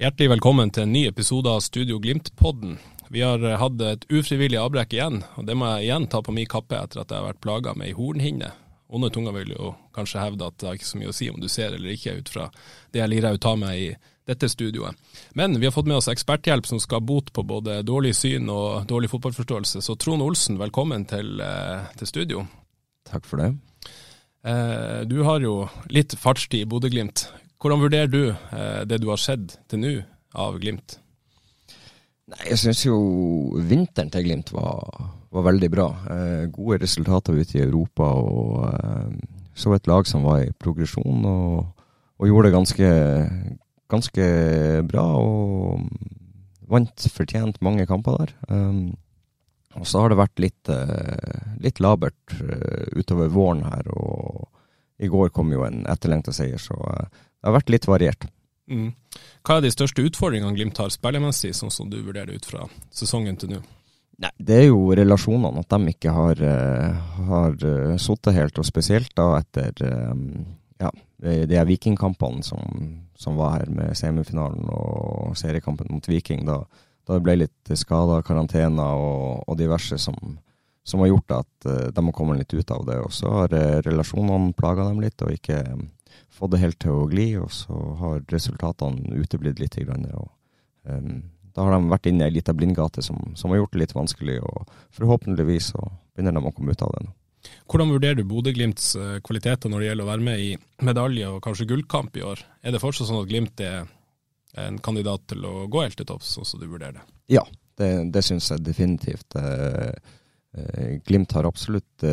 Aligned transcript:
Hjertelig 0.00 0.30
velkommen 0.30 0.70
til 0.70 0.82
en 0.82 0.92
ny 0.92 1.06
episode 1.08 1.48
av 1.48 1.60
Studio 1.60 1.98
Glimt-podden. 2.00 2.78
Vi 3.08 3.20
har 3.20 3.42
eh, 3.44 3.58
hatt 3.60 3.80
et 3.82 4.06
ufrivillig 4.12 4.60
avbrekk 4.60 4.92
igjen, 4.96 5.22
og 5.36 5.46
det 5.48 5.56
må 5.56 5.66
jeg 5.74 5.88
igjen 5.88 6.08
ta 6.12 6.20
på 6.22 6.32
min 6.32 6.48
kappe 6.48 6.76
etter 6.78 7.02
at 7.02 7.10
jeg 7.10 7.20
har 7.20 7.32
vært 7.32 7.40
plaga 7.44 7.74
med 7.76 7.90
ei 7.90 7.96
hornhinne. 7.96 8.52
Onde 8.90 9.10
tunger 9.14 9.32
vil 9.36 9.52
jo 9.54 9.74
kanskje 9.94 10.22
hevde 10.22 10.46
at 10.50 10.56
det 10.58 10.66
har 10.66 10.78
ikke 10.78 10.88
så 10.88 10.98
mye 10.98 11.12
å 11.12 11.14
si 11.14 11.28
om 11.30 11.38
du 11.40 11.46
ser 11.48 11.76
eller 11.76 11.92
ikke, 11.94 12.16
ut 12.18 12.28
fra 12.32 12.48
det 12.90 12.98
jeg 13.02 13.12
lirer 13.12 13.36
ut 13.38 13.46
av 13.46 13.58
meg 13.60 13.78
i 13.78 13.90
dette 14.26 14.48
studioet. 14.50 14.94
Men 15.38 15.54
vi 15.60 15.66
har 15.66 15.74
fått 15.74 15.88
med 15.90 15.98
oss 15.98 16.10
eksperthjelp 16.10 16.66
som 16.66 16.80
skal 16.82 17.02
bote 17.06 17.32
på 17.34 17.44
både 17.46 17.80
dårlig 17.86 18.14
syn 18.18 18.50
og 18.50 18.86
dårlig 18.90 19.10
fotballforståelse. 19.12 19.82
Så 19.82 19.96
Trond 19.98 20.22
Olsen, 20.22 20.58
velkommen 20.58 21.06
til, 21.10 21.40
eh, 21.40 21.86
til 21.98 22.06
studio. 22.06 22.46
Takk 23.10 23.24
for 23.26 23.36
det. 23.42 23.54
Eh, 24.44 25.04
Du 25.04 25.22
har 25.22 25.40
jo 25.40 25.68
litt 25.88 26.14
fartstid 26.18 26.62
i 26.62 26.64
Bodø-Glimt. 26.70 27.28
Hvordan 27.60 27.80
vurderer 27.80 28.10
du 28.10 28.30
eh, 28.30 28.84
det 28.84 29.00
du 29.00 29.08
har 29.08 29.16
sett 29.20 29.58
til 29.68 29.78
nå 29.78 29.94
av 30.34 30.58
Glimt? 30.58 30.98
Nei, 32.30 32.44
jeg 32.52 32.58
syns 32.58 32.84
jo 32.86 32.96
vinteren 33.66 34.10
til 34.10 34.22
Glimt 34.24 34.52
var, 34.54 35.10
var 35.30 35.46
veldig 35.46 35.70
bra. 35.72 35.88
Eh, 36.14 36.46
gode 36.52 36.80
resultater 36.82 37.36
ute 37.36 37.58
i 37.58 37.64
Europa 37.64 38.08
og 38.18 38.64
eh, 38.70 39.12
så 39.54 39.74
et 39.76 39.90
lag 39.90 40.08
som 40.08 40.24
var 40.26 40.44
i 40.44 40.54
progresjon 40.58 41.26
og, 41.28 41.84
og 42.18 42.30
gjorde 42.30 42.48
det 42.48 42.56
ganske, 42.56 42.90
ganske 43.92 44.26
bra. 44.88 45.06
Og 45.20 45.84
vant 46.70 47.06
fortjent 47.12 47.60
mange 47.64 47.86
kamper 47.90 48.22
der. 48.22 48.34
Um, 48.48 48.90
og 49.78 49.86
så 49.86 50.02
har 50.02 50.10
det 50.10 50.18
vært 50.18 50.42
litt, 50.42 50.70
eh, 50.72 51.42
litt 51.62 51.78
labert 51.82 52.34
eh, 52.34 52.90
utover 52.98 53.30
våren 53.30 53.62
her, 53.68 53.86
og 53.94 54.48
i 54.98 55.08
går 55.08 55.30
kom 55.34 55.52
jo 55.54 55.62
en 55.66 55.84
etterlengta 55.90 56.34
seier, 56.34 56.58
så 56.58 56.74
eh, 56.74 57.06
det 57.12 57.48
har 57.48 57.54
vært 57.54 57.70
litt 57.70 57.86
variert. 57.86 58.26
Mm. 58.70 58.90
Hva 59.46 59.58
er 59.58 59.64
de 59.64 59.70
største 59.74 60.02
utfordringene 60.06 60.54
Glimt 60.58 60.78
har 60.78 60.90
spillemessig, 60.94 61.52
sånn 61.58 61.72
som 61.74 61.90
du 61.90 62.00
vurderer 62.02 62.34
ut 62.34 62.46
fra 62.46 62.66
sesongen 62.94 63.38
til 63.38 63.54
nå? 63.54 63.62
Nei, 64.20 64.30
det 64.36 64.56
er 64.58 64.66
jo 64.68 64.90
relasjonene, 64.92 65.62
at 65.62 65.72
de 65.72 65.94
ikke 65.94 66.12
har, 66.12 66.40
uh, 66.44 67.12
har 67.30 67.54
uh, 67.64 67.94
sittet 68.00 68.36
helt, 68.36 68.58
og 68.60 68.68
spesielt 68.68 69.14
da 69.16 69.30
etter 69.38 69.80
eh, 69.86 70.26
ja, 70.80 70.90
de 71.24 71.56
her 71.56 71.68
vikingkampene 71.68 72.44
som, 72.44 72.84
som 73.16 73.38
var 73.40 73.58
her 73.58 73.72
med 73.72 73.96
semifinalen 73.96 74.68
og 74.72 75.32
seriekampen 75.40 75.88
mot 75.92 76.08
Viking. 76.08 76.44
Da, 76.48 76.58
da 77.08 77.16
det 77.16 77.24
ble 77.24 77.38
litt 77.42 77.72
skader, 77.76 78.24
karantener 78.24 79.00
og, 79.00 79.42
og 79.48 79.58
diverse 79.60 79.96
som, 80.00 80.16
som 80.84 81.04
har 81.04 81.12
gjort 81.12 81.36
at 81.40 81.68
de 81.92 82.04
har 82.06 82.16
kommet 82.16 82.40
litt 82.40 82.54
ut 82.56 82.72
av 82.76 82.86
det. 82.88 82.96
Og 83.04 83.12
så 83.12 83.32
har 83.42 83.56
relasjonene 83.84 84.56
plaga 84.56 84.88
dem 84.88 85.04
litt, 85.04 85.20
og 85.20 85.36
ikke 85.36 85.60
fått 86.32 86.54
det 86.54 86.62
helt 86.64 86.80
til 86.80 86.96
å 86.96 87.08
gli. 87.10 87.28
Og 87.40 87.52
så 87.52 87.76
har 88.00 88.24
resultatene 88.32 89.20
uteblitt 89.20 89.60
litt. 89.60 89.76
Grann, 89.84 90.08
og, 90.16 90.32
um, 90.88 91.20
da 91.54 91.64
har 91.66 91.74
de 91.74 91.90
vært 91.90 92.08
inne 92.10 92.26
i 92.26 92.30
ei 92.30 92.36
lita 92.38 92.54
blindgate 92.56 93.02
som, 93.04 93.18
som 93.38 93.52
har 93.52 93.62
gjort 93.62 93.74
det 93.74 93.82
litt 93.84 93.96
vanskelig, 93.96 94.38
og 94.42 94.70
forhåpentligvis 94.96 95.72
så 95.74 95.86
begynner 96.14 96.36
de 96.36 96.44
å 96.50 96.54
komme 96.54 96.76
ut 96.76 96.84
av 96.86 96.94
det 96.96 97.06
nå. 97.06 97.14
Hvordan 97.70 97.92
vurderer 97.94 98.18
du 98.18 98.26
Bodø-Glimts 98.28 98.90
eh, 99.00 99.16
kvaliteter 99.24 99.72
når 99.72 99.80
det 99.80 99.88
gjelder 99.88 100.06
å 100.06 100.10
være 100.10 100.26
med 100.26 100.42
i 100.44 100.50
medalje 100.84 101.30
og 101.30 101.40
kanskje 101.44 101.68
gullkamp 101.70 102.18
i 102.18 102.24
år? 102.26 102.42
Er 102.60 102.74
det 102.74 102.82
fortsatt 102.82 103.08
sånn 103.08 103.22
at 103.22 103.30
Glimt 103.30 103.62
er 103.64 103.88
en 104.60 104.80
kandidat 104.82 105.28
til 105.30 105.46
å 105.46 105.66
gå 105.70 105.84
helt 105.84 105.96
til 105.96 106.08
topps, 106.08 106.34
sånn 106.36 106.48
som 106.48 106.60
du 106.60 106.66
vurderer 106.68 106.98
det? 106.98 107.04
Ja, 107.32 107.44
det, 107.80 107.90
det 108.12 108.24
syns 108.26 108.50
jeg 108.52 108.64
definitivt. 108.66 109.38
Eh, 109.40 109.94
eh, 110.58 110.90
Glimt 111.06 111.32
har 111.36 111.48
absolutt 111.48 112.04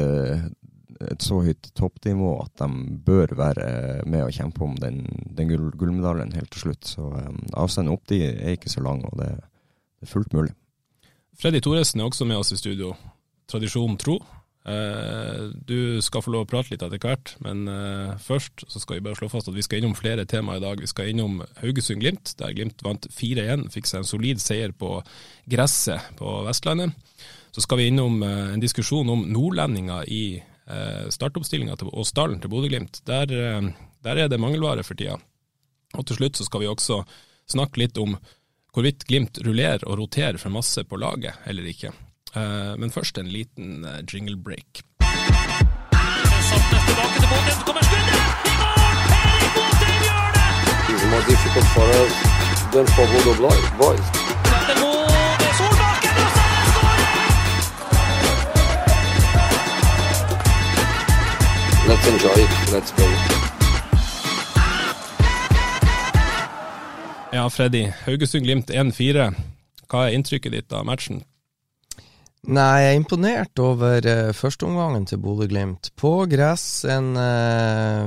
et 1.05 1.23
så 1.23 1.41
høyt 1.45 1.69
toppnivå 1.77 2.31
at 2.43 2.63
de 2.63 2.97
bør 3.05 3.35
være 3.37 3.67
med 4.09 4.25
og 4.25 4.33
kjempe 4.35 4.63
om 4.65 4.77
den, 4.81 5.03
den 5.37 5.51
gull, 5.51 5.69
gullmedaljen 5.77 6.33
helt 6.37 6.49
til 6.53 6.67
slutt. 6.67 6.89
Så 6.89 7.09
um, 7.11 7.43
avstanden 7.53 7.93
opp 7.93 8.07
dit 8.09 8.25
er 8.25 8.55
ikke 8.55 8.71
så 8.71 8.83
lang, 8.85 9.03
og 9.05 9.19
det, 9.21 9.29
det 9.99 10.07
er 10.07 10.13
fullt 10.13 10.33
mulig. 10.37 10.55
Freddy 11.37 11.61
Thoresen 11.61 12.01
er 12.01 12.09
også 12.09 12.25
med 12.25 12.39
oss 12.41 12.53
i 12.55 12.59
studio. 12.59 12.95
Tradisjon 13.49 13.97
tro. 14.01 14.17
Uh, 14.67 15.53
du 15.63 16.01
skal 16.03 16.23
få 16.25 16.33
lov 16.33 16.43
å 16.43 16.49
prate 16.49 16.73
litt 16.73 16.81
etter 16.83 16.99
hvert, 16.99 17.37
men 17.45 17.69
uh, 17.71 18.17
først 18.19 18.65
så 18.67 18.81
skal 18.83 18.97
vi 18.97 19.05
bare 19.05 19.15
slå 19.15 19.29
fast 19.31 19.47
at 19.47 19.55
vi 19.55 19.63
skal 19.63 19.79
innom 19.79 19.95
flere 19.95 20.25
tema 20.27 20.57
i 20.57 20.63
dag. 20.63 20.81
Vi 20.83 20.89
skal 20.91 21.13
innom 21.13 21.39
Haugesund-Glimt, 21.61 22.33
der 22.41 22.57
Glimt 22.57 22.83
vant 22.83 23.07
4-1. 23.13 23.69
Fikk 23.75 23.87
seg 23.87 24.01
en 24.01 24.09
solid 24.09 24.43
seier 24.43 24.75
på 24.75 24.97
gresset 25.47 26.11
på 26.19 26.41
Vestlandet. 26.49 26.97
Så 27.57 27.63
skal 27.63 27.79
vi 27.79 27.87
innom 27.89 28.19
eh, 28.21 28.53
en 28.53 28.61
diskusjon 28.61 29.07
om 29.09 29.23
nordlendinger 29.33 30.05
i 30.13 30.23
startoppstillinga 31.13 31.77
og 31.87 32.05
stallen 32.07 32.41
til 32.43 32.51
Bodø-Glimt. 32.51 33.01
Der, 33.07 33.31
eh, 33.31 33.69
der 34.03 34.17
er 34.17 34.27
det 34.27 34.39
mangelvare 34.39 34.83
for 34.83 34.95
tida. 34.95 35.17
Og 35.95 36.05
til 36.05 36.15
slutt 36.19 36.37
så 36.37 36.43
skal 36.47 36.61
vi 36.61 36.67
også 36.67 37.03
snakke 37.47 37.79
litt 37.79 37.97
om 37.97 38.17
hvorvidt 38.75 39.07
Glimt 39.07 39.39
rullerer 39.45 39.85
og 39.87 39.97
roterer 39.99 40.37
for 40.37 40.49
masse 40.53 40.83
på 40.83 40.99
laget 40.99 41.33
eller 41.47 41.63
ikke. 41.63 41.93
Eh, 42.35 42.75
Men 42.77 42.91
først 42.91 43.17
en 43.17 43.31
liten 43.31 43.85
eh, 43.85 44.03
jingle 44.13 44.35
break. 44.35 44.83
Saltnes 46.47 46.85
tilbake 46.85 47.19
til 47.19 47.29
Bodø, 47.31 47.51
så 47.51 47.63
kommer 47.65 47.83
skuddet! 47.83 48.21
I 50.87 51.09
mål! 51.09 51.21
Erik 52.73 52.95
det! 53.41 53.77
Boys. 53.77 54.26
Let's 61.87 62.07
enjoy 62.07 62.43
it. 62.43 62.71
Let's 62.73 62.91
play. 62.91 63.13
Ja, 67.31 67.49
Freddy. 67.49 67.93
Haugesund-Glimt 68.05 68.69
1-4. 68.69 69.29
Hva 69.87 70.01
er 70.07 70.17
inntrykket 70.17 70.51
ditt 70.51 70.75
av 70.75 70.83
matchen? 70.87 71.21
Nei, 72.47 72.81
jeg 72.83 72.91
er 72.91 72.99
imponert 72.99 73.61
over 73.63 74.03
uh, 74.03 74.33
førsteomgangen 74.35 75.07
til 75.07 75.21
Bodø-Glimt. 75.23 75.93
På 75.95 76.25
gress, 76.27 76.83
en 76.91 77.15
eh, 77.19 78.03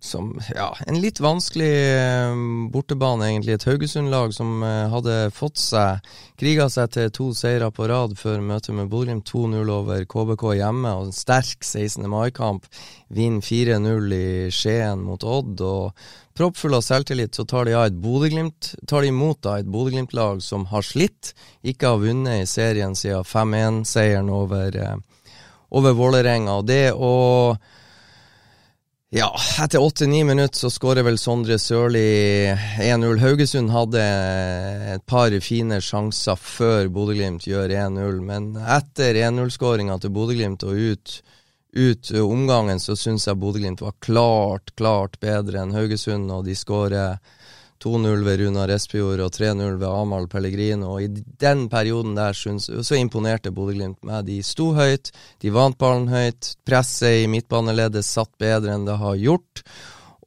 som 0.00 0.40
Ja, 0.54 0.76
en 0.86 1.00
litt 1.00 1.20
vanskelig 1.20 1.70
eh, 1.98 2.34
bortebane, 2.72 3.26
egentlig. 3.32 3.56
Et 3.56 3.66
Haugesund-lag 3.68 4.34
som 4.34 4.62
eh, 4.62 4.86
hadde 4.92 5.16
fått 5.34 5.58
seg 5.58 6.04
Kriga 6.38 6.68
seg 6.70 6.92
til 6.94 7.10
to 7.10 7.32
seire 7.34 7.70
på 7.74 7.88
rad 7.90 8.14
før 8.18 8.38
møtet 8.44 8.76
med 8.78 8.90
Bodø-Glimt 8.92 9.26
2-0 9.26 9.72
over 9.74 10.04
KBK 10.06 10.44
hjemme, 10.60 10.92
og 10.94 11.08
en 11.08 11.16
sterk 11.16 11.66
16. 11.66 12.06
mai-kamp. 12.10 12.68
Vinner 13.10 13.42
4-0 13.42 14.14
i 14.14 14.28
Skien 14.54 15.02
mot 15.02 15.24
Odd. 15.26 15.64
og 15.66 16.02
Proppfull 16.38 16.76
av 16.78 16.84
selvtillit 16.86 17.34
så 17.34 17.42
tar 17.50 17.66
de, 17.66 18.44
tar 18.86 19.02
de 19.02 19.10
imot 19.10 19.40
da 19.42 19.56
et 19.58 19.66
Bodø-Glimt-lag 19.66 20.38
som 20.44 20.68
har 20.70 20.86
slitt, 20.86 21.32
ikke 21.66 21.90
har 21.90 22.04
vunnet 22.04 22.44
i 22.44 22.46
serien 22.46 22.94
siden 22.94 23.26
5-1-seieren 23.26 24.30
over, 24.30 24.78
eh, 24.78 25.34
over 25.74 25.98
Vålerenga. 25.98 26.60
Det 26.62 26.92
å 26.94 27.58
ja, 29.10 29.34
etter 29.62 29.80
åtte-ni 29.80 30.24
minutter 30.24 30.58
så 30.58 30.68
skårer 30.70 31.06
vel 31.06 31.16
Sondre 31.16 31.56
Sørli 31.58 32.02
1-0. 32.84 33.22
Haugesund 33.22 33.72
hadde 33.72 34.02
et 34.94 35.04
par 35.08 35.32
fine 35.40 35.78
sjanser 35.80 36.36
før 36.36 36.90
Bodø-Glimt 36.92 37.46
gjør 37.48 37.72
1-0, 37.72 38.20
men 38.28 38.50
etter 38.60 39.16
1-0-skåringa 39.22 39.96
til 40.02 40.12
Bodø-Glimt 40.12 40.66
og 40.68 40.76
ut, 40.76 41.14
ut 41.72 42.12
omgangen, 42.20 42.84
så 42.84 42.98
syns 43.00 43.24
jeg 43.30 43.40
Bodø-Glimt 43.40 43.80
var 43.80 43.96
klart, 44.04 44.74
klart 44.76 45.16
bedre 45.24 45.64
enn 45.64 45.72
Haugesund, 45.72 46.28
og 46.28 46.44
de 46.44 46.58
skårer 46.58 47.16
2-0 47.84 48.24
ved 48.26 48.40
Runar 48.42 48.70
Espejord 48.74 49.20
og 49.22 49.30
3-0 49.36 49.76
ved 49.78 49.86
Amahl 49.88 50.26
Pellegrino. 50.30 50.94
Og 50.96 51.04
I 51.04 51.24
den 51.40 51.66
perioden 51.72 52.16
der 52.18 52.36
syns, 52.36 52.68
så 52.68 52.98
imponerte 52.98 53.52
Bodø-Glimt 53.54 54.02
meg. 54.06 54.26
De 54.26 54.40
sto 54.46 54.72
høyt, 54.76 55.12
de 55.42 55.52
vant 55.54 55.78
ballen 55.78 56.08
høyt. 56.12 56.54
Presset 56.66 57.24
i 57.24 57.30
midtbaneleddet 57.30 58.06
satt 58.06 58.34
bedre 58.40 58.74
enn 58.74 58.88
det 58.88 58.98
har 59.00 59.16
gjort. 59.20 59.62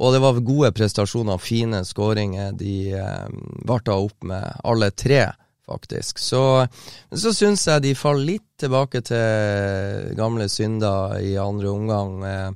Og 0.02 0.16
det 0.16 0.24
var 0.24 0.40
gode 0.42 0.72
prestasjoner, 0.74 1.38
fine 1.38 1.84
skåringer. 1.86 2.56
De 2.58 2.76
eh, 2.98 3.92
opp 3.94 4.24
med 4.26 4.48
alle 4.64 4.90
tre, 4.92 5.28
faktisk. 5.68 6.20
Så, 6.20 6.66
så 7.12 7.34
syns 7.36 7.68
jeg 7.68 7.84
de 7.84 7.94
faller 7.96 8.34
litt 8.34 8.48
tilbake 8.62 9.04
til 9.06 10.16
gamle 10.18 10.50
synder 10.50 11.20
i 11.22 11.36
andre 11.38 11.70
omgang. 11.70 12.18
Eh, 12.26 12.50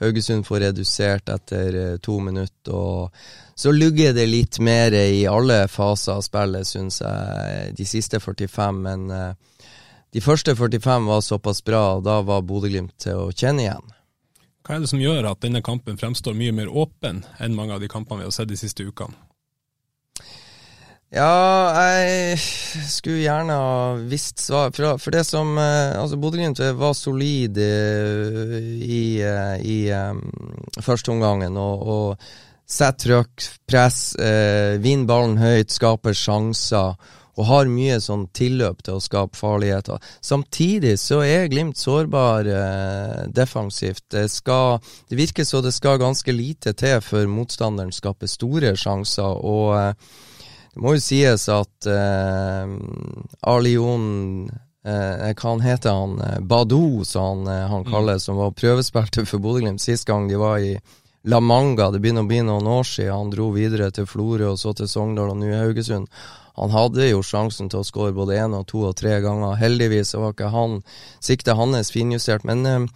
Haugesund 0.00 0.44
får 0.46 0.60
redusert 0.68 1.28
etter 1.32 1.76
eh, 1.82 1.98
to 2.04 2.18
minutter. 2.20 2.72
og 2.72 3.12
Så 3.56 3.72
lugger 3.72 4.12
det 4.12 4.26
litt 4.28 4.58
mer 4.60 4.92
i 4.92 5.24
alle 5.26 5.62
faser 5.72 6.18
av 6.18 6.24
spillet, 6.26 6.68
syns 6.68 7.00
jeg, 7.00 7.70
de 7.78 7.86
siste 7.88 8.20
45. 8.20 8.80
Men 8.84 9.06
eh, 9.10 9.62
de 10.12 10.20
første 10.20 10.52
45 10.52 11.08
var 11.08 11.22
såpass 11.24 11.62
bra, 11.64 11.84
og 11.96 12.04
da 12.04 12.18
var 12.20 12.44
Bodø-Glimt 12.44 12.98
til 13.00 13.16
å 13.16 13.30
kjenne 13.32 13.64
igjen. 13.64 13.94
Hva 14.66 14.76
er 14.76 14.84
det 14.84 14.90
som 14.90 15.00
gjør 15.00 15.30
at 15.30 15.40
denne 15.40 15.64
kampen 15.64 15.96
fremstår 15.96 16.36
mye 16.36 16.52
mer 16.52 16.68
åpen 16.68 17.22
enn 17.40 17.56
mange 17.56 17.72
av 17.72 17.80
de 17.80 17.88
kampene 17.88 18.24
vi 18.24 18.28
har 18.28 18.36
sett 18.36 18.52
de 18.52 18.60
siste 18.60 18.84
ukene? 18.84 19.16
Ja, 21.14 21.72
jeg 21.94 22.40
skulle 22.90 23.22
gjerne 23.22 23.56
ha 23.56 23.82
visst 24.10 24.42
svar. 24.42 24.72
For, 24.74 24.98
for 25.00 25.14
det 25.14 25.22
som 25.24 25.54
eh, 25.56 25.96
Altså, 25.96 26.18
Bodø-Glimt 26.20 26.60
var 26.76 26.92
solid 26.98 27.56
i, 27.56 27.72
i, 28.84 29.04
eh, 29.24 29.54
i 29.64 29.78
um, 29.96 30.20
førsteomgangen 30.82 31.56
og, 31.56 31.86
og 31.86 32.26
setter 32.66 32.98
trøkk, 33.04 33.46
press, 33.68 34.00
eh, 34.18 34.76
vinner 34.82 35.06
ballen 35.06 35.38
høyt, 35.38 35.70
skaper 35.70 36.16
sjanser 36.16 36.96
og 37.36 37.44
har 37.50 37.68
mye 37.68 37.98
sånn 38.00 38.24
tilløp 38.34 38.80
til 38.86 38.96
å 38.96 39.02
skape 39.02 39.36
farligheter. 39.36 40.00
Samtidig 40.24 40.94
så 41.00 41.20
er 41.24 41.50
Glimt 41.52 41.76
sårbar 41.76 42.48
eh, 42.48 43.26
defensivt. 43.28 44.06
Det, 44.12 44.24
skal, 44.32 44.80
det 45.10 45.18
virker 45.20 45.44
så 45.44 45.60
det 45.64 45.74
skal 45.76 46.00
ganske 46.00 46.32
lite 46.32 46.72
til 46.72 47.02
før 47.04 47.28
motstanderen 47.28 47.92
skaper 47.92 48.30
store 48.30 48.72
sjanser. 48.80 49.36
og 49.44 49.76
eh, 49.76 49.92
det 50.76 50.82
må 50.84 50.92
jo 50.96 51.00
sies 51.00 51.46
at 51.52 51.86
eh, 51.88 52.72
Arlion 53.48 54.02
eh, 54.84 55.32
Hva 55.32 55.52
han 55.54 55.64
heter 55.64 55.92
han? 55.92 56.18
Eh, 56.20 56.40
Badou, 56.40 57.04
som 57.04 57.44
han, 57.44 57.48
eh, 57.52 57.68
han 57.68 57.84
kalles, 57.88 58.24
som 58.28 58.40
var 58.40 58.56
prøvespilte 58.56 59.24
for 59.28 59.44
Bodø-Glimt 59.44 59.80
sist 59.80 60.08
gang 60.08 60.28
de 60.28 60.40
var 60.40 60.60
i 60.60 60.74
La 61.26 61.40
Manga. 61.40 61.90
Det 61.90 61.98
begynner 62.02 62.22
å 62.22 62.30
bli 62.30 62.38
noen 62.46 62.68
år 62.70 62.84
siden. 62.86 63.14
Han 63.14 63.30
dro 63.32 63.48
videre 63.54 63.90
til 63.90 64.06
Florø 64.06 64.52
og 64.52 64.60
så 64.60 64.70
til 64.78 64.86
Sogndal 64.86 65.32
og 65.32 65.40
nå 65.40 65.50
Haugesund. 65.50 66.06
Han 66.56 66.70
hadde 66.72 67.08
jo 67.10 67.24
sjansen 67.26 67.68
til 67.68 67.82
å 67.82 67.86
skåre 67.86 68.14
både 68.16 68.38
én 68.40 68.54
og 68.54 68.68
to 68.70 68.84
og 68.86 68.94
tre 68.96 69.18
ganger. 69.24 69.58
Heldigvis 69.58 70.14
var 70.14 70.36
ikke 70.36 70.52
han 70.54 70.78
siktet 71.18 71.58
hans 71.58 71.90
finjustert. 71.92 72.46
Men 72.46 72.62
eh, 72.70 72.86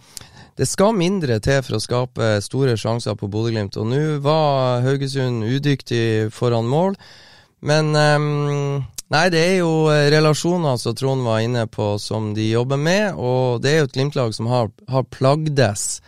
det 0.57 0.69
skal 0.71 0.95
mindre 0.95 1.41
til 1.43 1.59
for 1.65 1.75
å 1.75 1.83
skape 1.83 2.31
store 2.45 2.77
sjanser 2.79 3.19
på 3.19 3.27
Bodø-Glimt. 3.27 3.75
Og 3.75 3.91
nå 3.91 4.01
var 4.23 4.81
Haugesund 4.87 5.43
udyktig 5.43 6.31
foran 6.31 6.71
mål. 6.71 6.95
Men 7.61 7.91
um, 7.93 8.81
Nei, 9.11 9.25
det 9.27 9.39
er 9.43 9.57
jo 9.59 9.91
relasjoner 9.91 10.77
som 10.79 10.93
Trond 10.95 11.25
var 11.27 11.41
inne 11.43 11.65
på, 11.67 11.97
som 11.99 12.29
de 12.31 12.45
jobber 12.47 12.79
med. 12.79 13.17
Og 13.19 13.59
det 13.59 13.73
er 13.73 13.81
jo 13.81 13.89
et 13.89 13.97
Glimt-lag 13.97 14.31
som 14.31 14.47
har, 14.47 14.71
har 14.87 15.03
plagdes 15.11 15.99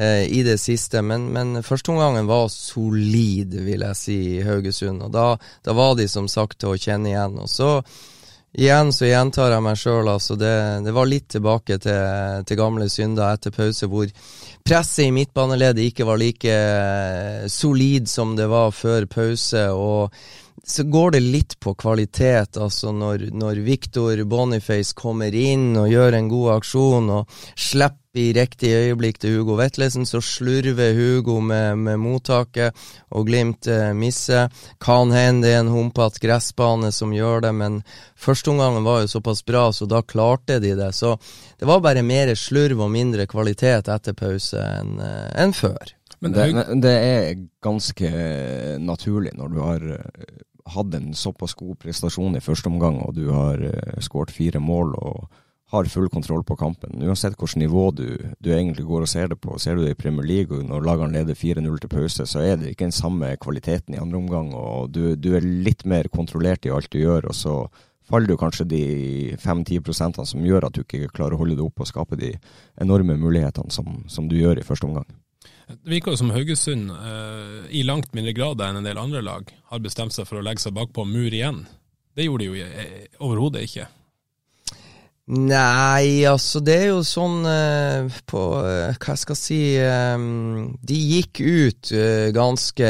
eh, 0.00 0.24
i 0.32 0.42
det 0.46 0.58
siste. 0.58 1.02
Men, 1.02 1.28
men 1.34 1.62
førsteomgangen 1.66 2.28
var 2.30 2.48
solid, 2.52 3.54
vil 3.66 3.84
jeg 3.86 3.98
si, 3.98 4.20
i 4.38 4.46
Haugesund. 4.46 5.04
Og 5.06 5.12
da, 5.14 5.34
da, 5.66 5.76
var 5.76 5.96
de 5.98 6.08
som 6.08 6.28
sagt 6.30 6.60
til 6.60 6.72
å 6.72 6.80
kjenne 6.80 7.12
igjen. 7.12 7.38
Og 7.44 7.50
så 7.50 7.70
igjen 8.56 8.90
så 8.94 9.06
gjentar 9.06 9.54
jeg 9.54 9.66
meg 9.66 9.78
sjøl, 9.78 10.10
altså. 10.10 10.36
Det, 10.40 10.54
det, 10.86 10.94
var 10.96 11.10
litt 11.10 11.28
tilbake 11.36 11.78
til, 11.82 12.44
til 12.48 12.60
gamle 12.60 12.88
synder 12.90 13.36
etter 13.36 13.54
pause, 13.54 13.90
hvor 13.90 14.10
presset 14.66 15.06
i 15.06 15.14
midtbaneleddet 15.14 15.90
ikke 15.90 16.08
var 16.08 16.20
like 16.20 16.50
eh, 16.50 17.48
solid 17.52 18.10
som 18.10 18.36
det 18.38 18.50
var 18.50 18.74
før 18.74 19.08
pause. 19.10 19.68
og 19.70 20.14
så 20.64 20.84
går 20.84 21.10
det 21.10 21.20
litt 21.20 21.56
på 21.60 21.74
kvalitet. 21.74 22.56
Altså 22.56 22.92
når, 22.92 23.30
når 23.32 23.62
Victor 23.64 24.24
Boniface 24.28 24.94
kommer 24.96 25.34
inn 25.34 25.72
og 25.78 25.90
gjør 25.90 26.18
en 26.18 26.30
god 26.30 26.52
aksjon 26.58 27.10
og 27.20 27.40
slipper 27.54 27.98
i 28.18 28.32
riktig 28.34 28.72
øyeblikk 28.74 29.20
til 29.22 29.36
Hugo 29.36 29.54
Vetlesen, 29.54 30.02
så 30.06 30.18
slurver 30.24 30.96
Hugo 30.96 31.36
med, 31.40 31.78
med 31.78 32.00
mottaket, 32.02 32.74
og 33.14 33.28
Glimt 33.28 33.68
eh, 33.70 33.92
misser. 33.94 34.50
Kan 34.82 35.14
hende 35.14 35.46
det 35.46 35.52
er 35.54 35.60
en 35.62 35.70
humpete 35.70 36.18
gressbane 36.22 36.90
som 36.92 37.14
gjør 37.14 37.44
det, 37.46 37.52
men 37.54 37.78
førsteomgangen 38.18 38.82
var 38.82 39.04
jo 39.04 39.12
såpass 39.14 39.44
bra, 39.46 39.68
så 39.72 39.86
da 39.86 40.02
klarte 40.02 40.58
de 40.58 40.74
det. 40.74 40.90
Så 40.98 41.14
det 41.58 41.70
var 41.70 41.84
bare 41.86 42.02
mer 42.02 42.34
slurv 42.34 42.82
og 42.82 42.90
mindre 42.90 43.28
kvalitet 43.30 43.86
etter 43.86 44.18
pause 44.18 44.58
enn 44.58 44.98
eh, 44.98 45.30
en 45.44 45.54
før. 45.54 45.94
Men 46.20 46.34
det, 46.34 46.50
det, 46.82 46.96
er 47.00 47.38
ganske 47.64 48.08
naturlig 48.82 49.30
når 49.38 49.54
du 49.54 49.60
har 49.62 49.86
hatt 50.74 50.94
en 50.94 51.14
såpass 51.16 51.54
god 51.58 51.78
prestasjon 51.82 52.36
i 52.36 52.42
første 52.44 52.68
omgang, 52.70 53.00
og 53.04 53.14
du 53.16 53.28
har 53.32 53.62
uh, 53.62 54.00
skåret 54.02 54.34
fire 54.34 54.60
mål 54.62 54.94
og 54.98 55.30
har 55.70 55.86
full 55.86 56.08
kontroll 56.10 56.42
på 56.42 56.56
kampen. 56.58 56.98
Uansett 57.06 57.36
hvilket 57.38 57.60
nivå 57.62 57.90
du, 57.94 58.06
du, 58.42 58.48
egentlig 58.50 58.84
går 58.88 59.04
og 59.04 59.10
ser 59.10 59.28
det 59.30 59.38
på. 59.38 59.54
Ser 59.62 59.78
du 59.78 59.84
det 59.84 59.92
i 59.94 59.98
Premier 59.98 60.26
League, 60.26 60.56
og 60.56 60.66
når 60.66 60.82
lagene 60.86 61.20
leder 61.20 61.38
4-0 61.38 61.78
til 61.78 61.92
pause, 61.92 62.26
så 62.26 62.42
er 62.42 62.58
det 62.58 62.72
ikke 62.72 62.88
den 62.88 62.96
samme 62.96 63.30
kvaliteten 63.38 63.94
i 63.94 64.00
andre 64.02 64.18
omgang. 64.18 64.50
og 64.54 64.90
du, 64.90 65.14
du, 65.14 65.30
er 65.38 65.46
litt 65.46 65.86
mer 65.86 66.10
kontrollert 66.10 66.66
i 66.66 66.74
alt 66.74 66.90
du 66.90 66.98
gjør. 66.98 67.30
og 67.30 67.38
så 67.38 67.54
faller 68.10 68.32
du 68.32 68.36
kanskje 68.36 68.66
de 68.66 68.84
5-10 69.38 69.84
prosentene 69.86 70.26
som 70.26 70.42
gjør 70.42 70.66
at 70.66 70.74
du 70.74 70.82
ikke 70.82 71.12
klarer 71.14 71.38
å 71.38 71.44
holde 71.44 71.60
det 71.60 71.66
opp 71.68 71.84
og 71.84 71.90
skape 71.92 72.18
de 72.18 72.32
enorme 72.82 73.14
mulighetene 73.14 73.70
som, 73.70 74.02
som 74.10 74.26
du 74.26 74.40
gjør 74.40 74.58
i 74.58 74.66
første 74.66 74.90
omgang. 74.90 75.06
Det 75.70 75.92
virker 75.94 76.16
som 76.18 76.32
Haugesund, 76.34 76.90
eh, 76.90 77.70
i 77.78 77.84
langt 77.86 78.12
mindre 78.16 78.34
grad 78.34 78.60
enn 78.64 78.80
en 78.80 78.86
del 78.86 78.98
andre 78.98 79.22
lag, 79.22 79.52
har 79.70 79.82
bestemt 79.84 80.14
seg 80.16 80.26
for 80.26 80.40
å 80.40 80.44
legge 80.44 80.64
seg 80.64 80.74
bakpå 80.74 81.06
mur 81.06 81.30
igjen. 81.30 81.64
Det 82.16 82.26
gjorde 82.26 82.44
de 82.44 82.50
jo 82.50 82.66
eh, 82.66 83.08
overhodet 83.22 83.66
ikke. 83.68 83.86
Nei, 85.30 86.26
altså 86.26 86.58
det 86.64 86.74
er 86.74 86.88
jo 86.88 87.02
sånn 87.06 87.44
eh, 87.46 88.16
på 88.26 88.40
eh, 88.66 88.96
Hva 88.98 89.14
skal 89.14 89.36
jeg 89.36 89.38
si 89.38 89.58
eh, 89.78 90.24
De 90.90 90.96
gikk 90.96 91.38
ut 91.44 91.92
eh, 91.94 92.32
ganske 92.34 92.88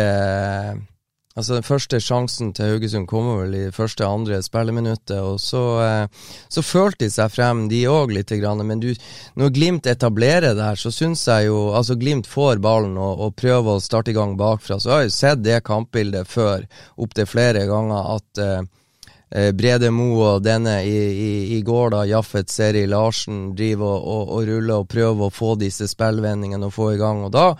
Altså 1.40 1.56
Den 1.56 1.64
første 1.64 1.98
sjansen 2.04 2.50
til 2.52 2.74
Haugesund 2.74 3.06
kommer 3.08 3.38
vel 3.40 3.54
i 3.56 3.72
første 3.72 4.04
andre 4.04 4.42
spilleminuttet, 4.44 5.16
og 5.24 5.38
så, 5.40 5.62
eh, 5.80 6.26
så 6.52 6.60
følte 6.60 7.06
de 7.06 7.14
seg 7.14 7.32
frem, 7.32 7.62
de 7.70 7.86
òg, 7.88 8.12
litt. 8.12 8.28
grann. 8.30 8.60
Men 8.66 8.80
du, 8.80 8.92
når 9.40 9.54
Glimt 9.56 9.86
etablerer 9.86 10.54
det 10.54 10.62
her, 10.62 10.76
så 10.76 10.92
syns 10.92 11.24
jeg 11.26 11.46
jo 11.46 11.72
Altså, 11.72 11.96
Glimt 11.96 12.26
får 12.26 12.60
ballen 12.60 12.98
og, 12.98 13.20
og, 13.20 13.36
prøver 13.36 13.78
å 13.78 13.80
starte 13.80 14.12
i 14.12 14.14
gang 14.14 14.36
bakfra. 14.36 14.78
Så 14.78 14.90
jeg 14.90 14.96
har 14.96 15.02
jo 15.02 15.16
sett 15.16 15.42
det 15.42 15.64
kampbildet 15.64 16.28
før, 16.28 16.66
opptil 17.00 17.26
flere 17.26 17.64
ganger, 17.66 18.14
at 18.18 18.42
eh, 18.44 18.62
eh, 19.30 19.52
Brede 19.56 19.90
Mo 19.90 20.20
og 20.20 20.44
denne 20.44 20.82
i, 20.84 20.96
i, 21.10 21.32
i, 21.56 21.62
går, 21.62 21.94
da, 21.96 22.04
Jaffet 22.04 22.52
Seri 22.52 22.84
Larsen, 22.86 23.54
driver 23.56 23.96
og, 23.96 24.04
og, 24.04 24.34
og 24.36 24.50
ruller 24.52 24.82
og 24.84 24.90
prøver 24.92 25.26
å 25.26 25.34
få 25.34 25.54
disse 25.56 25.88
spillvendingene 25.88 26.68
og 26.68 26.76
få 26.76 26.92
i 26.92 27.00
gang. 27.00 27.24
Og 27.24 27.32
da 27.32 27.54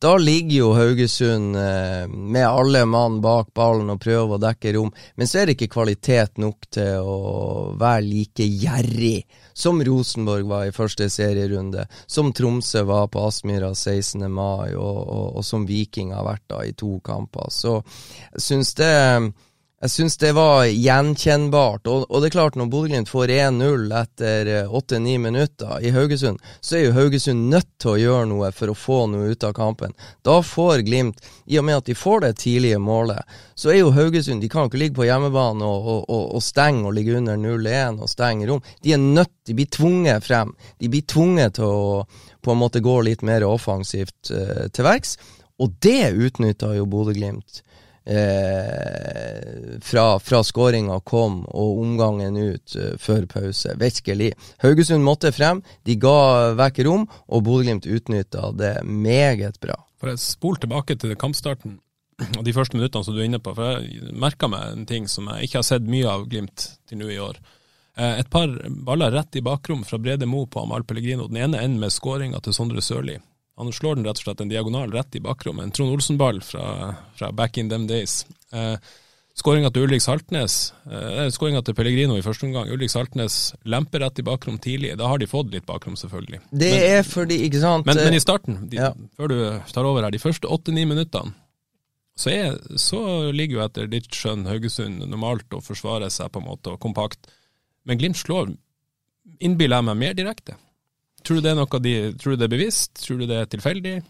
da 0.00 0.14
ligger 0.16 0.56
jo 0.56 0.72
Haugesund 0.72 1.56
eh, 1.56 2.08
med 2.08 2.46
alle 2.48 2.86
mann 2.88 3.18
bak 3.20 3.50
ballen 3.54 3.92
og 3.92 4.00
prøver 4.00 4.36
å 4.36 4.40
dekke 4.40 4.72
rom, 4.78 4.88
men 5.20 5.28
så 5.28 5.42
er 5.42 5.50
det 5.50 5.58
ikke 5.58 5.74
kvalitet 5.74 6.40
nok 6.40 6.70
til 6.72 7.04
å 7.04 7.18
være 7.80 8.06
like 8.06 8.46
gjerrig 8.48 9.26
som 9.52 9.82
Rosenborg 9.84 10.48
var 10.48 10.64
i 10.70 10.72
første 10.72 11.10
serierunde, 11.12 11.84
som 12.06 12.32
Tromsø 12.32 12.86
var 12.88 13.10
på 13.12 13.26
Aspmyra 13.28 13.74
16. 13.74 14.24
mai, 14.32 14.72
og, 14.72 15.02
og, 15.04 15.26
og 15.36 15.44
som 15.44 15.68
Viking 15.68 16.14
har 16.16 16.24
vært 16.24 16.46
da 16.48 16.64
i 16.64 16.72
to 16.72 16.96
kamper. 17.04 17.52
Så 17.52 17.76
jeg 18.32 18.46
syns 18.46 18.72
det 18.80 18.94
jeg 19.80 19.90
syns 19.90 20.18
det 20.20 20.34
var 20.36 20.66
gjenkjennbart. 20.68 21.88
Og, 21.88 22.02
og, 22.10 22.20
det 22.20 22.28
er 22.28 22.34
klart, 22.34 22.56
når 22.58 22.68
Bodø-Glimt 22.68 23.08
får 23.08 23.30
1-0 23.32 23.86
etter 23.96 24.50
8-9 24.68 24.98
eh, 25.14 25.20
minutter 25.22 25.78
i 25.80 25.92
Haugesund, 25.94 26.42
så 26.60 26.76
er 26.76 26.82
jo 26.84 26.96
Haugesund 26.98 27.48
nødt 27.48 27.70
til 27.80 27.94
å 27.94 28.00
gjøre 28.00 28.26
noe 28.28 28.50
for 28.52 28.72
å 28.72 28.76
få 28.76 28.98
noe 29.08 29.30
ut 29.32 29.46
av 29.48 29.54
kampen. 29.56 29.96
Da 30.26 30.36
får 30.44 30.84
Glimt, 30.84 31.24
i 31.48 31.56
og 31.56 31.64
med 31.64 31.80
at 31.80 31.88
de 31.88 31.96
får 31.96 32.26
det 32.26 32.34
tidlige 32.42 32.80
målet, 32.82 33.24
så 33.56 33.72
er 33.72 33.80
jo 33.80 33.94
Haugesund 33.96 34.44
De 34.44 34.50
kan 34.52 34.68
ikke 34.68 34.82
ligge 34.82 34.98
på 35.00 35.08
hjemmebane 35.08 35.64
og, 35.64 35.88
og, 36.04 36.26
og 36.36 36.44
stenge 36.44 36.84
og 36.84 36.94
ligge 36.98 37.16
under 37.16 37.40
0-1 37.40 38.04
og 38.04 38.12
stenge 38.12 38.50
rom. 38.52 38.60
De 38.84 38.92
er 38.92 39.00
nødt, 39.00 39.32
de 39.48 39.56
blir 39.56 39.72
tvunget 39.72 40.28
frem. 40.28 40.52
De 40.80 40.92
blir 40.92 41.08
tvunget 41.08 41.56
til 41.56 41.72
å 41.72 42.04
på 42.40 42.52
en 42.52 42.60
måte 42.60 42.84
gå 42.84 43.00
litt 43.04 43.24
mer 43.24 43.44
offensivt 43.44 44.30
uh, 44.32 44.68
til 44.72 44.86
verks, 44.86 45.18
og 45.60 45.74
det 45.84 46.12
utnytta 46.16 46.72
jo 46.76 46.86
Bodø-Glimt 46.88 47.60
eh, 48.04 49.78
fra, 49.82 50.18
fra 50.18 50.40
skåringa 50.44 51.00
kom 51.00 51.42
og 51.48 51.82
omgangen 51.82 52.36
ut 52.36 52.76
eh, 52.76 52.96
før 53.00 53.26
pause. 53.30 53.74
Virkelig. 53.80 54.32
Haugesund 54.64 55.04
måtte 55.04 55.32
frem, 55.34 55.62
de 55.86 55.98
ga 56.00 56.54
vekk 56.58 56.82
rom, 56.88 57.06
og 57.28 57.44
Bodø-Glimt 57.46 57.88
utnytta 57.88 58.50
det 58.56 58.74
meget 58.84 59.60
bra. 59.62 59.78
For 60.00 60.12
jeg 60.12 60.22
spol 60.22 60.58
tilbake 60.60 60.96
til 60.96 61.16
kampstarten. 61.20 61.78
og 62.38 62.44
de 62.44 62.52
første 62.52 62.76
minuttene 62.76 63.04
som 63.04 63.16
du 63.16 63.22
er 63.22 63.30
inne 63.30 63.40
på, 63.42 63.54
for 63.56 63.80
jeg 63.80 64.12
merka 64.12 64.48
meg 64.50 64.74
en 64.74 64.86
ting 64.88 65.08
som 65.08 65.28
jeg 65.32 65.48
ikke 65.48 65.60
har 65.60 65.68
sett 65.70 65.88
mye 65.88 66.08
av 66.08 66.28
Glimt 66.28 66.70
til 66.88 67.00
nå 67.00 67.08
i 67.12 67.20
år. 67.20 67.40
Eh, 67.96 68.20
et 68.20 68.30
par 68.30 68.52
baller 68.86 69.12
rett 69.12 69.36
i 69.36 69.44
bakrom 69.44 69.84
fra 69.84 69.98
Brede 69.98 70.28
Mo 70.28 70.46
på 70.46 70.62
Amahl 70.62 70.84
Pellegrino. 70.84 71.28
Den 71.28 71.42
ene 71.44 71.64
ender 71.64 71.86
med 71.86 71.94
skåringa 71.94 72.40
til 72.44 72.56
Sondre 72.56 72.84
Sørli. 72.84 73.18
Han 73.60 73.74
slår 73.76 73.98
den 73.98 74.08
rett 74.08 74.22
og 74.22 74.24
slett 74.24 74.40
en 74.40 74.50
diagonal 74.50 74.92
rett 74.94 75.16
i 75.18 75.20
bakrommet. 75.20 75.68
En 75.68 75.76
Trond 75.76 75.92
Olsen-ball 75.92 76.40
fra, 76.44 76.64
fra, 77.18 77.28
back 77.36 77.58
in 77.60 77.68
them 77.68 77.86
days. 77.90 78.22
Eh, 78.56 78.76
Skåringa 79.36 79.70
til 79.72 79.86
Ulrik 79.86 80.02
Saltnes, 80.04 80.72
eh, 80.90 81.28
skåringa 81.32 81.62
til 81.64 81.76
Pellegrino 81.76 82.16
i 82.18 82.24
første 82.24 82.44
omgang. 82.48 82.68
Ulrik 82.72 82.90
Saltnes 82.92 83.54
lemper 83.64 84.02
rett 84.02 84.18
i 84.18 84.24
bakrom 84.26 84.58
tidlig. 84.60 84.96
Da 84.98 85.08
har 85.08 85.20
de 85.20 85.28
fått 85.30 85.52
litt 85.52 85.66
bakrom, 85.68 85.94
selvfølgelig. 85.96 86.40
Det 86.50 86.70
men, 86.72 86.86
er 86.96 87.06
fordi, 87.06 87.38
ikke 87.46 87.60
sant 87.62 87.86
Men, 87.86 87.96
men 87.96 88.16
i 88.16 88.20
starten, 88.20 88.58
de, 88.68 88.80
ja. 88.80 88.90
før 89.16 89.32
du 89.32 89.38
tar 89.72 89.88
over 89.88 90.04
her, 90.04 90.12
de 90.12 90.20
første 90.20 90.48
åtte-ni 90.48 90.84
minuttene, 90.84 91.32
så, 92.20 92.32
er, 92.32 92.58
så, 92.76 93.00
ligger 93.32 93.60
jo 93.60 93.64
etter 93.64 93.88
ditt 93.88 94.10
skjønn 94.12 94.48
Haugesund 94.50 95.06
normalt 95.08 95.56
å 95.56 95.62
forsvare 95.64 96.10
seg 96.12 96.28
på 96.32 96.42
en 96.42 96.48
måte, 96.50 96.74
og 96.74 96.82
kompakt. 96.82 97.30
Men 97.88 98.00
Glimt 98.00 98.20
slår, 98.20 98.50
innbiller 99.40 99.80
jeg 99.80 99.88
meg, 99.88 100.00
mer 100.02 100.18
direkte. 100.18 100.58
Tror 101.26 101.38
du 101.38 101.44
det 101.44 101.52
er 101.52 101.58
noe 101.58 101.82
de, 101.84 101.94
tror 102.20 102.34
du 102.34 102.40
det 102.40 102.48
er 102.48 102.56
bevisst? 102.56 102.94
Tror 103.04 103.20
du 103.20 103.28
det 103.28 103.42
er 103.42 103.50
tilfeldig? 103.50 104.00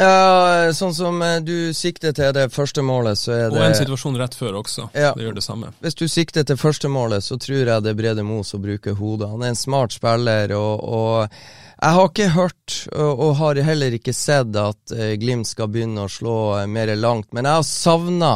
Ja, 0.00 0.70
sånn 0.72 0.94
som 0.96 1.18
eh, 1.24 1.40
du 1.44 1.72
sikter 1.76 2.14
til 2.16 2.30
det 2.32 2.46
første 2.54 2.82
målet, 2.86 3.18
så 3.20 3.34
er 3.34 3.50
det 3.50 3.58
Og 3.58 3.64
en 3.66 3.76
situasjon 3.76 4.16
rett 4.20 4.36
før 4.38 4.60
også. 4.62 4.86
Ja. 4.94 5.10
Det 5.16 5.26
gjør 5.26 5.36
det 5.36 5.44
samme. 5.44 5.72
Hvis 5.84 5.98
du 5.98 6.06
sikter 6.08 6.46
til 6.46 6.60
første 6.60 6.88
målet, 6.88 7.26
så 7.26 7.36
tror 7.40 7.58
jeg 7.58 7.84
det 7.84 7.92
er 7.92 7.98
Brede 7.98 8.24
Moe 8.24 8.46
som 8.46 8.62
bruker 8.62 8.96
hodet. 8.96 9.28
Han 9.32 9.44
er 9.44 9.52
en 9.52 9.58
smart 9.58 9.96
spiller, 9.96 10.54
og, 10.56 10.84
og 10.86 11.34
jeg 11.80 11.96
har 11.96 12.08
ikke 12.08 12.30
hørt, 12.36 12.78
og, 12.94 13.10
og, 13.10 13.34
har 13.40 13.60
heller 13.66 13.98
ikke 13.98 14.14
sett, 14.16 14.56
at 14.56 14.94
uh, 14.94 15.10
Glimt 15.20 15.48
skal 15.50 15.68
begynne 15.72 16.06
å 16.06 16.12
slå 16.12 16.38
uh, 16.60 16.64
mer 16.70 16.94
langt. 16.96 17.32
Men 17.36 17.48
jeg 17.48 17.60
har 17.60 17.66
savna 17.66 18.32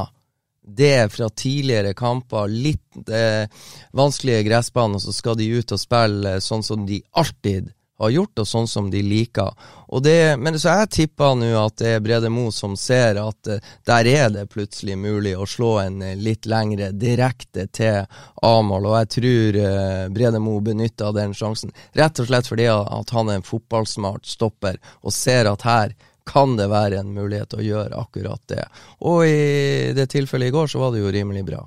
det 0.65 1.13
fra 1.13 1.29
tidligere 1.29 1.95
kamper. 1.95 2.49
Litt 2.49 3.09
eh, 3.09 3.49
vanskelige 3.93 4.43
gressbaner, 4.49 4.99
så 4.99 5.13
skal 5.13 5.39
de 5.39 5.51
ut 5.59 5.73
og 5.73 5.81
spille 5.81 6.39
sånn 6.41 6.65
som 6.67 6.87
de 6.89 7.03
alltid 7.13 7.73
har 7.99 8.11
gjort, 8.11 8.39
og 8.43 8.49
sånn 8.49 8.69
som 8.69 8.89
de 8.91 9.03
liker. 9.07 9.53
Det, 10.03 10.37
men 10.37 10.59
Så 10.59 10.73
jeg 10.73 10.91
tipper 10.91 11.37
nå 11.39 11.53
at 11.61 11.77
det 11.79 11.93
er 11.95 12.01
Brede 12.03 12.31
Mo 12.33 12.49
som 12.53 12.75
ser 12.77 13.21
at 13.23 13.51
eh, 13.51 13.63
der 13.87 14.09
er 14.11 14.33
det 14.35 14.49
plutselig 14.51 14.97
mulig 14.99 15.37
å 15.39 15.47
slå 15.47 15.77
en 15.85 16.03
uh, 16.03 16.17
litt 16.19 16.49
lengre 16.51 16.91
direkte 16.91 17.69
til 17.71 18.03
A-mål, 18.43 18.89
og 18.91 18.97
jeg 18.99 19.11
tror 19.19 19.61
eh, 19.63 20.09
Brede 20.15 20.43
Mo 20.43 20.57
benytter 20.65 21.15
den 21.15 21.37
sjansen. 21.39 21.71
Rett 21.95 22.19
og 22.19 22.27
slett 22.31 22.51
fordi 22.51 22.67
at 22.73 23.15
han 23.15 23.31
er 23.31 23.39
en 23.39 23.47
fotballsmart 23.47 24.27
stopper, 24.27 24.81
og 25.07 25.15
ser 25.15 25.53
at 25.53 25.63
her 25.69 25.95
kan 26.29 26.57
det 26.57 26.71
være 26.73 27.03
en 27.03 27.15
mulighet 27.15 27.57
å 27.57 27.65
gjøre 27.65 28.01
akkurat 28.01 28.43
det. 28.51 28.65
Og 29.05 29.25
i 29.29 29.93
det 29.97 30.09
tilfellet 30.13 30.51
i 30.51 30.55
går 30.55 30.71
så 30.73 30.81
var 30.83 30.95
det 30.95 31.03
jo 31.05 31.13
rimelig 31.13 31.45
bra. 31.49 31.61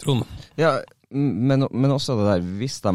Trond? 0.00 0.24
Ja, 0.58 0.78
men, 1.10 1.66
men, 1.70 1.90
også 1.90 2.14
det 2.20 2.26
der, 2.28 2.42
hvis 2.60 2.76
de 2.84 2.92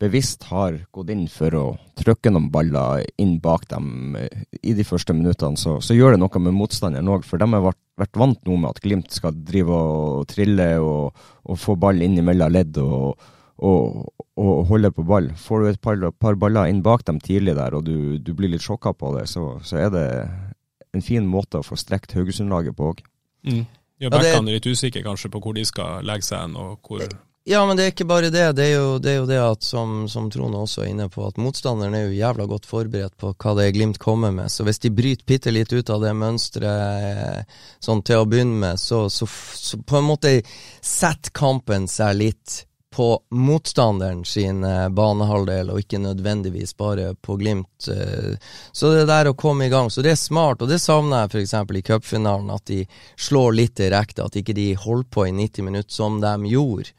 bevisst 0.00 0.46
har 0.48 0.78
gått 0.96 1.10
inn 1.12 1.26
for 1.28 1.56
å 1.58 1.64
trykke 2.00 2.32
noen 2.32 2.48
baller 2.52 3.04
inn 3.20 3.34
bak 3.42 3.66
dem 3.68 4.16
eh, 4.16 4.46
i 4.64 4.72
de 4.76 4.86
første 4.86 5.12
minuttene, 5.16 5.60
så, 5.60 5.76
så 5.84 5.96
gjør 5.96 6.16
det 6.16 6.22
noe 6.22 6.42
med 6.42 6.56
motstanderen 6.56 7.10
òg. 7.12 7.26
For 7.28 7.40
de 7.40 7.50
har 7.52 7.66
vært, 7.66 7.80
vært, 8.00 8.16
vant 8.22 8.40
nå 8.48 8.56
med 8.56 8.70
at 8.72 8.80
Glimt 8.84 9.12
skal 9.12 9.36
drive 9.36 9.76
og 9.76 10.24
trille 10.32 10.70
og, 10.80 11.20
og 11.44 11.60
få 11.60 11.76
ball 11.80 12.00
inn 12.04 12.16
imellom 12.22 12.56
ledd 12.56 12.80
og, 12.80 13.28
og, 13.60 14.12
og, 14.40 14.52
holde 14.70 14.90
på 14.94 15.04
ball. 15.06 15.30
Får 15.36 15.60
du 15.60 15.70
et 15.70 15.80
par, 15.82 16.00
par, 16.18 16.38
baller 16.40 16.70
inn 16.70 16.82
bak 16.84 17.04
dem 17.08 17.20
tidlig 17.20 17.56
der, 17.58 17.76
og 17.76 17.84
du, 17.86 18.18
du 18.18 18.32
blir 18.36 18.52
litt 18.52 18.64
sjokka 18.64 18.94
på 18.96 19.14
det, 19.18 19.26
så, 19.30 19.52
så, 19.64 19.80
er 19.80 19.90
det 19.94 20.06
en 20.96 21.04
fin 21.04 21.26
måte 21.28 21.60
å 21.60 21.66
få 21.66 21.78
strekt 21.78 22.16
Haugesund-laget 22.16 22.76
på 22.76 22.92
òg. 22.92 23.02
Mm. 23.46 23.64
Ja, 24.00 24.08
Backene 24.08 24.48
er 24.48 24.56
litt 24.56 24.70
usikre 24.70 25.04
kanskje 25.04 25.28
på 25.32 25.42
hvor 25.44 25.56
de 25.56 25.66
skal 25.68 26.06
legge 26.08 26.24
seg 26.24 26.46
hen, 26.46 26.56
og 26.56 26.80
hvor 26.88 27.04
ja, 27.48 27.62
men 27.66 27.78
det 27.78 27.84
er 27.86 27.92
ikke 27.94 28.04
bare 28.04 28.28
det. 28.28 28.42
Det 28.58 28.66
er 28.68 28.74
jo 28.76 28.98
det, 29.00 29.14
er 29.14 29.16
jo 29.22 29.28
det 29.28 29.38
at, 29.40 29.64
som, 29.64 30.04
som 30.12 30.28
Trond 30.30 30.54
også 30.54 30.84
er 30.84 30.90
inne 30.92 31.06
på, 31.10 31.24
at 31.24 31.38
motstanderen 31.40 31.96
er 31.96 32.04
jo 32.04 32.18
jævla 32.18 32.44
godt 32.46 32.68
forberedt 32.68 33.16
på 33.18 33.32
hva 33.32 33.54
det 33.56 33.64
er 33.64 33.72
Glimt 33.74 33.98
kommer 33.98 34.34
med. 34.34 34.52
Så 34.52 34.66
hvis 34.68 34.78
de 34.84 34.92
bryter 34.92 35.24
bitte 35.26 35.54
litt 35.54 35.72
ut 35.72 35.90
av 35.90 36.04
det 36.04 36.12
mønsteret 36.20 37.48
sånn 37.80 38.04
til 38.04 38.20
å 38.20 38.28
begynne 38.28 38.60
med, 38.60 38.80
så, 38.80 39.06
så, 39.08 39.26
så 39.56 39.80
på 39.80 39.98
en 39.98 40.10
måte 40.10 40.34
setter 40.84 41.32
kampen 41.34 41.88
seg 41.88 42.20
litt 42.20 42.60
på 42.90 43.22
motstanderen 43.30 44.24
sin 44.24 44.64
eh, 44.64 44.88
banehalvdel, 44.88 45.70
og 45.70 45.78
ikke 45.78 46.00
nødvendigvis 46.02 46.74
bare 46.76 47.14
på 47.14 47.36
Glimt. 47.36 47.88
Eh. 47.88 48.34
Så 48.72 48.90
det 48.94 49.06
der 49.06 49.30
å 49.30 49.36
komme 49.38 49.68
i 49.68 49.70
gang, 49.70 49.90
så 49.90 50.02
det 50.02 50.14
er 50.14 50.18
smart, 50.18 50.62
og 50.62 50.70
det 50.70 50.80
savner 50.82 51.22
jeg 51.22 51.30
f.eks. 51.30 51.54
i 51.78 51.84
cupfinalen, 51.86 52.50
at 52.50 52.66
de 52.66 52.80
slår 53.16 53.54
litt 53.54 53.76
direkte, 53.78 54.26
at 54.26 54.40
ikke 54.40 54.56
de 54.58 54.72
holder 54.74 55.06
på 55.06 55.28
i 55.28 55.34
90 55.36 55.68
minutter 55.68 55.94
som 55.94 56.18
de 56.22 56.34
gjorde. 56.50 56.90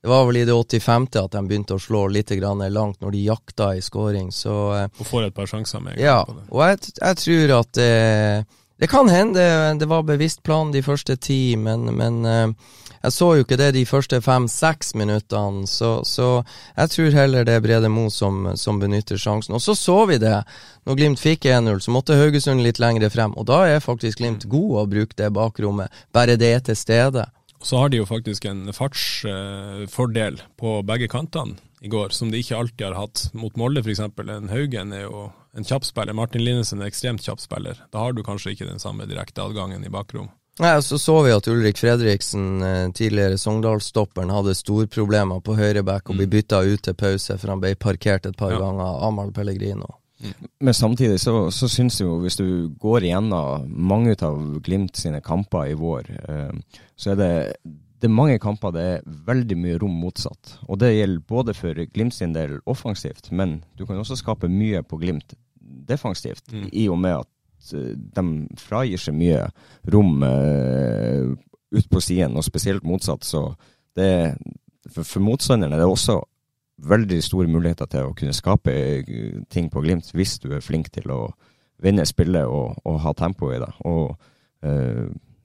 Det 0.00 0.08
var 0.08 0.24
vel 0.30 0.38
i 0.40 0.46
det 0.48 0.54
85. 0.54 1.08
at 1.20 1.34
de 1.34 1.42
begynte 1.44 1.76
å 1.76 1.82
slå 1.82 2.06
litt 2.08 2.30
langt 2.30 3.02
når 3.02 3.10
de 3.10 3.26
jakta 3.26 3.74
i 3.76 3.82
scoring, 3.82 4.30
så 4.32 4.56
eh, 4.76 4.88
Og 4.98 5.06
får 5.06 5.28
et 5.28 5.34
par 5.34 5.50
sjanser 5.50 5.82
med. 5.82 5.98
Ja, 5.98 6.22
og 6.48 6.62
jeg, 6.62 6.94
jeg, 6.94 7.16
tror 7.24 7.56
at 7.58 7.72
det, 7.74 8.46
det 8.78 8.88
kan 8.88 9.10
hende 9.10 9.74
det, 9.76 9.90
var 9.90 10.06
bevisst 10.06 10.42
plan 10.42 10.70
de 10.70 10.82
første 10.82 11.18
ti, 11.18 11.56
men, 11.56 11.90
men 11.98 12.54
jeg 13.00 13.14
så 13.16 13.28
jo 13.36 13.44
ikke 13.44 13.56
det 13.56 13.70
de 13.76 13.86
første 13.88 14.20
fem-seks 14.20 14.92
minuttene, 14.98 15.66
så, 15.70 16.00
så, 16.04 16.42
jeg 16.76 16.92
tror 16.94 17.16
heller 17.16 17.46
det 17.48 17.56
er 17.56 17.64
Brede 17.64 17.88
Mo 17.92 18.08
som, 18.12 18.50
som, 18.60 18.80
benytter 18.82 19.20
sjansen. 19.20 19.56
Og 19.56 19.62
så 19.64 19.74
så 19.78 20.04
vi 20.10 20.18
det. 20.20 20.36
Når 20.84 20.98
Glimt 20.98 21.22
fikk 21.22 21.48
1-0, 21.48 21.80
så 21.84 21.94
måtte 21.94 22.18
Haugesund 22.20 22.64
litt 22.64 22.80
lengre 22.82 23.10
frem, 23.12 23.32
og 23.40 23.48
da 23.48 23.62
er 23.68 23.84
faktisk 23.84 24.20
Glimt 24.20 24.44
god 24.52 24.76
å 24.82 24.86
bruke 24.90 25.16
det 25.16 25.30
bakrommet, 25.36 25.92
bare 26.12 26.36
det 26.40 26.52
er 26.54 26.64
til 26.64 26.76
stede. 26.76 27.24
Så 27.60 27.76
har 27.76 27.90
de 27.92 28.00
jo 28.00 28.08
faktisk 28.08 28.46
en 28.48 28.70
fartsfordel 28.72 30.40
eh, 30.40 30.46
på 30.60 30.78
begge 30.88 31.10
kantene 31.12 31.60
i 31.80 31.88
går, 31.92 32.12
som 32.16 32.32
de 32.32 32.40
ikke 32.40 32.56
alltid 32.56 32.86
har 32.86 32.96
hatt. 32.96 33.26
Mot 33.36 33.56
Molde 33.60 33.82
f.eks. 33.84 34.00
En 34.00 34.52
Haugen 34.52 34.92
er 34.96 35.04
jo 35.06 35.28
en 35.56 35.66
kjapp 35.66 35.84
spiller. 35.88 36.16
Martin 36.16 36.44
Linnesen 36.44 36.80
er 36.80 36.88
en 36.88 36.92
ekstremt 36.92 37.24
kjapp 37.24 37.40
spiller. 37.40 37.80
Da 37.92 38.04
har 38.04 38.16
du 38.16 38.24
kanskje 38.24 38.54
ikke 38.54 38.68
den 38.68 38.80
samme 38.82 39.08
direkte 39.08 39.44
adgangen 39.44 39.84
i 39.84 39.92
bakrom. 39.92 40.28
Nei, 40.58 40.82
Så 40.82 40.98
så 40.98 41.22
vi 41.22 41.32
at 41.32 41.48
Ulrik 41.48 41.78
Fredriksen, 41.78 42.62
eh, 42.62 42.90
tidligere 42.92 43.38
Sogndal-stopperen, 43.38 44.32
hadde 44.34 44.54
storproblemer 44.54 45.40
på 45.40 45.54
høyreback 45.56 46.10
og 46.10 46.18
ble 46.18 46.26
mm. 46.26 46.34
bytta 46.34 46.62
ut 46.66 46.82
til 46.84 46.94
pause, 46.94 47.38
for 47.38 47.54
han 47.54 47.62
ble 47.62 47.74
parkert 47.80 48.26
et 48.26 48.36
par 48.36 48.52
ja. 48.52 48.58
ganger 48.60 48.84
av 48.84 49.02
Amahl 49.08 49.32
Pellegrino. 49.32 49.94
Men 50.60 50.74
samtidig 50.74 51.20
så, 51.20 51.50
så 51.50 51.68
syns 51.68 52.00
jeg 52.00 52.08
jo, 52.08 52.18
hvis 52.20 52.36
du 52.36 52.68
går 52.80 53.06
igjennom 53.08 53.68
mange 53.68 54.16
av 54.26 54.40
Glimt 54.64 54.98
sine 55.00 55.22
kamper 55.24 55.70
i 55.70 55.78
vår, 55.78 56.10
eh, 56.28 56.82
så 56.96 57.14
er 57.14 57.20
det, 57.20 57.32
det 58.00 58.10
er 58.10 58.16
mange 58.18 58.36
kamper 58.42 58.74
det 58.76 58.86
er 58.96 59.06
veldig 59.26 59.56
mye 59.56 59.78
rom 59.80 59.96
motsatt. 60.02 60.58
Og 60.68 60.80
det 60.82 60.92
gjelder 60.92 61.24
både 61.28 61.56
for 61.56 61.84
Glimt 61.94 62.16
sin 62.16 62.36
del 62.36 62.58
offensivt, 62.68 63.32
men 63.32 63.62
du 63.78 63.86
kan 63.86 64.00
også 64.00 64.18
skape 64.20 64.50
mye 64.52 64.84
på 64.84 65.00
Glimt 65.00 65.36
defensivt, 65.88 66.52
mm. 66.52 66.68
i 66.72 66.88
og 66.92 67.00
med 67.00 67.22
at 67.22 67.30
de 67.60 68.24
fragir 68.60 69.00
seg 69.00 69.16
mye 69.16 69.44
rom 69.92 70.24
uh, 70.24 71.30
ut 71.70 71.90
på 71.90 72.02
siden, 72.02 72.36
og 72.36 72.46
spesielt 72.46 72.86
motsatt. 72.86 73.26
Så 73.26 73.44
det, 73.98 74.34
for, 74.88 75.04
for 75.04 75.24
motstanderne 75.24 75.76
er 75.76 75.84
det 75.84 75.90
også 75.90 76.20
veldig 76.90 77.20
store 77.22 77.50
muligheter 77.52 77.88
til 77.92 78.08
å 78.08 78.14
kunne 78.16 78.32
skape 78.32 78.72
eh, 78.72 79.40
ting 79.52 79.68
på 79.68 79.82
Glimt, 79.84 80.08
hvis 80.16 80.38
du 80.40 80.48
er 80.56 80.64
flink 80.64 80.88
til 80.94 81.12
å 81.12 81.26
vinne 81.80 82.06
spillet 82.08 82.48
og, 82.48 82.78
og 82.88 83.00
ha 83.04 83.12
tempo 83.16 83.50
i 83.52 83.60
det. 83.60 83.68
Og 83.88 84.16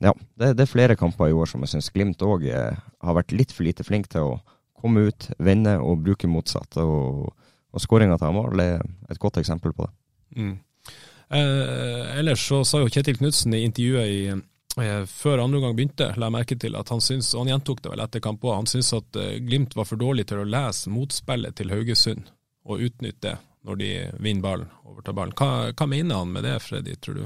ja, 0.04 0.12
det, 0.36 0.50
det, 0.58 0.64
er 0.66 0.68
flere 0.68 0.98
kamper 1.00 1.30
i 1.32 1.36
år 1.36 1.48
som 1.48 1.64
jeg 1.64 1.72
syns 1.72 1.92
Glimt 1.96 2.24
òg 2.24 2.44
har 2.52 3.16
vært 3.16 3.32
litt 3.36 3.54
for 3.56 3.68
lite 3.68 3.84
flink 3.88 4.10
til 4.12 4.34
å 4.34 4.40
komme 4.86 5.08
ut, 5.10 5.30
vinne 5.40 5.78
og 5.82 6.04
bruke 6.06 6.30
motsatt. 6.30 6.78
Og, 6.82 7.32
og 7.76 7.84
skåringa 7.84 8.20
til 8.20 8.30
Amahl 8.30 8.64
er 8.64 8.84
et 9.10 9.22
godt 9.22 9.40
eksempel 9.42 9.74
på 9.76 9.88
det. 9.88 9.94
Mm. 10.36 10.56
Eh, 11.30 12.20
ellers 12.20 12.44
så 12.48 12.64
sa 12.68 12.84
jo 12.84 12.92
Kjetil 12.92 13.18
Knutsen 13.18 13.56
i 13.58 13.64
intervjuet 13.66 14.12
i 14.12 14.20
Eh, 14.82 15.06
før 15.06 15.38
andre 15.38 15.58
omgang 15.58 15.76
begynte, 15.76 16.10
la 16.20 16.28
jeg 16.28 16.36
merke 16.36 16.56
til 16.60 16.76
at 16.76 16.90
han 16.92 17.04
syns, 17.04 17.32
og 17.34 17.46
han 17.46 17.54
gjentok 17.54 17.82
det 17.84 17.92
vel 17.94 18.02
etter 18.04 18.24
kamp 18.24 18.44
òg, 18.44 18.58
han 18.58 18.68
syns 18.68 18.92
at 18.98 19.20
eh, 19.22 19.38
Glimt 19.44 19.76
var 19.78 19.88
for 19.88 20.00
dårlig 20.00 20.28
til 20.28 20.42
å 20.42 20.50
lese 20.50 20.92
motspillet 20.92 21.56
til 21.56 21.72
Haugesund 21.72 22.28
og 22.68 22.84
utnytte 22.84 23.30
det 23.30 23.38
når 23.66 23.78
de 23.80 23.92
vinner 24.22 24.44
ballen, 24.44 24.74
overtar 24.86 25.16
ballen. 25.18 25.34
Hva, 25.34 25.72
hva 25.72 25.88
mener 25.90 26.20
han 26.20 26.34
med 26.36 26.44
det, 26.46 26.60
Freddy, 26.62 27.00
tror 27.02 27.16
du? 27.18 27.24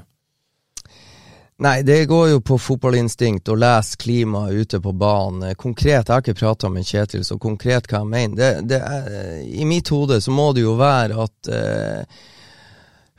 Nei, 1.59 1.81
det 1.83 2.05
går 2.07 2.29
jo 2.29 2.43
på 2.47 2.55
fotballinstinkt 2.63 3.51
å 3.51 3.57
lese 3.59 3.99
klimaet 3.99 4.61
ute 4.61 4.79
på 4.79 4.93
banen. 4.95 5.57
Konkret, 5.59 6.07
jeg 6.07 6.13
har 6.13 6.23
ikke 6.23 6.37
prata 6.39 6.69
med 6.71 6.87
Kjetil, 6.87 7.25
så 7.27 7.35
konkret 7.41 7.89
hva 7.91 8.05
jeg 8.05 8.11
mener. 8.13 8.37
Det, 8.39 8.69
det 8.71 8.79
er, 8.79 9.41
I 9.43 9.67
mitt 9.67 9.91
hode 9.91 10.21
så 10.23 10.31
må 10.31 10.53
det 10.55 10.63
jo 10.63 10.77
være 10.79 11.19
at 11.25 11.51
eh, 11.51 12.21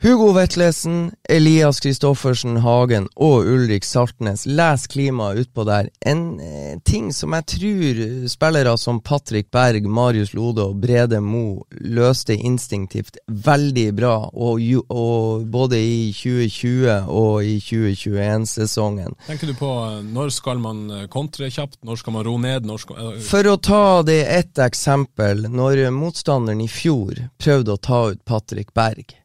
Hugo 0.03 0.31
Vetlesen, 0.33 1.11
Elias 1.29 1.79
Kristoffersen 1.79 2.55
Hagen 2.57 3.05
og 3.21 3.45
Ulrik 3.45 3.83
Saltnes. 3.85 4.47
Les 4.49 4.87
klimaet 4.89 5.43
utpå 5.43 5.61
der. 5.67 5.91
En 6.01 6.39
eh, 6.41 6.79
ting 6.81 7.11
som 7.13 7.35
jeg 7.37 7.45
tror 7.53 7.99
spillere 8.33 8.73
som 8.81 8.97
Patrick 9.05 9.51
Berg, 9.53 9.85
Marius 9.85 10.33
Lode 10.33 10.65
og 10.65 10.79
Brede 10.81 11.19
Mo 11.21 11.67
løste 11.69 12.33
instinktivt 12.33 13.21
veldig 13.29 13.85
bra, 14.01 14.15
og, 14.33 14.65
og 14.89 15.45
både 15.53 15.77
i 15.77 16.09
2020 16.17 16.97
og 17.05 17.45
i 17.45 17.59
2021-sesongen. 17.61 19.13
Tenker 19.29 19.53
du 19.53 19.59
på 19.61 19.71
eh, 19.85 20.01
når 20.01 20.33
skal 20.33 20.65
man 20.65 20.83
eh, 20.97 21.07
kontre 21.13 21.53
kjapt, 21.53 21.83
når 21.85 22.01
skal 22.01 22.17
man 22.17 22.25
ro 22.25 22.39
ned? 22.41 22.65
Når 22.65 22.85
skal, 22.87 23.15
For 23.29 23.53
å 23.53 23.57
ta 23.61 24.01
det 24.09 24.23
ett 24.33 24.65
eksempel, 24.65 25.45
når 25.45 25.91
motstanderen 25.93 26.65
i 26.65 26.71
fjor 26.81 27.27
prøvde 27.37 27.77
å 27.77 27.85
ta 27.85 28.05
ut 28.15 28.25
Patrick 28.25 28.73
Berg, 28.73 29.20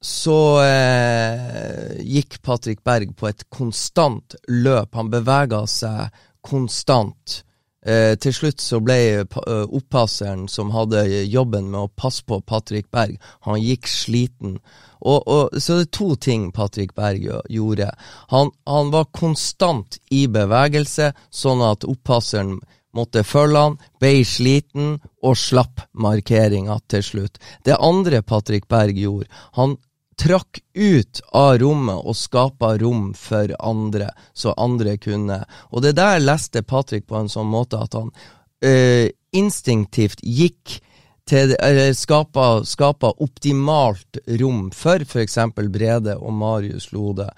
så 0.00 0.62
eh, 0.62 1.98
gikk 2.06 2.38
Patrick 2.42 2.84
Berg 2.84 3.16
på 3.18 3.28
et 3.28 3.44
konstant 3.50 4.36
løp. 4.48 4.94
Han 4.94 5.10
bevega 5.10 5.64
seg 5.66 6.14
konstant. 6.46 7.42
Eh, 7.86 8.14
til 8.20 8.34
slutt 8.34 8.62
så 8.62 8.80
ble 8.82 8.98
eh, 9.22 9.64
oppasseren 9.64 10.46
som 10.50 10.70
hadde 10.74 11.04
jobben 11.30 11.70
med 11.72 11.80
å 11.86 11.90
passe 11.94 12.24
på 12.26 12.40
Patrick 12.42 12.90
Berg, 12.94 13.18
han 13.46 13.60
gikk 13.62 13.86
sliten. 13.90 14.58
Og, 14.98 15.22
og, 15.30 15.58
så 15.62 15.78
det 15.78 15.86
er 15.86 15.92
to 15.94 16.08
ting 16.18 16.48
Patrick 16.52 16.94
Berg 16.98 17.28
gjorde. 17.48 17.92
Han, 18.34 18.50
han 18.66 18.90
var 18.94 19.12
konstant 19.14 20.00
i 20.10 20.26
bevegelse, 20.26 21.12
sånn 21.30 21.62
at 21.62 21.86
oppasseren 21.86 22.58
måtte 22.98 23.22
følge 23.26 23.62
han, 23.62 23.76
ble 24.02 24.24
sliten 24.26 24.96
og 25.22 25.36
slapp 25.38 25.84
markeringa 25.94 26.80
til 26.90 27.04
slutt. 27.04 27.38
Det 27.64 27.78
andre 27.78 28.24
Patrick 28.26 28.66
Berg 28.70 28.98
gjorde, 28.98 29.30
han 29.54 29.76
trakk 30.18 30.60
ut 30.74 31.20
av 31.36 31.58
rommet 31.62 32.02
og 32.02 32.16
skapa 32.18 32.74
rom 32.80 33.12
for 33.16 33.52
andre, 33.58 34.10
så 34.34 34.54
andre 34.58 34.96
kunne. 34.98 35.42
Og 35.70 35.84
det 35.84 35.94
der 35.98 36.18
leste 36.22 36.64
Patrick 36.66 37.06
på 37.06 37.20
en 37.20 37.30
sånn 37.32 37.50
måte 37.50 37.80
at 37.80 37.94
han 37.98 38.10
øh, 38.64 39.08
instinktivt 39.36 40.22
gikk 40.24 40.80
skapa 41.28 43.10
optimalt 43.20 44.18
rom 44.40 44.70
for 44.72 45.02
f.eks. 45.04 45.38
Brede 45.68 46.16
og 46.16 46.32
Marius 46.32 46.92
Lode. 46.92 47.28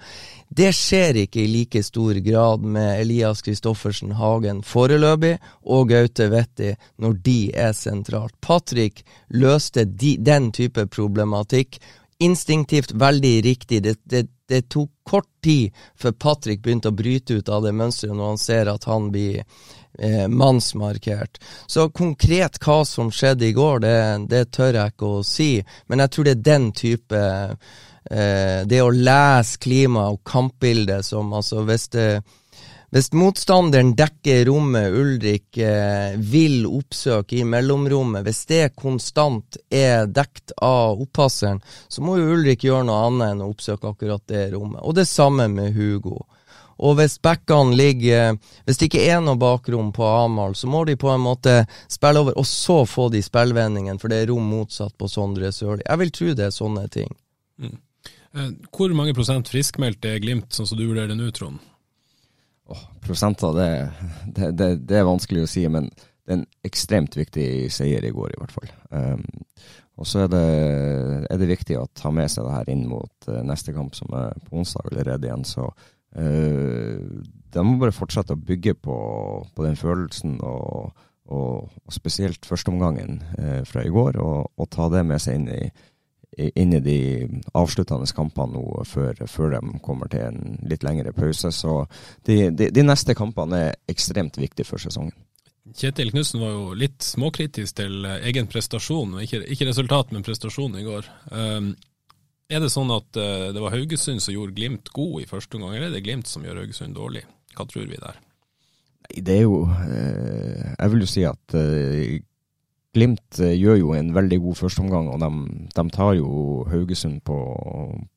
Det 0.47 0.71
skjer 0.75 1.25
ikke 1.25 1.41
i 1.43 1.47
like 1.47 1.83
stor 1.83 2.13
grad 2.23 2.63
med 2.63 3.01
Elias 3.01 3.41
Kristoffersen 3.41 4.13
Hagen 4.19 4.61
foreløpig 4.63 5.37
og 5.63 5.89
Gaute 5.89 6.29
Vetti 6.31 6.73
når 6.99 7.13
de 7.23 7.51
er 7.55 7.73
sentralt. 7.73 8.35
Patrick 8.41 9.03
løste 9.29 9.85
de, 9.85 10.17
den 10.19 10.51
type 10.51 10.87
problematikk 10.87 11.79
instinktivt 12.21 12.91
veldig 12.91 13.35
riktig. 13.45 13.83
Det, 13.83 13.95
det, 14.03 14.25
det 14.49 14.61
tok 14.69 14.89
kort 15.07 15.29
tid 15.43 15.75
før 15.99 16.11
Patrick 16.11 16.61
begynte 16.63 16.91
å 16.91 16.95
bryte 16.95 17.39
ut 17.39 17.49
av 17.49 17.65
det 17.65 17.73
mønsteret 17.75 18.17
når 18.17 18.33
han 18.33 18.41
ser 18.41 18.71
at 18.71 18.87
han 18.89 19.09
blir 19.13 19.39
eh, 19.41 20.27
mannsmarkert. 20.27 21.39
Så 21.67 21.89
konkret 21.89 22.59
hva 22.61 22.81
som 22.85 23.11
skjedde 23.13 23.47
i 23.49 23.55
går, 23.57 23.81
det, 23.85 23.95
det 24.33 24.43
tør 24.55 24.77
jeg 24.79 24.93
ikke 24.93 25.13
å 25.17 25.23
si, 25.25 25.53
men 25.87 26.03
jeg 26.03 26.13
tror 26.13 26.27
det 26.27 26.35
er 26.35 26.45
den 26.51 26.69
type 26.77 27.23
eh, 27.23 28.59
Det 28.67 28.81
å 28.81 28.91
lese 28.91 29.59
klima 29.61 30.09
og 30.11 30.23
kampbildet 30.27 31.05
som 31.05 31.33
altså 31.37 31.65
Hvis 31.67 31.87
det 31.93 32.07
hvis 32.91 33.13
motstanderen 33.15 33.93
dekker 33.95 34.43
rommet 34.49 34.91
Ulrik 34.91 35.57
eh, 35.63 36.17
vil 36.19 36.65
oppsøke 36.67 37.37
i 37.39 37.45
mellomrommet, 37.47 38.25
hvis 38.27 38.41
det 38.49 38.65
konstant 38.75 39.55
er 39.71 40.09
dekt 40.11 40.51
av 40.59 40.99
oppasseren, 40.99 41.61
så 41.87 42.03
må 42.03 42.17
jo 42.19 42.33
Ulrik 42.35 42.65
gjøre 42.67 42.89
noe 42.89 43.05
annet 43.07 43.31
enn 43.31 43.45
å 43.45 43.47
oppsøke 43.53 43.93
akkurat 43.93 44.25
det 44.27 44.49
rommet. 44.51 44.83
Og 44.83 44.97
det 44.99 45.07
samme 45.07 45.47
med 45.47 45.71
Hugo. 45.77 46.19
Og 46.81 46.97
hvis 46.97 47.19
backene 47.21 47.77
ligger 47.77 48.37
Hvis 48.65 48.79
det 48.81 48.87
ikke 48.89 49.03
er 49.05 49.19
noe 49.21 49.37
bakrom 49.37 49.91
på 49.93 50.03
Amahl, 50.07 50.55
så 50.57 50.67
må 50.67 50.83
de 50.89 50.97
på 50.99 51.11
en 51.13 51.23
måte 51.23 51.61
spille 51.87 52.25
over, 52.25 52.35
og 52.35 52.47
så 52.49 52.81
få 52.89 53.07
de 53.13 53.23
spillvendingene, 53.23 53.99
for 54.01 54.11
det 54.11 54.23
er 54.23 54.31
rom 54.33 54.51
motsatt 54.51 54.97
på 54.99 55.07
Sondre 55.07 55.53
Sørli. 55.55 55.87
Jeg 55.87 56.03
vil 56.03 56.15
tro 56.17 56.33
det 56.35 56.49
er 56.49 56.59
sånne 56.59 56.87
ting. 56.91 57.15
Mm. 57.61 57.77
hvor 58.73 58.93
mange 58.97 59.13
prosent 59.13 59.47
friskmeldt 59.51 60.05
er 60.09 60.19
Glimt, 60.19 60.49
sånn 60.51 60.67
som 60.67 60.79
du 60.79 60.87
vurderer 60.89 61.13
det 61.13 61.19
nå, 61.19 61.31
Trond? 61.35 61.70
Åh, 62.71 62.81
prosenter, 63.03 63.53
det, 63.57 63.69
det, 64.37 64.51
det, 64.55 64.69
det 64.87 64.99
er 65.01 65.07
vanskelig 65.07 65.43
å 65.45 65.49
si, 65.49 65.65
men 65.71 65.89
det 65.91 66.33
er 66.33 66.39
en 66.39 66.47
ekstremt 66.67 67.17
viktig 67.17 67.45
seier 67.73 68.05
i 68.07 68.13
går, 68.15 68.33
i 68.33 68.39
hvert 68.39 68.53
fall. 68.55 68.69
Um, 68.93 69.25
og 69.99 70.07
så 70.07 70.23
er 70.23 70.35
er 71.29 71.37
det 71.37 71.49
viktig 71.49 71.75
å 71.77 71.89
ta 71.97 72.09
med 72.15 72.31
seg 72.31 72.47
det 72.47 72.53
her 72.55 72.69
inn 72.73 72.85
mot 72.89 73.27
uh, 73.29 73.41
neste 73.45 73.73
kamp, 73.75 73.97
som 73.97 74.13
er 74.17 74.37
på 74.47 74.61
onsdag 74.61 74.87
allerede 74.91 75.27
igjen. 75.27 75.45
Så 75.45 75.67
uh, 75.67 77.21
de 77.51 77.65
må 77.67 77.77
bare 77.81 77.95
fortsette 77.95 78.37
å 78.37 78.43
bygge 78.49 78.77
på, 78.79 78.97
på 79.51 79.65
den 79.67 79.77
følelsen, 79.79 80.39
og, 80.45 80.95
og, 81.31 81.69
spesielt 81.91 82.47
førsteomgangen 82.47 83.19
uh, 83.35 83.61
fra 83.67 83.83
i 83.85 83.91
går, 83.91 84.21
og, 84.21 84.53
og 84.55 84.71
ta 84.71 84.87
det 84.93 85.03
med 85.09 85.21
seg 85.21 85.41
inn 85.41 85.49
i- 85.57 85.71
inn 86.37 86.73
i 86.73 86.79
de 86.79 86.99
avsluttende 87.57 88.07
kampene 88.15 88.55
nå 88.55 88.85
før, 88.87 89.25
før 89.27 89.57
de 89.57 89.79
kommer 89.83 90.11
til 90.11 90.29
en 90.29 90.55
litt 90.67 90.85
lengre 90.87 91.11
pause. 91.15 91.51
Så 91.51 91.81
de, 92.27 92.49
de, 92.55 92.69
de 92.71 92.85
neste 92.85 93.15
kampene 93.17 93.65
er 93.67 93.77
ekstremt 93.91 94.39
viktige 94.39 94.67
for 94.67 94.81
sesongen. 94.81 95.15
Kjetil 95.77 96.09
Knutsen 96.11 96.41
var 96.41 96.55
jo 96.55 96.71
litt 96.75 97.03
småkritisk 97.05 97.77
til 97.77 98.07
eh, 98.07 98.23
egen 98.31 98.49
prestasjon, 98.49 99.13
ikke, 99.23 99.43
ikke 99.53 99.69
resultat, 99.69 100.09
men 100.11 100.25
prestasjon 100.25 100.73
i 100.79 100.83
går. 100.87 101.07
Um, 101.29 101.69
er 102.51 102.63
det 102.63 102.71
sånn 102.73 102.91
at 102.91 103.19
uh, 103.19 103.51
det 103.53 103.61
var 103.61 103.75
Haugesund 103.75 104.23
som 104.23 104.33
gjorde 104.33 104.57
Glimt 104.57 104.89
god 104.95 105.21
i 105.21 105.29
første 105.29 105.59
omgang, 105.59 105.77
eller 105.77 105.91
er 105.91 105.95
det 105.95 106.03
Glimt 106.07 106.27
som 106.27 106.43
gjør 106.43 106.63
Haugesund 106.63 106.97
dårlig? 106.97 107.23
Hva 107.55 107.67
tror 107.69 107.87
vi 107.87 108.01
der? 108.01 108.19
Det 109.11 109.33
er 109.35 109.41
jo 109.43 109.65
eh, 109.67 110.67
Jeg 110.77 110.91
vil 110.93 111.01
jo 111.03 111.07
si 111.09 111.23
at 111.27 111.55
Glimt 112.91 113.39
eh, 113.39 113.55
gjør 113.55 113.77
jo 113.79 113.93
en 113.95 114.13
veldig 114.15 114.41
god 114.43 114.59
førsteomgang, 114.59 115.09
og 115.13 115.21
de, 115.23 115.67
de 115.71 115.83
tar 115.95 116.15
jo 116.17 116.29
Haugesund 116.71 117.21
på, 117.27 117.37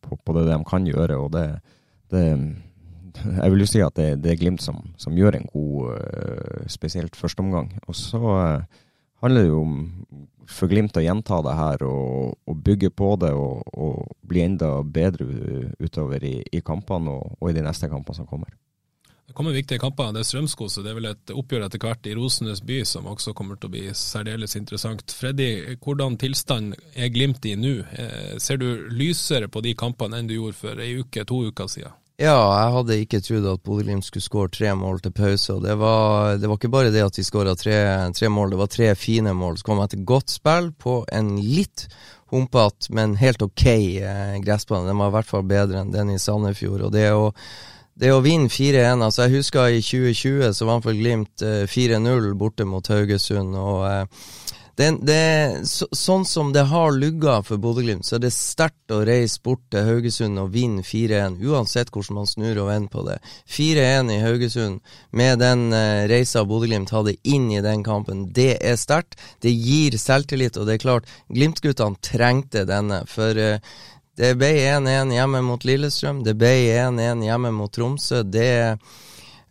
på, 0.02 0.18
på 0.18 0.36
det 0.38 0.48
de 0.50 0.60
kan 0.66 0.86
gjøre. 0.88 1.18
og 1.18 1.32
det, 1.36 1.48
det 2.10 2.24
jeg 3.14 3.52
vil 3.52 3.62
jo 3.62 3.68
si 3.70 3.82
at 3.84 3.94
det, 3.98 4.08
det 4.24 4.32
er 4.32 4.40
Glimt 4.40 4.62
som, 4.62 4.80
som 4.98 5.14
gjør 5.16 5.38
en 5.38 5.46
god, 5.52 5.94
eh, 5.98 6.64
spesielt 6.70 7.16
førsteomgang. 7.16 7.70
Og 7.86 7.94
så 7.94 8.22
eh, 8.34 8.82
handler 9.22 9.46
det 9.46 9.52
jo 9.52 9.60
om 9.62 9.76
for 10.50 10.68
Glimt 10.68 10.98
å 10.98 11.04
gjenta 11.04 11.38
det 11.46 11.54
her 11.56 11.86
og, 11.88 12.34
og 12.44 12.58
bygge 12.66 12.90
på 12.92 13.14
det 13.22 13.30
og, 13.32 13.62
og 13.72 14.10
bli 14.28 14.42
enda 14.44 14.76
bedre 14.82 15.24
utover 15.80 16.26
i, 16.26 16.36
i 16.52 16.60
kampene 16.64 17.14
og, 17.14 17.38
og 17.38 17.50
i 17.50 17.56
de 17.56 17.64
neste 17.64 17.88
kampene 17.88 18.18
som 18.18 18.28
kommer. 18.28 18.50
Det 19.26 19.32
kommer 19.32 19.56
viktige 19.56 19.80
kamper. 19.80 20.12
Det 20.12 20.20
er 20.20 20.28
Strømskog, 20.28 20.68
det 20.84 20.90
er 20.90 20.98
vel 20.98 21.08
et 21.08 21.32
oppgjør 21.32 21.64
etter 21.66 21.80
hvert 21.80 22.06
i 22.06 22.14
Rosenes 22.14 22.60
by 22.62 22.82
som 22.86 23.08
også 23.08 23.32
kommer 23.36 23.56
til 23.56 23.70
å 23.70 23.72
bli 23.72 23.84
særdeles 23.96 24.54
interessant. 24.60 25.14
Freddy, 25.16 25.76
hvordan 25.80 26.18
tilstand 26.20 26.76
er 26.92 27.08
Glimt 27.14 27.46
i 27.48 27.56
nå? 27.56 27.78
Eh, 27.96 28.36
Ser 28.38 28.60
du 28.60 28.68
lysere 28.92 29.48
på 29.48 29.64
de 29.64 29.72
kampene 29.74 30.20
enn 30.20 30.28
du 30.28 30.36
gjorde 30.36 30.60
for 30.60 30.80
ei 30.84 30.92
uke, 31.00 31.24
to 31.24 31.40
uker 31.48 31.70
siden? 31.72 31.96
Ja, 32.20 32.36
jeg 32.36 32.74
hadde 32.76 32.96
ikke 33.02 33.18
trodd 33.26 33.46
at 33.50 33.62
Bodø-Glimt 33.66 34.06
skulle 34.06 34.22
skåre 34.22 34.52
tre 34.54 34.70
mål 34.78 35.00
til 35.02 35.10
pause. 35.16 35.56
og 35.56 35.64
Det 35.64 35.74
var, 35.80 36.36
det 36.38 36.46
var 36.46 36.60
ikke 36.60 36.70
bare 36.70 36.92
det 36.94 37.02
at 37.02 37.16
de 37.16 37.24
skåra 37.26 37.56
tre, 37.58 37.74
tre 38.14 38.30
mål, 38.30 38.52
det 38.52 38.60
var 38.60 38.70
tre 38.70 38.92
fine 38.94 39.32
mål. 39.34 39.58
Så 39.58 39.66
kom 39.66 39.80
jeg 39.82 39.96
til 39.96 40.04
godt 40.06 40.30
spill 40.36 40.70
på 40.78 41.00
en 41.10 41.32
litt 41.42 41.88
humpete, 42.30 42.92
men 42.94 43.16
helt 43.18 43.42
ok 43.42 43.66
eh, 43.66 44.36
gressbane. 44.44 44.86
Den 44.86 45.02
var 45.02 45.10
i 45.10 45.16
hvert 45.16 45.32
fall 45.32 45.48
bedre 45.48 45.82
enn 45.82 45.90
den 45.96 46.14
i 46.14 46.20
Sandefjord. 46.22 46.86
og 46.86 46.94
det 46.94 47.08
å 47.10 47.32
det 48.00 48.10
å 48.10 48.22
vinne 48.24 48.50
4-1 48.50 49.04
altså 49.06 49.28
Jeg 49.28 49.38
husker 49.38 49.74
i 49.76 49.82
2020 49.82 50.54
så 50.56 50.66
vant 50.66 50.84
for 50.84 50.96
Glimt 50.98 51.44
eh, 51.46 51.62
4-0 51.70 52.32
borte 52.38 52.66
mot 52.66 52.88
Haugesund. 52.90 53.54
og 53.54 53.84
eh, 53.86 54.24
det, 54.76 54.88
det, 55.06 55.66
så, 55.70 55.86
sånn 55.94 56.24
som 56.26 56.48
det 56.54 56.64
har 56.66 56.96
lugga 56.98 57.36
for 57.46 57.60
Bodø-Glimt, 57.62 58.02
så 58.06 58.16
er 58.16 58.24
det 58.24 58.32
sterkt 58.34 58.90
å 58.90 59.04
reise 59.06 59.38
bort 59.44 59.62
til 59.70 59.86
Haugesund 59.86 60.40
og 60.42 60.50
vinne 60.54 60.82
4-1, 60.82 61.36
uansett 61.46 61.92
hvordan 61.94 62.18
man 62.18 62.26
snur 62.26 62.58
og 62.58 62.70
vender 62.72 62.90
på 62.90 63.04
det. 63.06 63.20
4-1 63.54 64.10
i 64.16 64.18
Haugesund 64.24 64.96
med 65.14 65.38
den 65.44 65.68
eh, 65.70 66.08
reisa 66.10 66.42
Bodø-Glimt 66.48 66.90
hadde 66.94 67.14
inn 67.22 67.46
i 67.54 67.62
den 67.62 67.86
kampen, 67.86 68.26
det 68.34 68.56
er 68.58 68.80
sterkt. 68.80 69.14
Det 69.46 69.54
gir 69.54 69.94
selvtillit, 70.00 70.58
og 70.58 70.66
det 70.66 70.80
er 70.80 70.86
klart, 70.88 71.10
Glimt-guttene 71.30 72.02
trengte 72.02 72.66
denne. 72.66 73.04
For 73.10 73.38
eh, 73.38 73.62
det 74.18 74.34
ble 74.38 74.52
1-1 74.62 75.10
hjemme 75.14 75.40
mot 75.42 75.64
Lillestrøm, 75.66 76.22
det 76.26 76.36
ble 76.38 76.52
1-1 76.70 77.24
hjemme 77.26 77.50
mot 77.54 77.72
Tromsø. 77.74 78.22
Det 78.22 78.78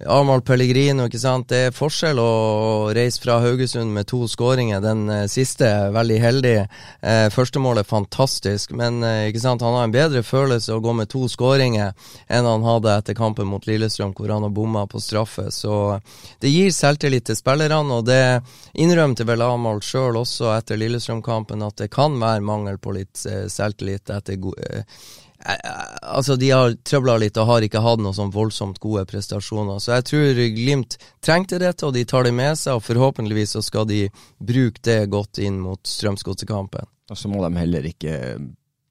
Armal 0.07 0.41
Pellegrino, 0.41 1.05
ikke 1.07 1.19
sant. 1.21 1.47
Det 1.51 1.59
er 1.67 1.75
forskjell 1.75 2.19
å 2.21 2.91
reise 2.95 3.21
fra 3.23 3.37
Haugesund 3.43 3.93
med 3.93 4.07
to 4.09 4.23
skåringer. 4.29 4.81
Den 4.83 5.05
eh, 5.09 5.25
siste 5.31 5.67
er 5.69 5.93
veldig 5.95 6.19
heldig. 6.23 6.53
Eh, 7.01 7.27
Førstemålet 7.33 7.87
fantastisk, 7.87 8.73
men 8.77 9.01
eh, 9.03 9.29
ikke 9.29 9.43
sant, 9.43 9.63
han 9.65 9.77
har 9.77 9.87
en 9.87 9.95
bedre 9.95 10.23
følelse 10.25 10.75
å 10.75 10.83
gå 10.83 10.93
med 10.97 11.11
to 11.11 11.25
skåringer 11.31 11.93
enn 12.27 12.49
han 12.49 12.67
hadde 12.67 12.97
etter 12.97 13.17
kampen 13.17 13.49
mot 13.49 13.65
Lillestrøm, 13.67 14.13
hvor 14.17 14.33
han 14.33 14.45
har 14.47 14.53
bomma 14.53 14.85
på 14.91 15.01
straffe. 15.03 15.49
Så 15.55 15.99
det 16.43 16.51
gir 16.53 16.71
selvtillit 16.75 17.27
til 17.29 17.39
spillerne, 17.39 17.99
og 17.99 18.07
det 18.09 18.41
innrømte 18.73 19.27
vel 19.29 19.45
Amahl 19.45 19.83
sjøl 19.85 20.19
også 20.21 20.53
etter 20.57 20.79
Lillestrøm-kampen, 20.81 21.63
at 21.63 21.79
det 21.81 21.91
kan 21.93 22.19
være 22.21 22.43
mangel 22.43 22.79
på 22.81 22.95
litt 22.99 23.25
eh, 23.29 23.45
selvtillit 23.51 24.11
etter 24.13 24.39
Altså, 25.43 26.35
de 26.39 26.49
har 26.53 26.75
trøbla 26.87 27.17
litt 27.19 27.37
og 27.41 27.49
har 27.49 27.65
ikke 27.65 27.81
hatt 27.83 28.01
noen 28.03 28.15
sånn 28.15 28.33
voldsomt 28.33 28.79
gode 28.83 29.03
prestasjoner. 29.09 29.81
Så 29.83 29.95
jeg 29.97 30.07
tror 30.09 30.41
Glimt 30.55 30.97
trengte 31.23 31.59
dette, 31.61 31.87
og 31.87 31.95
de 31.95 32.05
tar 32.07 32.27
det 32.27 32.33
med 32.35 32.55
seg. 32.59 32.77
Og 32.77 32.85
forhåpentligvis 32.85 33.57
så 33.57 33.63
skal 33.65 33.87
de 33.89 34.05
bruke 34.39 34.83
det 34.87 35.01
godt 35.11 35.41
inn 35.43 35.59
mot 35.63 35.81
Strømsgodsekampen. 35.87 36.87
Og 37.11 37.19
så 37.19 37.31
må 37.31 37.43
de 37.43 37.59
heller 37.59 37.89
ikke 37.89 38.15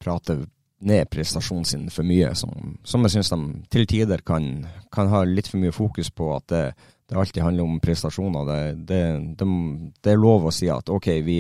prate 0.02 0.42
ned 0.82 1.10
prestasjonen 1.10 1.64
sin 1.64 1.84
for 1.94 2.06
mye, 2.06 2.32
som, 2.34 2.74
som 2.84 3.06
jeg 3.06 3.14
syns 3.16 3.30
de 3.30 3.38
til 3.70 3.86
tider 3.88 4.24
kan, 4.26 4.66
kan, 4.92 5.10
ha 5.12 5.22
litt 5.26 5.48
for 5.50 5.62
mye 5.62 5.74
fokus 5.74 6.10
på 6.10 6.32
at 6.34 6.48
det, 6.50 6.62
det 7.08 7.18
alltid 7.18 7.44
handler 7.44 7.68
om 7.68 7.78
prestasjoner. 7.82 8.48
Det, 8.48 8.62
det, 8.90 9.02
det, 10.02 10.10
er 10.12 10.20
lov 10.20 10.48
å 10.48 10.54
si 10.54 10.70
at 10.72 10.90
ok, 10.90 11.08
vi 11.22 11.38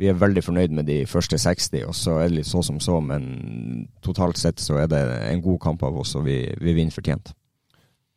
vi 0.00 0.08
er 0.10 0.18
veldig 0.18 0.42
fornøyd 0.42 0.74
med 0.74 0.88
de 0.90 0.98
første 1.06 1.38
60, 1.38 1.84
og 1.86 1.94
så 1.94 2.18
er 2.18 2.28
det 2.28 2.40
litt 2.40 2.50
så 2.50 2.62
som 2.66 2.80
så, 2.82 2.98
men 3.04 3.86
totalt 4.02 4.40
sett 4.40 4.62
så 4.62 4.80
er 4.82 4.90
det 4.90 5.02
en 5.30 5.42
god 5.44 5.60
kamp 5.62 5.84
av 5.86 6.00
oss, 6.02 6.16
og 6.18 6.26
vi, 6.26 6.38
vi 6.60 6.74
vinner 6.74 6.94
fortjent. 6.94 7.30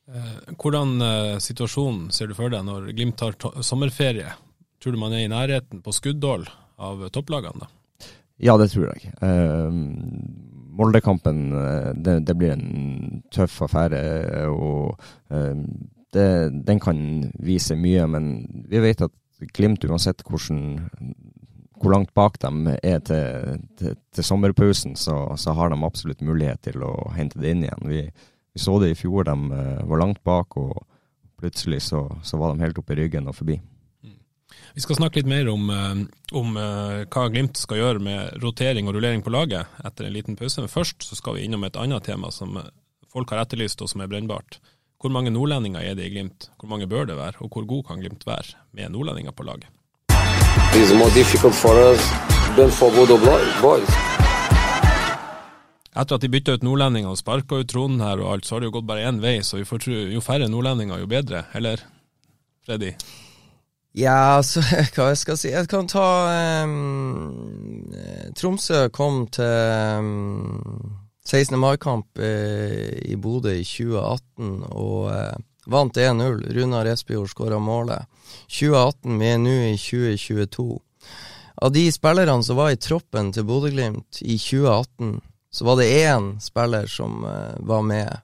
Eh, 0.08 0.54
hvordan 0.58 0.96
eh, 1.04 1.34
situasjonen 1.44 2.08
ser 2.16 2.32
du 2.32 2.38
for 2.38 2.54
deg 2.54 2.64
når 2.66 2.94
Glimt 2.98 3.18
tar 3.20 3.36
sommerferie? 3.66 4.32
Tror 4.82 4.96
du 4.96 5.02
man 5.02 5.14
er 5.14 5.26
i 5.26 5.32
nærheten 5.32 5.84
på 5.84 5.94
skuddål 5.94 6.48
av 6.82 7.08
topplagene? 7.14 7.66
da? 7.66 8.10
Ja, 8.42 8.56
det 8.62 8.72
tror 8.72 8.90
jeg. 8.94 9.12
Eh, 9.22 9.78
Moldekampen 10.78 11.40
det, 12.06 12.20
det, 12.28 12.36
blir 12.38 12.54
en 12.54 13.24
tøff 13.34 13.64
affære. 13.66 14.02
og 14.50 14.98
eh, 15.34 15.56
det, 16.14 16.28
Den 16.66 16.82
kan 16.82 17.00
vise 17.42 17.76
mye, 17.76 18.06
men 18.08 18.30
vi 18.70 18.82
vet 18.86 19.06
at 19.06 19.14
Glimt, 19.54 19.84
uansett 19.86 20.24
hvordan 20.26 20.80
hvor 21.82 21.94
langt 21.94 22.14
bak 22.18 22.40
de 22.42 22.76
er 22.84 23.00
til, 23.06 23.62
til, 23.78 23.96
til 24.16 24.26
sommerpausen, 24.26 24.96
så, 24.98 25.18
så, 25.38 25.54
har 25.58 25.72
de 25.72 25.80
absolutt 25.86 26.24
mulighet 26.26 26.62
til 26.66 26.84
å 26.86 26.94
hente 27.16 27.40
det 27.42 27.54
inn 27.54 27.66
igjen. 27.66 27.90
Vi, 27.90 28.04
vi 28.54 28.62
så 28.62 28.78
det 28.82 28.94
i 28.94 28.98
fjor, 28.98 29.28
de 29.28 29.36
uh, 29.54 29.84
var 29.90 30.02
langt 30.02 30.24
bak, 30.26 30.58
og 30.58 30.86
plutselig 31.38 31.84
så, 31.90 32.08
så, 32.26 32.40
var 32.42 32.54
de 32.54 32.66
helt 32.66 32.80
oppe 32.82 32.96
i 32.96 33.02
ryggen 33.04 33.30
og 33.30 33.38
forbi. 33.38 33.60
Mm. 34.06 34.18
Vi 34.78 34.86
skal 34.86 34.98
snakke 34.98 35.22
litt 35.22 35.30
mer 35.30 35.52
om, 35.52 35.70
eh, 35.70 36.02
om 36.40 36.58
uh, 36.58 37.04
hva 37.06 37.28
Glimt 37.30 37.62
skal 37.62 37.84
gjøre 37.84 38.02
med 38.02 38.42
rotering 38.42 38.90
og 38.90 38.98
rullering 38.98 39.22
på 39.26 39.34
laget 39.34 39.78
etter 39.86 40.08
en 40.08 40.18
liten 40.18 40.40
pause. 40.40 40.64
Men 40.64 40.74
først 40.74 41.06
så 41.06 41.20
skal 41.20 41.38
vi 41.38 41.46
innom 41.46 41.68
et 41.68 41.78
annet 41.78 42.10
tema 42.10 42.34
som 42.34 42.58
folk 43.14 43.32
har 43.34 43.46
etterlyst, 43.46 43.86
og 43.86 43.94
som 43.94 44.02
er 44.02 44.10
brennbart. 44.10 44.58
Hvor 44.98 45.14
mange 45.14 45.30
nordlendinger 45.30 45.86
er 45.86 45.98
det 45.98 46.08
i 46.08 46.14
Glimt? 46.16 46.50
Hvor 46.58 46.74
mange 46.74 46.90
bør 46.90 47.06
det 47.06 47.20
være, 47.20 47.38
og 47.46 47.54
hvor 47.54 47.70
god 47.70 47.86
kan 47.92 48.02
Glimt 48.02 48.26
være 48.26 48.58
med 48.74 48.96
nordlendinger 48.98 49.36
på 49.38 49.46
laget? 49.46 49.70
It's 50.80 50.94
more 50.94 51.10
difficult 51.10 51.56
for 51.56 51.74
us 51.92 52.02
than 52.56 52.70
for 52.70 52.92
Bodø 52.94 53.18
boys. 53.62 53.90
Etter 55.98 56.16
at 56.16 56.22
de 56.22 56.30
bytta 56.30 56.54
ut 56.54 56.66
nordlendinger 56.68 57.10
og 57.10 57.18
sparka 57.18 57.64
ut 57.64 57.72
Trond 57.72 58.04
her 58.06 58.22
og 58.22 58.36
alt, 58.36 58.46
så 58.46 58.56
har 58.56 58.62
det 58.62 58.70
jo 58.70 58.76
gått 58.76 58.86
bare 58.86 59.08
én 59.10 59.18
vei, 59.18 59.40
så 59.42 59.58
vi 59.58 59.66
får 59.66 59.82
tro 59.82 59.96
jo 60.14 60.22
færre 60.22 60.46
nordlendinger, 60.54 61.02
jo 61.02 61.10
bedre. 61.10 61.48
Eller, 61.58 61.82
Freddy? 62.68 62.92
Ja, 63.98 64.38
altså, 64.38 64.62
hva 64.94 65.10
jeg 65.10 65.18
skal 65.24 65.42
si 65.42 65.50
Jeg 65.50 65.66
kan 65.72 65.90
ta 65.90 66.06
um, 66.62 67.90
Tromsø 68.38 68.86
kom 68.94 69.24
til 69.34 69.98
um, 69.98 70.94
16. 71.26 71.58
mai-kamp 71.58 72.22
uh, 72.22 72.94
i 73.02 73.18
Bodø 73.18 73.58
i 73.58 73.66
2018 73.66 74.62
og 74.78 75.10
uh, 75.10 75.34
vant 75.68 75.98
1-0. 75.98 76.44
Runar 76.54 76.86
Espejord 76.86 77.30
skåra 77.30 77.60
målet. 77.60 78.06
2018, 78.48 79.20
vi 79.20 79.32
er 79.32 79.42
nå 79.42 79.56
i 79.68 79.78
2022. 79.78 80.68
Av 81.58 81.72
de 81.74 81.92
spillerne 81.92 82.44
som 82.44 82.60
var 82.60 82.72
i 82.72 82.80
troppen 82.80 83.32
til 83.34 83.48
Bodø-Glimt 83.48 84.22
i 84.22 84.38
2018, 84.38 85.18
så 85.52 85.66
var 85.66 85.80
det 85.80 85.90
én 86.06 86.36
spiller 86.44 86.86
som 86.92 87.24
uh, 87.26 87.56
var 87.60 87.82
med 87.82 88.20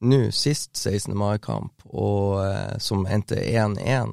nå 0.00 0.26
sist 0.30 0.76
16. 0.76 1.16
mai-kamp, 1.16 1.86
og 1.88 2.42
uh, 2.44 2.76
som 2.78 3.06
endte 3.08 3.40
1-1 3.40 4.12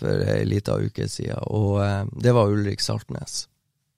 for 0.00 0.24
ei 0.32 0.46
lita 0.48 0.78
uke 0.80 1.10
siden, 1.12 1.44
og 1.44 1.82
uh, 1.82 2.08
det 2.16 2.32
var 2.32 2.48
Ulrik 2.48 2.80
Saltnes. 2.80 3.44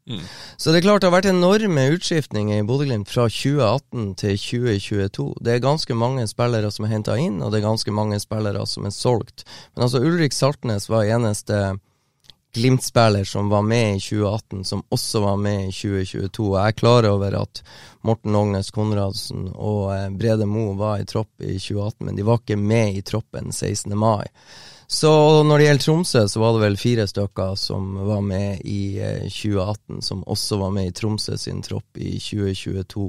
Mm. 0.09 0.23
Så 0.57 0.73
det 0.73 0.81
er 0.81 0.87
klart 0.89 1.05
det 1.05 1.09
har 1.11 1.15
vært 1.15 1.31
enorme 1.31 1.85
utskiftninger 1.95 2.59
i 2.59 2.67
Bodø-Glimt 2.67 3.11
fra 3.11 3.29
2018 3.31 4.09
til 4.19 4.35
2022. 4.41 5.29
Det 5.47 5.55
er 5.55 5.63
ganske 5.63 5.95
mange 5.95 6.27
spillere 6.31 6.73
som 6.75 6.89
er 6.89 6.95
henta 6.97 7.17
inn, 7.21 7.39
og 7.43 7.53
det 7.53 7.61
er 7.61 7.69
ganske 7.69 7.95
mange 7.95 8.19
spillere 8.23 8.67
som 8.67 8.89
er 8.89 8.97
solgt. 8.97 9.47
Men 9.75 9.87
altså 9.87 10.03
Ulrik 10.03 10.35
Saltnes 10.35 10.89
var 10.91 11.07
eneste 11.07 11.63
Glimt-spiller 12.53 13.25
som 13.25 13.49
var 13.49 13.63
med 13.63 13.97
i 13.97 14.01
2018, 14.01 14.65
som 14.65 14.83
også 14.93 15.23
var 15.25 15.39
med 15.41 15.69
i 15.69 15.73
2022. 15.73 16.51
Og 16.51 16.59
jeg 16.59 16.67
er 16.75 16.77
klar 16.83 17.09
over 17.09 17.39
at 17.39 17.63
Morten 18.05 18.37
Ognes 18.37 18.69
Konradsen 18.75 19.47
og 19.55 19.95
eh, 19.95 20.11
Brede 20.13 20.45
Moe 20.51 20.75
var 20.77 21.01
i 21.01 21.07
tropp 21.09 21.31
i 21.41 21.57
2018, 21.57 22.05
men 22.05 22.19
de 22.19 22.27
var 22.29 22.43
ikke 22.43 22.61
med 22.61 22.99
i 22.99 23.07
troppen 23.07 23.55
16. 23.55 23.97
mai. 23.97 24.27
Så 24.93 25.43
når 25.43 25.59
det 25.59 25.65
gjelder 25.65 25.83
Tromsø, 25.83 26.21
så 26.29 26.41
var 26.41 26.53
det 26.53 26.61
vel 26.67 26.75
fire 26.77 27.07
stykker 27.09 27.55
som 27.57 27.95
var 28.05 28.21
med 28.21 28.61
i 28.69 28.99
2018, 29.25 29.97
eh, 29.97 30.01
som 30.05 30.21
også 30.29 30.59
var 30.61 30.75
med 30.75 30.91
i 30.91 30.93
Tromsø 30.93 31.39
sin 31.41 31.63
tropp 31.65 31.97
i 31.97 32.19
2022. 32.21 33.07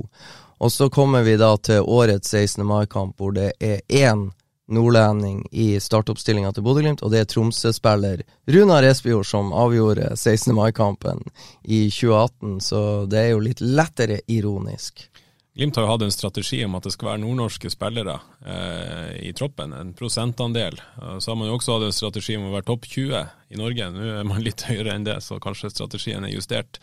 Og 0.64 0.72
så 0.72 0.88
kommer 0.90 1.28
vi 1.28 1.36
da 1.36 1.50
til 1.60 1.84
årets 1.84 2.32
16. 2.32 2.64
mai-kamp, 2.64 3.18
hvor 3.20 3.36
det 3.36 3.50
er 3.60 3.84
én 3.92 4.30
nordlending 4.72 5.44
i 5.52 5.74
startoppstillinga 5.84 6.54
til 6.56 6.64
Bodø-Glimt, 6.64 7.04
og 7.04 7.12
det 7.12 7.20
er 7.20 7.28
Tromsø-spiller 7.28 8.24
Runar 8.48 8.88
Espejord 8.88 9.28
som 9.28 9.52
avgjorde 9.52 10.14
16. 10.16 10.56
mai-kampen 10.56 11.20
i 11.68 11.90
2018, 11.92 12.62
så 12.64 12.82
det 13.12 13.26
er 13.26 13.34
jo 13.34 13.44
litt 13.44 13.60
lettere 13.60 14.22
ironisk. 14.32 15.10
Glimt 15.54 15.78
har 15.78 15.86
jo 15.86 15.92
hatt 15.92 16.02
en 16.02 16.14
strategi 16.14 16.64
om 16.66 16.74
at 16.74 16.88
det 16.88 16.96
skal 16.96 17.12
være 17.12 17.22
nordnorske 17.22 17.70
spillere 17.70 18.16
eh, 18.42 19.12
i 19.30 19.34
troppen, 19.38 19.76
en 19.78 19.92
prosentandel. 19.94 20.80
Så 21.22 21.30
har 21.30 21.38
man 21.38 21.52
jo 21.52 21.60
også 21.60 21.76
hatt 21.76 21.86
en 21.92 21.94
strategi 21.94 22.40
om 22.40 22.48
å 22.48 22.56
være 22.56 22.66
topp 22.72 22.88
20 22.90 23.22
i 23.54 23.60
Norge. 23.62 23.92
Nå 23.94 24.08
er 24.16 24.26
man 24.26 24.42
litt 24.42 24.66
høyere 24.66 24.96
enn 24.96 25.06
det, 25.06 25.20
så 25.22 25.38
kanskje 25.44 25.70
strategien 25.76 26.26
er 26.26 26.34
justert. 26.34 26.82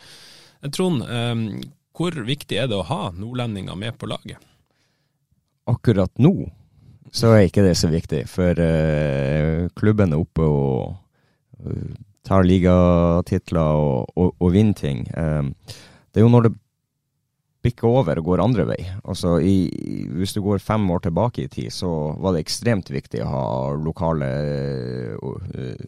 Eh, 0.61 0.71
Trond, 0.71 1.03
eh, 1.03 1.67
hvor 1.97 2.15
viktig 2.15 2.61
er 2.61 2.71
det 2.71 2.79
å 2.79 2.87
ha 2.87 3.03
nordlendinger 3.11 3.75
med 3.75 3.99
på 3.99 4.07
laget? 4.07 4.39
Akkurat 5.67 6.15
nå 6.23 6.33
så 7.11 7.33
er 7.35 7.49
ikke 7.49 7.65
det 7.65 7.75
så 7.75 7.89
viktig, 7.91 8.23
for 8.31 8.55
eh, 8.63 9.67
klubben 9.75 10.15
er 10.15 10.21
oppe 10.21 10.47
og 10.47 10.93
uh, 11.59 11.89
tar 12.23 12.45
ligatitler 12.47 13.79
og, 13.83 14.13
og, 14.15 14.31
og 14.39 14.53
vinner 14.53 14.77
ting. 14.77 15.03
Uh, 15.11 15.51
det 16.11 16.21
er 16.21 16.25
jo 16.25 16.31
når 16.31 16.47
det 16.47 16.53
bikker 17.61 17.87
over 17.87 18.19
og 18.19 18.25
går 18.25 18.41
andre 18.41 18.65
vei. 18.71 18.79
Altså 19.05 19.35
i, 19.45 19.69
hvis 20.17 20.33
du 20.33 20.41
går 20.41 20.63
fem 20.63 20.87
år 20.93 21.03
tilbake 21.05 21.43
i 21.43 21.49
tid, 21.51 21.69
så 21.73 21.89
var 22.21 22.33
det 22.33 22.43
ekstremt 22.43 22.89
viktig 22.89 23.21
å 23.21 23.29
ha 23.29 23.45
lokale 23.77 24.29
uh, 25.21 25.81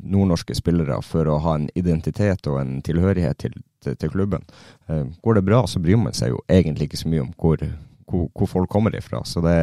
nordnorske 0.00 0.56
spillere 0.56 1.00
for 1.04 1.28
å 1.28 1.40
ha 1.44 1.58
en 1.58 1.68
identitet 1.76 2.48
og 2.48 2.60
en 2.62 2.78
tilhørighet 2.84 3.40
til, 3.44 3.58
til, 3.84 3.98
til 4.00 4.14
klubben. 4.14 4.46
Uh, 4.88 5.04
går 5.24 5.40
det 5.40 5.46
bra, 5.50 5.64
så 5.68 5.82
bryr 5.84 6.00
man 6.00 6.16
seg 6.16 6.32
jo 6.32 6.40
egentlig 6.48 6.88
ikke 6.88 7.02
så 7.04 7.12
mye 7.12 7.26
om 7.26 7.34
hvor, 7.36 7.66
hvor, 8.08 8.30
hvor 8.32 8.54
folk 8.56 8.72
kommer 8.72 8.96
ifra. 8.96 9.20
Så 9.28 9.44
det, 9.44 9.58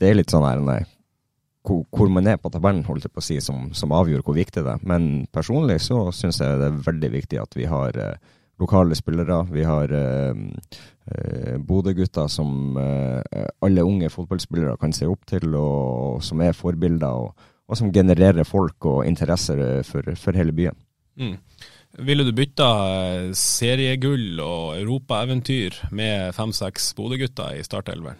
det 0.00 0.10
er 0.10 0.20
litt 0.20 0.34
sånn 0.34 0.44
her 0.44 0.60
nei, 0.60 0.82
hvor, 1.64 2.08
man 2.12 2.28
er 2.28 2.36
på 2.36 2.52
tabellen, 2.52 2.84
holdt 2.84 3.06
jeg 3.06 3.14
på 3.14 3.22
å 3.22 3.24
si, 3.24 3.40
som, 3.40 3.70
som 3.72 3.92
avgjør 3.96 4.24
hvor 4.26 4.36
viktig 4.36 4.60
det 4.60 4.76
er. 4.76 4.84
Men 4.84 5.24
personlig 5.32 5.80
så 5.86 6.10
syns 6.12 6.42
jeg 6.44 6.60
det 6.60 6.68
er 6.68 6.82
veldig 6.92 7.14
viktig 7.14 7.40
at 7.40 7.56
vi 7.56 7.68
har 7.70 7.96
uh, 7.96 8.32
lokale 8.60 8.94
spillere. 8.98 9.40
Vi 9.50 9.64
har 9.66 9.92
eh, 9.92 10.34
eh, 11.10 11.56
Bodø-gutter 11.58 12.28
som 12.32 12.78
eh, 12.78 13.46
alle 13.64 13.84
unge 13.86 14.10
fotballspillere 14.12 14.76
kan 14.80 14.92
se 14.92 15.08
opp 15.10 15.26
til, 15.30 15.54
og, 15.58 16.22
som 16.22 16.42
er 16.44 16.56
forbilder, 16.56 17.06
og, 17.08 17.48
og, 17.68 17.78
som 17.78 17.92
genererer 17.92 18.46
folk 18.46 18.86
og 18.90 19.06
interesser 19.06 19.82
for, 19.86 20.14
for 20.20 20.38
hele 20.38 20.54
byen. 20.54 20.78
Mm. 21.16 21.38
Ville 22.02 22.24
du 22.26 22.32
bytta 22.34 22.68
eh, 22.90 23.32
seriegull 23.38 24.40
og 24.42 24.78
europaeventyr 24.80 25.76
med 25.94 26.34
fem-seks 26.34 26.90
Bodø-gutter 26.98 27.54
i 27.54 27.66
startelveren? 27.66 28.18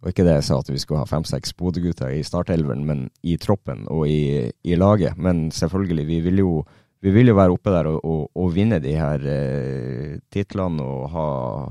Og 0.00 0.10
ikke 0.10 0.24
det 0.24 0.38
jeg 0.38 0.46
sa 0.48 0.58
at 0.58 0.70
vi 0.72 0.80
skulle 0.80 1.02
ha 1.02 1.06
fem-seks 1.06 1.52
Bodø-gutter 1.54 2.10
i 2.16 2.24
startelveren, 2.26 2.82
men 2.88 3.04
i 3.22 3.36
troppen 3.38 3.84
og 3.92 4.08
i, 4.08 4.48
i, 4.64 4.74
laget. 4.74 5.18
Men 5.20 5.50
selvfølgelig, 5.52 6.06
vi 6.08 6.20
vil 6.24 6.42
jo 6.42 6.52
vi 7.00 7.12
vil 7.14 7.30
jo 7.30 7.36
være 7.38 7.54
oppe 7.54 7.72
der 7.72 7.88
og, 7.88 8.04
og, 8.04 8.24
og 8.36 8.52
vinne 8.54 8.80
de 8.82 8.92
her 8.92 9.24
eh, 9.24 10.18
titlene 10.32 10.84
og 10.84 11.06
ha, 11.14 11.26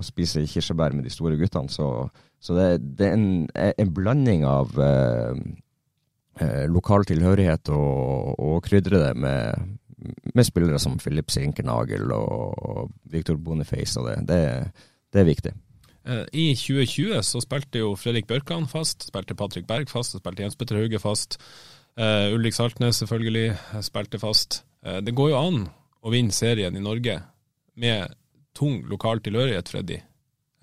spise 0.05 0.45
kirsebær 0.49 0.95
med 0.97 1.05
de 1.05 1.13
store 1.13 1.37
guttene. 1.37 1.69
Så, 1.69 2.09
Så 2.39 2.55
det, 2.55 2.97
det 2.97 3.07
er 3.07 3.17
en, 3.17 3.49
en, 3.53 3.93
blanding 3.93 4.45
av 4.47 4.77
eh, 4.79 5.41
eh, 6.39 6.65
lokal 6.71 7.03
tilhørighet 7.05 7.69
og, 7.75 8.39
og 8.39 8.61
krydre 8.63 9.01
det 9.03 9.15
med, 9.19 9.75
med, 10.33 10.45
spillere 10.47 10.79
som 10.79 10.97
Philip 10.97 11.29
Sinkernagel 11.29 12.11
og 12.15 12.93
Victor 13.03 13.35
Boniface. 13.35 13.99
og 13.99 14.07
det, 14.07 14.29
det, 14.29 14.39
det 15.13 15.21
er 15.21 15.27
viktig. 15.27 15.53
Eh, 16.07 16.25
I 16.33 16.47
2020 16.55 17.21
så 17.23 17.41
spilte 17.43 17.83
jo 17.83 17.93
Fredrik 17.99 18.27
Børkan 18.27 18.65
fast, 18.71 19.05
spilte 19.11 19.35
Patrick 19.35 19.67
Berg 19.67 19.91
fast, 19.91 20.17
spilte 20.17 20.43
Jens 20.43 20.55
Petter 20.55 20.79
Hauge 20.79 20.99
fast. 20.99 21.37
Uh, 21.99 22.31
Ulrik 22.31 22.55
Saltnes 22.55 23.01
selvfølgelig 23.01 23.57
spilte 23.83 24.19
fast. 24.21 24.63
Uh, 24.85 24.99
det 25.03 25.15
går 25.17 25.33
jo 25.33 25.39
an 25.39 25.63
å 25.99 26.13
vinne 26.13 26.35
serien 26.35 26.75
i 26.75 26.83
Norge 26.83 27.19
med 27.79 28.15
tung 28.55 28.81
lokal 28.89 29.21
tilhørighet, 29.23 29.71
Freddy. 29.71 30.01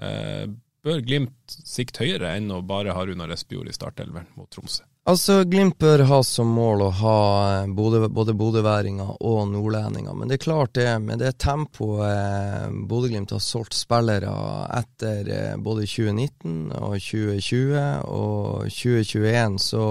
Uh, 0.02 0.48
bør 0.86 1.00
Glimt 1.02 1.56
sikte 1.66 2.04
høyere 2.04 2.36
enn 2.38 2.52
å 2.54 2.62
bare 2.62 2.94
ha 2.94 3.06
Runar 3.06 3.32
Espejord 3.34 3.70
i 3.70 3.74
startelveren 3.74 4.28
mot 4.38 4.50
Tromsø? 4.52 4.84
Altså, 5.06 5.44
Glimt 5.46 5.76
bør 5.78 6.02
ha 6.08 6.16
som 6.26 6.48
mål 6.50 6.80
å 6.82 6.88
ha 6.98 7.18
eh, 7.60 7.68
både, 7.70 8.08
både 8.10 8.34
bodøværinger 8.34 9.12
og 9.22 9.52
nordlendinger. 9.52 10.16
Men 10.18 10.26
det 10.26 10.40
er 10.40 10.42
klart 10.42 10.72
det, 10.74 10.88
med 11.02 11.22
det 11.22 11.36
tempoet 11.42 12.08
eh, 12.08 12.64
Bodø-Glimt 12.90 13.34
har 13.34 13.42
solgt 13.42 13.76
spillere 13.78 14.32
etter 14.74 15.30
eh, 15.30 15.54
både 15.62 15.86
2019 15.86 16.74
og 16.80 16.96
2020 16.98 17.78
og 18.10 18.66
2021, 18.66 19.60
så 19.62 19.86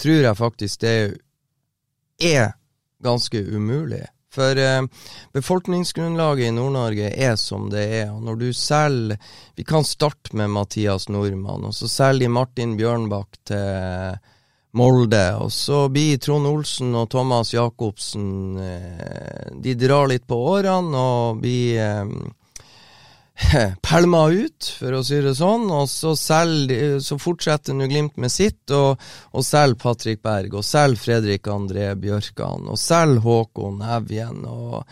tror 0.00 0.28
jeg 0.30 0.40
faktisk 0.40 0.84
det 0.86 0.96
er 2.24 2.56
ganske 3.04 3.44
umulig. 3.54 4.04
For 4.34 4.58
eh, 4.58 4.82
befolkningsgrunnlaget 5.32 6.48
i 6.48 6.54
Nord-Norge 6.54 7.10
er 7.14 7.36
som 7.38 7.68
det 7.70 7.84
er. 8.00 8.10
og 8.10 8.22
Når 8.26 8.40
du 8.40 8.48
selger 8.52 9.18
Vi 9.54 9.64
kan 9.64 9.84
starte 9.86 10.34
med 10.34 10.50
Mathias 10.50 11.08
Nordmann, 11.08 11.68
og 11.68 11.74
så 11.74 11.88
selger 11.88 12.26
de 12.26 12.34
Martin 12.34 12.76
Bjørnbakk 12.76 13.38
til 13.46 14.18
Molde. 14.74 15.26
Og 15.38 15.52
så 15.54 15.86
blir 15.92 16.18
Trond 16.18 16.50
Olsen 16.50 16.94
og 16.98 17.10
Thomas 17.10 17.54
Jacobsen 17.54 18.58
eh, 18.58 19.52
De 19.62 19.76
drar 19.78 20.10
litt 20.10 20.26
på 20.26 20.40
årene 20.56 20.98
og 20.98 21.44
blir 21.44 21.78
eh, 21.78 22.16
pælma 23.88 24.28
ut, 24.30 24.68
for 24.78 24.94
å 24.94 25.02
si 25.06 25.18
det 25.24 25.34
sånn. 25.38 25.66
Og 25.74 25.88
så, 25.90 26.14
selger, 26.18 27.00
så 27.02 27.18
fortsetter 27.20 27.76
nå 27.76 27.88
Glimt 27.90 28.16
med 28.20 28.32
sitt, 28.32 28.62
og, 28.74 29.02
og 29.34 29.46
selger 29.46 29.80
Patrick 29.82 30.22
Berg, 30.24 30.54
og 30.54 30.66
selger 30.66 31.02
Fredrik 31.02 31.50
André 31.50 31.90
Bjørkan, 31.98 32.68
og 32.70 32.80
selger 32.80 33.24
Håkon 33.26 33.82
Evjen. 33.98 34.44
og 34.46 34.84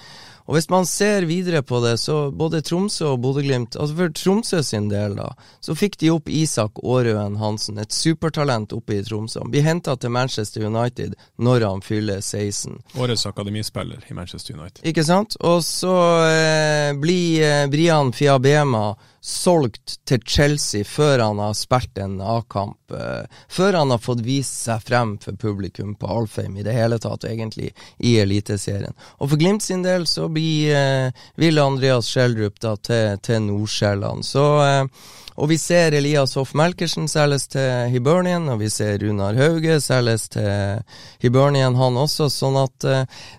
og 0.46 0.56
hvis 0.56 0.68
man 0.72 0.86
ser 0.88 1.26
videre 1.28 1.62
på 1.62 1.80
det, 1.84 1.96
så 2.02 2.30
både 2.34 2.62
Tromsø 2.66 3.12
og 3.12 3.20
Bodø-Glimt 3.22 3.76
altså 3.78 3.96
For 3.98 4.14
Tromsø 4.16 4.62
sin 4.66 4.88
del, 4.90 5.16
da, 5.18 5.30
så 5.62 5.76
fikk 5.78 5.98
de 6.02 6.10
opp 6.14 6.30
Isak 6.32 6.80
Aarøen 6.82 7.38
Hansen, 7.40 7.78
et 7.82 7.94
supertalent 7.94 8.74
oppe 8.76 8.98
i 8.98 9.04
Tromsø. 9.06 9.42
Han 9.44 9.52
blir 9.52 9.66
henta 9.66 9.96
til 9.96 10.14
Manchester 10.14 10.66
United 10.66 11.14
når 11.38 11.66
han 11.68 11.84
fyller 11.84 12.20
16. 12.20 12.80
Årets 12.98 13.26
akademispiller 13.30 14.02
i 14.08 14.18
Manchester 14.18 14.58
United. 14.58 14.82
Ikke 14.88 15.04
sant? 15.06 15.36
Og 15.40 15.62
så 15.66 15.94
eh, 16.26 16.90
blir 16.98 17.46
eh, 17.46 17.66
Brian 17.72 18.12
Fiabema 18.16 18.92
solgt 19.22 20.00
til 20.04 20.18
Chelsea 20.26 20.82
før 20.84 21.20
han 21.22 21.38
har 21.38 21.54
spilt 21.54 21.98
en 22.02 22.16
A-kamp. 22.20 22.78
Uh, 22.90 23.22
før 23.48 23.78
han 23.78 23.94
har 23.94 24.02
fått 24.02 24.24
vist 24.26 24.64
seg 24.66 24.82
frem 24.82 25.14
for 25.22 25.38
publikum 25.38 25.94
på 25.94 26.10
Alfheim 26.10 26.56
i 26.58 26.64
det 26.66 26.74
hele 26.74 26.98
tatt, 26.98 27.28
egentlig, 27.30 27.70
i 28.02 28.16
Eliteserien. 28.18 28.96
Og 29.22 29.30
for 29.30 29.38
Glimt 29.38 29.62
sin 29.62 29.84
del 29.86 30.08
så 30.10 30.26
blir 30.26 30.74
uh, 30.74 31.24
vil 31.38 31.62
Andreas 31.62 32.10
Schjelderup 32.10 32.58
da 32.64 32.74
til, 32.82 33.20
til 33.22 33.44
Nordsjælland. 33.46 34.26
Så 34.26 34.46
uh, 34.58 35.10
og 35.32 35.48
vi 35.48 35.56
ser 35.56 35.94
Elias 35.96 36.34
Hoff 36.36 36.50
Melkersen 36.58 37.06
selges 37.08 37.46
til 37.54 37.88
Hibernian, 37.94 38.50
og 38.52 38.58
vi 38.60 38.68
ser 38.68 38.98
Runar 39.00 39.38
Hauge 39.38 39.78
selges 39.80 40.26
til 40.34 40.82
Hibernian, 41.22 41.78
han 41.78 41.96
også. 41.96 42.26
Sånn 42.28 42.58
at 42.60 42.84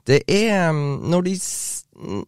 det 0.10 0.24
er 0.26 0.74
Når 0.74 1.28
de 1.28 1.36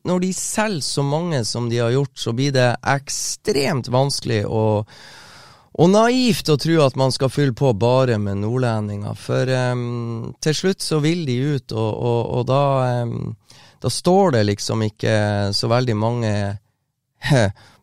når 0.04 0.20
de 0.24 0.32
selger 0.34 0.84
så 0.86 1.04
mange 1.06 1.44
som 1.46 1.70
de 1.70 1.80
har 1.84 1.94
gjort, 1.94 2.18
så 2.20 2.34
blir 2.34 2.54
det 2.56 2.72
ekstremt 2.96 3.90
vanskelig 3.94 4.44
og, 4.48 4.90
og 5.76 5.92
naivt 5.92 6.50
å 6.52 6.58
tro 6.62 6.80
at 6.86 6.96
man 7.00 7.12
skal 7.12 7.32
fylle 7.34 7.56
på 7.58 7.74
bare 7.76 8.18
med 8.22 8.40
nordlendinger. 8.44 9.18
For 9.20 9.52
um, 9.76 10.34
til 10.44 10.56
slutt 10.56 10.86
så 10.86 11.02
vil 11.04 11.26
de 11.28 11.38
ut, 11.56 11.76
og, 11.76 11.92
og, 11.92 12.22
og 12.40 12.48
da, 12.52 12.64
um, 13.04 13.34
da, 13.84 13.92
står 13.92 14.38
det 14.38 14.46
liksom 14.52 14.86
ikke 14.88 15.16
så 15.56 15.72
veldig 15.72 15.98
mange 16.00 16.34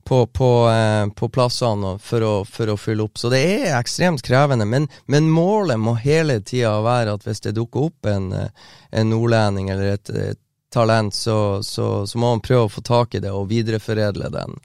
på, 0.08 0.22
på, 0.26 0.50
uh, 0.72 1.04
på 1.12 1.28
plassene 1.36 1.98
for 2.00 2.24
å, 2.24 2.32
for 2.48 2.72
å, 2.72 2.78
fylle 2.80 3.04
opp. 3.04 3.20
Så 3.20 3.28
det 3.32 3.42
er 3.44 3.76
ekstremt 3.76 4.24
krevende. 4.24 4.64
Men, 4.68 4.88
men 5.04 5.28
målet 5.28 5.80
må 5.80 5.98
hele 6.00 6.40
tida 6.40 6.78
være 6.84 7.18
at 7.18 7.28
hvis 7.28 7.44
det 7.44 7.58
dukker 7.60 7.90
opp 7.90 8.08
en, 8.08 8.32
en 8.32 9.12
nordlending 9.12 9.68
eller 9.74 9.98
et, 9.98 10.16
et 10.32 10.41
talent, 10.72 11.14
så, 11.14 11.62
så, 11.62 12.06
så, 12.06 12.18
må 12.18 12.34
man 12.34 12.42
prøve 12.44 12.66
å 12.66 12.72
få 12.72 12.82
tak 12.86 13.14
i 13.14 13.20
det 13.22 13.32
og 13.32 13.50
videreforedle 13.50 14.30
den. 14.32 14.56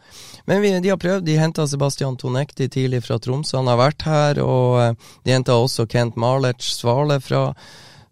Men 0.47 0.63
vi, 0.63 0.71
de 0.79 0.93
har 0.93 1.01
prøvd. 1.01 1.25
De 1.27 1.35
henta 1.39 1.67
Sebastian 1.67 2.17
Tonekti 2.17 2.69
tidlig 2.71 3.03
fra 3.05 3.19
Tromsø. 3.19 3.57
Han 3.59 3.67
har 3.67 3.81
vært 3.81 4.07
her. 4.07 4.41
Og 4.43 4.79
eh, 4.81 5.11
de 5.27 5.35
henta 5.35 5.57
også 5.59 5.87
Kent 5.91 6.15
Marlertz 6.15 6.71
Svale 6.79 7.19
fra, 7.23 7.43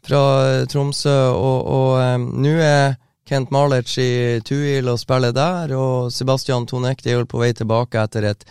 fra 0.03 0.21
eh, 0.49 0.65
Tromsø. 0.71 1.15
Og, 1.31 1.71
og 1.77 1.91
um, 2.03 2.29
nå 2.43 2.57
er 2.59 2.97
Kent 3.25 3.49
Marlertz 3.55 3.97
i 4.03 4.41
Tuil 4.45 4.91
og 4.91 4.99
spiller 5.01 5.33
der, 5.33 5.71
og 5.73 6.11
Sebastian 6.13 6.67
Tonekti 6.69 7.09
er 7.09 7.25
på 7.25 7.39
vei 7.41 7.55
tilbake 7.57 8.03
etter 8.03 8.27
et 8.29 8.43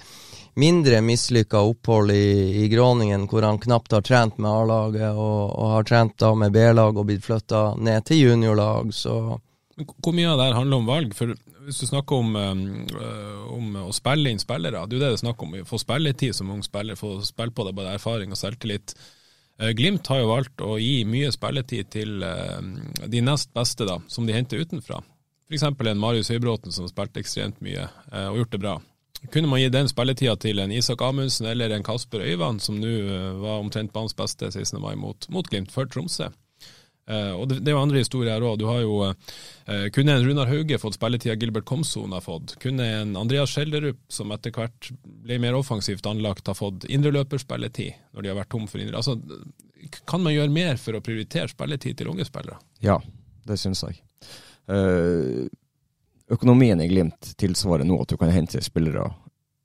mindre 0.61 1.01
mislykka 1.05 1.61
opphold 1.61 2.13
i, 2.15 2.65
i 2.65 2.69
Gråningen, 2.69 3.27
hvor 3.31 3.47
han 3.47 3.59
knapt 3.59 3.95
har 3.97 4.05
trent 4.07 4.39
med 4.39 4.51
A-laget, 4.51 5.11
og, 5.13 5.41
og, 5.51 5.73
har 5.77 5.89
trent 5.89 6.17
da 6.21 6.31
med 6.39 6.55
B-lag 6.55 6.97
og 6.97 7.09
blitt 7.09 7.25
flytta 7.27 7.75
ned 7.81 8.07
til 8.09 8.23
juniorlag, 8.29 8.93
så 8.95 9.39
Hvor 9.75 10.15
mye 10.15 10.31
av 10.31 10.39
det 10.39 10.47
her 10.47 10.61
handler 10.61 10.83
om 10.83 10.87
valg? 10.87 11.15
For 11.19 11.35
hvis 11.65 11.81
du 11.81 11.89
snakker 11.89 12.21
om, 12.21 12.37
um, 12.37 12.87
om 13.57 13.77
å 13.89 13.93
spille 13.97 14.31
inn 14.31 14.43
spillere, 14.43 14.85
det 14.87 14.97
er 14.97 15.01
jo 15.01 15.03
det 15.03 15.11
det 15.11 15.19
er 15.19 15.25
snakk 15.25 15.43
om. 15.43 15.57
Få 15.67 15.81
spilletid 15.81 16.37
som 16.37 16.53
ung 16.55 16.63
spiller, 16.63 16.99
få 16.99 17.17
spille 17.27 17.55
på 17.55 17.67
deg 17.67 17.77
både 17.77 17.97
erfaring 17.97 18.35
og 18.35 18.39
selvtillit. 18.39 18.95
Uh, 19.61 19.73
Glimt 19.75 20.07
har 20.13 20.23
jo 20.23 20.31
valgt 20.31 20.63
å 20.63 20.77
gi 20.79 21.03
mye 21.09 21.33
spilletid 21.35 21.91
til 21.95 22.23
uh, 22.23 22.61
de 23.07 23.25
nest 23.25 23.51
beste, 23.57 23.89
da, 23.89 23.99
som 24.09 24.29
de 24.29 24.37
henter 24.37 24.63
utenfra. 24.63 25.01
F.eks. 25.49 25.67
en 25.67 26.01
Marius 26.01 26.31
Høybråten 26.33 26.73
som 26.73 26.87
har 26.87 26.93
spilt 26.93 27.19
ekstremt 27.21 27.59
mye 27.65 27.89
uh, 28.13 28.29
og 28.31 28.43
gjort 28.43 28.55
det 28.55 28.63
bra. 28.63 28.79
Kunne 29.33 29.49
man 29.49 29.61
gi 29.61 29.71
den 29.73 29.89
spilletida 29.89 30.37
til 30.37 30.61
en 30.61 30.73
Isak 30.75 31.03
Amundsen 31.03 31.49
eller 31.49 31.73
en 31.73 31.85
Kasper 31.87 32.25
Øyvand, 32.25 32.61
som 32.63 32.77
nå 32.81 32.89
eh, 32.89 33.31
var 33.41 33.63
omtrent 33.63 33.93
banens 33.95 34.17
beste 34.17 34.51
16. 34.53 34.81
mai 34.83 34.95
mot, 35.01 35.29
mot 35.33 35.49
Glimt, 35.49 35.73
for 35.73 35.89
Tromsø? 35.89 36.29
Uh, 37.05 37.37
og 37.37 37.51
det, 37.51 37.59
det, 37.61 37.69
er 37.69 37.75
jo 37.77 37.83
andre 37.85 38.01
historier 38.01 38.33
her 38.33 38.45
òg. 38.49 38.57
Du 38.57 38.65
har 38.65 38.79
jo 38.81 38.95
uh, 39.05 39.89
Kunne 39.93 40.15
en 40.17 40.25
Runar 40.25 40.49
Hauge 40.49 40.79
fått 40.81 40.97
spilletida 40.97 41.35
Gilbert 41.37 41.67
Komson 41.69 42.15
har 42.17 42.25
fått? 42.25 42.55
Kunne 42.63 42.87
en 43.03 43.13
Andreas 43.21 43.53
Skjelderup, 43.53 43.99
som 44.09 44.33
etter 44.33 44.55
hvert 44.57 44.89
ble 45.05 45.37
mer 45.43 45.59
offensivt 45.59 46.09
anlagt, 46.09 46.49
ha 46.49 46.57
fått 46.57 46.87
indreløperspilletid 46.89 48.15
når 48.15 48.25
de 48.25 48.33
har 48.33 48.41
vært 48.41 48.53
tom 48.57 48.65
for 48.71 48.81
indre... 48.81 49.03
Altså, 49.03 49.19
kan 50.09 50.25
man 50.25 50.33
gjøre 50.33 50.55
mer 50.55 50.81
for 50.81 50.97
å 50.97 51.03
prioritere 51.05 51.53
spilletid 51.53 52.01
til 52.01 52.09
unge 52.09 52.25
spillere? 52.25 52.57
Ja, 52.81 52.97
det 53.45 53.61
syns 53.61 53.85
jeg. 53.85 54.01
Uh, 54.65 55.45
økonomien 56.35 56.81
i 56.83 56.89
Glimt 56.91 57.35
tilsvarer 57.41 57.87
nå 57.87 58.01
at 58.03 58.13
du 58.13 58.19
kan 58.21 58.33
hente 58.35 58.63
spillere 58.65 59.09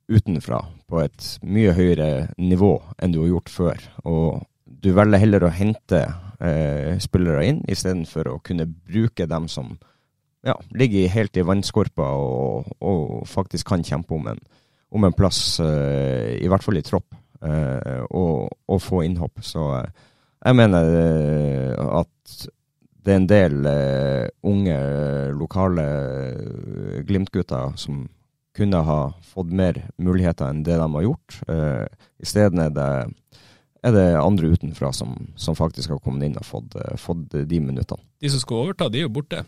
utenfra 0.10 0.64
på 0.90 1.02
et 1.04 1.26
mye 1.46 1.74
høyere 1.78 2.30
nivå 2.42 2.74
enn 2.98 3.14
du 3.14 3.22
har 3.22 3.34
gjort 3.34 3.54
før. 3.54 3.86
Og 4.10 4.42
du 4.66 4.92
velger 4.96 5.22
heller 5.22 5.46
å 5.46 5.54
hente 5.54 6.02
eh, 6.40 6.98
spillere 7.02 7.46
inn 7.50 7.62
istedenfor 7.70 8.32
å 8.32 8.40
kunne 8.46 8.68
bruke 8.70 9.28
dem 9.30 9.48
som 9.52 9.76
ja, 10.46 10.56
ligger 10.72 11.12
helt 11.12 11.38
i 11.38 11.46
vannskorpa 11.46 12.06
og, 12.16 12.70
og, 12.80 13.26
faktisk 13.28 13.68
kan 13.74 13.84
kjempe 13.86 14.16
om 14.16 14.30
en, 14.32 14.40
om 14.96 15.06
en 15.06 15.16
plass, 15.16 15.60
eh, 15.64 16.38
i 16.40 16.48
hvert 16.50 16.64
fall 16.64 16.80
i 16.80 16.86
tropp, 16.86 17.10
eh, 17.44 18.06
og, 18.08 18.48
og, 18.70 18.80
få 18.82 19.04
innhopp. 19.08 19.44
Så 19.46 19.66
eh, 19.82 20.08
jeg 20.46 20.60
mener 20.62 20.96
eh, 21.02 21.92
at 22.00 22.48
det 23.10 23.16
er 23.16 23.22
en 23.24 23.30
del 23.30 23.66
uh, 23.66 24.26
unge, 24.46 24.78
lokale 25.34 25.86
uh, 26.38 26.98
Glimt-gutter 27.08 27.74
som 27.82 28.04
kunne 28.58 28.82
ha 28.86 29.00
fått 29.26 29.54
mer 29.56 29.80
muligheter 29.98 30.52
enn 30.52 30.62
det 30.68 30.78
de 30.78 30.86
har 30.94 31.06
gjort. 31.08 31.40
Uh, 31.50 31.88
Isteden 32.22 32.62
er 32.62 32.76
det, 32.76 32.90
er 33.82 33.96
det 33.96 34.06
andre 34.20 34.52
utenfra 34.54 34.92
som, 34.94 35.16
som, 35.40 35.58
faktisk 35.58 35.96
har 35.96 36.04
kommet 36.04 36.28
inn 36.28 36.38
og 36.38 36.46
fått, 36.46 36.78
fått, 37.02 37.34
de 37.34 37.64
minuttene. 37.64 38.06
De 38.22 38.30
som 38.30 38.44
skal 38.44 38.62
overta, 38.68 38.92
de 38.94 39.02
er 39.02 39.08
jo 39.08 39.16
borte. 39.18 39.42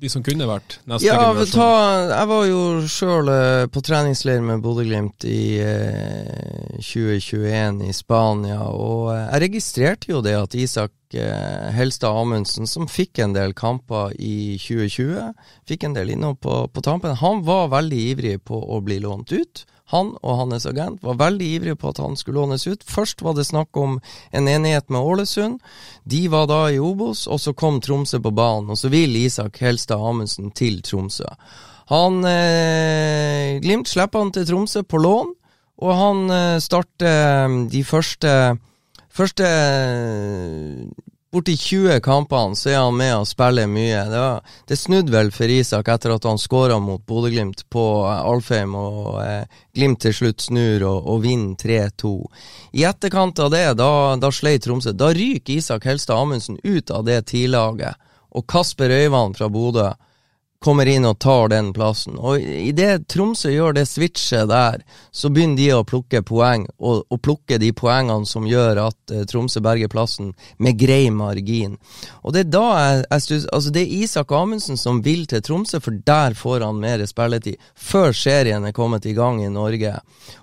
De 0.00 0.08
som 0.08 0.24
kunne 0.24 0.48
vært 0.48 0.78
neste 0.88 1.06
ja. 1.06 1.18
Ta, 1.52 1.70
jeg 2.08 2.28
var 2.30 2.44
jo 2.48 2.60
sjøl 2.88 3.30
på 3.72 3.82
treningsleir 3.84 4.40
med 4.44 4.62
Bodø-Glimt 4.64 5.26
i 5.28 5.60
2021 6.80 7.82
i 7.84 7.92
Spania, 7.92 8.62
og 8.72 9.10
jeg 9.12 9.42
registrerte 9.44 10.10
jo 10.12 10.22
det 10.24 10.36
at 10.38 10.56
Isak 10.56 10.92
eh, 11.14 11.68
Helstad 11.76 12.16
Amundsen, 12.16 12.68
som 12.70 12.88
fikk 12.90 13.20
en 13.24 13.34
del 13.36 13.54
kamper 13.56 14.14
i 14.16 14.56
2020. 14.60 15.34
Fikk 15.68 15.86
en 15.86 15.96
del 15.96 16.14
innhold 16.14 16.40
på, 16.44 16.62
på 16.72 16.84
tampen. 16.84 17.16
Han 17.20 17.44
var 17.46 17.70
veldig 17.74 18.00
ivrig 18.14 18.36
på 18.46 18.56
å 18.56 18.80
bli 18.84 19.00
lånt 19.04 19.32
ut. 19.32 19.64
Han 19.90 20.12
og 20.22 20.38
hans 20.38 20.66
agent 20.70 21.02
var 21.02 21.18
veldig 21.18 21.48
ivrige 21.56 21.78
på 21.78 21.90
at 21.90 21.98
han 22.02 22.16
skulle 22.18 22.38
lånes 22.40 22.66
ut. 22.66 22.84
Først 22.86 23.24
var 23.26 23.34
det 23.34 23.48
snakk 23.48 23.76
om 23.76 23.98
en 24.30 24.48
enighet 24.48 24.90
med 24.90 25.02
Ålesund. 25.02 25.58
De 26.04 26.22
var 26.30 26.46
da 26.50 26.62
i 26.70 26.78
Obos, 26.78 27.26
og 27.26 27.40
så 27.42 27.54
kom 27.54 27.80
Tromsø 27.82 28.20
på 28.22 28.30
banen. 28.30 28.70
Og 28.70 28.78
så 28.78 28.90
vil 28.92 29.18
Isak 29.18 29.58
Helstad 29.64 29.98
Amundsen 29.98 30.52
til 30.54 30.78
Tromsø. 30.86 31.26
Han 31.90 32.22
eh, 32.22 33.58
Glimt 33.64 33.90
slipper 33.90 34.22
han 34.22 34.32
til 34.34 34.46
Tromsø 34.46 34.84
på 34.86 35.02
lån, 35.02 35.34
og 35.82 35.94
han 35.98 36.26
eh, 36.30 36.58
starter 36.62 37.60
de 37.70 37.84
første 37.84 38.34
Første 39.10 39.46
borti 41.32 41.56
20 41.56 42.00
kampene 42.00 42.56
så 42.56 42.70
er 42.70 42.80
han 42.82 42.96
med 42.96 43.12
og 43.20 43.28
spiller 43.28 43.68
mye. 43.70 44.02
Det, 44.10 44.18
var, 44.18 44.54
det 44.66 44.78
snudde 44.78 45.14
vel 45.14 45.30
for 45.34 45.52
Isak 45.52 45.88
etter 45.92 46.14
at 46.14 46.26
han 46.26 46.40
skåra 46.40 46.78
mot 46.82 47.04
Bodø-Glimt 47.06 47.64
på 47.70 47.84
eh, 48.08 48.22
Alfheim, 48.32 48.74
og 48.74 49.20
eh, 49.22 49.62
Glimt 49.76 50.02
til 50.02 50.16
slutt 50.16 50.42
snur 50.42 50.84
og, 50.88 51.06
og 51.14 51.22
vinner 51.24 51.54
3-2. 51.60 52.12
I 52.80 52.86
etterkant 52.90 53.38
av 53.42 53.52
det, 53.54 53.66
da, 53.78 53.90
da 54.20 54.32
sleit 54.34 54.66
Tromsø. 54.66 54.94
Da 54.96 55.12
ryker 55.14 55.60
Isak 55.60 55.86
Helstad 55.86 56.18
Amundsen 56.18 56.58
ut 56.64 56.90
av 56.90 57.06
det 57.06 57.22
tidlaget, 57.30 57.98
og 58.30 58.46
Kasper 58.50 58.90
Øyvand 59.00 59.38
fra 59.38 59.50
Bodø 59.50 59.90
kommer 60.64 60.86
inn 60.86 61.06
og 61.08 61.18
tar 61.18 61.48
den 61.48 61.70
plassen. 61.72 62.18
Og 62.20 62.40
idet 62.40 63.06
Tromsø 63.08 63.48
gjør 63.52 63.78
det 63.78 63.86
switchet 63.88 64.50
der, 64.50 64.82
så 65.10 65.30
begynner 65.32 65.56
de 65.56 65.68
å 65.72 65.86
plukke 65.88 66.20
poeng, 66.26 66.66
og, 66.76 67.06
og 67.08 67.20
plukke 67.24 67.56
de 67.62 67.70
poengene 67.76 68.28
som 68.28 68.48
gjør 68.48 68.82
at 68.84 69.14
eh, 69.14 69.24
Tromsø 69.30 69.62
berger 69.64 69.88
plassen 69.92 70.34
med 70.60 70.76
grei 70.80 71.08
margin. 71.14 71.78
Og 72.20 72.36
det 72.36 72.44
er 72.44 72.52
da 72.52 72.66
jeg, 72.68 73.00
jeg 73.06 73.26
synes, 73.26 73.48
altså 73.56 73.74
det 73.74 73.86
er 73.86 73.96
Isak 74.04 74.36
Amundsen 74.36 74.80
som 74.80 75.00
vil 75.06 75.24
til 75.30 75.44
Tromsø, 75.46 75.80
for 75.80 75.96
der 76.12 76.36
får 76.36 76.66
han 76.66 76.84
mer 76.84 77.06
spilletid. 77.08 77.56
Før 77.72 78.12
serien 78.16 78.68
er 78.68 78.76
kommet 78.76 79.08
i 79.08 79.16
gang 79.16 79.40
i 79.40 79.48
Norge. 79.52 79.96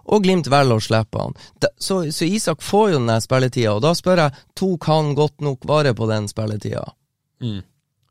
Og 0.10 0.26
Glimt 0.26 0.50
velger 0.50 0.82
å 0.82 0.84
slippe 0.84 1.28
han. 1.28 1.38
Da, 1.62 1.70
så, 1.78 2.02
så, 2.10 2.26
Isak 2.26 2.66
får 2.66 2.96
jo 2.96 3.06
den 3.06 3.22
spilletida, 3.22 3.78
og 3.78 3.86
da 3.86 3.94
spør 3.94 4.26
jeg, 4.26 4.46
tok 4.58 4.90
han 4.90 5.14
godt 5.18 5.46
nok 5.46 5.70
vare 5.70 5.94
på 5.94 6.10
den 6.10 6.26
spilletida? 6.32 6.88
Mm. 7.44 7.62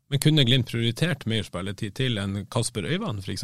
Men 0.09 0.19
kunne 0.19 0.43
Glimt 0.43 0.69
prioritert 0.71 1.25
mer 1.25 1.43
spilletid 1.43 1.95
til 1.99 2.19
enn 2.21 2.45
Kasper 2.51 2.85
Øyvand, 2.87 3.19
f.eks.? 3.25 3.43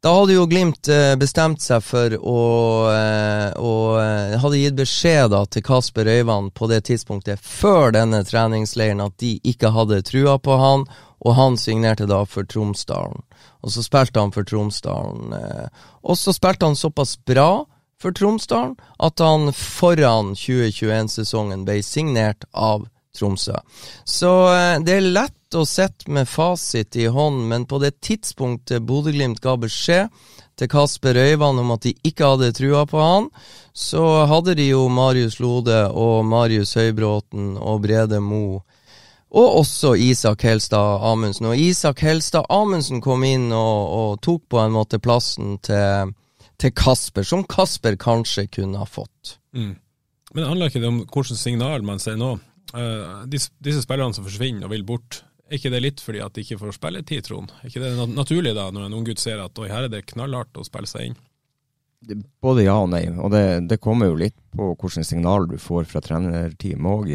Da 0.00 0.12
hadde 0.16 0.32
jo 0.36 0.46
Glimt 0.48 0.88
eh, 0.88 1.14
bestemt 1.20 1.60
seg 1.64 1.82
for 1.84 2.14
å, 2.16 2.42
eh, 2.92 3.48
å 3.56 3.72
eh, 4.00 4.36
Hadde 4.40 4.60
gitt 4.60 4.78
beskjed 4.78 5.32
da 5.32 5.42
til 5.44 5.64
Kasper 5.64 6.08
Øyvand 6.08 6.54
på 6.56 6.68
det 6.70 6.82
tidspunktet, 6.88 7.40
før 7.40 7.92
denne 7.96 8.22
treningsleiren, 8.24 9.02
at 9.04 9.16
de 9.20 9.34
ikke 9.44 9.72
hadde 9.76 10.02
trua 10.08 10.38
på 10.40 10.56
han, 10.60 10.86
og 11.20 11.36
han 11.36 11.60
signerte 11.60 12.08
da 12.08 12.22
for 12.24 12.48
Tromsdalen. 12.48 13.24
Og 13.60 13.72
så 13.72 13.84
spilte 13.84 14.20
han 14.20 14.32
for 14.32 14.48
Tromsdalen. 14.48 15.34
Og 16.00 16.16
så 16.16 16.32
spilte 16.32 16.64
han 16.64 16.78
såpass 16.80 17.18
bra 17.28 17.66
for 18.00 18.16
Tromsdalen 18.16 18.78
at 19.04 19.20
han 19.20 19.52
foran 19.52 20.32
2021-sesongen 20.32 21.66
ble 21.68 21.82
signert 21.84 22.48
av 22.56 22.88
Tromsø. 23.18 23.56
Så 24.04 24.32
eh, 24.54 24.76
det 24.86 24.98
er 24.98 25.08
lett 25.12 25.56
å 25.58 25.64
sette 25.66 26.10
med 26.12 26.28
fasit 26.30 26.96
i 26.96 27.08
hånd, 27.10 27.42
men 27.50 27.66
på 27.66 27.80
det 27.82 27.96
tidspunktet 28.04 28.84
Bodø-Glimt 28.86 29.42
ga 29.42 29.56
beskjed 29.58 30.12
til 30.60 30.68
Kasper 30.70 31.16
Røyvann 31.16 31.58
om 31.62 31.72
at 31.74 31.86
de 31.86 31.94
ikke 32.06 32.34
hadde 32.34 32.52
trua 32.56 32.84
på 32.88 33.00
han, 33.00 33.30
så 33.72 34.26
hadde 34.30 34.54
de 34.58 34.68
jo 34.70 34.84
Marius 34.92 35.38
Lode 35.40 35.86
og 35.88 36.26
Marius 36.28 36.76
Høybråten 36.78 37.54
og 37.56 37.80
Brede 37.86 38.20
Mo. 38.22 38.60
Og 39.30 39.60
også 39.60 39.94
Isak 39.94 40.42
Helstad 40.42 41.04
Amundsen. 41.06 41.46
Og 41.52 41.58
Isak 41.58 42.02
Helstad 42.02 42.48
Amundsen 42.50 43.00
kom 43.02 43.22
inn 43.24 43.48
og, 43.54 43.92
og 44.00 44.16
tok 44.26 44.42
på 44.50 44.58
en 44.58 44.74
måte 44.74 44.98
plassen 45.02 45.54
til, 45.62 46.12
til, 46.58 46.74
Kasper, 46.74 47.26
som 47.26 47.46
Kasper 47.46 47.98
kanskje 48.00 48.48
kunne 48.50 48.82
ha 48.82 48.88
fått. 48.90 49.38
Mm. 49.54 49.76
Men 50.34 50.42
det 50.42 50.48
handler 50.48 50.70
ikke 50.70 50.86
om 50.86 51.02
hvilket 51.06 51.38
signal 51.38 51.86
man 51.86 52.02
ser 52.02 52.18
nå? 52.18 52.34
Uh, 52.70 53.24
disse, 53.30 53.50
disse, 53.58 53.82
spillerne 53.82 54.14
som 54.14 54.26
forsvinner 54.26 54.68
og 54.68 54.74
vil 54.74 54.86
bort, 54.86 55.24
er 55.50 55.58
ikke 55.58 55.72
det 55.74 55.80
litt 55.82 56.02
fordi 56.04 56.20
at 56.22 56.36
de 56.36 56.44
ikke 56.44 56.60
får 56.60 56.76
spilletid, 56.76 57.24
Trond? 57.26 57.50
Er 57.60 57.72
ikke 57.72 57.82
det 57.82 58.12
naturlig 58.14 58.54
da, 58.54 58.68
når 58.70 58.86
en 58.86 58.94
ung 59.00 59.08
gutt 59.08 59.22
ser 59.22 59.42
at 59.42 59.58
oi, 59.58 59.66
her 59.72 59.88
er 59.88 59.92
det 59.92 60.06
knallhardt 60.12 60.60
å 60.60 60.66
spille 60.66 60.90
seg 60.90 61.10
inn? 61.10 61.18
Både 62.40 62.62
ja 62.64 62.78
og 62.80 62.88
nei, 62.94 63.02
og 63.12 63.28
det, 63.34 63.68
det 63.68 63.76
kommer 63.82 64.08
jo 64.08 64.16
litt 64.22 64.36
på 64.56 64.70
hvilke 64.72 65.02
signal 65.04 65.44
du 65.50 65.58
får 65.60 65.84
fra 65.90 66.00
trenerteamet 66.00 66.88
òg, 66.88 67.10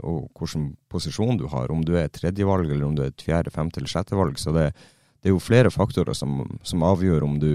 og 0.00 0.30
hvilken 0.40 0.70
posisjon 0.88 1.36
du 1.36 1.44
har. 1.52 1.68
Om 1.70 1.82
du 1.84 1.92
er 2.00 2.08
tredjevalg, 2.08 2.70
eller 2.70 2.86
om 2.86 2.94
du 2.96 3.02
er 3.04 3.12
et 3.12 3.26
fjerde, 3.26 3.52
femte 3.52 3.82
eller 3.82 3.92
sjette 3.92 4.16
valg. 4.16 4.40
Så 4.40 4.54
det, 4.56 4.70
det, 4.72 5.28
er 5.28 5.34
jo 5.34 5.42
flere 5.44 5.72
faktorer 5.74 6.16
som, 6.16 6.40
som, 6.64 6.86
avgjør 6.88 7.26
om 7.26 7.36
du 7.42 7.52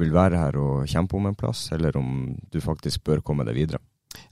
vil 0.00 0.10
være 0.14 0.40
her 0.40 0.58
og 0.58 0.90
kjempe 0.90 1.20
om 1.20 1.30
en 1.30 1.38
plass, 1.38 1.68
eller 1.76 1.94
om 2.00 2.34
du 2.50 2.58
faktisk 2.64 3.06
bør 3.06 3.22
komme 3.22 3.46
deg 3.46 3.60
videre. 3.60 3.82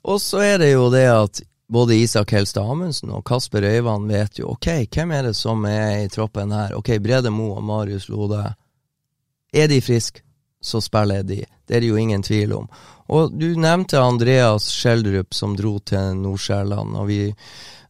Og 0.02 0.18
så 0.22 0.42
er 0.42 0.58
det 0.64 0.72
jo 0.72 0.90
det 0.90 1.06
at 1.12 1.44
både 1.72 1.96
Isak 1.96 2.32
Helstad 2.32 2.68
Amundsen 2.68 3.10
og 3.10 3.24
Kasper 3.24 3.64
Øyvand 3.64 4.10
vet 4.10 4.38
jo 4.38 4.50
ok, 4.52 4.68
hvem 4.92 5.12
er 5.16 5.28
det 5.28 5.36
som 5.36 5.64
er 5.64 6.02
i 6.04 6.10
troppen 6.12 6.52
her. 6.52 6.74
Ok, 6.76 6.98
Brede 7.00 7.30
Mo 7.32 7.54
og 7.56 7.64
Marius 7.64 8.08
Lode. 8.12 8.42
Er 9.54 9.68
de 9.68 9.80
friske, 9.80 10.20
så 10.60 10.80
spiller 10.84 11.22
de. 11.22 11.42
Det 11.68 11.76
er 11.76 11.80
det 11.80 11.88
jo 11.88 11.96
ingen 11.96 12.22
tvil 12.22 12.52
om. 12.52 12.68
Og 13.10 13.32
du 13.34 13.52
nevnte 13.58 14.00
Andreas 14.00 14.68
Schjelderup 14.70 15.34
som 15.34 15.56
dro 15.56 15.78
til 15.78 16.14
Nord-Sjælland. 16.20 16.96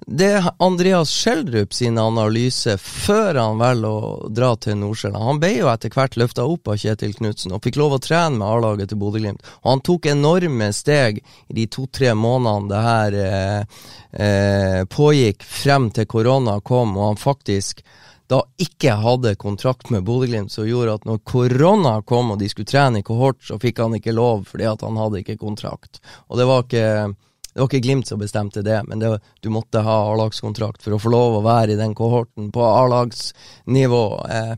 det 0.07 0.27
er 0.27 0.51
Andreas 0.59 1.11
Schjelderup 1.11 1.73
sin 1.73 1.99
analyse 1.99 2.77
før 2.79 3.35
han 3.35 3.59
velger 3.59 3.89
å 3.89 4.31
dra 4.31 4.57
til 4.57 4.77
Nordsjælland. 4.77 5.25
Han 5.25 5.41
ble 5.41 5.53
jo 5.59 5.69
etter 5.71 5.91
hvert 5.95 6.17
løfta 6.17 6.45
opp 6.45 6.69
av 6.69 6.81
Kjetil 6.81 7.15
Knutsen 7.15 7.53
og 7.53 7.63
fikk 7.63 7.79
lov 7.79 7.97
å 7.97 8.03
trene 8.03 8.39
med 8.39 8.49
A-laget 8.49 8.91
til 8.91 8.99
Bodø-Glimt. 8.99 9.43
Og 9.63 9.71
han 9.71 9.85
tok 9.87 10.07
enorme 10.11 10.73
steg 10.73 11.23
i 11.23 11.55
de 11.55 11.67
to-tre 11.67 12.15
månedene 12.19 12.71
det 12.73 12.83
her 12.89 13.19
eh, 13.23 13.83
eh, 14.27 14.81
pågikk 14.91 15.45
frem 15.47 15.91
til 15.95 16.07
korona 16.07 16.59
kom, 16.61 16.97
og 16.97 17.13
han 17.13 17.21
faktisk 17.21 17.85
da 18.33 18.41
ikke 18.61 18.95
hadde 19.03 19.35
kontrakt 19.41 19.91
med 19.93 20.07
Bodø-Glimt, 20.07 20.53
som 20.53 20.65
gjorde 20.69 20.97
at 20.97 21.05
når 21.09 21.21
korona 21.29 21.99
kom 22.09 22.33
og 22.33 22.41
de 22.41 22.49
skulle 22.49 22.71
trene 22.71 23.03
i 23.03 23.07
kohort, 23.07 23.43
så 23.45 23.59
fikk 23.61 23.83
han 23.85 23.99
ikke 23.99 24.15
lov 24.17 24.47
fordi 24.49 24.71
at 24.71 24.85
han 24.87 24.97
hadde 25.01 25.21
ikke 25.21 25.41
kontrakt. 25.43 26.01
Og 26.31 26.41
det 26.41 26.49
var 26.49 26.65
ikke 26.65 26.87
det 27.53 27.61
var 27.61 27.69
ikke 27.69 27.83
Glimt 27.85 28.09
som 28.09 28.21
bestemte 28.21 28.63
det, 28.65 28.79
men 28.89 29.03
det, 29.03 29.11
du 29.45 29.51
måtte 29.53 29.83
ha 29.85 29.97
A-lagskontrakt 30.09 30.81
for 30.81 30.97
å 30.97 31.01
få 31.03 31.13
lov 31.13 31.35
å 31.37 31.45
være 31.45 31.75
i 31.75 31.81
den 31.81 31.93
kohorten 31.93 32.49
på 32.55 32.65
A-lagsnivå. 32.65 34.05
Eh, 34.25 34.55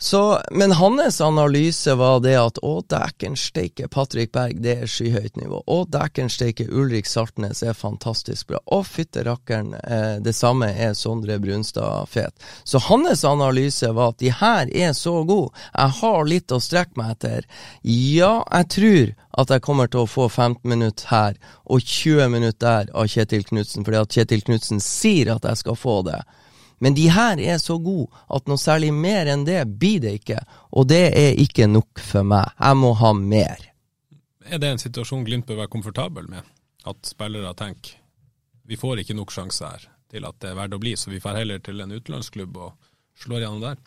så, 0.00 0.40
men 0.50 0.72
hans 0.72 1.20
analyse 1.20 1.94
var 1.94 2.20
det 2.22 2.36
at 2.38 2.58
å, 2.62 2.76
dæken 2.86 3.34
steike 3.36 3.88
Patrick 3.90 4.30
Berg, 4.32 4.60
det 4.62 4.76
er 4.84 4.90
skyhøyt 4.90 5.34
nivå. 5.40 5.58
Å, 5.66 5.78
dæken 5.90 6.30
steike 6.30 6.68
Ulrik 6.70 7.08
Saltnes 7.10 7.64
er 7.66 7.74
fantastisk 7.74 8.52
bra. 8.52 8.60
Å, 8.62 8.78
fytte 8.86 9.24
rakkeren, 9.26 9.74
eh, 9.80 10.20
det 10.22 10.36
samme 10.38 10.70
er 10.70 10.94
Sondre 10.94 11.40
Brunstad 11.42 12.06
Fet. 12.12 12.46
Så 12.62 12.78
hans 12.86 13.24
analyse 13.26 13.90
var 13.90 14.14
at 14.14 14.22
de 14.22 14.30
her 14.30 14.70
er 14.70 14.94
så 14.94 15.18
gode, 15.26 15.50
jeg 15.74 15.96
har 16.00 16.30
litt 16.30 16.54
å 16.54 16.62
strekke 16.62 16.94
meg 17.00 17.16
etter. 17.16 17.50
Ja, 17.82 18.44
jeg 18.54 18.70
tror 18.78 19.14
at 19.42 19.50
jeg 19.50 19.66
kommer 19.66 19.90
til 19.90 20.06
å 20.06 20.10
få 20.10 20.28
15 20.28 20.62
minutter 20.70 21.10
her 21.10 21.38
og 21.66 21.82
20 21.82 22.30
minutter 22.38 22.58
der 22.68 22.90
av 22.94 23.10
Kjetil 23.10 23.44
Knutsen, 23.46 23.86
fordi 23.86 24.00
at 24.00 24.14
Kjetil 24.14 24.46
Knutsen 24.46 24.82
sier 24.82 25.34
at 25.34 25.46
jeg 25.46 25.62
skal 25.62 25.78
få 25.78 26.00
det. 26.06 26.22
Men 26.84 26.94
de 26.94 27.08
her 27.10 27.40
er 27.42 27.58
så 27.62 27.78
gode 27.82 28.08
at 28.34 28.46
noe 28.50 28.60
særlig 28.60 28.92
mer 28.94 29.30
enn 29.30 29.46
det 29.48 29.64
blir 29.80 30.02
det 30.04 30.18
ikke. 30.20 30.38
Og 30.78 30.88
det 30.90 31.04
er 31.18 31.40
ikke 31.42 31.66
nok 31.70 32.02
for 32.02 32.26
meg. 32.26 32.54
Jeg 32.58 32.78
må 32.78 32.92
ha 33.00 33.12
mer. 33.16 33.64
Er 34.48 34.62
det 34.62 34.72
en 34.72 34.80
situasjon 34.80 35.26
Glimt 35.26 35.46
bør 35.48 35.64
være 35.64 35.72
komfortabel 35.74 36.28
med? 36.30 36.46
At 36.88 37.02
spillere 37.04 37.52
tenker 37.58 37.98
vi 38.68 38.76
får 38.76 39.00
ikke 39.00 39.16
nok 39.16 39.32
sjanser 39.32 39.70
her 39.70 39.84
til 40.12 40.26
at 40.28 40.36
det 40.42 40.50
er 40.50 40.56
verdt 40.58 40.76
å 40.76 40.80
bli, 40.80 40.92
så 40.96 41.08
vi 41.08 41.20
får 41.24 41.38
heller 41.40 41.60
til 41.64 41.80
en 41.80 41.92
utenlandsklubb 41.92 42.56
og 42.60 42.90
slår 43.16 43.44
gjennom 43.44 43.62
der? 43.64 43.78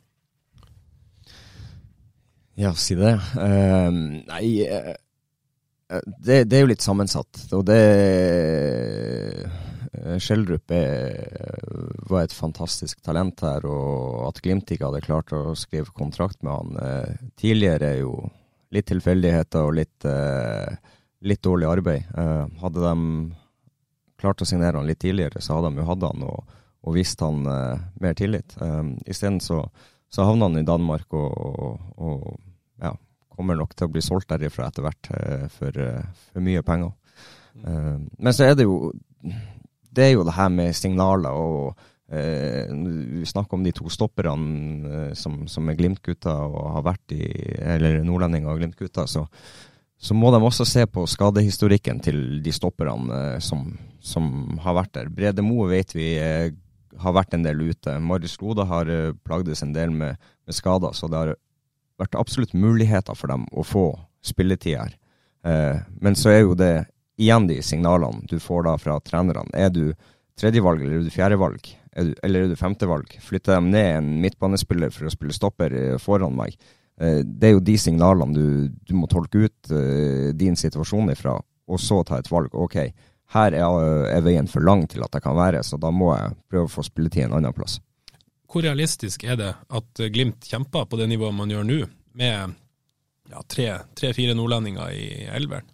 Ja, 2.61 2.73
si 2.77 2.97
det. 2.97 3.13
Uh, 3.37 3.89
nei, 4.25 4.45
uh, 4.65 6.01
det, 6.17 6.43
det, 6.49 6.57
er 6.57 6.65
jo 6.65 6.71
litt 6.71 6.85
sammensatt. 6.85 7.45
Og 7.57 7.63
det 7.69 7.79
Skjeldrup 9.91 10.71
var 12.09 12.23
et 12.23 12.33
fantastisk 12.33 13.01
talent 13.03 13.41
her, 13.43 13.65
og 13.67 14.29
at 14.29 14.39
Glimt 14.43 14.71
ikke 14.71 14.87
hadde 14.87 15.03
klart 15.03 15.33
å 15.35 15.51
skrive 15.59 15.91
kontrakt 15.95 16.39
med 16.45 16.53
han 16.53 16.79
eh, 16.79 17.27
tidligere, 17.39 17.89
er 17.89 17.99
jo 18.05 18.15
litt 18.71 18.87
tilfeldigheter 18.87 19.67
og 19.67 19.75
litt, 19.81 20.07
eh, 20.07 20.95
litt 21.27 21.43
dårlig 21.43 21.67
arbeid. 21.67 22.07
hadde 22.61 22.85
de 22.85 22.95
klart 24.21 24.41
å 24.41 24.47
signere 24.47 24.79
han 24.79 24.87
litt 24.87 25.01
tidligere, 25.03 25.41
så 25.43 25.57
hadde 25.57 25.73
de 25.73 25.83
jo 25.83 25.89
hatt 25.89 26.07
han 26.07 26.23
og, 26.23 26.55
og 26.87 26.95
vist 26.95 27.19
han 27.21 27.43
mer 27.43 28.15
tillit. 28.17 28.55
Isteden 29.05 29.41
så, 29.43 29.59
så 30.09 30.25
havna 30.25 30.47
han 30.47 30.61
i 30.61 30.65
Danmark 30.65 31.13
og, 31.13 31.35
og, 31.35 31.85
og 31.99 32.39
ja, 32.81 32.95
kommer 33.35 33.59
nok 33.59 33.75
til 33.75 33.89
å 33.89 33.91
bli 33.91 34.01
solgt 34.05 34.31
derifra 34.31 34.71
etter 34.71 34.87
hvert 34.87 35.11
for, 35.51 35.83
for 36.31 36.47
mye 36.47 36.63
penger. 36.65 36.95
Men 37.61 38.31
så 38.31 38.47
er 38.47 38.55
det 38.55 38.69
jo 38.69 38.93
det 39.91 40.05
er 40.05 40.13
jo 40.15 40.25
det 40.27 40.35
her 40.37 40.51
med 40.53 40.75
signaler 40.77 41.35
og 41.35 41.73
eh, 42.11 42.71
Vi 42.71 43.25
snakker 43.27 43.57
om 43.57 43.65
de 43.65 43.73
to 43.75 43.89
stopperne 43.91 44.91
eh, 44.91 45.11
som, 45.17 45.43
som 45.51 45.69
er 45.69 45.77
Glimt-gutter 45.79 46.47
og 46.47 46.71
har 46.77 46.87
vært 46.93 47.15
i 47.15 47.27
Eller 47.75 48.01
nordlendinger 48.07 48.53
og 48.53 48.61
Glimt-gutter. 48.61 49.09
Så, 49.09 49.25
så 49.97 50.17
må 50.17 50.31
de 50.31 50.41
også 50.41 50.67
se 50.67 50.85
på 50.87 51.05
skadehistorikken 51.07 52.01
til 52.03 52.41
de 52.43 52.55
stopperne 52.55 53.21
eh, 53.35 53.39
som, 53.43 53.67
som 53.99 54.57
har 54.63 54.79
vært 54.79 54.95
der. 54.97 55.13
Brede 55.13 55.45
Moe 55.45 55.69
vet 55.73 55.95
vi 55.97 56.13
eh, 56.19 56.51
har 56.99 57.15
vært 57.15 57.35
en 57.35 57.45
del 57.45 57.61
ute. 57.71 57.97
Marius 57.99 58.37
Lode 58.41 58.67
har 58.69 58.89
eh, 58.91 59.13
plagdes 59.25 59.63
en 59.65 59.75
del 59.75 59.93
med, 59.95 60.19
med 60.47 60.57
skader, 60.57 60.95
så 60.95 61.11
det 61.11 61.19
har 61.19 61.35
vært 62.01 62.17
absolutt 62.19 62.55
muligheter 62.57 63.17
for 63.17 63.31
dem 63.31 63.45
å 63.51 63.65
få 63.67 63.85
spilletid 64.25 64.79
her. 64.79 64.97
Eh, 65.45 65.77
men 66.01 66.17
så 66.17 66.33
er 66.33 66.43
jo 66.43 66.57
det 66.57 66.73
igjen 67.21 67.47
de 67.47 67.61
signalene 67.65 68.25
du 68.29 68.39
får 68.41 68.65
da 68.67 68.75
fra 68.81 68.97
trenerne. 69.05 69.49
Er 69.53 69.69
du 69.73 69.93
tredjevalg 70.39 70.81
eller 70.81 70.99
er 70.99 71.05
du 71.05 71.13
fjerdevalg? 71.13 71.71
Eller 71.93 72.45
er 72.45 72.51
du 72.51 72.57
femtevalg? 72.59 73.17
Flytter 73.21 73.57
dem 73.57 73.69
ned 73.73 73.97
en 73.97 74.11
midtbanespiller 74.23 74.93
for 74.95 75.07
å 75.07 75.13
spille 75.13 75.35
stopper 75.35 75.75
eh, 75.75 75.97
foran 76.01 76.37
meg? 76.37 76.55
Eh, 77.01 77.21
det 77.25 77.49
er 77.49 77.55
jo 77.57 77.63
de 77.67 77.77
signalene 77.81 78.35
du, 78.35 78.71
du 78.87 78.95
må 78.97 79.09
tolke 79.11 79.45
ut 79.45 79.73
uh, 79.73 80.31
din 80.37 80.57
situasjon 80.57 81.11
ifra, 81.13 81.35
og 81.41 81.81
så 81.81 82.01
ta 82.07 82.21
et 82.21 82.31
valg. 82.31 82.55
Ok, 82.55 82.79
her 83.35 83.57
er, 83.57 83.77
er, 84.11 84.23
veien 84.25 84.49
for 84.49 84.63
lang 84.65 84.85
til 84.91 85.03
at 85.05 85.13
jeg 85.15 85.25
kan 85.25 85.37
være, 85.37 85.63
så 85.67 85.79
da 85.81 85.91
må 85.93 86.13
jeg 86.15 86.35
prøve 86.51 86.69
å 86.69 86.73
få 86.73 86.85
spilletid 86.87 87.27
en 87.27 87.37
annen 87.39 87.55
plass. 87.55 87.79
Hvor 88.51 88.65
realistisk 88.65 89.23
er 89.23 89.37
det 89.39 89.51
at 89.71 90.01
Glimt 90.11 90.47
kjemper 90.47 90.89
på 90.89 90.99
det 90.99 91.07
nivået 91.07 91.37
man 91.37 91.51
gjør 91.53 91.67
nå, 91.67 91.77
med 92.19 92.57
ja, 93.31 93.43
tre-fire 93.47 94.35
nordlendinger 94.35 94.91
i 94.91 95.29
elveren? 95.31 95.69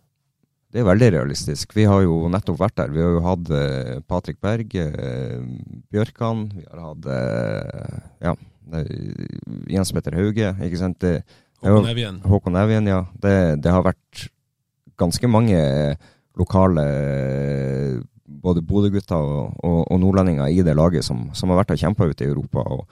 Det 0.68 0.82
er 0.82 0.88
veldig 0.88 1.08
realistisk. 1.16 1.72
Vi 1.78 1.86
har 1.88 2.02
jo 2.04 2.28
nettopp 2.32 2.60
vært 2.60 2.76
der. 2.82 2.92
Vi 2.92 3.00
har 3.00 3.14
jo 3.16 3.24
hatt 3.24 3.52
eh, 3.56 4.00
Patrick 4.04 4.42
Berg, 4.44 4.74
eh, 4.76 5.40
Bjørkan, 5.94 6.44
vi 6.58 6.66
har 6.68 6.82
hatt 6.90 7.08
eh, 7.14 8.02
ja, 8.28 8.34
Jens 9.72 9.94
Petter 9.96 10.18
Hauge. 10.20 10.52
ikke 10.68 10.82
sant? 10.82 11.00
Det, 11.00 11.22
Håkon 11.64 11.88
Evjen. 11.94 12.20
Håkon 12.28 12.60
Evjen, 12.60 12.90
ja. 12.92 13.00
Det, 13.16 13.38
det, 13.64 13.72
har 13.72 13.86
vært 13.86 14.28
ganske 15.00 15.32
mange 15.32 15.62
lokale 16.38 16.84
både 18.28 18.62
Bodø-gutter 18.68 19.24
og, 19.24 19.56
og, 19.64 19.80
og, 19.88 20.02
nordlendinger 20.04 20.52
i 20.52 20.60
det 20.68 20.76
laget 20.76 21.08
som, 21.08 21.30
som 21.34 21.54
har 21.54 21.62
vært 21.62 21.74
og 21.78 21.82
kjempa 21.82 22.10
ute 22.12 22.28
i 22.28 22.30
Europa. 22.30 22.60
og 22.62 22.84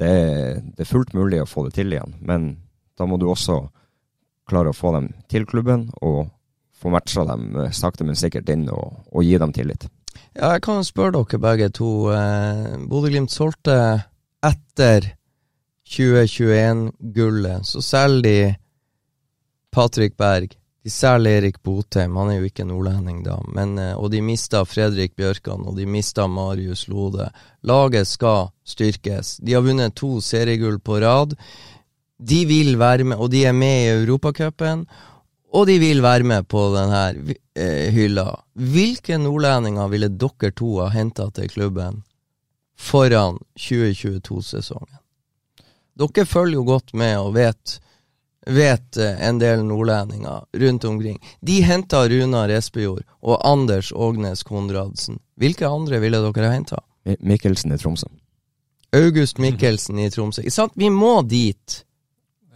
det, 0.00 0.10
det, 0.74 0.82
er 0.82 0.88
fullt 0.88 1.14
mulig 1.14 1.42
å 1.44 1.48
få 1.48 1.68
det 1.68 1.76
til 1.78 1.94
igjen, 1.94 2.18
men 2.24 2.50
da 2.98 3.06
må 3.06 3.20
du 3.20 3.28
også 3.30 3.62
klare 4.50 4.72
å 4.72 4.76
få 4.76 4.92
dem 4.96 5.10
til 5.30 5.46
klubben 5.46 5.88
og 6.02 6.26
få 6.80 6.92
matcha 6.92 7.24
dem 7.28 7.56
eh, 7.56 7.72
sakte, 7.76 8.06
men 8.06 8.18
sikkert 8.18 8.50
inn 8.52 8.68
og, 8.72 9.00
og, 9.10 9.24
gi 9.24 9.38
dem 9.40 9.52
tillit. 9.56 9.88
Ja, 10.34 10.54
jeg 10.54 10.62
kan 10.66 10.84
spørre 10.86 11.20
dere 11.20 11.42
begge 11.42 11.70
to. 11.76 11.90
Eh, 12.14 12.78
Bodø-Glimt 12.90 13.32
solgte 13.34 13.76
etter 14.46 15.12
2021-gullet, 15.90 17.66
så 17.66 17.82
selger 17.82 18.22
de 18.24 18.38
Patrick 19.74 20.16
Berg. 20.18 20.56
De 20.80 20.88
selger 20.88 21.42
Erik 21.42 21.58
Botheim, 21.62 22.14
han 22.16 22.30
er 22.32 22.38
jo 22.38 22.48
ikke 22.48 22.64
nordlending 22.64 23.18
da, 23.26 23.36
men, 23.52 23.74
eh, 23.78 23.92
og 23.98 24.08
de 24.14 24.22
mista 24.24 24.62
Fredrik 24.64 25.12
Bjørkan, 25.18 25.66
og 25.68 25.76
de 25.76 25.84
mista 25.86 26.24
Marius 26.30 26.86
Lode. 26.88 27.28
Laget 27.68 28.08
skal 28.08 28.48
styrkes. 28.64 29.36
De 29.44 29.58
har 29.58 29.66
vunnet 29.66 29.98
to 29.98 30.16
seriegull 30.24 30.80
på 30.80 31.02
rad. 31.04 31.36
De 32.16 32.40
vil 32.48 32.78
være 32.80 33.04
med, 33.04 33.20
og 33.20 33.30
de 33.32 33.44
er 33.44 33.56
med 33.56 33.76
i 33.82 33.92
Europacupen. 33.98 34.86
Og 35.50 35.66
de 35.66 35.78
vil 35.82 36.02
være 36.02 36.26
med 36.26 36.46
på 36.48 36.62
denne 36.74 37.34
eh, 37.58 37.90
hylla. 37.94 38.28
Hvilke 38.54 39.18
nordlendinger 39.18 39.90
ville 39.90 40.10
dere 40.14 40.52
to 40.54 40.76
ha 40.78 40.90
henta 40.94 41.26
til 41.34 41.50
klubben 41.50 42.02
foran 42.78 43.40
2022-sesongen? 43.58 45.00
Dere 46.00 46.26
følger 46.26 46.60
jo 46.60 46.66
godt 46.68 46.94
med 46.94 47.16
og 47.18 47.34
vet, 47.34 47.80
vet 48.46 49.00
eh, 49.00 49.18
en 49.26 49.42
del 49.42 49.64
nordlendinger 49.66 50.46
rundt 50.62 50.86
omkring. 50.86 51.18
De 51.40 51.58
henta 51.66 52.06
Runar 52.08 52.54
Espejord 52.54 53.02
og 53.20 53.42
Anders 53.42 53.90
Ågnes 53.92 54.46
Konradsen. 54.46 55.18
Hvilke 55.34 55.66
andre 55.66 55.98
ville 56.00 56.22
dere 56.22 56.46
ha 56.46 56.54
henta? 56.54 56.80
Mikkelsen 57.18 57.74
i 57.74 57.78
Tromsø. 57.80 58.06
August 58.94 59.38
Mikkelsen 59.38 59.98
i 59.98 60.10
Tromsø. 60.10 60.42
Vi 60.74 60.90
må 60.90 61.22
dit. 61.22 61.84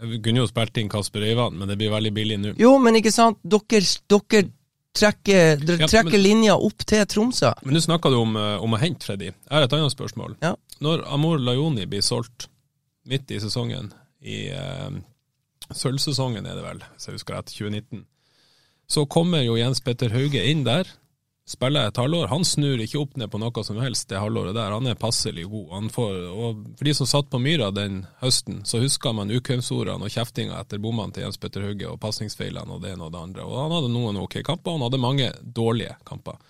Vi 0.03 0.19
kunne 0.23 0.43
jo 0.43 0.49
spilt 0.49 0.77
inn 0.77 0.91
Kasper 0.91 1.23
Øyvand, 1.23 1.55
men 1.59 1.71
det 1.71 1.77
blir 1.79 1.93
veldig 1.93 2.11
billig 2.13 2.37
nå. 2.41 2.53
Jo, 2.59 2.75
men 2.83 2.99
ikke 2.99 3.13
sant. 3.15 3.39
Dere, 3.47 3.81
dere 4.11 4.43
trekker, 4.95 5.61
dere 5.61 5.83
ja, 5.83 5.89
trekker 5.91 6.17
men, 6.17 6.23
linja 6.23 6.57
opp 6.59 6.85
til 6.87 7.03
Tromsø. 7.11 7.53
Men 7.63 7.77
nå 7.77 7.83
snakka 7.83 8.11
du 8.11 8.17
om, 8.19 8.35
eh, 8.39 8.55
om, 8.63 8.75
å 8.75 8.81
hente 8.81 9.07
Freddy. 9.07 9.31
Jeg 9.31 9.53
har 9.53 9.67
et 9.67 9.75
annet 9.77 9.95
spørsmål. 9.95 10.37
Ja. 10.43 10.55
Når 10.83 11.05
Amor 11.15 11.39
Lajoni 11.39 11.87
blir 11.89 12.03
solgt 12.05 12.49
midt 13.07 13.31
i 13.31 13.39
sesongen, 13.39 13.91
i 14.25 14.47
uh, 14.49 14.89
sølvsesongen 15.69 16.47
er 16.47 16.57
det 16.57 16.63
vel, 16.65 16.79
hvis 16.95 17.07
jeg 17.07 17.19
husker 17.19 17.37
rett, 17.37 17.51
2019, 17.53 18.05
så 18.89 19.05
kommer 19.09 19.43
jo 19.45 19.57
Jens 19.59 19.81
Petter 19.85 20.13
Hauge 20.13 20.41
inn 20.49 20.63
der 20.65 20.89
spiller 21.47 21.87
et 21.87 21.97
halvår. 21.97 22.27
Han 22.27 22.45
snur 22.45 22.81
ikke 22.81 22.99
opp 23.03 23.17
ned 23.19 23.29
på 23.31 23.39
noe 23.41 23.63
som 23.63 23.77
helst 23.81 24.09
det 24.09 24.21
halvåret 24.21 24.55
der. 24.57 24.73
Han 24.73 24.89
er 24.89 24.97
passelig 24.99 25.45
god. 25.51 25.91
Får, 25.93 26.17
og 26.33 26.63
For 26.77 26.87
de 26.87 26.95
som 26.97 27.09
satt 27.09 27.29
på 27.29 27.41
myra 27.41 27.69
den 27.75 28.03
høsten, 28.21 28.63
så 28.65 28.81
husker 28.81 29.13
man 29.13 29.33
ukvemsordene 29.33 30.07
og 30.09 30.13
kjeftinga 30.13 30.57
etter 30.59 30.81
bommene 30.81 31.13
til 31.13 31.27
Jens 31.27 31.39
Petter 31.41 31.67
Hugge 31.67 31.89
og 31.91 32.01
pasningsfeilene 32.01 32.77
og 32.77 32.81
det 32.83 32.95
ene 32.95 33.07
og 33.07 33.13
det 33.13 33.21
andre. 33.21 33.45
Og 33.45 33.61
Han 33.61 33.77
hadde 33.77 33.93
noen 33.93 34.21
ok 34.23 34.41
kamper, 34.41 34.73
og 34.73 34.79
han 34.79 34.87
hadde 34.87 35.05
mange 35.05 35.31
dårlige 35.41 35.97
kamper. 36.07 36.41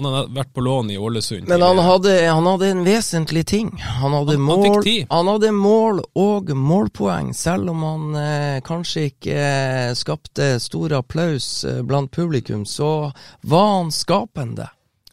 Han 0.00 0.08
hadde 0.08 0.32
vært 0.32 0.52
på 0.56 0.62
lån 0.64 0.90
i 0.94 0.96
Ålesund. 0.98 1.48
Men 1.48 1.60
han 1.60 1.78
hadde, 1.84 2.14
han 2.24 2.46
hadde, 2.48 2.70
en 2.72 2.84
vesentlig 2.86 3.42
ting. 3.46 3.68
Han 4.00 4.14
hadde, 4.16 4.38
han, 4.38 4.46
mål, 4.46 4.86
han 5.10 5.28
hadde 5.28 5.50
mål 5.52 6.00
og 6.16 6.52
målpoeng, 6.56 7.34
selv 7.36 7.74
om 7.74 7.84
han 7.84 8.16
eh, 8.16 8.62
kanskje 8.64 9.10
ikke 9.10 9.36
eh, 9.36 9.90
skapte 9.98 10.54
stor 10.64 10.96
applaus 11.02 11.50
eh, 11.68 11.82
blant 11.84 12.08
publikum, 12.16 12.64
så 12.64 13.10
var 13.44 13.68
han 13.74 13.92
skapende. 13.92 14.70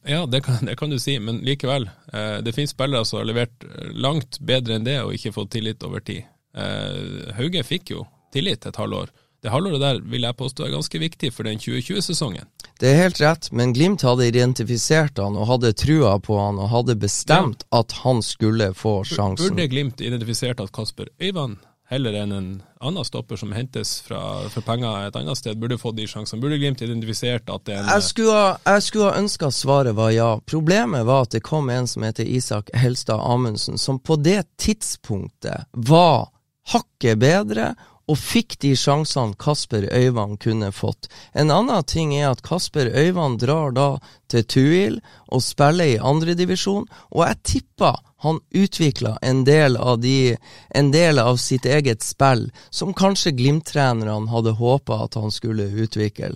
Ja, 0.07 0.23
det 0.25 0.45
kan, 0.47 0.63
det 0.63 0.77
kan 0.79 0.95
du 0.95 0.99
si, 1.03 1.17
men 1.19 1.43
likevel. 1.43 1.89
Eh, 2.13 2.39
det 2.47 2.55
finnes 2.55 2.71
spillere 2.71 3.03
som 3.03 3.19
har 3.19 3.27
levert 3.27 3.67
langt 3.91 4.39
bedre 4.39 4.79
enn 4.79 4.87
det 4.87 5.01
og 5.03 5.19
ikke 5.19 5.35
fått 5.35 5.51
tillit 5.59 5.83
over 5.83 5.99
tid. 5.99 6.23
Eh, 6.55 7.35
Hauge 7.35 7.67
fikk 7.67 7.91
jo 7.97 8.07
tillit 8.31 8.63
et 8.71 8.79
halvår 8.79 9.11
det 9.43 9.53
halvåret 9.53 9.81
der 9.81 9.99
vil 10.01 10.25
jeg 10.25 10.37
påstå 10.37 10.65
er 10.65 10.73
ganske 10.73 10.99
viktig 10.99 11.29
for 11.33 11.47
den 11.47 11.59
2020-sesongen. 11.61 12.49
Det 12.79 12.91
er 12.91 12.99
helt 13.01 13.21
rett, 13.21 13.49
men 13.51 13.73
Glimt 13.73 14.03
hadde 14.05 14.27
identifisert 14.29 15.17
han 15.17 15.37
og 15.37 15.47
hadde 15.49 15.73
trua 15.77 16.17
på 16.21 16.37
han 16.37 16.59
og 16.61 16.69
hadde 16.73 16.97
bestemt 17.01 17.65
ja. 17.65 17.79
at 17.81 17.95
han 18.03 18.21
skulle 18.25 18.69
få 18.77 18.99
sjansen. 19.07 19.55
Burde 19.55 19.67
Glimt 19.71 20.03
identifisert 20.03 20.61
at 20.61 20.71
Kasper 20.75 21.09
Øyvand 21.21 21.57
heller 21.87 22.17
enn 22.19 22.33
en 22.35 22.47
annen 22.83 23.05
stopper 23.07 23.39
som 23.39 23.53
hentes 23.55 23.97
fra, 24.03 24.19
for 24.51 24.65
penger 24.65 25.07
et 25.07 25.17
annet 25.17 25.39
sted, 25.39 25.57
burde 25.59 25.79
fått 25.79 25.97
de 25.97 26.07
sjansene? 26.09 26.41
Burde 26.43 26.59
Glimt 26.59 26.83
identifisert 26.83 27.49
at 27.49 27.65
det 27.65 27.77
er 27.77 27.83
en 27.83 27.91
Jeg 27.95 28.07
skulle, 28.09 28.41
jeg 28.67 28.85
skulle 28.85 29.11
ønska 29.23 29.51
svaret 29.55 29.95
var 29.97 30.11
ja. 30.13 30.29
Problemet 30.45 31.07
var 31.07 31.27
at 31.27 31.37
det 31.37 31.45
kom 31.47 31.71
en 31.73 31.87
som 31.87 32.03
heter 32.03 32.27
Isak 32.27 32.73
Helstad 32.75 33.23
Amundsen, 33.23 33.79
som 33.79 33.99
på 33.99 34.19
det 34.19 34.43
tidspunktet 34.59 35.69
var 35.71 36.27
hakket 36.73 37.21
bedre 37.23 37.71
og 38.07 38.19
fikk 38.19 38.57
de 38.63 38.71
sjansene 38.79 39.35
Kasper 39.39 39.87
Øyvand 39.91 40.39
kunne 40.43 40.71
fått. 40.71 41.09
En 41.33 41.51
annen 41.51 41.83
ting 41.83 42.15
er 42.15 42.31
at 42.31 42.43
Kasper 42.45 42.87
Øyvand 42.87 43.41
drar 43.43 43.75
da 43.75 43.87
til 44.31 44.45
Tuil 44.47 44.99
og 45.27 45.43
spiller 45.43 45.95
i 45.95 46.01
andredivisjon, 46.01 46.85
og 47.11 47.25
jeg 47.25 47.41
tipper 47.53 47.97
han 48.19 48.39
utvikla 48.49 49.17
en, 49.21 49.43
del 49.45 49.77
av 49.77 49.99
de, 50.01 50.37
en 50.69 50.87
del 50.91 51.19
av 51.21 51.37
sitt 51.37 51.67
eget 51.69 52.01
spill 52.01 52.47
som 52.73 52.95
kanskje 52.97 53.35
Glimt-trenerne 53.37 54.31
hadde 54.31 54.55
håpa 54.57 55.03
at 55.05 55.19
han 55.21 55.29
skulle 55.33 55.67
utvikle. 55.69 56.31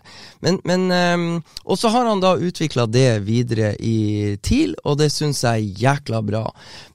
Men, 0.46 0.60
men 0.64 0.92
um, 0.92 1.26
Og 1.66 1.80
så 1.82 1.90
har 1.90 2.06
han 2.06 2.22
da 2.22 2.36
utvikla 2.38 2.86
det 2.86 3.24
videre 3.26 3.74
i 3.80 4.38
TIL, 4.46 4.76
og 4.86 5.00
det 5.02 5.10
syns 5.10 5.42
jeg 5.42 5.58
er 5.58 5.82
jækla 5.82 6.22
bra. 6.22 6.46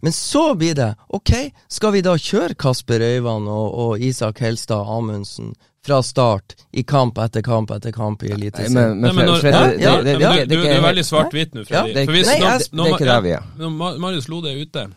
Men 0.06 0.14
så 0.14 0.52
blir 0.54 0.78
det 0.78 0.92
OK, 1.08 1.34
skal 1.68 1.96
vi 1.96 2.06
da 2.06 2.14
kjøre 2.14 2.54
Kasper 2.54 3.02
Øyvand 3.02 3.50
og, 3.50 3.74
og 3.74 3.98
Isak 3.98 4.38
Helstad 4.44 4.86
Amundsen 4.86 5.56
fra 5.86 6.02
start 6.02 6.56
i 6.74 6.82
kamp 6.82 7.18
etter 7.22 7.44
kamp 7.46 7.70
etter 7.70 7.94
kamp 7.94 8.22
i 8.26 8.34
Eliteserien. 8.34 9.00
Du 9.02 10.60
er 10.66 10.82
veldig 10.82 11.06
svart-hvitt 11.06 11.56
nå, 11.56 11.64
Freddy. 11.64 11.94
Ja, 11.94 12.02
det, 12.02 12.06
nei, 12.10 12.20
jeg, 12.42 12.68
det 12.70 12.86
er 12.86 12.94
ikke 12.94 13.10
der 13.10 13.26
vi 13.26 13.34
er. 13.38 13.50
Marius 14.02 14.30
Lode 14.32 14.52
er 14.52 14.62
ute 14.62 14.88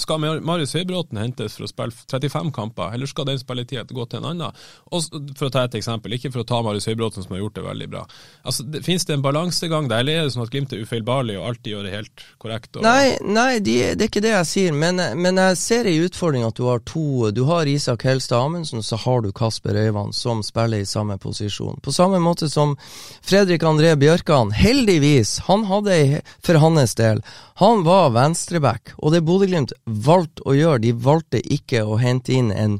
Skal 0.00 0.22
Marius 0.22 0.72
Høybråten 0.72 1.18
hentes 1.20 1.58
for 1.58 1.66
å 1.66 1.68
spille 1.68 1.92
35 1.92 2.48
kamper, 2.56 2.94
eller 2.96 3.08
skal 3.10 3.26
den 3.28 3.40
spilletida 3.40 3.84
gå 3.84 4.06
til 4.08 4.22
en 4.22 4.28
annen? 4.30 4.60
Og 4.88 5.04
For 5.36 5.50
å 5.50 5.52
ta 5.52 5.66
et 5.66 5.76
eksempel, 5.76 6.14
ikke 6.16 6.30
for 6.32 6.40
å 6.40 6.46
ta 6.48 6.62
Marius 6.64 6.88
Høybråten 6.88 7.26
som 7.26 7.34
har 7.34 7.42
gjort 7.42 7.58
det 7.58 7.64
veldig 7.66 7.88
bra. 7.92 8.06
Altså, 8.40 8.64
det, 8.64 8.80
Finnes 8.86 9.04
det 9.04 9.18
en 9.18 9.24
balansegang 9.24 9.90
der, 9.92 10.00
eller 10.00 10.22
er 10.22 10.24
det 10.28 10.32
sånn 10.32 10.46
at 10.46 10.52
Glimt 10.54 10.72
er 10.72 10.80
ufeilbarlig 10.80 11.36
og 11.36 11.50
alltid 11.50 11.74
gjør 11.74 11.84
det 11.84 11.92
helt 11.92 12.24
korrekt? 12.40 12.70
Og, 12.78 12.86
Nei, 12.86 13.18
nei 13.20 13.60
de, 13.60 13.76
det 13.92 14.06
er 14.06 14.10
ikke 14.10 14.24
det 14.24 14.32
jeg 14.32 14.48
sier, 14.48 14.78
men, 14.84 15.02
men 15.20 15.42
jeg 15.42 15.60
ser 15.60 15.90
ei 15.90 15.98
utfordring 16.06 16.48
at 16.48 16.56
du 16.56 16.64
har 16.70 16.80
to 16.88 17.28
Du 17.36 17.44
har 17.50 17.68
Isak 17.68 18.06
Helstad 18.08 18.46
Amundsen, 18.46 18.80
så 18.80 18.96
har 19.04 19.20
du 19.20 19.28
Kasper 19.36 19.76
Øyvand, 19.76 20.16
som 20.16 20.40
spiller 20.46 20.80
i 20.80 20.88
samme 20.88 21.18
posisjon. 21.20 21.82
På 21.84 21.92
samme 21.92 22.22
måte 22.22 22.48
som 22.48 22.78
Fredrik 23.20 23.68
André 23.68 23.92
Bjørkan. 24.00 24.56
Heldigvis, 24.56 25.36
han 25.50 25.68
hadde 25.68 25.92
ei 25.92 26.24
for 26.40 26.64
hans 26.64 26.96
del. 26.96 27.20
Han 27.60 27.84
var 27.84 28.14
venstreback, 28.16 28.96
og 28.96 29.12
det 29.12 29.20
Bodø-Glimt 29.28 29.76
valgte 29.84 30.44
å 30.46 30.54
gjøre, 30.56 30.82
de 30.84 30.92
valgte 30.92 31.40
ikke 31.42 31.84
å 31.84 31.98
hente 32.00 32.34
inn 32.36 32.52
en 32.52 32.78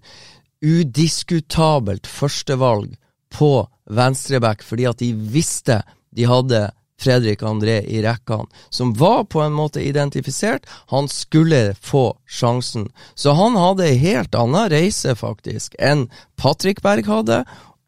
udiskutabelt 0.62 2.06
førstevalg 2.06 2.94
på 3.34 3.52
venstreback, 3.90 4.62
fordi 4.62 4.86
at 4.86 5.02
de 5.02 5.10
visste 5.12 5.82
de 6.14 6.28
hadde 6.28 6.68
Fredrik 7.02 7.42
André 7.42 7.80
i 7.90 8.02
rekkene, 8.04 8.46
som 8.70 8.92
var 8.94 9.24
på 9.24 9.42
en 9.42 9.54
måte 9.56 9.82
identifisert. 9.82 10.68
Han 10.92 11.08
skulle 11.10 11.74
få 11.80 12.12
sjansen. 12.26 12.88
Så 13.14 13.34
han 13.34 13.56
hadde 13.58 13.88
ei 13.88 13.98
helt 13.98 14.36
annen 14.38 14.70
reise, 14.70 15.16
faktisk, 15.18 15.74
enn 15.82 16.06
Patrick 16.38 16.82
Berg 16.84 17.10
hadde, 17.10 17.42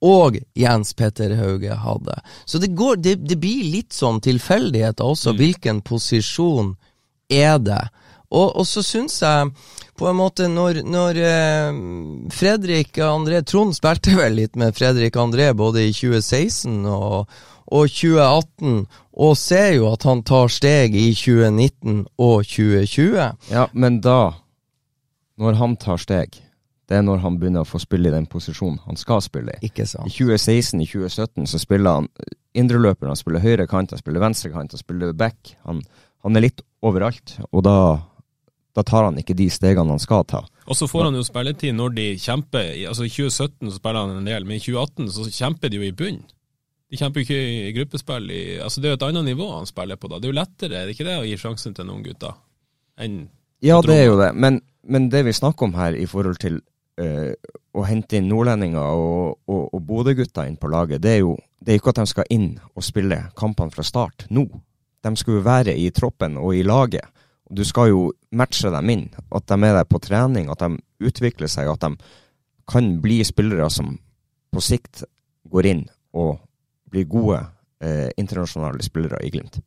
og 0.05 0.37
Jens 0.59 0.93
Petter 0.99 1.37
Hauge 1.39 1.79
hadde. 1.81 2.19
Så 2.45 2.59
det, 2.61 2.75
går, 2.77 2.99
det, 3.01 3.15
det 3.25 3.39
blir 3.41 3.62
litt 3.73 3.95
sånn 3.97 4.21
tilfeldigheter 4.25 5.15
også. 5.15 5.33
Hvilken 5.39 5.81
posisjon 5.87 6.75
er 7.33 7.57
det? 7.62 7.81
Og, 8.35 8.51
og 8.61 8.66
så 8.66 8.82
syns 8.85 9.20
jeg 9.22 9.51
på 9.99 10.09
en 10.11 10.18
måte 10.18 10.49
når, 10.51 10.82
når 10.91 11.18
eh, 11.22 11.80
Fredrik 12.35 12.99
André 13.07 13.45
Trond 13.47 13.76
spilte 13.76 14.16
vel 14.20 14.39
litt 14.41 14.59
med 14.61 14.74
Fredrik 14.76 15.16
André 15.20 15.53
både 15.57 15.87
i 15.87 15.93
2016 15.95 16.82
og, 16.91 17.35
og 17.64 17.91
2018, 17.91 18.80
og 19.24 19.37
ser 19.39 19.76
jo 19.76 19.91
at 19.93 20.07
han 20.09 20.24
tar 20.26 20.51
steg 20.53 20.97
i 20.99 21.12
2019 21.14 22.01
og 22.18 22.43
2020. 22.51 23.20
Ja, 23.55 23.68
men 23.72 24.01
da, 24.05 24.35
når 25.41 25.61
han 25.61 25.76
tar 25.80 26.03
steg, 26.03 26.41
det 26.91 26.99
er 26.99 27.05
når 27.07 27.22
han 27.22 27.39
begynner 27.41 27.64
å 27.64 27.68
få 27.68 27.80
spille 27.80 28.11
i 28.11 28.14
den 28.14 28.26
posisjonen 28.28 28.82
han 28.85 28.99
skal 29.01 29.22
spille 29.24 29.55
i. 29.57 29.70
Ikke 29.70 29.87
sant. 29.89 30.11
I 30.11 30.12
2016, 30.12 30.82
i 30.82 30.89
2017 30.91 31.47
så 31.55 31.61
spiller 31.62 32.01
han 32.01 32.11
indreløper, 32.55 33.09
han 33.09 33.18
spiller 33.18 33.45
høyre 33.45 33.68
kant, 33.70 33.95
han 33.95 34.03
spiller 34.03 34.22
venstre 34.22 34.51
kant, 34.53 34.74
han 34.74 34.82
spiller 34.82 35.14
back. 35.16 35.55
Han, 35.68 35.80
han 36.26 36.37
er 36.37 36.45
litt 36.45 36.61
overalt, 36.85 37.39
og 37.51 37.64
da, 37.64 37.78
da 38.75 38.83
tar 38.83 39.07
han 39.07 39.18
ikke 39.20 39.37
de 39.39 39.49
stegene 39.53 39.95
han 39.95 40.03
skal 40.03 40.25
ta. 40.29 40.43
Og 40.66 40.79
så 40.79 40.89
får 40.91 41.09
han 41.09 41.18
jo 41.18 41.25
spilletid 41.27 41.77
når 41.77 41.95
de 41.99 42.07
kjemper. 42.20 42.72
Altså 42.91 43.07
I 43.07 43.12
2017 43.12 43.70
så 43.70 43.77
spiller 43.79 44.01
han 44.03 44.18
en 44.18 44.31
del, 44.31 44.47
men 44.49 44.59
i 44.59 44.64
2018 44.64 45.12
så 45.14 45.27
kjemper 45.31 45.70
de 45.70 45.81
jo 45.81 45.87
i 45.87 45.95
bunn. 45.95 46.20
De 46.91 46.99
kjemper 47.01 47.22
jo 47.22 47.27
ikke 47.29 47.39
i 47.68 47.72
gruppespill. 47.77 48.29
I, 48.31 48.43
altså 48.64 48.83
Det 48.83 48.91
er 48.91 48.95
jo 48.95 49.01
et 49.01 49.07
annet 49.09 49.29
nivå 49.31 49.49
han 49.53 49.70
spiller 49.70 50.01
på 50.01 50.11
da. 50.11 50.18
Det 50.18 50.29
er 50.29 50.35
jo 50.35 50.41
lettere, 50.41 50.75
er 50.75 50.87
det 50.89 50.97
ikke 50.97 51.09
det, 51.09 51.16
å 51.20 51.27
gi 51.29 51.41
sjansen 51.41 51.77
til 51.77 51.89
noen 51.89 52.05
gutter 52.07 52.37
enn 53.01 53.25
Ja, 53.64 53.81
det 53.83 53.95
er 53.97 54.07
jo 54.11 54.18
det, 54.20 54.35
men, 54.37 54.61
men 54.87 55.09
det 55.11 55.25
vi 55.27 55.33
snakker 55.35 55.66
om 55.66 55.75
her 55.79 55.97
i 55.97 56.05
forhold 56.07 56.37
til 56.43 56.59
øh, 57.01 57.33
å 57.75 57.85
hente 57.89 58.18
inn 58.18 58.29
nordlendinger 58.29 58.83
og, 58.85 59.39
og, 59.49 59.62
og 59.72 59.83
Bodø-gutter 59.89 60.51
inn 60.51 60.59
på 60.61 60.68
laget, 60.70 61.03
det 61.03 61.16
er 61.16 61.22
jo 61.25 61.33
det 61.64 61.72
er 61.72 61.81
ikke 61.81 61.95
at 61.95 62.03
de 62.03 62.07
skal 62.11 62.31
inn 62.35 62.51
og 62.75 62.85
spille 62.85 63.18
kampene 63.39 63.72
fra 63.72 63.85
start 63.87 64.27
nå. 64.35 64.45
De 65.05 65.12
skal 65.16 65.39
jo 65.39 65.45
være 65.45 65.75
i 65.81 65.89
troppen 65.97 66.37
og 66.41 66.53
i 66.57 66.62
laget. 66.66 67.09
Du 67.51 67.65
skal 67.65 67.91
jo 67.91 68.05
matche 68.33 68.71
dem 68.73 68.91
inn. 68.91 69.09
At 69.35 69.47
de 69.51 69.59
er 69.59 69.79
der 69.79 69.89
på 69.89 70.01
trening, 70.03 70.49
at 70.51 70.63
de 70.65 70.79
utvikler 71.05 71.51
seg, 71.51 71.69
at 71.69 71.85
de 71.85 71.97
kan 72.71 72.95
bli 73.05 73.21
spillere 73.25 73.69
som 73.71 73.99
på 74.55 74.63
sikt 74.65 75.05
går 75.53 75.69
inn 75.69 75.85
og 76.17 76.39
blir 76.91 77.09
gode 77.11 77.43
eh, 77.83 78.09
internasjonale 78.17 78.83
spillere 78.87 79.21
i 79.27 79.33
Glimt. 79.35 79.59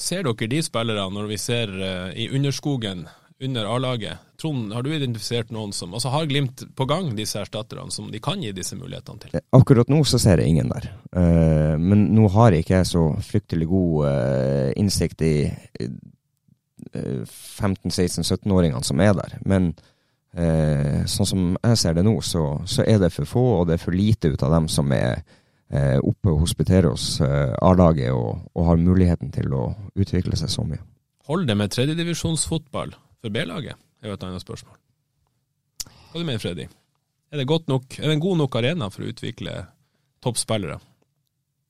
Ser 0.00 0.24
dere 0.26 0.48
de 0.50 0.62
spillerne 0.64 1.12
når 1.14 1.28
vi 1.30 1.38
ser 1.38 1.74
eh, 1.74 2.14
i 2.24 2.30
underskogen 2.34 3.04
under 3.44 3.68
A-laget? 3.68 4.22
Trond, 4.40 4.72
har 4.74 4.82
du 4.82 4.90
identifisert 4.94 5.52
noen 5.54 5.70
som 5.72 5.92
Altså 5.94 6.10
Har 6.10 6.26
Glimt 6.26 6.64
på 6.76 6.86
gang 6.90 7.12
disse 7.14 7.38
erstatterne 7.38 7.92
som 7.94 8.08
de 8.10 8.18
kan 8.22 8.42
gi 8.42 8.50
disse 8.54 8.76
mulighetene 8.78 9.22
til? 9.22 9.36
Eh, 9.36 9.44
Akkurat 9.54 9.90
nå 9.92 10.00
så 10.08 10.18
ser 10.22 10.42
jeg 10.42 10.54
ingen 10.54 10.72
der. 10.72 10.88
Eh, 11.14 11.76
men 11.78 12.08
nå 12.16 12.30
har 12.34 12.54
jeg 12.54 12.66
ikke 12.66 12.82
så 12.88 13.06
fryktelig 13.22 13.68
god 13.70 14.08
eh, 14.10 14.72
innsikt 14.80 15.22
i 15.26 15.34
15-16-17-åringene 16.94 18.84
som 18.86 19.00
er 19.02 19.14
der. 19.18 19.36
Men 19.44 19.72
eh, 20.32 21.04
sånn 21.10 21.28
som 21.28 21.46
jeg 21.56 21.80
ser 21.80 21.96
det 21.98 22.04
nå, 22.06 22.16
så, 22.24 22.44
så 22.66 22.86
er 22.86 23.00
det 23.02 23.12
for 23.14 23.28
få, 23.28 23.46
og 23.60 23.68
det 23.68 23.78
er 23.78 23.84
for 23.84 23.96
lite 23.96 24.32
ut 24.34 24.44
av 24.46 24.54
dem 24.56 24.68
som 24.72 24.92
er 24.96 25.22
eh, 25.70 25.98
oppe 25.98 26.32
og 26.32 26.44
hospiterer 26.44 26.90
hos 26.92 27.20
eh, 27.24 27.54
A-laget 27.64 28.12
og, 28.14 28.44
og 28.54 28.70
har 28.70 28.82
muligheten 28.82 29.32
til 29.34 29.54
å 29.54 29.66
utvikle 29.94 30.38
seg 30.38 30.52
så 30.52 30.66
mye. 30.68 30.82
Holder 31.28 31.52
det 31.52 31.58
med 31.60 31.72
tredjedivisjonsfotball 31.72 32.94
for 32.94 33.32
B-laget? 33.32 33.80
er 34.04 34.12
jo 34.12 34.18
et 34.18 34.24
annet 34.26 34.44
spørsmål. 34.44 34.76
Hva 35.84 36.20
du 36.20 36.26
mener 36.26 36.42
Freddy? 36.42 36.66
Er 37.32 37.40
det, 37.40 37.46
nok, 37.48 37.96
er 37.98 38.06
det 38.06 38.14
en 38.14 38.22
god 38.22 38.42
nok 38.44 38.56
arena 38.60 38.90
for 38.92 39.02
å 39.02 39.08
utvikle 39.10 39.54
toppspillere? 40.22 40.76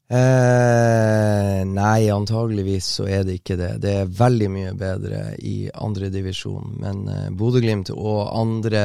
Eh, 0.09 1.65
nei, 1.65 2.11
antageligvis 2.13 2.89
så 2.99 3.07
er 3.09 3.23
det 3.25 3.39
ikke 3.39 3.57
det. 3.57 3.71
Det 3.81 3.93
er 4.03 4.11
veldig 4.19 4.49
mye 4.53 4.73
bedre 4.77 5.23
i 5.41 5.71
andredivisjon. 5.73 6.75
Men 6.83 7.07
eh, 7.09 7.31
Bodø-Glimt 7.33 7.93
og 7.95 8.29
andre, 8.37 8.85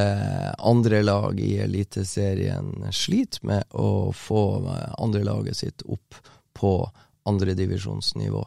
andre 0.63 1.01
lag 1.03 1.41
i 1.43 1.57
Eliteserien 1.65 2.87
sliter 2.95 3.43
med 3.51 3.67
å 3.75 4.13
få 4.15 4.45
eh, 4.63 4.85
andrelaget 5.03 5.59
sitt 5.59 5.83
opp 5.91 6.21
på 6.55 6.73
andredivisjonsnivå. 7.29 8.45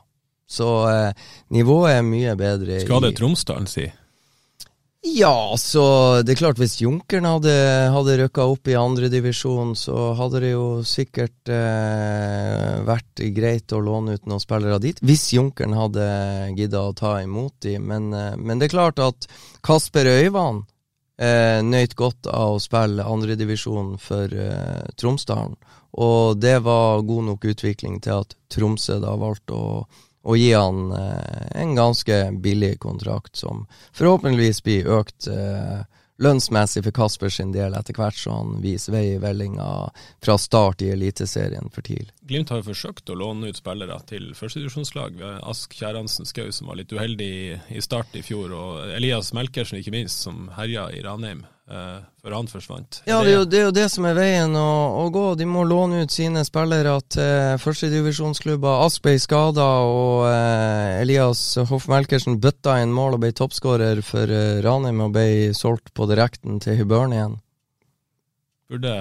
Så 0.48 0.70
eh, 0.88 1.26
nivået 1.52 1.98
er 1.98 2.06
mye 2.08 2.36
bedre 2.40 2.80
Skal 2.82 3.04
det 3.04 3.14
Tromsdalen 3.20 3.68
si? 3.68 3.84
Ja, 5.02 5.54
så 5.58 5.84
det 6.22 6.36
er 6.36 6.38
klart 6.38 6.60
hvis 6.62 6.76
Junkeren 6.78 7.26
hadde, 7.26 7.52
hadde 7.90 8.14
rykka 8.20 8.44
opp 8.52 8.68
i 8.70 8.76
andredivisjon, 8.78 9.72
så 9.74 10.12
hadde 10.14 10.42
det 10.44 10.52
jo 10.52 10.66
sikkert 10.86 11.50
eh, 11.50 12.76
vært 12.86 13.24
greit 13.34 13.74
å 13.74 13.80
låne 13.82 14.14
ut 14.14 14.28
noen 14.30 14.42
spillere 14.42 14.78
dit. 14.84 15.02
Hvis 15.02 15.24
Junkeren 15.34 15.74
hadde 15.74 16.06
gidda 16.54 16.84
å 16.86 16.94
ta 16.94 17.16
imot 17.24 17.56
de. 17.66 17.80
Men, 17.82 18.12
eh, 18.14 18.36
men 18.38 18.62
det 18.62 18.70
er 18.70 18.76
klart 18.76 19.02
at 19.02 19.26
Kasper 19.66 20.06
Øyvand 20.06 20.68
eh, 21.18 21.58
nøyt 21.66 21.98
godt 21.98 22.30
av 22.30 22.56
å 22.56 22.62
spille 22.62 23.02
andredivisjon 23.02 23.96
for 24.02 24.30
eh, 24.30 24.86
Tromsdalen. 24.94 25.58
Og 25.98 26.38
det 26.40 26.60
var 26.64 27.02
god 27.04 27.28
nok 27.32 27.50
utvikling 27.52 27.98
til 28.04 28.22
at 28.22 28.38
Tromsø 28.54 29.02
da 29.02 29.12
valgte 29.20 29.58
å 29.58 29.66
og 30.22 30.38
gi 30.38 30.52
han 30.54 30.92
eh, 30.96 31.48
en 31.62 31.74
ganske 31.78 32.20
billig 32.42 32.76
kontrakt, 32.82 33.36
som 33.36 33.66
forhåpentligvis 33.96 34.62
blir 34.66 34.90
økt 35.00 35.26
eh, 35.30 35.82
lønnsmessig 36.22 36.84
for 36.86 36.94
Kasper 36.94 37.32
sin 37.32 37.52
del 37.54 37.74
etter 37.74 37.96
hvert 37.98 38.18
som 38.18 38.36
han 38.36 38.60
viser 38.62 38.94
vei 38.94 39.04
i 39.14 39.20
vellinga 39.22 39.68
fra 40.22 40.36
start 40.38 40.84
i 40.86 40.92
Eliteserien 40.94 41.72
for 41.74 41.82
TIL. 41.86 42.12
Glimt 42.28 42.52
har 42.52 42.60
jo 42.60 42.68
forsøkt 42.70 43.10
å 43.10 43.18
låne 43.18 43.50
ut 43.50 43.58
spillere 43.58 43.96
til 44.06 44.30
førstedivisjonslag 44.38 45.18
Ask 45.40 45.74
Kjæransen 45.78 46.28
Skau, 46.28 46.52
som 46.54 46.70
var 46.70 46.78
litt 46.78 46.94
uheldig 46.94 47.32
i, 47.72 47.82
start 47.82 48.14
i 48.14 48.22
fjor, 48.22 48.54
og 48.54 48.94
Elias 48.94 49.32
Melkersen, 49.34 49.80
ikke 49.80 49.96
minst, 49.96 50.22
som 50.22 50.46
herja 50.58 50.86
i 50.94 51.02
Ranheim 51.02 51.42
før 51.72 52.34
han 52.36 52.48
forsvant. 52.50 53.00
Ja, 53.08 53.20
det 53.24 53.32
er, 53.32 53.36
jo, 53.38 53.44
det 53.48 53.58
er 53.58 53.64
jo 53.66 53.74
det 53.74 53.86
som 53.92 54.04
er 54.08 54.16
veien 54.18 54.56
å, 54.58 54.66
å 55.02 55.06
gå. 55.14 55.24
De 55.40 55.46
må 55.48 55.64
låne 55.68 56.02
ut 56.04 56.12
sine 56.12 56.44
spillere 56.44 56.94
til 57.12 57.56
førstedivisjonsklubber. 57.62 58.84
Ask 58.84 59.02
ble 59.06 59.16
skada, 59.22 59.68
og 59.88 60.26
eh, 60.28 61.00
Elias 61.00 61.40
Hoff 61.70 61.88
Melkersen 61.90 62.40
bøtta 62.42 62.76
inn 62.82 62.92
mål 62.94 63.16
og 63.16 63.24
ble 63.24 63.32
toppskårer 63.36 64.04
for 64.06 64.28
eh, 64.28 64.60
Ranheim 64.64 65.00
og 65.06 65.16
ble 65.16 65.26
solgt 65.56 65.94
på 65.96 66.06
direkten 66.10 66.60
til 66.62 66.78
Hybørn 66.82 67.16
igjen. 67.16 67.40
Burde 68.72 68.94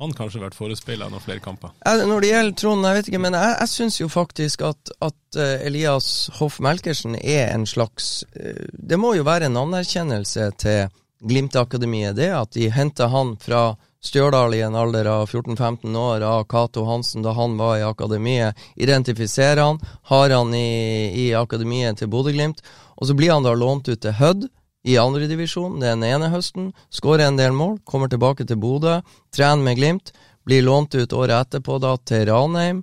han 0.00 0.14
kanskje 0.16 0.40
vært 0.40 0.56
forespeila 0.56 1.10
noen 1.12 1.20
flere 1.20 1.42
kamper? 1.44 1.74
Eh, 1.84 2.04
Når 2.08 2.22
det 2.24 2.30
gjelder 2.30 2.56
Trond, 2.56 2.86
jeg 2.88 2.96
vet 2.96 3.10
ikke, 3.10 3.24
men 3.26 3.36
jeg, 3.36 3.56
jeg 3.58 3.72
syns 3.74 3.98
jo 4.00 4.08
faktisk 4.12 4.62
at, 4.70 4.92
at 5.04 5.40
eh, 5.40 5.66
Elias 5.68 6.30
Hoff 6.38 6.56
Melkersen 6.64 7.18
er 7.20 7.50
en 7.52 7.66
slags 7.68 8.22
eh, 8.32 8.64
Det 8.72 8.96
må 9.00 9.12
jo 9.18 9.26
være 9.28 9.50
en 9.50 9.60
anerkjennelse 9.60 10.46
til 10.62 10.88
Glimt-akademiet, 11.20 12.16
det 12.16 12.30
at 12.32 12.52
de 12.56 12.70
henta 12.72 13.10
han 13.12 13.34
fra 13.40 13.74
Stjørdal 14.00 14.54
i 14.56 14.62
en 14.64 14.76
alder 14.80 15.04
av 15.12 15.26
14-15 15.28 15.96
år 16.00 16.22
av 16.24 16.46
Cato 16.48 16.86
Hansen 16.88 17.20
da 17.22 17.34
han 17.36 17.58
var 17.60 17.76
i 17.76 17.84
akademiet. 17.84 18.56
Identifiserer 18.80 19.60
han, 19.60 19.80
har 20.08 20.32
han 20.32 20.54
i, 20.56 21.12
i 21.12 21.26
akademiet 21.36 22.00
til 22.00 22.08
Bodø-Glimt, 22.08 22.62
og 22.96 23.10
så 23.10 23.16
blir 23.16 23.34
han 23.34 23.44
da 23.44 23.52
lånt 23.52 23.90
ut 23.92 24.00
til 24.00 24.16
Hødd 24.16 24.48
i 24.88 24.96
andredivisjon 24.96 25.76
den 25.82 26.04
ene 26.08 26.30
høsten, 26.32 26.72
skårer 26.88 27.26
en 27.28 27.36
del 27.36 27.52
mål, 27.52 27.76
kommer 27.84 28.08
tilbake 28.08 28.48
til 28.48 28.56
Bodø, 28.60 29.02
trener 29.34 29.64
med 29.66 29.76
Glimt, 29.76 30.14
blir 30.48 30.64
lånt 30.64 30.96
ut 30.96 31.12
året 31.12 31.36
etterpå 31.36 31.76
da 31.82 31.94
til 32.00 32.24
Ranheim, 32.30 32.80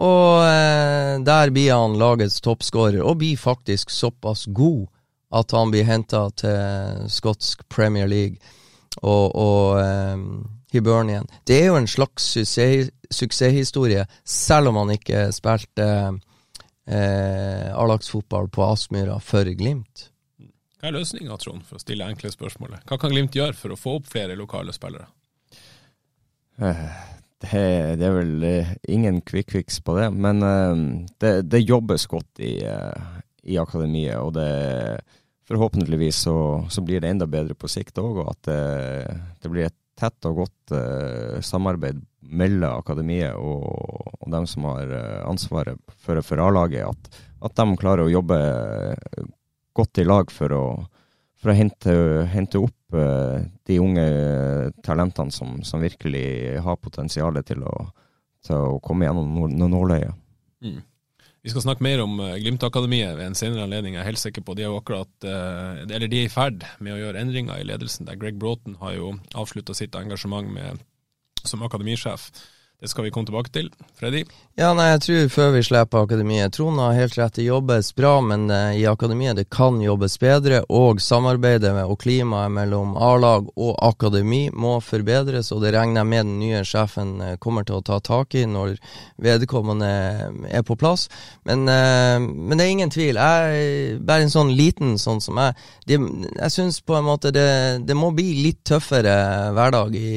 og 0.00 0.44
eh, 0.44 1.16
der 1.24 1.52
blir 1.52 1.74
han 1.76 2.00
lagets 2.00 2.40
toppskårer, 2.44 3.02
og 3.04 3.20
blir 3.20 3.36
faktisk 3.36 3.92
såpass 3.92 4.46
god 4.48 4.86
at 5.34 5.50
han 5.56 5.72
blir 5.72 5.86
henta 5.88 6.28
til 6.38 7.08
skotsk 7.10 7.64
Premier 7.72 8.06
League 8.06 8.38
og, 9.02 9.34
og 9.34 9.80
um, 9.80 10.46
Hibernian. 10.72 11.26
Det 11.44 11.60
er 11.62 11.70
jo 11.70 11.78
en 11.80 11.88
slags 11.90 12.30
suksess, 12.36 12.90
suksesshistorie, 13.10 14.06
selv 14.24 14.70
om 14.70 14.80
han 14.82 14.94
ikke 14.96 15.28
spilte 15.34 15.86
eh, 16.86 17.70
A-lagsfotball 17.72 18.50
på 18.52 18.64
Aspmyra 18.66 19.18
for 19.22 19.48
Glimt. 19.58 20.08
Hva 20.76 20.90
er 20.90 20.98
løsninga, 20.98 21.38
Trond, 21.40 21.64
for 21.66 21.78
å 21.78 21.82
stille 21.82 22.06
enkle 22.06 22.32
spørsmålet? 22.32 22.84
Hva 22.88 22.98
kan 23.00 23.14
Glimt 23.14 23.36
gjøre 23.36 23.56
for 23.56 23.74
å 23.74 23.80
få 23.80 23.98
opp 24.00 24.10
flere 24.10 24.36
lokale 24.38 24.74
spillere? 24.76 25.08
Eh, 26.60 26.82
det, 27.44 27.62
det, 28.00 28.06
er 28.06 28.16
vel 28.16 28.44
uh, 28.44 28.74
ingen 28.88 29.20
quick 29.26 29.52
fix 29.52 29.80
på 29.84 29.96
det, 29.98 30.10
men 30.12 30.42
uh, 30.42 31.06
det, 31.22 31.34
det, 31.52 31.64
jobbes 31.64 32.06
godt 32.10 32.40
i, 32.44 32.58
i, 33.46 33.56
akademiet. 33.58 34.18
Og 34.20 34.34
det 34.36 35.00
forhåpentligvis 35.46 36.24
så, 36.26 36.36
så, 36.70 36.82
blir 36.82 37.00
det 37.00 37.12
enda 37.12 37.28
bedre 37.30 37.54
på 37.54 37.70
sikt 37.70 37.98
òg, 38.02 38.22
og 38.24 38.32
at 38.32 38.48
det, 38.48 39.16
det, 39.42 39.50
blir 39.52 39.68
et 39.68 39.78
tett 39.96 40.28
og 40.28 40.42
godt 40.42 40.74
samarbeid 41.46 42.02
mellom 42.26 42.82
akademiet 42.82 43.38
og, 43.38 43.62
og 44.18 44.26
dem 44.34 44.44
som 44.50 44.66
har 44.68 44.90
ansvaret 45.24 45.78
for, 46.02 46.20
for 46.26 46.42
A-laget. 46.42 46.90
At, 46.90 47.22
at, 47.46 47.54
de 47.56 47.78
klarer 47.80 48.04
å 48.04 48.12
jobbe 48.12 48.40
godt 49.76 50.02
i 50.02 50.06
lag 50.06 50.32
for 50.32 50.52
å, 50.56 50.64
for 51.40 51.52
å 51.52 51.56
hente, 51.56 51.94
hente, 52.32 52.60
opp 52.62 52.96
uh, 52.96 53.44
de 53.68 53.78
unge 53.82 54.06
talentene 54.86 55.34
som, 55.34 55.58
som, 55.66 55.82
virkelig 55.84 56.58
har 56.64 56.80
potensial 56.80 57.40
til 57.46 57.64
å, 57.66 57.74
til 58.46 58.56
å 58.56 58.78
komme 58.84 59.08
gjennom 59.08 59.56
nåløyet. 59.76 60.16
Mm. 60.64 60.80
Vi 61.46 61.52
skal 61.52 61.62
snakke 61.62 61.84
mer 61.86 62.00
om 62.02 62.16
uh, 62.18 62.32
Glimt-akademiet 62.42 63.12
ved 63.20 63.28
en 63.28 63.36
senere 63.38 63.68
anledning. 63.68 63.94
Jeg 63.94 64.02
er 64.02 64.08
helt 64.08 64.18
sikker 64.18 64.42
på 64.42 64.56
de 64.58 64.64
er 64.66 64.72
akkurat, 64.74 65.12
uh, 65.22 65.84
eller 65.86 66.10
de 66.10 66.24
er 66.24 66.26
i 66.26 66.32
ferd 66.32 66.64
med 66.82 66.96
å 66.96 66.98
gjøre 66.98 67.20
endringer 67.22 67.60
i 67.62 67.66
ledelsen. 67.68 68.08
der 68.08 68.18
Greg 68.18 68.34
Broughton 68.42 68.74
har 68.80 68.96
jo 68.96 69.12
avslutta 69.38 69.76
sitt 69.78 69.94
engasjement 69.94 70.50
med, 70.50 70.82
som 71.46 71.62
akademisjef. 71.62 72.26
Det 72.86 72.90
skal 72.90 73.04
vi 73.04 73.10
komme 73.10 73.26
tilbake 73.26 73.50
til. 73.50 73.66
Freddy? 73.98 74.20
Ja, 74.56 74.68
nei, 74.72 74.84
jeg 74.92 75.00
tror 75.02 75.24
før 75.34 75.48
vi 75.56 75.60
slipper 75.66 76.04
akademiet 76.06 76.54
Trond 76.54 76.78
har 76.80 76.94
helt 76.94 77.16
rett, 77.18 77.34
det 77.34 77.48
jobbes 77.48 77.88
bra, 77.98 78.12
men 78.22 78.44
uh, 78.46 78.70
i 78.78 78.84
akademiet 78.86 79.40
det 79.40 79.48
kan 79.50 79.80
jobbes 79.82 80.14
bedre. 80.22 80.60
Og 80.70 81.02
samarbeidet 81.02 81.72
med, 81.74 81.90
og 81.90 81.98
klimaet 82.04 82.54
mellom 82.54 82.94
A-lag 82.94 83.48
og 83.50 83.72
akademi 83.82 84.44
må 84.54 84.76
forbedres, 84.86 85.50
og 85.50 85.64
det 85.64 85.72
regner 85.74 86.04
jeg 86.04 86.10
med 86.12 86.24
den 86.28 86.38
nye 86.44 86.62
sjefen 86.62 87.10
uh, 87.24 87.32
kommer 87.42 87.66
til 87.66 87.80
å 87.80 87.82
ta 87.90 87.98
tak 87.98 88.38
i 88.38 88.44
når 88.46 88.76
vedkommende 89.26 89.90
er 90.46 90.62
på 90.62 90.78
plass. 90.78 91.08
Men, 91.48 91.64
men 91.66 92.58
det 92.58 92.64
er 92.64 92.70
ingen 92.70 92.90
tvil. 92.92 93.16
Jeg 93.16 93.98
bare 94.06 94.26
en 94.26 94.32
sånn 94.32 94.50
liten 94.54 94.94
sånn 95.00 95.22
som 95.24 95.38
jeg. 95.40 95.56
det, 95.88 95.98
jeg 96.36 96.52
syns 96.52 96.80
på 96.84 96.96
en 96.98 97.06
måte 97.06 97.32
det, 97.34 97.46
det, 97.88 97.96
må 97.96 98.12
bli 98.14 98.28
litt 98.44 98.60
tøffere 98.68 99.16
hverdag 99.56 99.96
i, 99.96 100.10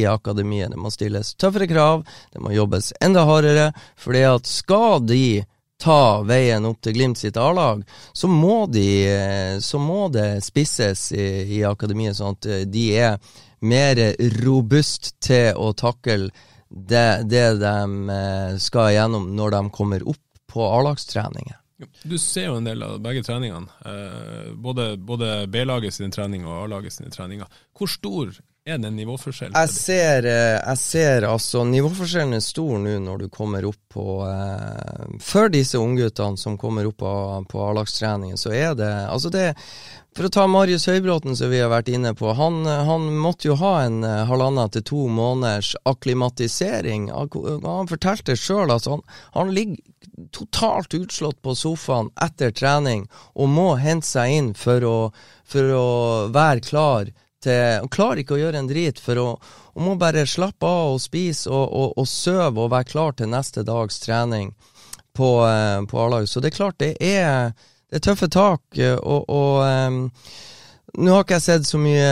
i 0.00 0.04
akademiet. 0.08 0.72
Det 0.72 0.80
må 0.80 0.92
stilles 0.94 1.34
tøffere 1.38 1.68
krav 1.70 1.83
krav, 1.84 2.06
det 2.32 2.40
må 2.40 2.52
jobbes 2.52 2.92
enda 3.00 3.24
hardere. 3.24 3.72
fordi 3.96 4.22
at 4.22 4.46
skal 4.46 5.06
de 5.06 5.44
ta 5.78 6.22
veien 6.22 6.64
opp 6.64 6.80
til 6.80 6.94
Glimt 6.94 7.18
sitt 7.18 7.36
A-lag, 7.36 7.82
så, 8.12 8.28
de, 8.70 9.60
så 9.60 9.78
må 9.78 10.08
det 10.08 10.44
spisses 10.44 11.12
i, 11.12 11.58
i 11.58 11.64
akademiet, 11.64 12.16
sånn 12.16 12.36
at 12.38 12.70
de 12.70 12.84
er 12.96 13.18
mer 13.60 13.98
robust 14.44 15.14
til 15.20 15.56
å 15.56 15.72
takle 15.72 16.30
det, 16.68 17.26
det 17.28 17.58
de 17.60 17.74
eh, 18.10 18.56
skal 18.58 18.92
igjennom 18.92 19.28
når 19.36 19.50
de 19.50 19.60
kommer 19.74 20.08
opp 20.08 20.22
på 20.50 20.64
A-lagstreninger. 20.64 21.58
Du 22.02 22.16
ser 22.18 22.48
jo 22.48 22.58
en 22.58 22.66
del 22.66 22.82
av 22.86 23.00
begge 23.02 23.24
treningene, 23.26 23.68
eh, 23.84 24.52
både, 24.54 24.94
både 24.96 25.46
B-laget 25.50 25.94
sin 25.94 26.12
trening 26.14 26.46
og 26.46 26.64
A-laget 26.64 26.96
sine 26.96 27.12
treninger. 27.12 27.50
Hvor 27.76 27.90
stor 27.90 28.34
er 28.64 28.78
det 28.78 28.88
en 28.88 28.96
nivåforskjell? 28.96 29.52
Jeg 29.52 29.68
ser, 29.68 30.24
eh, 30.24 30.56
jeg 30.56 30.78
ser 30.80 31.26
altså 31.28 31.64
Nivåforskjellen 31.68 32.38
er 32.38 32.44
stor 32.44 32.78
nå 32.80 32.94
når 33.04 33.24
du 33.24 33.26
kommer 33.32 33.66
opp 33.68 33.80
på 33.92 34.06
eh, 34.24 35.18
Før 35.20 35.50
disse 35.52 35.76
ungguttene 35.76 36.40
som 36.40 36.56
kommer 36.60 36.88
opp 36.88 36.96
på, 37.02 37.12
på 37.50 37.60
A-lagstreningen, 37.60 38.40
så 38.40 38.54
er 38.56 38.72
det 38.78 38.88
Altså, 39.12 39.28
det 39.34 39.50
For 40.16 40.28
å 40.28 40.32
ta 40.32 40.46
Marius 40.48 40.86
Høybråten, 40.88 41.36
som 41.36 41.52
vi 41.52 41.60
har 41.60 41.68
vært 41.72 41.90
inne 41.92 42.14
på. 42.16 42.30
Han, 42.38 42.62
han 42.64 43.08
måtte 43.18 43.50
jo 43.50 43.56
ha 43.58 43.72
en 43.82 43.98
uh, 44.06 44.22
halvannen 44.28 44.70
til 44.70 44.84
to 44.86 45.08
måneders 45.10 45.72
akklimatisering. 45.90 47.08
Han 47.10 47.90
fortalte 47.90 48.36
sjøl 48.38 48.70
at 48.70 48.86
han, 48.86 49.02
han 49.34 49.50
ligger 49.56 49.82
totalt 50.30 50.94
utslått 50.94 51.40
på 51.42 51.56
sofaen 51.58 52.12
etter 52.22 52.54
trening 52.54 53.08
og 53.34 53.50
må 53.50 53.66
hente 53.82 54.06
seg 54.06 54.36
inn 54.36 54.52
for 54.54 54.86
å, 54.86 54.96
for 55.50 55.74
å 55.74 55.88
være 56.30 56.62
klar 56.62 57.10
til 57.44 57.80
Han 57.82 57.92
klarer 57.92 58.22
ikke 58.22 58.36
å 58.36 58.40
gjøre 58.40 58.62
en 58.62 58.70
drit, 58.70 59.00
for 59.00 59.20
å, 59.20 59.28
må 59.80 59.96
bare 60.00 60.26
slappe 60.28 60.66
av 60.66 60.94
og 60.96 61.02
spise 61.02 61.50
og, 61.50 61.66
og, 61.68 61.98
og 62.00 62.08
søve 62.08 62.64
og 62.64 62.72
være 62.72 62.90
klar 62.90 63.16
til 63.18 63.30
neste 63.32 63.64
dags 63.66 64.00
trening 64.02 64.52
på, 65.14 65.30
uh, 65.44 65.84
på 65.86 66.00
A-laget. 66.00 66.30
Så 66.30 66.42
det 66.42 66.52
er 66.52 66.58
klart, 66.58 66.80
det 66.82 66.96
er, 67.00 67.54
det 67.90 68.00
er 68.00 68.04
tøffe 68.08 68.28
tak. 68.32 68.62
Eh, 68.78 68.96
og, 68.98 69.30
og 69.30 69.62
um, 69.62 70.00
nå 70.94 71.10
har 71.14 71.24
ikke 71.24 71.38
jeg 71.40 71.44
sett 71.48 71.66
så 71.66 71.78
mye 71.82 72.10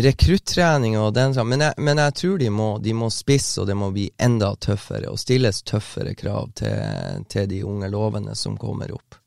rekruttrening, 0.00 0.96
og 1.00 1.12
den, 1.16 1.34
men, 1.48 1.64
jeg, 1.66 1.76
men 1.76 2.00
jeg 2.00 2.16
tror 2.16 2.38
de 2.40 2.50
må, 2.54 2.68
de 2.80 2.94
må 2.96 3.10
spisse, 3.12 3.60
og 3.60 3.68
det 3.68 3.76
må 3.76 3.90
bli 3.92 4.06
enda 4.20 4.54
tøffere, 4.56 5.10
og 5.12 5.20
stilles 5.20 5.60
tøffere 5.68 6.14
krav 6.16 6.52
til, 6.60 7.24
til 7.28 7.48
de 7.50 7.60
unge 7.68 7.90
lovene 7.92 8.36
som 8.36 8.56
kommer 8.60 8.92
opp. 8.96 9.18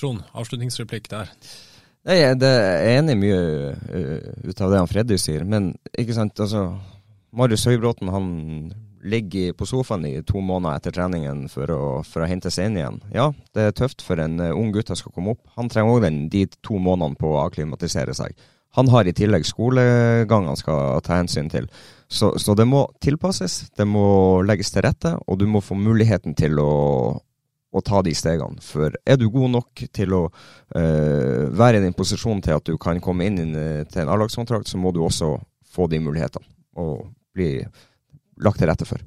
Trond, 0.00 0.24
avslutningsreplikk 0.36 1.08
der. 1.12 1.32
Jeg 2.06 2.36
er 2.38 2.88
enig 3.00 3.16
mye 3.18 3.38
uh, 3.74 4.26
ut 4.46 4.60
av 4.62 4.70
det 4.70 4.82
han 4.82 4.90
Freddy 4.90 5.18
sier, 5.18 5.42
men 5.48 5.72
ikke 5.98 6.14
sant, 6.14 6.38
altså 6.38 6.68
Marius 7.36 7.66
Høybråten 7.66 8.12
han 8.14 8.28
ligger 9.06 9.52
på 9.54 9.66
sofaen 9.68 10.06
i 10.08 10.20
to 10.26 10.40
måneder 10.42 10.78
etter 10.78 10.94
treningen 10.94 11.44
for 11.50 11.70
å, 11.70 11.82
for 12.06 12.24
å 12.24 12.28
hente 12.30 12.50
seg 12.50 12.70
inn 12.70 12.78
igjen. 12.80 13.00
Ja, 13.14 13.30
det 13.54 13.66
er 13.68 13.76
tøft 13.76 14.02
for 14.06 14.22
en 14.22 14.38
uh, 14.42 14.54
ung 14.54 14.70
gutt 14.74 14.90
som 14.90 14.98
skal 14.98 15.14
komme 15.14 15.34
opp. 15.34 15.42
Han 15.58 15.70
trenger 15.72 15.98
òg 15.98 16.06
de 16.30 16.44
to 16.58 16.78
månedene 16.78 17.18
på 17.18 17.34
å 17.34 17.42
akklimatisere 17.44 18.14
seg. 18.16 18.38
Han 18.76 18.90
har 18.92 19.08
i 19.08 19.14
tillegg 19.16 19.46
skolegang 19.48 20.50
han 20.50 20.58
skal 20.58 21.00
ta 21.04 21.16
hensyn 21.16 21.48
til. 21.48 21.68
Så, 22.12 22.34
så, 22.38 22.54
det 22.54 22.66
må 22.68 22.84
tilpasses, 23.02 23.70
det 23.74 23.86
må 23.88 24.42
legges 24.46 24.70
til 24.74 24.84
rette, 24.84 25.14
og 25.26 25.40
du 25.40 25.46
må 25.50 25.62
få 25.64 25.78
muligheten 25.80 26.36
til 26.38 26.60
å, 26.62 26.72
å 27.76 27.82
ta 27.84 28.02
de 28.04 28.14
stegene. 28.16 28.62
For 28.64 28.94
er 29.04 29.18
du 29.20 29.28
god 29.32 29.52
nok 29.56 29.84
til 29.94 30.16
å 30.16 30.22
uh, 30.28 31.42
være 31.52 31.80
i 31.80 31.84
din 31.84 31.96
posisjon 31.96 32.40
til 32.44 32.56
at 32.56 32.66
du 32.66 32.76
kan 32.80 33.00
komme 33.04 33.28
inn 33.28 33.40
til 33.44 34.02
en 34.02 34.12
A-lagskontrakt, 34.14 34.70
så 34.70 34.80
må 34.80 34.94
du 34.94 35.02
også 35.04 35.34
få 35.76 35.88
de 35.92 36.00
mulighetene 36.00 36.48
og 36.80 37.08
bli 37.36 37.50
lagt 38.42 38.60
til 38.60 38.70
rette 38.70 38.88
for. 38.88 39.00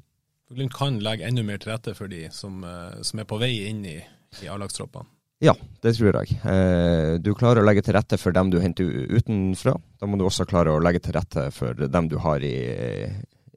Glimt 0.50 0.74
kan 0.74 0.98
legge 1.02 1.28
enda 1.28 1.44
mer 1.46 1.60
til 1.62 1.70
rette 1.70 1.94
for 1.94 2.10
de 2.10 2.24
som, 2.34 2.62
uh, 2.66 3.00
som 3.06 3.22
er 3.22 3.28
på 3.30 3.38
vei 3.42 3.54
inn 3.70 3.84
i, 3.86 3.98
i 4.42 4.50
A-lagstroppene? 4.50 5.10
Ja, 5.40 5.54
det 5.80 5.94
tror 5.96 6.18
jeg. 6.18 6.36
Eh, 6.44 7.14
du 7.16 7.30
klarer 7.32 7.62
å 7.62 7.64
legge 7.64 7.80
til 7.86 7.94
rette 7.96 8.18
for 8.20 8.36
dem 8.36 8.50
du 8.52 8.58
henter 8.60 8.84
utenfra. 9.08 9.72
Da 9.96 10.04
må 10.04 10.18
du 10.20 10.26
også 10.26 10.44
klare 10.44 10.74
å 10.74 10.82
legge 10.84 11.00
til 11.06 11.16
rette 11.16 11.46
for 11.56 11.78
dem 11.80 12.10
du 12.12 12.18
har 12.20 12.44
i, 12.44 12.58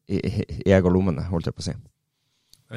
i, 0.07 0.21
i 0.21 0.71
egen 0.71 0.95
lommene, 0.95 1.25
holdt 1.27 1.49
jeg 1.51 1.57
på 1.57 1.65
å 1.65 1.67
si 1.67 1.75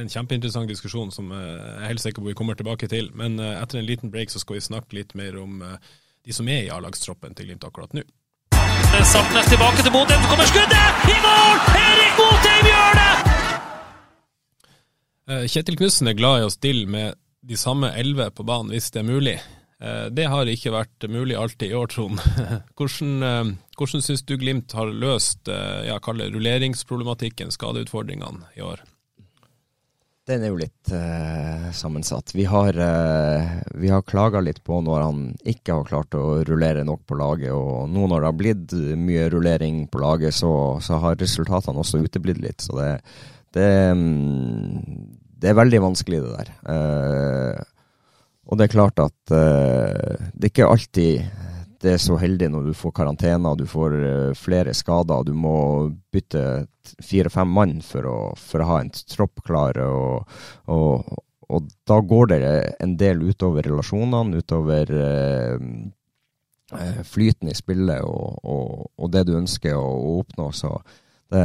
en 0.01 0.11
kjempeinteressant 0.11 0.69
diskusjon 0.71 1.13
som 1.15 1.31
eh, 1.33 1.41
jeg 1.41 1.81
er 1.81 1.91
helt 1.91 2.05
sikker 2.05 2.23
på 2.23 2.31
vi 2.31 2.37
kommer 2.39 2.59
tilbake 2.59 2.89
til. 2.93 3.11
Men 3.19 3.41
eh, 3.41 3.57
etter 3.61 3.81
en 3.81 3.89
liten 3.89 4.13
break 4.13 4.33
så 4.33 4.43
skal 4.43 4.59
vi 4.59 4.69
snakke 4.69 4.97
litt 4.99 5.17
mer 5.19 5.39
om 5.41 5.63
eh, 5.65 5.77
de 6.27 6.37
som 6.37 6.49
er 6.51 6.67
i 6.67 6.71
A-lagstroppen 6.75 7.37
til 7.37 7.49
Glimt 7.49 7.67
akkurat 7.67 7.93
nå. 7.97 8.05
Sartnes 9.07 9.49
tilbake 9.51 9.83
til 9.85 9.93
Bodø, 9.93 10.17
så 10.17 10.31
kommer 10.31 10.49
skuddet! 10.49 11.05
I 11.13 11.19
mål! 11.25 11.59
Erik 11.83 12.15
Botheim 12.19 12.71
gjør 12.71 12.99
det! 13.01 13.13
Kjetil 15.51 15.77
Knutsen 15.81 16.09
er 16.11 16.17
glad 16.17 16.41
i 16.41 16.47
å 16.47 16.55
stille 16.55 16.87
med 16.91 17.19
de 17.47 17.57
samme 17.59 17.91
elleve 17.99 18.31
på 18.35 18.47
banen 18.47 18.71
hvis 18.73 18.93
det 18.95 19.03
er 19.03 19.09
mulig. 19.09 19.35
Det 20.15 20.27
har 20.31 20.49
ikke 20.49 20.73
vært 20.73 21.07
mulig 21.13 21.37
alltid 21.37 21.75
i 21.75 21.77
år, 21.77 21.91
Trond. 21.93 22.23
Hvordan, 22.79 23.57
hvordan 23.77 24.05
syns 24.07 24.23
du 24.25 24.37
Glimt 24.41 24.73
har 24.79 24.89
løst 24.89 25.51
ja, 25.51 25.99
rulleringsproblematikken, 25.99 27.51
skadeutfordringene, 27.53 28.55
i 28.57 28.65
år? 28.65 28.87
Den 30.27 30.43
er 30.43 30.51
jo 30.51 30.59
litt 30.59 30.91
uh, 30.91 31.69
sammensatt. 31.71 32.33
Vi 32.35 32.49
har, 32.51 32.75
uh, 32.75 33.85
har 33.93 34.03
klaga 34.03 34.41
litt 34.43 34.59
på 34.67 34.81
når 34.83 35.05
han 35.05 35.21
ikke 35.47 35.77
har 35.77 35.87
klart 35.87 36.17
å 36.19 36.41
rullere 36.49 36.83
nok 36.87 37.05
på 37.07 37.19
laget. 37.21 37.53
Og 37.55 37.87
nå 37.93 38.09
når 38.11 38.25
det 38.25 38.31
har 38.33 38.41
blitt 38.41 38.75
mye 38.99 39.29
rullering 39.31 39.85
på 39.93 40.03
laget, 40.03 40.35
så, 40.35 40.51
så 40.83 40.99
har 41.05 41.21
resultatene 41.21 41.79
også 41.79 42.03
uteblitt 42.03 42.43
litt. 42.43 42.67
Så 42.67 42.75
det, 42.81 42.91
det, 43.55 43.71
um, 43.95 45.07
det, 45.39 45.53
er 45.53 45.61
veldig 45.63 45.85
vanskelig, 45.87 46.25
det 46.25 46.35
der. 46.41 46.53
Uh, 46.67 47.63
og 48.51 48.59
det 48.59 48.67
er 48.67 48.75
klart 48.75 49.03
at 49.03 49.31
det 49.31 50.45
er 50.47 50.51
ikke 50.53 50.69
alltid 50.71 51.56
det 51.83 51.93
er 51.93 52.01
så 52.03 52.17
heldig 52.21 52.49
når 52.53 52.71
du 52.71 52.77
får 52.77 52.95
karantene, 52.97 53.53
du 53.59 53.67
får 53.69 53.95
uh, 54.01 54.33
flere 54.39 54.75
skader, 54.77 55.27
du 55.27 55.35
må 55.37 55.57
bytte 56.15 56.67
fire-fem 57.05 57.51
mann 57.53 57.81
for 57.85 58.09
å, 58.09 58.19
for 58.39 58.63
å, 58.63 58.69
ha 58.71 58.81
en 58.83 58.93
tropp 58.95 59.43
klar. 59.47 59.79
Og, 59.83 60.39
og, 60.73 61.21
og 61.53 61.69
da 61.89 61.99
går 62.01 62.33
det 62.33 62.41
en 62.83 62.97
del 63.01 63.23
utover 63.27 63.67
relasjonene, 63.67 64.41
utover 64.43 64.91
eh, 64.95 65.67
eh, 66.79 67.03
flyten 67.07 67.51
i 67.51 67.57
spillet 67.59 68.07
og, 68.07 68.87
og, 68.95 69.11
det 69.15 69.27
du 69.29 69.37
ønsker 69.39 69.77
å, 69.79 69.83
å 69.83 70.17
oppnå. 70.23 70.49
Så 70.55 70.73
det, 71.35 71.45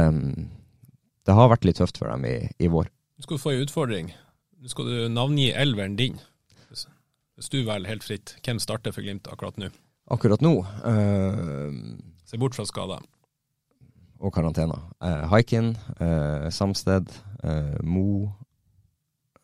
det, 1.26 1.36
har 1.38 1.50
vært 1.52 1.66
litt 1.68 1.82
tøft 1.82 1.98
for 1.98 2.10
dem 2.10 2.26
i, 2.30 2.36
i 2.62 2.70
vår. 2.70 2.90
Du 3.18 3.26
skal 3.26 3.42
få 3.42 3.54
en 3.54 3.66
utfordring. 3.66 4.12
Nå 4.62 4.70
skal 4.70 4.90
du 4.90 5.08
navngi 5.10 5.50
elveren 5.58 5.98
din. 5.98 6.22
Hvis 7.38 7.50
du 7.50 7.62
velger 7.66 7.90
helt 7.90 8.04
fritt, 8.06 8.36
hvem 8.46 8.60
starter 8.62 8.94
for 8.94 9.02
Glimt 9.02 9.26
akkurat 9.30 9.56
nå? 9.58 9.72
Akkurat 10.10 10.42
nå? 10.42 10.54
Uh, 10.84 11.98
Se 12.26 12.38
bort 12.40 12.56
fra 12.56 12.66
skader. 12.66 13.02
Og 14.22 14.32
karantener. 14.34 14.78
Uh, 15.02 15.26
Haikin, 15.32 15.76
uh, 16.00 16.48
Samsted, 16.50 17.10
uh, 17.44 17.78
Mo 17.84 18.30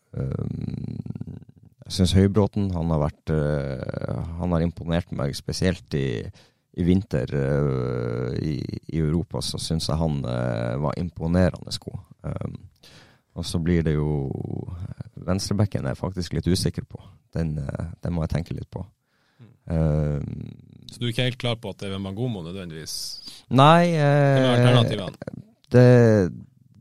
Jeg 0.08 1.92
syns 1.92 2.14
Høybråten 2.16 2.70
han 2.72 2.88
har 2.90 3.02
vært 3.02 3.30
Han 4.40 4.54
har 4.54 4.62
imponert 4.64 5.10
meg 5.14 5.34
spesielt 5.36 5.94
i, 5.94 6.24
i 6.72 6.86
vinter 6.86 7.28
i, 8.40 8.54
i, 8.88 8.98
Europa. 8.98 9.42
Så 9.44 9.60
syns 9.62 9.90
jeg 9.90 10.00
han 10.00 10.16
var 10.24 10.96
imponerende 10.98 11.76
god. 11.84 12.00
Og 13.38 13.46
så 13.46 13.60
blir 13.62 13.84
det 13.86 13.94
jo 13.94 14.08
Venstrebekken 15.28 15.84
er 15.84 15.94
jeg 15.94 16.00
faktisk 16.00 16.34
litt 16.34 16.48
usikker 16.48 16.86
på. 16.88 17.00
Den, 17.34 17.58
eh, 17.58 17.90
den 18.02 18.14
må 18.14 18.24
jeg 18.24 18.34
tenke 18.36 18.56
litt 18.56 18.70
på. 18.70 18.84
Uh, 19.68 20.20
så 20.88 21.00
du 21.00 21.06
er 21.06 21.12
ikke 21.12 21.26
helt 21.26 21.40
klar 21.40 21.56
på 21.60 21.72
at 21.74 21.82
det 21.82 21.90
er 21.92 22.00
Magomo 22.00 22.40
nødvendigvis? 22.46 22.94
Nei. 23.52 23.92
Uh, 23.92 25.02
det, 25.68 25.84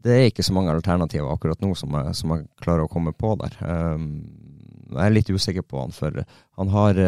det, 0.03 0.13
er 0.13 0.29
ikke 0.29 0.45
så 0.45 0.55
mange 0.55 0.71
alternativer 0.71 1.33
akkurat 1.33 1.59
nå 1.63 1.73
som 1.75 1.97
jeg, 1.99 2.15
som 2.15 2.31
jeg 2.35 2.47
klarer 2.63 2.85
å 2.85 2.91
komme 2.91 3.11
på 3.11 3.33
der. 3.41 3.57
Uh, 3.59 3.99
jeg 4.93 5.03
er 5.03 5.15
litt 5.17 5.31
usikker 5.33 5.65
på 5.67 5.81
han, 5.81 5.91
for 5.91 6.15
han 6.55 6.69
har 6.71 6.99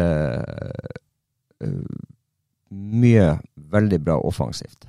mye 2.68 3.24
veldig 3.72 3.98
bra 4.04 4.18
offensivt. 4.20 4.84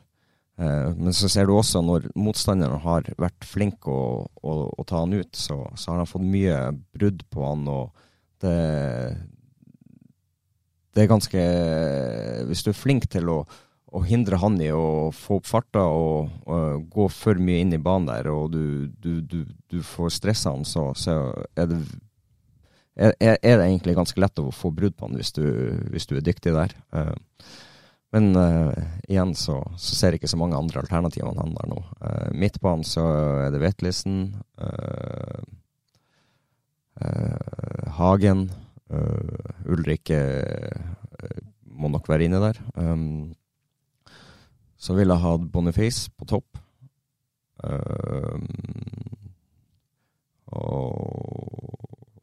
Men 0.59 1.15
så 1.15 1.29
ser 1.31 1.47
du 1.47 1.53
også 1.55 1.79
når 1.87 2.09
motstanderen 2.19 2.83
har 2.83 3.07
vært 3.15 3.47
flink 3.47 3.87
å, 3.87 4.27
å, 4.27 4.55
å 4.75 4.85
ta 4.87 5.05
han 5.05 5.15
ut, 5.15 5.31
så, 5.39 5.61
så, 5.71 5.93
har 5.93 6.01
han 6.03 6.11
fått 6.11 6.27
mye 6.27 6.57
brudd 6.91 7.23
på 7.31 7.47
han, 7.47 7.63
og 7.71 7.95
det 8.43 8.57
Det 10.91 11.03
er 11.03 11.11
ganske 11.11 11.41
Hvis 12.49 12.63
du 12.65 12.71
er 12.71 12.77
flink 12.77 13.07
til 13.11 13.29
å, 13.31 13.39
å 13.91 14.03
hindre 14.07 14.39
han 14.41 14.59
i 14.63 14.69
å 14.75 15.11
få 15.15 15.39
opp 15.39 15.49
farta 15.49 15.83
og, 15.87 16.29
og, 16.45 16.85
gå 16.91 17.07
for 17.11 17.39
mye 17.39 17.63
inn 17.63 17.73
i 17.75 17.81
banen 17.81 18.09
der, 18.11 18.29
og 18.31 18.51
du, 18.53 18.87
du, 19.03 19.19
du, 19.21 19.41
du 19.71 19.81
får 19.83 20.15
stressa 20.19 20.53
han, 20.55 20.67
så, 20.67 20.89
så 20.95 21.17
er, 21.55 21.71
det, 21.71 21.81
er, 22.95 23.15
er, 23.19 23.57
det 23.59 23.67
egentlig 23.67 23.97
ganske 23.99 24.23
lett 24.23 24.39
å 24.43 24.51
få 24.55 24.71
brudd 24.75 24.95
på 24.97 25.07
han 25.07 25.19
hvis 25.19 25.35
du, 25.35 25.45
hvis 25.91 26.07
du 26.11 26.17
er 26.17 26.25
dyktig 26.27 26.55
der. 26.55 26.75
Uh, 26.95 27.15
men 28.11 28.35
uh, 28.35 28.75
igjen 29.07 29.31
så, 29.39 29.61
så, 29.79 29.95
ser 29.95 30.11
jeg 30.11 30.21
ikke 30.21 30.31
så 30.33 30.39
mange 30.39 30.59
andre 30.59 30.83
alternativer 30.83 31.31
enn 31.31 31.39
han 31.39 31.55
der 31.55 31.71
nå. 31.71 31.79
Uh, 32.03 32.67
han 32.67 32.83
så 32.87 33.05
er 33.45 33.53
det 33.53 33.63
Vetlisen. 33.63 34.17
Uh, 34.59 35.43
Hagen. 37.97 38.49
Ulrik 39.71 40.11
må 41.81 41.89
nok 41.91 42.09
være 42.09 42.27
inne 42.27 42.41
der. 42.43 42.59
Um, 42.75 43.33
så 44.77 44.93
vil 44.97 45.07
jeg 45.13 45.21
ha 45.21 45.37
Boniface 45.37 46.11
på 46.17 46.25
topp. 46.25 46.57
og 50.51 51.71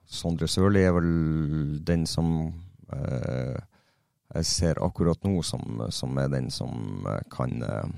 Sondre 0.08 0.48
Sørli 0.48 0.82
er 0.82 0.92
vel 0.96 1.80
den 1.86 2.06
som 2.06 2.32
uh, 2.92 3.58
jeg 4.34 4.44
ser 4.44 4.80
akkurat 4.84 5.22
nå 5.24 5.42
som, 5.46 5.82
som 5.94 6.18
er 6.20 6.28
den 6.28 6.50
som 6.52 7.06
eh, 7.08 7.22
kan, 7.32 7.62
eh, 7.64 7.94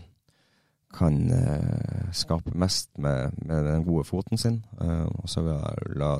kan 0.94 1.16
uh, 1.26 2.04
skape 2.14 2.54
mest 2.54 2.92
med, 2.98 3.34
med, 3.42 3.66
den 3.66 3.84
gode 3.84 4.04
foten 4.06 4.38
sin. 4.38 4.60
Og 4.78 5.26
så 5.28 5.42
vil 5.42 5.58
jeg 5.58 5.96
la 5.98 6.12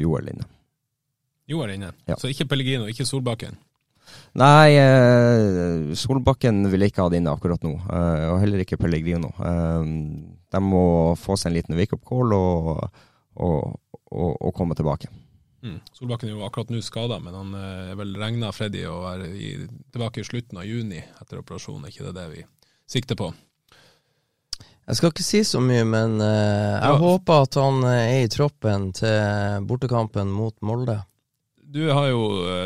Joel 0.00 0.32
inne. 0.32 0.48
Joel 1.50 1.74
inne, 1.74 1.92
ja. 2.08 2.16
så 2.20 2.30
ikke 2.30 2.48
Pellegrino, 2.52 2.88
ikke 2.90 3.08
Solbakken? 3.08 3.58
Nei, 4.38 4.76
uh, 4.78 5.90
Solbakken 5.98 6.64
vil 6.70 6.84
jeg 6.84 6.94
ikke 6.94 7.06
ha 7.06 7.12
det 7.12 7.20
inne 7.20 7.34
akkurat 7.34 7.62
nå, 7.66 7.76
og 7.76 8.36
heller 8.42 8.62
ikke 8.64 8.78
Pellegrino. 8.80 9.32
de 10.50 10.60
må 10.62 10.84
få 11.18 11.38
seg 11.38 11.50
en 11.50 11.58
liten 11.58 11.78
wake-up 11.78 12.06
call 12.06 12.34
og, 12.36 12.70
og, 13.38 13.74
og, 14.10 14.30
og 14.38 14.54
komme 14.54 14.78
tilbake. 14.78 15.10
Mm. 15.62 15.76
Solbakken 15.92 16.30
er 16.30 16.38
jo 16.38 16.46
akkurat 16.46 16.70
nå 16.72 16.80
skada, 16.84 17.18
men 17.20 17.36
han 17.36 17.52
eh, 17.58 17.92
er 17.92 18.00
vel 18.00 18.14
regna 18.16 18.52
Freddy 18.54 18.86
å 18.88 19.02
være 19.04 19.28
i, 19.36 19.52
tilbake 19.92 20.22
i 20.22 20.26
slutten 20.26 20.60
av 20.60 20.68
juni 20.68 21.02
etter 21.02 21.42
operasjonen. 21.42 21.84
Er 21.84 21.92
ikke 21.92 22.06
det 22.08 22.16
det 22.16 22.26
vi 22.32 22.44
sikter 22.88 23.18
på? 23.20 23.28
Jeg 24.88 24.98
skal 24.98 25.12
ikke 25.12 25.26
si 25.26 25.42
så 25.46 25.60
mye, 25.62 25.84
men 25.86 26.16
uh, 26.18 26.26
jeg 26.80 26.94
ja. 26.94 27.00
håper 27.04 27.44
at 27.44 27.58
han 27.60 27.84
eh, 27.86 28.14
er 28.16 28.24
i 28.24 28.32
troppen 28.32 28.88
til 28.96 29.68
bortekampen 29.68 30.32
mot 30.32 30.56
Molde. 30.66 30.96
Du 31.70 31.84
har 31.86 32.08
jo 32.10 32.24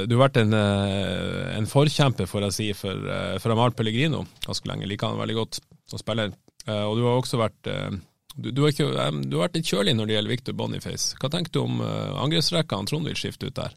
du 0.09 0.15
har 0.17 0.23
vært 0.23 0.41
en, 0.41 0.55
en 0.57 1.69
forkjemper, 1.69 2.29
får 2.31 2.47
jeg 2.49 2.57
si, 2.57 2.69
for, 2.79 3.05
for 3.43 3.53
Amal 3.53 3.75
Pellegrino 3.77 4.23
ganske 4.47 4.71
lenge. 4.71 4.89
Liker 4.89 5.13
han 5.13 5.21
veldig 5.21 5.37
godt 5.37 5.61
som 5.91 6.01
spiller. 6.01 6.33
Og 6.65 6.97
du 6.97 7.03
har 7.05 7.19
også 7.19 7.37
vært 7.37 7.69
du, 7.69 8.49
du, 8.49 8.63
har 8.65 8.73
ikke, 8.73 8.89
du, 9.29 9.37
har 9.37 9.45
vært 9.45 9.59
litt 9.59 9.69
kjølig 9.69 9.93
når 9.99 10.09
det 10.09 10.17
gjelder 10.17 10.33
Victor 10.33 10.57
Boniface. 10.57 11.19
Hva 11.21 11.29
tenker 11.35 11.53
du 11.53 11.61
om 11.67 11.83
angrepsrekka 11.85 12.81
Trond 12.89 13.11
vil 13.11 13.19
skifte 13.21 13.51
ut 13.51 13.59
der? 13.61 13.77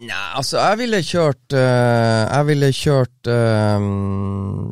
Nei, 0.00 0.18
altså, 0.38 0.56
jeg 0.56 0.78
ville 0.80 0.98
kjørt 1.04 1.52
uh, 1.52 2.22
Jeg 2.24 2.46
ville 2.48 2.70
kjørt 2.72 3.28
uh, 3.28 3.82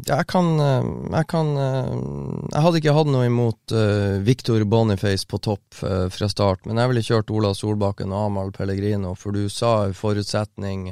Jeg 0.08 0.26
kan 0.30 0.48
Jeg 0.62 1.28
kan 1.28 1.50
Jeg 1.58 2.62
hadde 2.64 2.80
ikke 2.80 2.96
hatt 2.96 3.10
noe 3.12 3.28
imot 3.28 3.76
Victor 4.24 4.64
Boniface 4.64 5.28
på 5.28 5.40
topp 5.44 5.76
fra 5.78 6.28
start, 6.32 6.64
men 6.64 6.80
jeg 6.80 6.90
ville 6.92 7.04
kjørt 7.04 7.32
Ola 7.34 7.52
Solbakken 7.56 8.14
og 8.14 8.30
Amahl 8.30 8.52
Pellegrino, 8.56 9.12
for 9.18 9.36
du 9.36 9.50
sa 9.52 9.90
forutsetning 9.94 10.88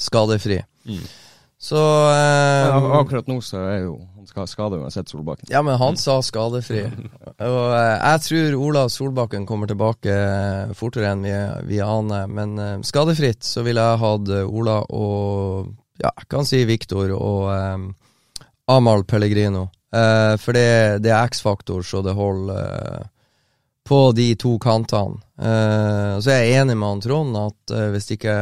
skadefri. 0.00 0.58
Mm. 0.88 1.04
Så 1.60 1.78
ja, 1.78 2.74
Akkurat 2.98 3.30
nå 3.30 3.38
så 3.44 3.62
er 3.68 3.82
jo 3.84 3.94
han 4.34 4.46
skada 4.46 4.76
uansett 4.76 5.08
Solbakken. 5.08 5.46
Ja, 5.50 5.62
men 5.62 5.78
han 5.78 5.96
sa 5.96 6.20
skadefri. 6.22 6.84
og 7.50 7.74
eh, 7.74 7.96
jeg 7.96 8.22
tror 8.26 8.56
Ola 8.60 8.84
Solbakken 8.88 9.46
kommer 9.48 9.70
tilbake 9.70 10.14
eh, 10.14 10.72
fortere 10.76 11.12
enn 11.12 11.24
vi, 11.24 11.34
vi 11.70 11.80
aner. 11.84 12.28
Men 12.30 12.56
uh, 12.58 12.72
skadefritt 12.86 13.44
så 13.46 13.64
ville 13.66 13.84
jeg 13.84 14.02
hatt 14.02 14.32
Ola 14.44 14.80
og 14.88 15.70
ja, 16.00 16.10
jeg 16.10 16.28
kan 16.32 16.48
si 16.48 16.62
Viktor 16.68 17.12
og 17.16 17.48
um, 17.52 17.88
Amahl 18.72 19.04
Pellegrino. 19.04 19.68
Uh, 19.90 20.36
for 20.40 20.56
det, 20.56 21.02
det 21.04 21.12
er 21.12 21.26
X-faktor, 21.32 21.82
så 21.84 22.00
det 22.04 22.16
holder 22.16 22.54
uh, 22.54 23.08
på 23.90 24.04
de 24.14 24.30
to 24.38 24.54
kantene. 24.62 25.18
så 25.40 26.30
jeg 26.30 26.52
er 26.52 26.60
enig 26.60 26.76
med 26.78 26.86
han 26.86 27.00
Trond 27.02 27.36
at 27.40 27.72
hvis 27.90 28.12
ikke 28.14 28.34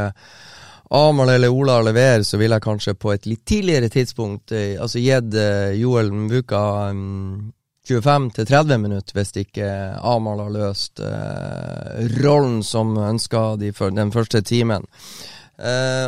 Amahl 0.88 1.28
eller 1.28 1.48
Ola 1.52 1.82
leverer, 1.82 2.22
så 2.22 2.38
vil 2.40 2.54
jeg 2.54 2.64
kanskje 2.64 2.94
på 2.96 3.12
et 3.12 3.26
litt 3.28 3.44
tidligere 3.48 3.90
tidspunkt 3.92 4.54
eh, 4.56 4.80
altså 4.80 5.02
gitt 5.02 5.36
eh, 5.36 5.76
Joel 5.76 6.12
Mbuka 6.12 6.60
um, 6.94 7.52
25-30 7.88 8.80
minutter, 8.80 9.16
hvis 9.16 9.34
ikke 9.40 9.68
Amahl 10.04 10.42
har 10.44 10.52
løst 10.52 11.00
uh, 11.00 12.00
rollen 12.20 12.62
som 12.64 12.96
ønska 13.00 13.56
de 13.60 13.72
den 13.72 14.12
første 14.12 14.42
timen. 14.44 14.84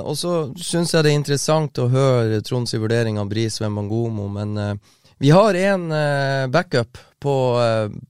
Og 0.05 0.13
så 0.15 0.33
syns 0.61 0.93
jeg 0.95 1.03
det 1.03 1.11
er 1.11 1.17
interessant 1.19 1.79
å 1.81 1.89
høre 1.91 2.43
Tronds 2.47 2.75
vurdering 2.77 3.17
av 3.19 3.33
Bris 3.33 3.57
Mangomo, 3.65 4.29
men 4.31 4.53
vi 5.21 5.31
har 5.35 5.57
en 5.61 5.87
backup 6.51 6.99
på 7.21 7.35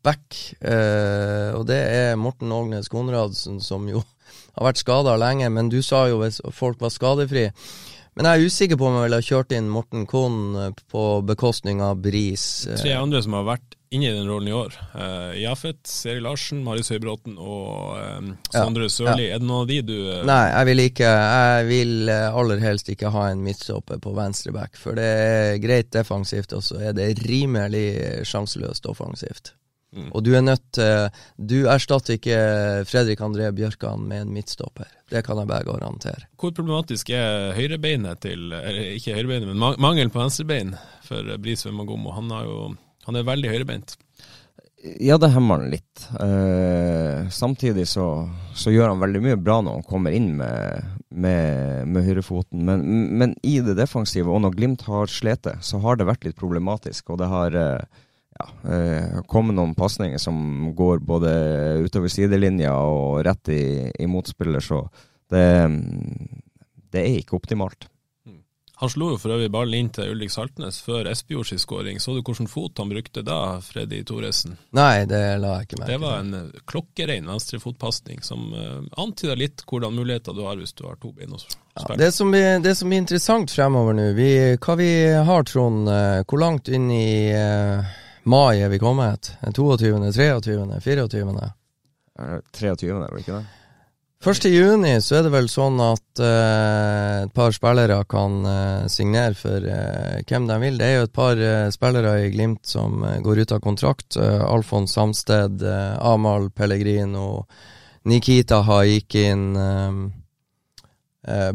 back, 0.06 0.36
og 0.62 1.64
det 1.66 1.78
er 1.82 2.18
Morten 2.20 2.52
Ågnes 2.54 2.88
Konradsen, 2.92 3.58
som 3.60 3.88
jo 3.90 4.04
har 4.56 4.68
vært 4.70 4.82
skada 4.82 5.16
lenge, 5.18 5.50
men 5.50 5.70
du 5.72 5.80
sa 5.82 6.04
jo 6.10 6.20
hvis 6.22 6.38
folk 6.54 6.78
var 6.82 6.94
skadefri. 6.94 7.48
Men 8.18 8.26
jeg 8.26 8.36
er 8.36 8.50
usikker 8.50 8.78
på 8.78 8.88
om 8.88 8.96
jeg 8.98 9.06
ville 9.06 9.20
kjørt 9.24 9.52
inn 9.56 9.68
Morten 9.72 10.06
Kohn 10.10 10.40
eh, 10.58 10.72
på 10.90 11.04
bekostning 11.26 11.82
av 11.84 12.00
Bris. 12.02 12.66
Eh. 12.66 12.80
Tre 12.82 12.96
andre 12.98 13.22
som 13.24 13.36
har 13.38 13.46
vært 13.46 13.76
inne 13.90 14.06
i 14.06 14.14
den 14.14 14.28
rollen 14.28 14.48
i 14.48 14.52
år. 14.54 14.74
Uh, 14.94 15.34
Jafet, 15.40 15.80
Seri 15.86 16.20
Larsen, 16.22 16.62
Marius 16.66 16.92
Høybråten 16.94 17.34
og 17.42 17.96
um, 17.98 18.32
Sondre 18.46 18.86
ja, 18.86 18.92
Sørli. 18.94 19.26
Ja. 19.26 19.36
Er 19.36 19.42
det 19.42 19.48
noen 19.48 19.64
av 19.64 19.70
de 19.70 19.78
du 19.82 19.94
uh... 19.98 20.20
Nei, 20.28 20.42
jeg 20.46 20.68
vil 20.68 20.82
ikke 20.84 21.10
Jeg 21.10 21.68
vil 21.70 22.12
aller 22.14 22.62
helst 22.62 22.90
ikke 22.92 23.10
ha 23.10 23.24
en 23.32 23.42
midtstopper 23.42 23.98
på 24.02 24.12
venstre 24.14 24.54
back, 24.54 24.78
for 24.78 24.98
det 24.98 25.06
er 25.06 25.56
greit 25.62 25.90
defensivt, 25.94 26.54
og 26.54 26.62
så 26.62 26.78
er 26.90 26.94
det 26.94 27.16
rimelig 27.26 27.88
sjanseløst 28.30 28.86
offensivt. 28.90 29.56
Mm. 29.90 30.12
Og 30.14 30.22
du 30.22 30.30
er 30.38 30.44
nødt 30.46 30.62
til 30.76 31.08
Du 31.34 31.56
erstatter 31.66 32.14
ikke 32.14 32.36
Fredrik 32.86 33.18
André 33.26 33.48
Bjørkan 33.50 34.04
med 34.06 34.22
en 34.22 34.36
midtstopper. 34.36 34.86
Det 35.10 35.24
kan 35.26 35.40
jeg 35.42 35.50
bare 35.50 35.66
garantere. 35.66 36.28
Hvor 36.38 36.54
problematisk 36.54 37.10
er 37.10 37.50
høyrebeinet 37.56 38.22
til 38.22 38.52
Eller 38.54 38.94
ikke 38.94 39.16
høyrebeinet, 39.18 39.50
men 39.50 39.82
mangel 39.82 40.14
på 40.14 40.22
venstrebein 40.22 40.76
for 41.02 41.34
Bris 41.42 41.66
Magomo? 41.66 42.14
Han, 42.14 42.30
han 43.06 43.18
er 43.18 43.26
veldig 43.28 43.52
høyrebeint. 43.52 43.96
Ja, 44.80 45.18
det 45.20 45.28
hemmer 45.34 45.60
han 45.60 45.72
litt. 45.72 46.06
Eh, 46.22 47.28
samtidig 47.28 47.84
så, 47.88 48.06
så, 48.56 48.72
gjør 48.72 48.94
han 48.94 49.02
veldig 49.02 49.20
mye 49.26 49.36
bra 49.36 49.58
når 49.60 49.76
han 49.76 49.84
kommer 49.84 50.14
inn 50.16 50.30
med, 50.38 50.86
med, 51.12 51.90
med 51.92 52.06
høyrefoten. 52.06 52.62
Men, 52.64 52.86
men, 53.20 53.34
i 53.44 53.58
det 53.64 53.76
defensive, 53.76 54.32
og 54.32 54.40
når 54.40 54.56
Glimt 54.56 54.86
har 54.88 55.12
slitt, 55.12 55.50
så 55.60 55.82
har 55.84 56.00
det 56.00 56.08
vært 56.08 56.24
litt 56.24 56.38
problematisk. 56.40 57.12
Og 57.12 57.20
det 57.20 57.28
har 57.28 57.58
eh, 57.60 58.00
ja, 58.40 58.48
eh, 58.72 59.20
kommet 59.28 59.58
noen 59.58 59.76
pasninger 59.76 60.22
som 60.22 60.72
går 60.76 61.04
både 61.04 61.34
utover 61.84 62.12
sidelinja 62.12 62.72
og 62.80 63.20
rett 63.28 63.52
i, 63.52 63.62
i 63.92 64.08
motspiller, 64.08 64.64
så 64.64 64.86
det, 65.30 65.44
det 66.88 67.04
er 67.04 67.20
ikke 67.20 67.36
optimalt. 67.36 67.90
Han 68.80 68.88
slo 68.88 69.10
jo 69.10 69.16
for 69.20 69.34
øvrig 69.34 69.50
ballen 69.52 69.76
inn 69.76 69.88
til 69.92 70.14
Ulrik 70.14 70.30
Saltnes 70.32 70.78
før 70.80 71.10
Espejords 71.10 71.52
skåring. 71.60 71.98
Så 72.00 72.14
du 72.16 72.22
hvilken 72.22 72.48
fot 72.48 72.80
han 72.80 72.88
brukte 72.88 73.20
da, 73.20 73.58
Freddy 73.60 73.98
Thoresen? 74.08 74.54
Nei, 74.72 75.04
det 75.10 75.20
la 75.42 75.58
jeg 75.58 75.68
ikke 75.68 75.80
merke 75.82 75.90
til. 75.90 75.92
Det 75.92 75.98
var 76.06 76.22
en 76.22 76.38
eh, 76.38 76.62
klokkerein 76.72 77.28
venstrefotpasning 77.28 78.24
som 78.24 78.46
uh, 78.56 78.80
antyder 79.04 79.36
litt 79.36 79.66
hvordan 79.68 79.92
muligheter 80.00 80.32
du 80.32 80.46
har 80.46 80.56
hvis 80.56 80.72
du 80.78 80.86
har 80.88 80.96
to 80.96 81.12
bein. 81.12 81.36
Ja, 81.76 81.84
det, 82.00 82.08
som 82.16 82.32
blir, 82.32 82.56
det 82.64 82.72
som 82.80 82.88
blir 82.88 83.04
interessant 83.04 83.52
fremover 83.52 84.00
nå, 84.00 84.08
hva 84.16 84.80
vi 84.80 84.90
har, 85.28 85.44
Trond, 85.52 85.84
uh, 85.84 86.24
hvor 86.24 86.40
langt 86.40 86.72
inn 86.72 86.88
i 86.88 87.36
uh, 87.36 87.84
mai 88.24 88.64
er 88.64 88.72
vi 88.72 88.80
kommet? 88.80 89.34
22., 89.44 89.92
23., 90.08 90.80
24.? 90.88 91.52
23., 92.56 92.94
er 92.96 93.08
det 93.12 93.26
ikke 93.26 93.42
det? 93.42 93.59
1. 94.20 94.44
juni 94.52 94.98
så 95.00 95.14
er 95.16 95.22
det 95.24 95.30
vel 95.32 95.46
sånn 95.48 95.78
at 95.80 96.20
uh, 96.20 97.24
et 97.24 97.30
par 97.32 97.54
spillere 97.56 98.02
kan 98.04 98.34
uh, 98.44 98.88
signere 98.92 99.32
for 99.32 99.64
uh, 99.64 100.18
hvem 100.28 100.48
de 100.50 100.58
vil. 100.60 100.76
Det 100.76 100.88
er 100.88 100.98
jo 100.98 101.06
et 101.06 101.14
par 101.16 101.40
spillere 101.72 102.10
i 102.26 102.26
Glimt 102.34 102.68
som 102.68 103.00
går 103.24 103.40
ut 103.40 103.54
av 103.56 103.62
kontrakt. 103.64 104.18
Alfons 104.20 104.92
Samsted, 104.92 105.64
Amal 105.64 106.50
Pellegrino, 106.52 107.46
Nikita 108.04 108.60
Haikin 108.68 109.54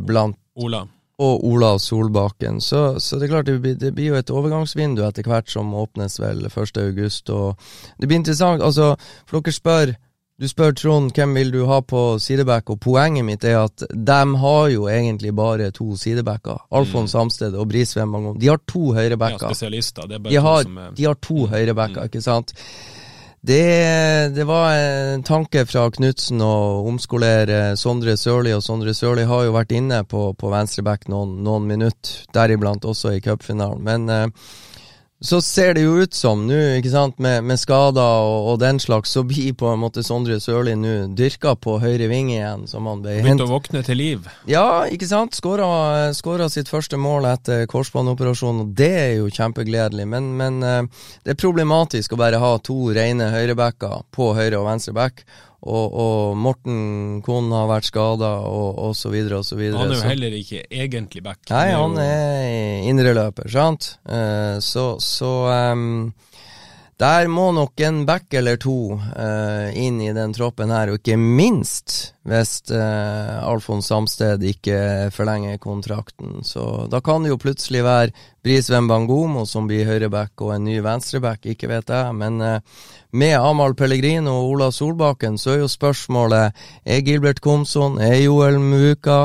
blant 0.01 0.41
Ola. 0.57 0.81
Og 1.21 1.45
Ola 1.45 1.75
Solbakken. 1.79 2.57
Så, 2.65 2.97
så, 2.99 3.19
det 3.19 3.27
er 3.27 3.33
klart 3.35 3.51
det 3.51 3.59
blir, 3.61 3.77
det 3.77 3.93
blir, 3.93 4.09
jo 4.09 4.17
et 4.17 4.33
overgangsvindu 4.33 5.03
etter 5.05 5.29
hvert 5.29 5.53
som 5.53 5.69
åpnes 5.77 6.17
vel 6.17 6.41
1. 6.49 6.81
august. 6.81 7.29
Og 7.29 7.61
det 8.01 8.09
blir 8.09 8.23
interessant. 8.23 8.65
Altså, 8.65 8.95
for 9.29 9.45
dere 9.45 9.53
spør 9.53 9.95
du 10.35 10.47
spør 10.51 10.73
Trond 10.75 11.13
hvem 11.15 11.35
vil 11.37 11.51
du 11.53 11.61
ha 11.69 11.77
på 11.79 12.01
sideback, 12.19 12.67
og 12.73 12.81
poenget 12.83 13.23
mitt 13.23 13.45
er 13.47 13.61
at 13.61 13.85
de 13.87 14.17
har 14.41 14.65
jo 14.73 14.89
egentlig 14.91 15.31
bare 15.35 15.69
to 15.75 15.95
sidebacker. 15.99 16.59
Alfons 16.75 17.15
mm. 17.15 17.19
Hamsted 17.19 17.55
og 17.55 17.69
Brisveen 17.71 18.11
Mangon. 18.11 18.35
De 18.41 18.49
har 18.51 18.59
to 18.67 18.91
høyrebacker. 18.97 19.47
Ja, 19.47 19.53
spesialister. 19.53 20.09
Det 20.09 20.19
er 20.19 20.25
bare 20.25 20.33
de, 20.33 20.41
har, 20.43 20.67
som 20.67 20.83
er... 20.83 20.91
de 20.97 21.07
har 21.07 21.17
to 21.23 21.37
mm. 21.39 21.47
høyrebacker, 21.53 22.01
mm. 22.01 22.11
ikke 22.11 22.25
sant. 22.25 22.51
Det, 23.45 23.63
det, 24.33 24.43
var 24.49 24.73
en 24.73 25.23
tanke 25.23 25.67
fra 25.69 25.85
Knutsen 25.93 26.41
å 26.41 26.53
omskolere 26.89 27.75
Sondre 27.77 28.17
Sørli, 28.17 28.51
og 28.57 28.63
Sondre 28.65 28.95
Sørli 28.97 29.23
har 29.29 29.45
jo 29.45 29.53
vært 29.53 29.75
inne 29.77 30.01
på, 30.09 30.31
på 30.33 30.49
venstreback 30.51 31.05
noen, 31.13 31.37
noen 31.45 31.67
minutter, 31.69 32.25
deriblant 32.33 32.87
også 32.89 33.13
i 33.13 33.21
cupfinalen. 33.23 33.85
Men 33.85 34.09
uh, 34.09 34.49
så 35.23 35.39
ser 35.41 35.73
det 35.77 35.85
jo 35.85 35.93
ut 36.03 36.13
som 36.13 36.41
nå, 36.43 36.57
ikke 36.75 36.91
sant, 36.91 37.19
med, 37.23 37.45
med 37.47 37.59
skader 37.59 38.03
og, 38.03 38.49
og, 38.51 38.57
den 38.59 38.81
slags, 38.83 39.13
så 39.15 39.23
blir 39.23 39.53
på 39.55 39.69
en 39.71 39.79
måte 39.79 40.03
Sondre 40.03 40.41
Sørli 40.43 40.75
nå 40.75 40.95
dyrka 41.15 41.53
på 41.55 41.77
høyre 41.79 42.09
ving 42.11 42.33
igjen. 42.33 42.65
som 42.67 42.89
han 42.89 43.01
ble 43.03 43.21
Begynte 43.23 43.47
å 43.47 43.53
våkne 43.53 43.81
til 43.87 43.99
liv? 44.01 44.27
Ja, 44.51 44.83
ikke 44.91 45.07
sant. 45.07 45.37
Skåra 45.39 46.49
sitt 46.51 46.69
første 46.71 46.99
mål 46.99 47.29
etter 47.31 47.63
korsbåndoperasjonen, 47.71 48.65
og 48.65 48.75
det 48.75 48.91
er 48.91 49.13
jo 49.21 49.31
kjempegledelig. 49.31 50.07
Men, 50.11 50.33
men 50.35 50.59
uh, 50.61 51.07
det 51.23 51.35
er 51.35 51.41
problematisk 51.41 52.13
å 52.13 52.19
bare 52.19 52.41
ha 52.43 52.53
to 52.59 52.91
rene 52.95 53.31
høyrebacker 53.33 54.03
på 54.15 54.33
høyre 54.35 54.59
og 54.59 54.67
venstre 54.67 54.95
back 54.99 55.23
og, 55.65 55.95
og 55.97 56.37
Morten 56.37 57.21
Kohn 57.25 57.49
har 57.55 57.65
vært 57.69 57.89
skada, 57.89 58.31
og, 58.45 58.77
og 58.85 58.93
så 58.97 59.09
videre 59.13 59.41
og 59.41 59.47
så 59.47 59.57
videre. 59.57 59.81
Han 59.81 59.93
er 59.95 60.01
jo 60.01 60.09
heller 60.11 60.37
ikke 60.37 60.61
egentlig 60.69 61.23
back. 61.25 61.41
Nei, 61.49 61.67
han 61.73 61.97
er 62.01 62.85
indreløper, 62.91 63.49
sant. 63.49 63.95
Uh, 64.05 64.61
så, 64.61 64.85
så 65.01 65.31
um, 65.73 66.13
der 66.95 67.27
må 67.27 67.49
nok 67.51 67.81
en 67.83 68.05
back 68.07 68.33
eller 68.39 68.55
to 68.55 68.95
uh, 68.95 69.67
inn 69.75 69.97
i 69.99 70.13
den 70.15 70.31
troppen 70.35 70.71
her, 70.71 70.93
og 70.93 71.01
ikke 71.01 71.17
minst 71.19 72.13
hvis 72.23 72.53
uh, 72.71 73.43
Alfons 73.43 73.89
Samsted 73.91 74.45
ikke 74.47 75.11
forlenger 75.11 75.59
kontrakten. 75.59 76.39
Så 76.47 76.87
da 76.91 77.01
kan 77.03 77.25
det 77.25 77.33
jo 77.33 77.41
plutselig 77.41 77.83
være 77.83 78.15
Bris 78.45 78.71
Wembangomo 78.71 79.43
som 79.49 79.67
blir 79.67 79.83
høyreback 79.89 80.39
og 80.45 80.55
en 80.55 80.67
ny 80.69 80.79
venstreback, 80.85 81.43
ikke 81.51 81.73
vet 81.73 81.91
jeg. 81.91 82.15
Men 82.15 82.39
uh, 82.39 82.87
med 83.11 83.35
Amahl 83.41 83.75
Pellegrino 83.75 84.39
og 84.39 84.55
Ola 84.55 84.71
Solbakken 84.71 85.35
så 85.41 85.57
er 85.57 85.65
jo 85.65 85.71
spørsmålet 85.71 86.65
er 86.87 87.03
Gilbert 87.03 87.43
Komson, 87.43 87.99
er 87.99 88.21
Joel 88.23 88.61
Muka 88.63 89.19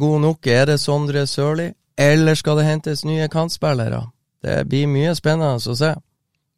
god 0.00 0.20
nok? 0.22 0.46
Er 0.48 0.64
det 0.66 0.78
Sondre 0.80 1.26
Sørli? 1.28 1.68
Eller 2.00 2.34
skal 2.34 2.56
det 2.58 2.64
hentes 2.64 3.04
nye 3.04 3.28
kantspillere? 3.30 4.00
Det 4.42 4.64
blir 4.68 4.88
mye 4.90 5.12
spennende 5.14 5.60
å 5.60 5.76
se. 5.78 5.92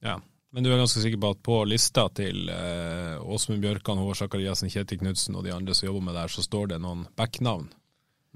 Ja, 0.05 0.19
men 0.57 0.65
du 0.65 0.71
er 0.73 0.81
ganske 0.81 1.03
sikker 1.03 1.21
på 1.21 1.33
at 1.35 1.43
på 1.45 1.57
lista 1.69 2.07
til 2.17 2.49
eh, 2.53 3.17
Åsmund 3.21 3.61
Bjørkan, 3.65 3.99
Håvard 4.01 4.17
Sakariassen, 4.21 4.71
Kjetil 4.73 5.03
Knutsen 5.03 5.37
og 5.37 5.45
de 5.45 5.53
andre 5.53 5.75
som 5.77 5.91
jobber 5.91 6.07
med 6.07 6.17
det 6.17 6.27
her, 6.27 6.33
så 6.33 6.45
står 6.47 6.71
det 6.73 6.81
noen 6.81 7.07
backnavn 7.19 7.69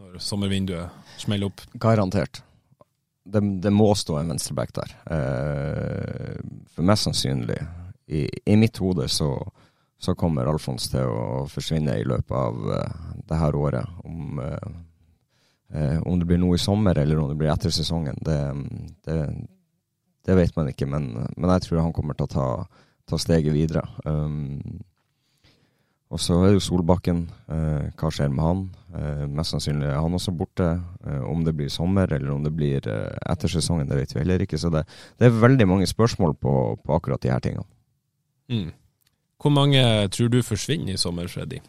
når 0.01 0.21
sommervinduet 0.25 1.17
smeller 1.21 1.49
opp? 1.51 1.63
Garantert. 1.81 2.43
Det, 3.25 3.41
det 3.63 3.73
må 3.73 3.93
stå 3.95 4.19
en 4.19 4.33
venstreback 4.33 4.73
der. 4.77 4.95
Eh, 5.17 6.41
for 6.75 6.89
mest 6.89 7.09
sannsynlig, 7.09 7.61
i, 8.11 8.29
i 8.45 8.57
mitt 8.57 8.77
hode, 8.83 9.09
så, 9.09 9.53
så, 9.99 10.15
kommer 10.19 10.49
Alfons 10.51 10.89
til 10.91 11.07
å 11.07 11.47
forsvinne 11.49 11.95
i 12.01 12.07
løpet 12.09 12.35
av 12.35 12.57
uh, 12.67 13.03
det 13.29 13.39
her 13.39 13.55
året. 13.55 14.01
Om, 14.03 14.41
uh, 14.43 14.73
uh, 15.77 15.99
om 16.03 16.19
det 16.19 16.27
blir 16.27 16.41
noe 16.43 16.59
i 16.59 16.63
sommer 16.63 16.99
eller 16.99 17.21
om 17.21 17.31
det 17.31 17.39
blir 17.39 17.53
etter 17.53 17.71
sesongen, 17.71 18.19
det, 18.27 18.41
det 19.07 19.19
det 20.29 20.37
vet 20.37 20.55
man 20.57 20.69
ikke, 20.71 20.87
men, 20.91 21.11
men, 21.37 21.51
jeg 21.57 21.67
tror 21.67 21.85
han 21.85 21.97
kommer 21.97 22.17
til 22.17 22.29
å 22.29 22.33
ta, 22.35 22.47
ta 23.09 23.19
steget 23.21 23.55
videre. 23.55 23.83
Um, 24.05 24.81
og 26.11 26.19
så 26.19 26.41
er 26.41 26.51
det 26.51 26.59
jo 26.59 26.65
Solbakken. 26.67 27.23
Uh, 27.47 27.87
hva 27.99 28.11
skjer 28.13 28.33
med 28.35 28.45
han? 28.45 28.63
Uh, 28.91 29.25
mest 29.31 29.55
sannsynlig 29.55 29.89
er 29.89 30.01
han 30.03 30.17
også 30.19 30.35
borte. 30.37 30.73
Uh, 31.07 31.23
om 31.31 31.45
det 31.47 31.55
blir 31.57 31.71
sommer 31.73 32.11
eller 32.11 32.35
om 32.35 32.43
det 32.45 32.53
blir 32.55 32.83
etter 32.85 33.53
sesongen, 33.53 33.89
det 33.89 34.01
vet 34.01 34.15
vi 34.15 34.23
heller 34.25 34.45
ikke. 34.45 34.59
Så 34.61 34.73
det, 34.75 34.85
det 35.21 35.31
er 35.31 35.43
veldig 35.43 35.69
mange 35.71 35.89
spørsmål 35.89 36.37
på, 36.43 36.55
på 36.83 36.97
akkurat 36.99 37.23
de 37.23 37.33
her 37.33 37.45
tingene. 37.45 37.69
Mm. 38.51 38.71
Hvor 39.41 39.55
mange 39.55 39.83
tror 40.13 40.29
du 40.29 40.43
forsvinner 40.45 40.99
i 40.99 41.01
sommer, 41.01 41.31
Freddy? 41.31 41.63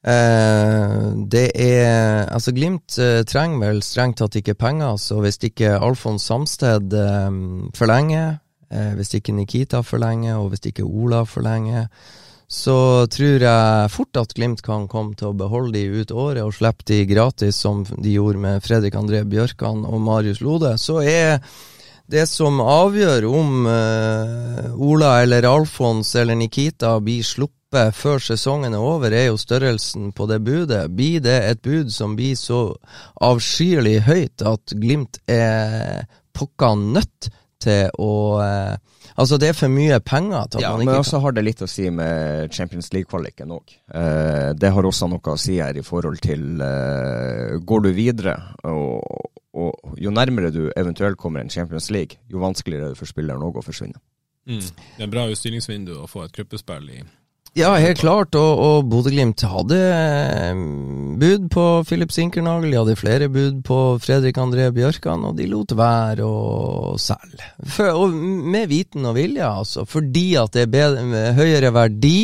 Eh, 0.00 1.12
det 1.28 1.50
er 1.60 2.24
Altså, 2.32 2.54
Glimt 2.56 2.96
eh, 2.98 3.20
trenger 3.28 3.66
vel 3.66 3.82
strengt 3.84 4.20
tatt 4.20 4.38
ikke 4.40 4.56
penger, 4.56 4.96
så 4.96 5.20
hvis 5.20 5.36
ikke 5.44 5.76
Alfons 5.76 6.24
Samsted 6.24 6.94
eh, 6.96 7.28
forlenger, 7.76 8.38
eh, 8.72 8.94
hvis 8.96 9.14
ikke 9.18 9.36
Nikita 9.36 9.82
forlenger, 9.84 10.38
og 10.40 10.54
hvis 10.54 10.70
ikke 10.72 10.88
Ola 10.88 11.24
forlenger, 11.28 11.90
så 12.50 13.06
tror 13.06 13.44
jeg 13.44 13.90
fort 13.94 14.18
at 14.18 14.32
Glimt 14.34 14.62
kan 14.66 14.88
komme 14.90 15.14
til 15.14 15.30
å 15.30 15.36
beholde 15.38 15.76
de 15.76 16.00
ut 16.02 16.10
året 16.10 16.42
og 16.42 16.56
slippe 16.56 16.82
de 16.88 17.04
gratis, 17.06 17.60
som 17.62 17.84
de 17.86 18.16
gjorde 18.16 18.42
med 18.42 18.64
Fredrik 18.64 18.96
André 18.98 19.22
Bjørkan 19.22 19.84
og 19.86 20.00
Marius 20.02 20.40
Lode. 20.42 20.72
Så 20.82 20.98
er 21.04 21.38
det 22.10 22.26
som 22.26 22.60
avgjør 22.62 23.26
om 23.30 23.66
uh, 23.68 24.70
Ola 24.82 25.20
eller 25.22 25.46
Alfons 25.48 26.14
eller 26.18 26.38
Nikita 26.38 26.96
blir 27.04 27.26
sluppet 27.26 27.94
før 27.94 28.18
sesongen 28.22 28.74
er 28.74 28.82
over, 28.82 29.14
er 29.14 29.28
jo 29.28 29.38
størrelsen 29.38 30.10
på 30.16 30.26
det 30.30 30.40
budet. 30.46 30.88
Blir 30.90 31.22
det 31.22 31.38
et 31.52 31.62
bud 31.62 31.92
som 31.94 32.16
blir 32.18 32.34
så 32.38 32.64
avskyelig 33.22 34.00
høyt 34.08 34.42
at 34.42 34.74
Glimt 34.74 35.20
er 35.30 36.08
pokka 36.34 36.74
nødt 36.78 37.30
til 37.62 37.90
å 38.00 38.14
uh, 38.40 38.78
Altså, 39.20 39.36
det 39.36 39.50
er 39.50 39.56
for 39.58 39.68
mye 39.68 39.98
penger 40.00 40.46
til 40.48 40.60
at 40.60 40.64
ja, 40.64 40.70
man 40.72 40.84
ikke 40.84 40.92
Men 40.92 41.02
også 41.02 41.18
har 41.20 41.34
det 41.36 41.42
litt 41.44 41.62
å 41.64 41.68
si 41.68 41.88
med 41.92 42.54
Champions 42.56 42.88
League-kvaliken 42.94 43.50
òg. 43.52 43.74
Uh, 43.92 44.52
det 44.56 44.70
har 44.72 44.86
også 44.86 45.10
noe 45.10 45.34
å 45.34 45.40
si 45.40 45.58
her 45.60 45.76
i 45.76 45.84
forhold 45.84 46.22
til 46.24 46.62
eh, 46.64 47.58
Går 47.66 47.84
du 47.84 47.90
videre, 47.92 48.36
og, 48.70 49.39
og, 49.54 49.94
jo 49.98 50.12
nærmere 50.14 50.52
du 50.54 50.68
eventuelt 50.76 51.18
kommer 51.18 51.42
en 51.42 51.50
Champions 51.50 51.90
League, 51.90 52.20
jo 52.30 52.42
vanskeligere 52.42 52.90
er 52.90 52.94
det 52.94 53.00
for 53.00 53.10
spilleren 53.10 53.42
òg 53.42 53.58
å 53.60 53.64
forsvinne. 53.66 53.98
Mm. 54.48 54.60
Det 54.60 55.02
er 55.02 55.06
en 55.06 55.14
bra 55.14 55.26
utstillingsvindu 55.30 55.96
å 56.00 56.08
få 56.10 56.24
et 56.26 56.36
gruppespill 56.36 56.86
i 56.94 57.02
ja, 57.58 57.72
helt 57.82 57.98
klart. 57.98 58.36
Og, 58.38 58.60
og 58.62 58.90
Bodø-Glimt 58.90 59.42
hadde 59.50 59.78
eh, 59.90 60.60
bud 61.18 61.48
på 61.50 61.64
Philip 61.88 62.12
Sinkernagel. 62.14 62.70
De 62.70 62.78
hadde 62.78 62.98
flere 62.98 63.28
bud 63.32 63.64
på 63.66 63.78
Fredrik 64.02 64.38
André 64.38 64.68
Bjørkan, 64.74 65.24
og 65.26 65.34
de 65.38 65.48
lot 65.50 65.74
være 65.74 66.26
å 66.26 66.94
selge. 67.00 67.42
For, 67.66 67.90
og 67.90 68.14
med 68.14 68.70
viten 68.70 69.08
og 69.08 69.18
vilje, 69.18 69.42
altså. 69.42 69.86
Fordi 69.88 70.28
at 70.38 70.54
det 70.54 70.68
er 70.68 70.74
bedre, 70.76 71.24
høyere 71.40 71.74
verdi. 71.74 72.18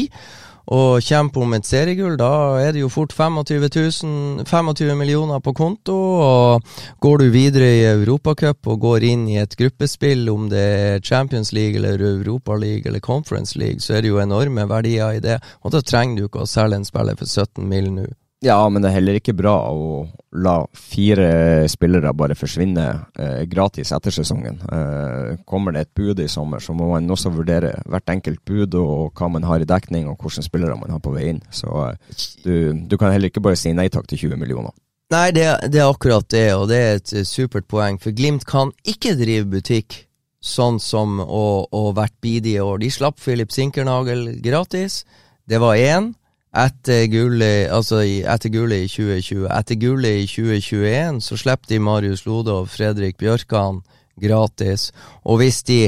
Og 0.74 1.04
kjempe 1.04 1.38
om 1.42 1.54
et 1.54 1.66
seriegull, 1.66 2.16
da 2.18 2.58
er 2.58 2.72
det 2.74 2.82
jo 2.82 2.90
fort 2.90 3.14
25, 3.14 3.68
000, 4.02 4.46
25 4.48 4.96
millioner 4.98 5.40
på 5.40 5.54
konto. 5.54 5.94
Og 5.94 6.76
går 7.02 7.22
du 7.22 7.26
videre 7.30 7.70
i 7.76 7.86
Europacup 7.92 8.66
og 8.66 8.80
går 8.82 9.06
inn 9.06 9.26
i 9.30 9.38
et 9.42 9.56
gruppespill, 9.58 10.26
om 10.32 10.50
det 10.50 10.66
er 10.66 11.00
Champions 11.06 11.52
League 11.54 11.78
eller 11.78 12.02
Europa 12.02 12.58
League 12.58 12.86
eller 12.86 13.00
Conference 13.00 13.58
League, 13.58 13.80
så 13.80 13.96
er 13.96 14.02
det 14.02 14.10
jo 14.10 14.22
enorme 14.22 14.66
verdier 14.68 15.16
i 15.16 15.22
det. 15.22 15.38
Og 15.62 15.74
da 15.74 15.82
trenger 15.82 16.18
du 16.18 16.28
ikke 16.28 16.42
å 16.42 16.50
selge 16.50 16.80
en 16.80 16.88
spiller 16.88 17.18
for 17.18 17.30
17 17.30 17.62
mill. 17.66 17.92
nå. 17.94 18.10
Ja, 18.44 18.58
men 18.68 18.82
det 18.84 18.90
er 18.90 18.98
heller 18.98 19.16
ikke 19.16 19.32
bra 19.36 19.54
å 19.72 20.02
la 20.36 20.58
fire 20.76 21.64
spillere 21.72 22.12
bare 22.12 22.36
forsvinne 22.36 22.84
eh, 23.16 23.44
gratis 23.48 23.94
etter 23.96 24.12
sesongen. 24.12 24.58
Eh, 24.60 25.30
kommer 25.48 25.72
det 25.72 25.86
et 25.86 25.94
bud 25.96 26.20
i 26.20 26.28
sommer, 26.28 26.60
så 26.60 26.74
må 26.76 26.90
man 26.90 27.08
også 27.10 27.32
vurdere 27.32 27.72
hvert 27.88 28.12
enkelt 28.12 28.42
bud 28.44 28.76
og 28.76 29.16
hva 29.16 29.30
man 29.32 29.46
har 29.48 29.64
i 29.64 29.68
dekning, 29.68 30.10
og 30.10 30.20
hvilke 30.20 30.44
spillere 30.44 30.76
man 30.76 30.92
har 30.92 31.00
på 31.00 31.14
vei 31.14 31.30
inn. 31.30 31.40
Så 31.48 31.70
eh, 31.86 32.18
du, 32.44 32.52
du, 32.84 32.98
kan 33.00 33.14
heller 33.14 33.32
ikke 33.32 33.44
bare 33.46 33.56
si 33.56 33.72
nei 33.72 33.88
takk 33.88 34.10
til 34.12 34.26
20 34.26 34.42
millioner. 34.42 34.76
Nei, 35.14 35.30
det, 35.32 35.46
det, 35.70 35.80
er 35.80 35.88
akkurat 35.88 36.28
det, 36.34 36.50
og 36.58 36.68
det 36.68 36.82
er 36.82 37.00
et 37.00 37.14
supert 37.24 37.64
poeng. 37.70 37.96
For 38.02 38.12
Glimt 38.12 38.44
kan 38.44 38.74
ikke 38.84 39.16
drive 39.16 39.48
butikk 39.54 40.02
sånn 40.44 40.76
som 40.82 41.22
å, 41.24 41.64
å 41.72 41.82
vært 41.96 42.18
bidige 42.20 42.62
år. 42.62 42.82
De 42.84 42.92
slapp 42.92 43.16
Philip 43.22 43.54
Sinkernagel 43.54 44.28
gratis. 44.44 45.04
Det 45.48 45.62
var 45.62 45.80
én 45.80 46.12
etter 46.56 47.06
gullet, 47.12 47.68
altså 47.72 48.00
etter 48.04 48.52
gullet 48.54 48.86
i 48.86 48.90
2020. 48.90 49.46
Etter 49.52 49.80
gullet 49.80 50.22
i 50.22 50.26
2021 50.30 51.22
så 51.26 51.38
slipper 51.40 51.74
de 51.74 51.80
Marius 51.82 52.26
Lode 52.26 52.54
og 52.54 52.70
Fredrik 52.72 53.18
Bjørkan 53.20 53.82
gratis. 54.20 54.90
Og 55.24 55.42
hvis 55.42 55.62
de 55.68 55.80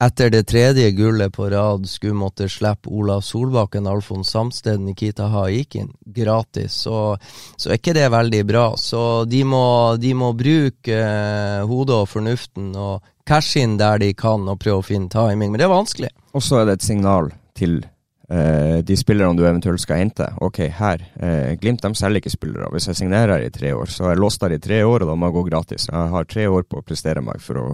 etter 0.00 0.30
det 0.32 0.46
tredje 0.48 0.90
gullet 0.96 1.32
på 1.32 1.50
rad 1.52 1.84
skulle 1.88 2.16
måtte 2.16 2.48
slippe 2.48 2.88
Olav 2.88 3.20
Solbakken, 3.24 3.88
Alfons 3.88 4.30
Samsted, 4.32 4.80
Nikita 4.80 5.28
Haikin 5.28 5.90
gratis, 6.04 6.78
så, 6.86 7.18
så, 7.56 7.68
er 7.68 7.76
ikke 7.76 7.96
det 7.96 8.08
veldig 8.12 8.42
bra. 8.48 8.66
Så 8.80 9.26
de 9.28 9.42
må, 9.44 9.64
de 10.00 10.14
må 10.16 10.32
bruke 10.36 10.96
eh, 10.96 11.60
hodet 11.68 12.00
og 12.00 12.08
fornuften 12.08 12.72
og 12.80 13.04
cashe 13.28 13.60
inn 13.60 13.76
der 13.80 14.00
de 14.00 14.14
kan 14.16 14.48
og 14.48 14.60
prøve 14.62 14.80
å 14.80 14.88
finne 14.88 15.12
timing, 15.12 15.52
men 15.52 15.60
det 15.60 15.68
er 15.68 15.74
vanskelig. 15.74 16.12
Og 16.32 16.44
så 16.44 16.62
er 16.62 16.70
det 16.70 16.80
et 16.80 16.88
signal 16.88 17.32
til 17.58 17.82
de 18.30 18.94
spillerne 18.94 19.34
du 19.34 19.42
eventuelt 19.42 19.82
skal 19.82 19.98
hente. 19.98 20.28
Ok, 20.44 20.60
her. 20.76 21.02
Uh, 21.18 21.56
Glimt 21.58 21.82
de 21.82 21.90
selger 21.98 22.20
ikke 22.20 22.30
spillere. 22.30 22.68
Hvis 22.70 22.86
jeg 22.86 23.00
signerer 23.00 23.32
her 23.34 23.46
i 23.46 23.50
tre 23.50 23.72
år, 23.74 23.90
så 23.90 24.04
er 24.04 24.14
jeg 24.14 24.20
låst 24.22 24.44
der 24.44 24.54
i 24.54 24.60
tre 24.62 24.84
år, 24.86 25.02
og 25.02 25.10
da 25.10 25.16
må 25.18 25.26
jeg 25.26 25.34
gå 25.34 25.42
gratis. 25.48 25.88
Jeg 25.90 26.12
har 26.14 26.28
tre 26.30 26.44
år 26.46 26.68
på 26.70 26.78
å 26.78 26.84
prestere 26.86 27.24
meg 27.26 27.42
for 27.42 27.58
å 27.58 27.66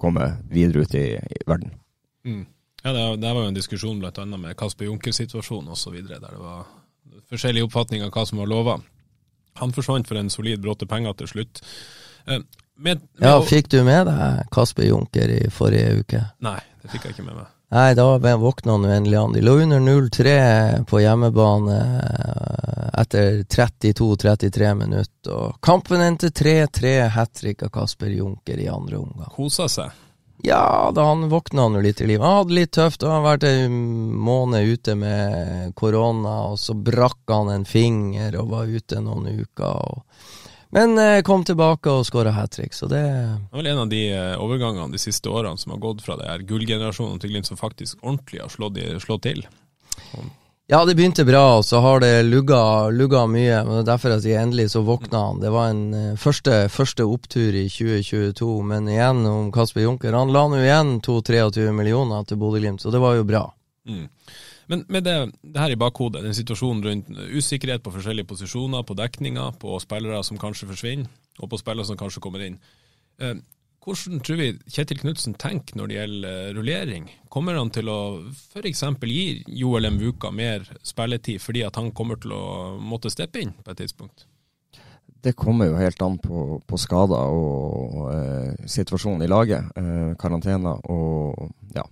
komme 0.00 0.30
videre 0.48 0.86
ut 0.86 0.96
i, 0.96 1.06
i 1.20 1.42
verden. 1.46 1.74
Mm. 2.24 2.46
Ja, 2.82 2.92
det, 2.92 3.02
det, 3.20 3.32
var 3.34 3.42
jo 3.42 3.50
en 3.50 3.58
diskusjon 3.58 4.00
bl.a. 4.00 4.24
med 4.24 4.56
Kasper 4.56 4.88
Junker-situasjonen 4.88 5.74
osv., 5.74 5.98
der 6.00 6.22
det 6.24 6.40
var 6.40 6.64
forskjellige 7.28 7.68
oppfatninger 7.68 8.08
av 8.08 8.14
hva 8.14 8.24
som 8.28 8.40
var 8.40 8.48
lova. 8.48 8.78
Han 9.60 9.76
forsvant 9.76 10.08
for 10.08 10.16
en 10.16 10.32
solid 10.32 10.62
bråte 10.64 10.88
penger 10.88 11.18
til 11.20 11.32
slutt. 11.34 11.60
Uh, 12.24 12.40
med, 12.80 13.04
med 13.20 13.28
ja, 13.28 13.36
Fikk 13.44 13.68
du 13.68 13.82
med 13.84 14.06
deg 14.08 14.46
Kasper 14.54 14.88
Junker 14.88 15.32
i 15.36 15.42
forrige 15.52 16.00
uke? 16.00 16.24
Nei, 16.40 16.60
det 16.80 16.94
fikk 16.94 17.10
jeg 17.10 17.18
ikke 17.18 17.28
med 17.28 17.42
meg. 17.42 17.56
Nei, 17.70 17.94
da 17.94 18.18
våkna 18.18 18.72
han 18.72 18.84
endelig 18.84 19.16
an. 19.16 19.32
De 19.32 19.40
lå 19.40 19.52
under 19.62 19.80
0-3 19.80 20.84
på 20.90 21.00
hjemmebane 21.00 21.76
eh, 21.78 23.00
etter 23.00 23.42
32-33 23.42 24.74
minutter. 24.74 25.30
Og 25.30 25.60
kampen 25.62 26.02
endte 26.02 26.32
3-3, 26.34 26.94
hat 27.14 27.34
trick 27.38 27.62
av 27.62 27.70
Kasper 27.76 28.10
Junker 28.10 28.58
i 28.58 28.66
andre 28.68 28.98
omgang. 28.98 29.30
Kosa 29.36 29.68
seg? 29.70 29.94
Ja, 30.42 30.90
da 30.94 31.04
han 31.12 31.28
våkna 31.28 31.62
han 31.62 31.78
jo 31.78 31.84
litt 31.84 32.00
i 32.00 32.10
livet. 32.10 32.26
Han 32.26 32.40
hadde 32.40 32.58
litt 32.58 32.72
tøft, 32.74 33.06
han 33.06 33.20
har 33.20 33.26
vært 33.28 33.46
en 33.46 33.80
måned 34.18 34.66
ute 34.66 34.98
med 34.98 35.74
korona, 35.78 36.36
og 36.50 36.58
så 36.58 36.74
brakk 36.74 37.30
han 37.30 37.52
en 37.54 37.68
finger 37.68 38.38
og 38.40 38.50
var 38.56 38.66
ute 38.72 38.98
noen 39.04 39.44
uker. 39.44 39.70
og 39.70 40.39
men 40.70 40.98
eh, 40.98 41.22
kom 41.26 41.44
tilbake 41.46 41.90
og 41.90 42.06
skåra 42.06 42.34
hat 42.34 42.52
trick, 42.56 42.74
så 42.74 42.86
det 42.90 43.02
Det 43.02 43.56
er 43.56 43.62
vel 43.62 43.70
en 43.72 43.84
av 43.84 43.88
de 43.90 44.02
eh, 44.12 44.34
overgangene 44.38 44.92
de 44.92 45.00
siste 45.02 45.28
årene 45.28 45.58
som 45.58 45.74
har 45.74 45.82
gått 45.82 46.02
fra 46.06 46.16
det 46.20 46.28
her 46.28 46.44
gullgenerasjonen 46.46 47.18
til 47.20 47.32
Glimt 47.32 47.50
som 47.50 47.58
faktisk 47.58 47.98
ordentlig 48.02 48.42
har 48.44 48.52
slått, 48.52 48.78
slått 49.02 49.26
til. 49.26 49.42
Ja, 50.70 50.84
det 50.86 50.94
begynte 50.94 51.24
bra, 51.26 51.56
og 51.58 51.64
så 51.66 51.80
har 51.82 51.98
det 51.98 52.22
lugga, 52.22 52.88
lugga 52.94 53.24
mye. 53.26 53.64
men 53.64 53.72
det 53.72 53.80
er 53.80 53.88
Derfor 53.88 54.12
at 54.14 54.22
sier 54.22 54.38
endelig 54.38 54.68
så 54.70 54.84
våkna 54.86 55.22
han. 55.24 55.40
Det 55.42 55.50
var 55.50 55.72
en 55.72 55.80
uh, 55.90 56.14
første, 56.14 56.68
første, 56.70 57.02
opptur 57.02 57.56
i 57.58 57.64
2022, 57.66 58.50
men 58.70 58.86
igjen 58.86 59.24
om 59.26 59.48
Kasper 59.50 59.82
Junker. 59.82 60.14
Han 60.14 60.30
la 60.30 60.44
nå 60.46 60.60
igjen 60.62 61.00
2-23 61.02 61.72
millioner 61.74 62.22
til 62.22 62.38
Bodø-Glimt, 62.38 62.84
så 62.84 62.94
det 62.94 63.02
var 63.02 63.18
jo 63.18 63.26
bra. 63.26 63.42
Mm. 63.90 64.06
Men 64.70 64.84
med 64.88 65.02
det, 65.02 65.16
det, 65.42 65.58
her 65.58 65.74
i 65.74 65.78
bakhodet, 65.78 66.22
den 66.22 66.36
situasjonen 66.36 66.84
rundt 66.86 67.08
usikkerhet 67.34 67.82
på 67.82 67.92
forskjellige 67.96 68.28
posisjoner, 68.30 68.84
på 68.86 68.94
dekninger, 68.98 69.56
på 69.58 69.78
spillere 69.82 70.22
som 70.26 70.38
kanskje 70.38 70.68
forsvinner, 70.70 71.10
og 71.40 71.50
på 71.50 71.58
spillere 71.58 71.88
som 71.88 71.98
kanskje 71.98 72.22
kommer 72.22 72.44
inn. 72.46 72.60
Eh, 73.18 73.34
hvordan 73.80 74.20
tror 74.20 74.36
vi 74.36 74.50
Kjetil 74.68 74.98
Knutsen 75.00 75.34
tenker 75.40 75.78
når 75.78 75.88
det 75.88 75.96
gjelder 75.96 76.30
eh, 76.30 76.50
rullering? 76.56 77.06
Kommer 77.32 77.56
han 77.56 77.72
til 77.72 77.88
å 77.88 78.00
f.eks. 78.28 78.82
gi 79.08 79.22
Joel 79.56 79.88
Mvuka 79.94 80.30
mer 80.30 80.66
spilletid 80.84 81.40
fordi 81.40 81.64
at 81.64 81.80
han 81.80 81.88
kommer 81.96 82.20
til 82.20 82.34
å 82.36 82.42
måtte 82.76 83.12
steppe 83.12 83.40
inn 83.40 83.54
på 83.56 83.72
et 83.72 83.80
tidspunkt? 83.80 84.26
Det 85.20 85.32
kommer 85.36 85.68
jo 85.68 85.80
helt 85.80 86.00
an 86.04 86.18
på, 86.20 86.60
på 86.64 86.80
skader 86.80 87.32
og 87.32 88.12
eh, 88.12 88.68
situasjonen 88.68 89.24
i 89.24 89.30
laget. 89.32 89.72
Eh, 89.76 90.12
karantener 90.20 90.84
og 90.92 91.50
ja, 91.74 91.86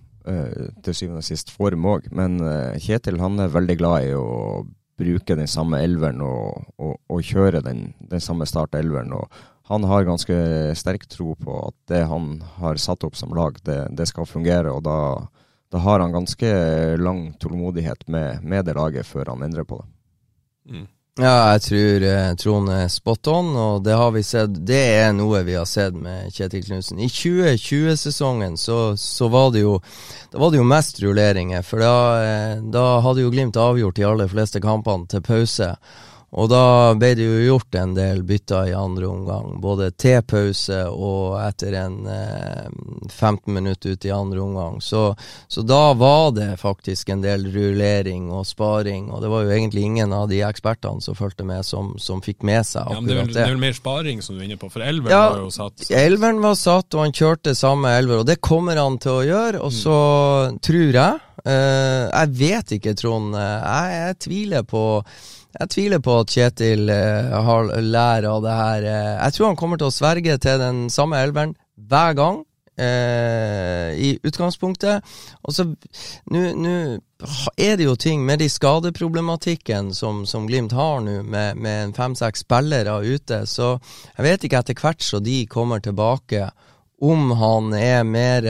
til 0.85 0.95
syvende 0.95 1.23
og 1.23 1.27
sist 1.27 1.53
form 1.55 1.87
òg. 1.89 2.09
Men 2.15 2.39
eh, 2.43 2.79
Kjetil 2.81 3.21
han 3.21 3.39
er 3.41 3.53
veldig 3.53 3.77
glad 3.79 4.09
i 4.09 4.17
å 4.17 4.65
bruke 4.99 5.37
den 5.39 5.47
samme 5.47 5.79
elveren 5.83 6.19
og, 6.25 6.65
og, 6.77 6.97
og 7.07 7.23
kjøre 7.23 7.63
den, 7.63 7.93
den 8.11 8.23
samme 8.23 8.47
startelveren. 8.49 9.13
og 9.15 9.31
han 9.69 9.85
har 9.85 10.07
ganske 10.07 10.35
sterk 10.75 11.05
tro 11.13 11.35
på 11.37 11.55
at 11.67 11.75
det 11.91 12.01
han 12.09 12.39
har 12.57 12.79
satt 12.81 13.03
opp 13.05 13.15
som 13.15 13.35
lag, 13.37 13.59
det, 13.63 13.83
det 13.93 14.07
skal 14.09 14.25
fungere. 14.25 14.71
og 14.73 14.81
da, 14.87 15.27
da, 15.69 15.81
har 15.85 16.01
han 16.01 16.15
ganske 16.15 16.49
lang 16.97 17.35
tålmodighet 17.37 18.07
med, 18.07 18.41
med, 18.43 18.65
det 18.65 18.73
laget 18.73 19.05
før 19.05 19.29
han 19.35 19.45
endrer 19.45 19.67
på 19.69 19.77
det. 19.77 19.87
Mm. 20.73 20.87
Ja, 21.19 21.51
jeg 21.51 21.63
tror 21.65 22.03
eh, 22.07 22.29
Trond 22.39 22.69
er 22.71 22.85
spot 22.87 23.27
on, 23.27 23.49
og 23.59 23.81
det 23.83 23.95
har 23.99 24.13
vi 24.15 24.21
sett. 24.23 24.53
Det 24.67 24.79
er 25.01 25.09
noe 25.11 25.41
vi 25.43 25.57
har 25.57 25.65
sett 25.67 25.97
med 25.99 26.31
Kjetil 26.31 26.63
Knutsen. 26.63 27.01
I 27.03 27.09
2020-sesongen 27.11 28.55
så, 28.55 28.93
så, 28.95 29.27
var 29.27 29.51
det 29.51 29.65
jo 29.65 29.73
Da 30.31 30.39
var 30.39 30.53
det 30.53 30.61
jo 30.61 30.67
mest 30.69 31.01
rulleringer, 31.03 31.65
for 31.67 31.83
da, 31.83 31.95
eh, 32.23 32.61
da 32.63 32.85
hadde 33.03 33.25
jo 33.25 33.33
Glimt 33.33 33.59
avgjort 33.59 33.99
de 33.99 34.07
aller 34.07 34.31
fleste 34.31 34.63
kampene 34.63 35.11
til 35.11 35.25
pause. 35.25 35.73
Og 36.37 36.49
da 36.51 36.93
ble 36.99 37.13
det 37.17 37.25
jo 37.25 37.37
gjort 37.41 37.75
en 37.79 37.95
del 37.97 38.21
bytter 38.27 38.69
i 38.69 38.75
andre 38.77 39.07
omgang, 39.09 39.55
både 39.61 39.89
til 39.97 40.21
pause 40.29 40.83
og 40.93 41.39
etter 41.41 41.73
en 41.79 41.95
eh, 42.05 42.67
15 43.09 43.49
minutter 43.53 43.95
ut 43.95 44.05
i 44.05 44.11
andre 44.13 44.41
omgang. 44.43 44.77
Så, 44.81 45.15
så, 45.47 45.63
da 45.65 45.95
var 45.97 46.31
det 46.37 46.51
faktisk 46.61 47.09
en 47.09 47.23
del 47.25 47.47
rullering 47.49 48.29
og 48.29 48.45
sparing, 48.45 49.09
og 49.09 49.23
det 49.23 49.31
var 49.33 49.47
jo 49.47 49.55
egentlig 49.55 49.87
ingen 49.87 50.13
av 50.13 50.27
de 50.29 50.43
ekspertene 50.45 51.01
som 51.01 51.17
fulgte 51.17 51.47
med, 51.47 51.65
som, 51.65 51.95
som 51.97 52.21
fikk 52.21 52.45
med 52.45 52.61
seg 52.67 52.85
akkurat 52.85 52.99
ja, 52.99 53.01
men 53.01 53.09
det. 53.09 53.17
Er 53.17 53.25
vel, 53.25 53.33
det 53.39 53.47
er 53.47 53.63
mer 53.65 53.79
sparing 53.79 54.21
som 54.25 54.37
du 54.37 54.43
er 54.43 54.51
inne 54.51 54.59
på, 54.61 54.69
for 54.69 54.85
elveren 54.85 55.15
ja, 55.15 55.23
var 55.33 55.41
jo 55.47 55.49
satt. 55.55 55.81
Så. 55.81 55.95
Elveren 55.97 56.43
var 56.45 56.59
satt, 56.61 56.93
og 56.93 57.07
han 57.07 57.15
kjørte 57.15 57.55
samme 57.57 57.95
elver, 57.97 58.21
og 58.21 58.29
det 58.29 58.37
kommer 58.45 58.77
han 58.77 59.01
til 59.01 59.17
å 59.17 59.25
gjøre. 59.25 59.65
Og 59.65 59.73
så 59.73 59.97
mm. 59.97 60.61
tror 60.69 61.01
jeg, 61.01 61.25
eh, 61.41 62.05
jeg 62.05 62.33
vet 62.45 62.77
ikke, 62.77 62.95
Trond, 63.01 63.33
jeg, 63.33 63.97
jeg 63.97 64.21
tviler 64.29 64.69
på 64.69 64.85
jeg 65.57 65.71
tviler 65.73 66.01
på 66.03 66.19
at 66.21 66.29
Kjetil 66.33 66.91
uh, 66.93 67.33
har 67.45 67.71
lært 67.81 68.27
av 68.29 68.43
det 68.45 68.53
her. 68.53 68.85
Uh, 68.85 69.15
jeg 69.23 69.35
tror 69.35 69.49
han 69.49 69.59
kommer 69.59 69.81
til 69.81 69.89
å 69.89 69.95
sverge 69.95 70.37
til 70.37 70.61
den 70.61 70.85
samme 70.93 71.17
elveren 71.23 71.55
hver 71.89 72.15
gang. 72.19 72.43
Uh, 72.79 73.91
I 73.99 74.13
utgangspunktet. 74.23 75.03
Og 75.43 75.55
så 75.55 75.65
Nå 76.31 76.43
er 77.59 77.73
det 77.75 77.83
jo 77.83 77.97
ting 77.99 78.21
med 78.23 78.39
de 78.39 78.47
skadeproblematikken 78.47 79.89
som, 79.91 80.21
som 80.29 80.45
Glimt 80.47 80.71
har 80.71 81.01
nå, 81.03 81.17
med, 81.27 81.59
med 81.59 81.91
fem-seks 81.97 82.45
spillere 82.45 82.93
ute, 83.03 83.41
så 83.43 83.73
jeg 84.15 84.23
vet 84.23 84.45
ikke 84.47 84.61
etter 84.61 84.79
hvert 84.79 85.03
så 85.03 85.19
de 85.19 85.41
kommer 85.51 85.83
tilbake 85.83 86.45
om 87.01 87.31
han 87.31 87.73
er 87.73 88.03
mer 88.03 88.45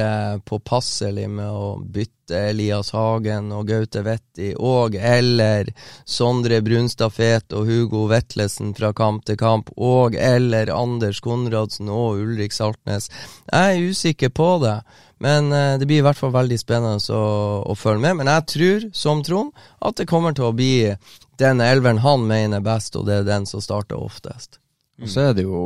påpasselig 0.45 1.28
med 1.30 1.50
å 1.50 1.78
bytte 1.82 2.38
Elias 2.50 2.91
Hagen 2.93 3.52
og 3.54 3.68
Gaute 3.70 4.02
Vetti 4.06 4.52
og 4.58 4.95
eller 4.95 5.70
Sondre 6.06 6.62
Brunstad 6.66 7.14
Fet 7.14 7.54
og 7.58 7.70
Hugo 7.70 8.08
Vetlesen 8.10 8.74
fra 8.78 8.91
kamp 8.97 9.26
til 9.30 9.38
kamp 9.39 9.70
og 9.78 10.18
eller 10.18 10.72
Anders 10.74 11.22
Konradsen 11.26 11.91
og 11.93 12.22
Ulrik 12.24 12.56
Saltnes. 12.56 13.10
Jeg 13.52 13.76
er 13.76 13.89
usikker 13.93 14.34
på 14.34 14.50
det, 14.64 14.80
men 15.20 15.52
eh, 15.52 15.78
det 15.80 15.89
blir 15.89 16.02
i 16.02 16.06
hvert 16.06 16.20
fall 16.20 16.34
veldig 16.36 16.60
spennende 16.62 17.16
å, 17.16 17.26
å 17.70 17.76
følge 17.78 18.06
med. 18.08 18.22
Men 18.22 18.32
jeg 18.34 18.47
tror, 18.54 18.88
som 18.95 19.24
Trond, 19.26 19.54
at 19.84 20.00
det 20.00 20.10
kommer 20.10 20.34
til 20.38 20.50
å 20.50 20.56
bli 20.56 20.95
den 21.39 21.62
elveren 21.64 22.02
han 22.04 22.26
mener 22.28 22.64
best, 22.64 22.97
og 23.00 23.08
det 23.08 23.22
er 23.22 23.30
den 23.30 23.47
som 23.50 23.64
starter 23.64 24.00
oftest. 24.00 24.60
Og 25.00 25.08
så 25.08 25.30
er 25.30 25.36
det 25.38 25.45
jo 25.47 25.62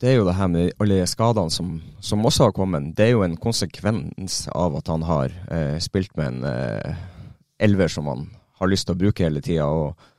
det 0.00 0.10
er 0.10 0.16
jo 0.18 0.26
det 0.26 0.36
her 0.36 0.48
med 0.50 0.72
alle 0.82 1.04
skadene 1.08 1.52
som, 1.54 1.76
som 2.02 2.24
også 2.26 2.48
har 2.48 2.56
kommet. 2.56 2.90
Det 2.96 3.06
er 3.06 3.12
jo 3.14 3.22
en 3.26 3.36
konsekvens 3.40 4.44
av 4.52 4.76
at 4.80 4.90
han 4.90 5.04
har 5.06 5.34
eh, 5.50 5.78
spilt 5.82 6.16
med 6.18 6.32
en 6.32 6.48
eh, 6.50 7.04
elver 7.62 7.88
som 7.88 8.10
han 8.10 8.26
har 8.58 8.70
lyst 8.70 8.88
til 8.88 8.96
å 8.96 9.02
bruke 9.04 9.24
hele 9.26 9.42
tida. 9.44 9.68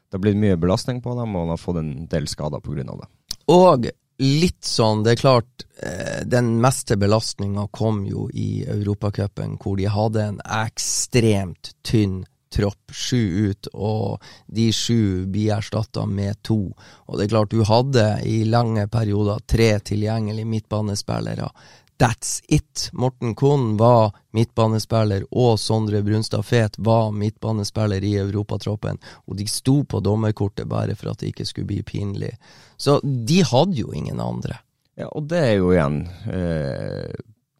Det 0.07 0.17
har 0.17 0.23
blitt 0.23 0.39
mye 0.39 0.59
belastning 0.59 1.01
på 1.03 1.15
dem, 1.19 1.35
og 1.35 1.45
han 1.45 1.53
har 1.55 1.61
fått 1.61 1.81
en 1.81 1.93
del 2.11 2.27
skader 2.31 2.63
pga. 2.63 2.87
det. 2.87 3.09
Og 3.51 3.89
litt 4.23 4.63
sånn, 4.63 5.03
det 5.03 5.15
er 5.15 5.21
klart, 5.21 5.65
eh, 5.83 6.23
den 6.25 6.55
meste 6.63 6.97
belastninga 6.97 7.67
kom 7.71 8.05
jo 8.07 8.29
i 8.33 8.63
Europacupen, 8.63 9.57
hvor 9.59 9.75
de 9.77 9.89
hadde 9.91 10.23
en 10.23 10.39
ekstremt 10.45 11.75
tynn 11.83 12.23
tropp, 12.55 12.93
sju 12.95 13.51
ut, 13.51 13.69
og 13.73 14.23
de 14.47 14.69
sju 14.73 15.25
blir 15.31 15.57
erstatta 15.57 16.05
med 16.07 16.39
to. 16.47 16.59
Og 17.05 17.17
det 17.17 17.27
er 17.27 17.33
klart, 17.35 17.51
du 17.51 17.65
hadde 17.67 18.05
i 18.25 18.43
lange 18.47 18.87
perioder 18.91 19.43
tre 19.49 19.73
tilgjengelige 19.91 20.47
midtbanespillere. 20.49 21.49
That's 21.97 22.41
it. 22.47 22.89
Morten 22.91 23.35
Kohn 23.35 23.77
var 23.77 24.11
midtbanespiller, 24.35 25.23
og 25.31 25.59
Sondre 25.59 26.01
Brunstad 26.03 26.43
Fet 26.43 26.75
var 26.77 27.11
midtbanespiller 27.15 28.03
i 28.03 28.17
europatroppen. 28.19 28.99
Og 29.27 29.37
de 29.39 29.47
sto 29.47 29.81
på 29.87 30.01
dommerkortet 30.03 30.67
bare 30.67 30.97
for 30.99 31.13
at 31.13 31.23
det 31.23 31.31
ikke 31.31 31.47
skulle 31.47 31.71
bli 31.71 31.81
pinlig. 31.87 32.33
Så 32.77 32.99
de 33.03 33.39
hadde 33.47 33.79
jo 33.79 33.93
ingen 33.95 34.19
andre. 34.19 34.59
Ja, 34.99 35.07
og 35.07 35.29
det 35.31 35.39
er 35.39 35.55
jo 35.59 35.71
igjen 35.71 36.01
eh, 36.31 37.15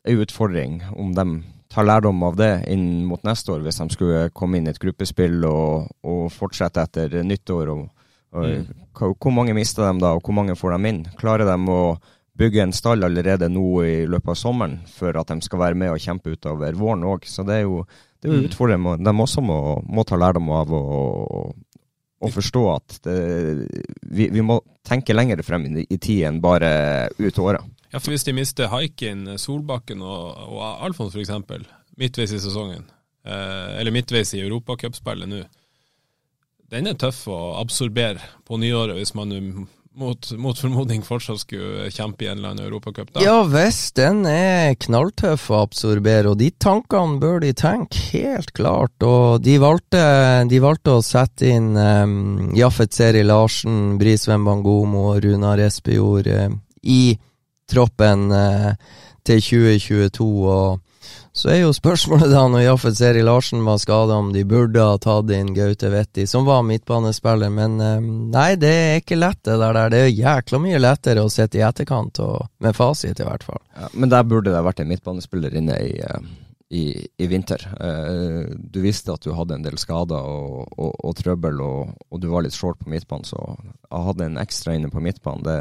en 0.06 0.22
utfordring, 0.24 0.82
om 0.96 1.16
de 1.16 1.26
tar 1.72 1.88
lærdom 1.88 2.24
av 2.24 2.38
det 2.40 2.52
inn 2.72 3.06
mot 3.08 3.24
neste 3.26 3.56
år, 3.56 3.64
hvis 3.66 3.80
de 3.82 3.88
skulle 3.94 4.26
komme 4.36 4.60
inn 4.60 4.70
i 4.70 4.74
et 4.74 4.82
gruppespill 4.82 5.44
og, 5.50 5.88
og 6.06 6.26
fortsette 6.34 6.84
etter 6.86 7.16
nyttår. 7.26 7.72
Og, 7.74 8.10
og, 8.36 8.46
mm. 8.46 8.84
Hvor 8.96 9.34
mange 9.34 9.56
mister 9.58 9.88
de 9.88 10.04
da, 10.04 10.14
og 10.16 10.26
hvor 10.26 10.38
mange 10.38 10.58
får 10.60 10.76
de 10.76 10.92
inn? 10.92 11.02
Klarer 11.20 11.50
de 11.50 11.58
å 11.72 11.98
bygge 12.36 12.66
en 12.66 12.74
stall 12.76 13.06
allerede 13.08 13.48
nå 13.52 13.68
i 13.88 13.96
løpet 14.12 14.34
av 14.34 14.40
sommeren 14.40 14.80
for 14.92 15.16
at 15.16 15.32
de 15.32 15.40
skal 15.46 15.62
være 15.62 15.80
med 15.80 15.94
og 15.94 16.02
kjempe 16.04 16.36
utover 16.36 16.76
våren 16.78 17.06
òg. 17.08 17.28
Så 17.30 17.46
det 17.48 17.62
er 17.62 17.64
jo, 17.64 17.84
det 18.20 18.30
er 18.30 18.34
jo 18.34 18.42
mm. 18.42 18.50
utfordrende. 18.50 18.98
De 19.06 19.16
også 19.28 19.44
må, 19.46 19.60
må, 19.88 20.04
ta 20.08 20.20
lærdom 20.20 20.52
av 20.56 20.74
og, 20.76 21.56
og 22.26 22.34
forstå 22.36 22.66
at 22.74 23.00
det, 23.08 23.16
vi, 24.12 24.30
vi, 24.34 24.44
må 24.44 24.60
tenke 24.86 25.16
lenger 25.16 25.44
frem 25.48 25.70
i, 25.72 25.88
i 25.88 25.98
tid 25.98 26.26
enn 26.30 26.42
bare 26.44 26.72
ut 27.20 27.40
året. 27.44 27.72
Ja, 27.96 28.02
for 28.04 28.12
hvis 28.12 28.26
de 28.28 28.34
mister 28.36 28.68
Haikin, 28.68 29.24
Solbakken 29.40 30.02
og, 30.04 30.40
og 30.52 30.64
Alfons 30.84 31.14
f.eks. 31.16 31.30
midtveis 31.96 32.34
i 32.36 32.40
sesongen, 32.44 32.90
eh, 33.24 33.70
eller 33.80 33.94
midtveis 33.96 34.34
i 34.36 34.42
europacupspillet 34.44 35.30
nå, 35.32 35.46
den 36.74 36.90
er 36.92 36.98
tøff 37.00 37.22
å 37.32 37.38
absorbere 37.62 38.20
på 38.44 38.58
nyåret 38.60 38.98
hvis 39.00 39.14
man 39.16 39.32
mot, 39.96 40.28
mot, 40.36 40.60
formodning 40.60 41.06
fortsatt 41.08 41.40
skulle 41.40 41.86
kjempe 41.94 42.26
i 42.26 42.28
en 42.28 42.42
eller 42.42 42.52
annen 42.52 42.66
europacup? 42.66 43.14
Ja 43.24 43.38
visst, 43.48 43.94
den 43.96 44.26
er 44.28 44.74
knalltøff 44.76 45.46
å 45.54 45.62
absorbere, 45.64 46.34
og 46.34 46.42
de 46.42 46.50
tankene 46.52 47.16
bør 47.22 47.40
de 47.46 47.54
tenke, 47.56 48.02
helt 48.12 48.52
klart. 48.58 49.08
Og 49.08 49.40
de 49.46 49.56
valgte, 49.64 50.02
de 50.52 50.60
valgte 50.60 50.98
å 50.98 51.06
sette 51.06 51.48
inn 51.48 51.72
um, 51.80 52.52
Jaffet 52.60 52.92
Seri 52.98 53.24
Larsen, 53.24 53.96
Brisveen 54.02 54.44
Bangomo 54.44 55.14
og 55.14 55.24
Runar 55.24 55.64
Espejord 55.64 56.28
um, 56.28 56.60
i 56.84 57.16
troppen 57.72 58.30
uh, 58.32 58.74
til 59.26 59.42
2022. 59.42 60.26
og 60.46 60.82
så 61.36 61.50
er 61.52 61.58
jo 61.60 61.74
spørsmålet 61.76 62.30
da, 62.32 62.46
når 62.48 62.62
Jaffet 62.64 62.96
Seri 62.96 63.22
Larsen 63.26 63.66
var 63.68 63.80
skada, 63.82 64.16
om 64.22 64.30
de 64.32 64.46
burde 64.48 64.80
ha 64.80 64.96
tatt 65.02 65.34
inn 65.36 65.50
Gaute 65.54 65.90
Vetti, 65.92 66.24
som 66.32 66.46
var 66.48 66.64
midtbanespiller. 66.64 67.52
Men 67.52 67.76
um, 67.76 68.08
nei, 68.32 68.54
det 68.60 68.72
er 68.72 69.02
ikke 69.02 69.18
lett, 69.20 69.42
det 69.44 69.58
der. 69.60 69.82
Det 69.92 70.00
er 70.00 70.14
jækla 70.14 70.62
mye 70.64 70.80
lettere 70.80 71.26
å 71.26 71.34
sitte 71.34 71.60
i 71.60 71.66
etterkant, 71.68 72.22
og 72.24 72.48
med 72.64 72.78
fasit 72.78 73.20
i 73.20 73.28
hvert 73.28 73.44
fall. 73.44 73.60
Ja, 73.76 73.92
men 74.00 74.14
der 74.14 74.24
burde 74.24 74.56
det 74.56 74.64
vært 74.64 74.80
en 74.80 74.90
midtbanespiller 74.94 75.60
inne 75.60 75.76
i, 75.84 75.92
i, 76.72 76.86
i 77.04 77.28
vinter. 77.28 77.68
Du 78.56 78.80
visste 78.86 79.12
at 79.12 79.28
du 79.28 79.36
hadde 79.36 79.60
en 79.60 79.68
del 79.68 79.76
skader 79.82 80.32
og, 80.32 80.72
og, 80.72 80.96
og 80.96 81.20
trøbbel, 81.20 81.60
og, 81.68 82.00
og, 82.08 82.24
du 82.24 82.32
var 82.32 82.48
litt 82.48 82.56
short 82.56 82.80
på 82.80 82.96
midtbanen, 82.96 83.28
så 83.28 83.44
å 83.44 84.06
ha 84.08 84.16
en 84.24 84.40
ekstra 84.40 84.80
inne 84.80 84.88
på 84.94 85.04
midtbanen, 85.04 85.44
det 85.44 85.60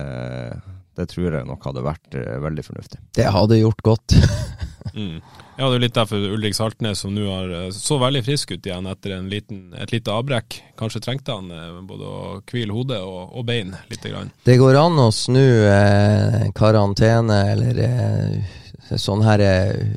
det 0.99 1.09
tror 1.11 1.39
jeg 1.41 1.49
nok 1.49 1.65
hadde 1.71 1.87
vært 1.87 2.19
uh, 2.19 2.37
veldig 2.45 2.67
fornuftig. 2.67 3.01
Det 3.17 3.27
hadde 3.35 3.61
gjort 3.61 3.83
godt. 3.87 4.17
mm. 4.99 5.19
Ja, 5.57 5.69
det 5.69 5.77
er 5.77 5.83
litt 5.85 5.95
derfor 5.95 6.23
Ulrik 6.35 6.57
Saltnes, 6.57 7.05
som 7.05 7.15
nå 7.15 7.29
har 7.29 7.51
eh, 7.55 7.69
så 7.75 7.99
veldig 8.03 8.25
frisk 8.27 8.57
ut 8.57 8.67
igjen 8.67 8.89
etter 8.91 9.21
liten, 9.31 9.69
et 9.79 9.93
lite 9.95 10.11
avbrekk, 10.11 10.57
kanskje 10.79 11.03
trengte 11.05 11.37
han 11.37 11.51
eh, 11.55 11.77
både 11.87 12.09
å 12.11 12.23
hvile 12.51 12.75
hodet 12.75 12.99
og, 13.07 13.21
og, 13.31 13.45
bein 13.47 13.71
litt. 13.91 14.03
Grann. 14.05 14.33
Det 14.45 14.59
går 14.61 14.77
an 14.77 14.99
å 15.01 15.09
snu 15.15 15.47
eh, 15.71 16.49
karantene 16.59 17.39
eller 17.55 17.79
eh, 17.87 18.57
sånn 19.01 19.23
her 19.25 19.41
eh, 19.41 19.95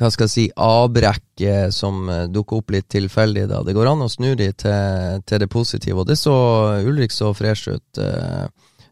hva 0.00 0.10
skal 0.12 0.26
jeg 0.26 0.32
si, 0.32 0.44
avbrekk 0.56 1.42
som 1.76 2.06
dukker 2.32 2.62
opp 2.62 2.72
litt 2.72 2.86
tilfeldig. 2.88 3.42
da. 3.50 3.60
Det 3.64 3.74
går 3.76 3.90
an 3.90 4.06
å 4.06 4.08
snu 4.08 4.30
de 4.36 4.46
til, 4.56 5.20
til 5.28 5.42
det 5.42 5.48
positive, 5.52 6.00
og 6.00 6.08
det 6.08 6.16
så 6.16 6.34
Ulrik 6.88 7.12
så 7.12 7.34
fresh 7.36 7.68
ut. 7.68 8.00
Eh, 8.00 8.46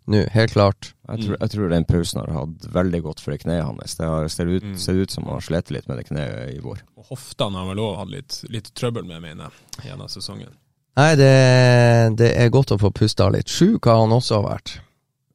nå, 0.09 0.23
helt 0.33 0.53
klart. 0.53 0.93
Jeg 1.09 1.25
tror, 1.25 1.37
jeg 1.41 1.53
tror, 1.53 1.69
den 1.73 1.87
pausen 1.89 2.21
har 2.23 2.33
hatt 2.33 2.67
veldig 2.73 3.01
godt 3.05 3.21
for 3.21 3.35
det 3.35 3.43
kneet 3.45 3.65
hans. 3.65 3.97
Det 3.99 4.09
har 4.09 4.29
ser 4.33 4.49
ut, 4.49 4.65
mm. 4.65 4.77
ut, 4.77 5.13
som 5.13 5.29
han 5.29 5.37
har 5.37 5.45
slitt 5.45 5.73
litt 5.75 5.89
med 5.89 6.01
det 6.01 6.09
kneet 6.09 6.55
i 6.55 6.59
vår. 6.65 6.83
Og 6.97 7.13
Hoftene 7.13 7.61
har 7.61 7.69
vel 7.71 7.85
òg 7.85 7.95
hatt 8.01 8.13
litt, 8.13 8.41
litt, 8.53 8.73
trøbbel 8.77 9.07
med, 9.09 9.23
mener 9.25 9.49
jeg, 9.49 9.91
gjennom 9.91 10.11
sesongen. 10.13 10.53
Nei, 10.99 11.13
det, 11.15 11.33
det, 12.19 12.33
er 12.35 12.53
godt 12.53 12.75
å 12.75 12.81
få 12.81 12.91
pusta 12.91 13.29
litt. 13.31 13.49
Sjuk 13.53 13.87
har 13.87 14.01
han 14.03 14.13
også 14.17 14.43
vært. 14.43 14.79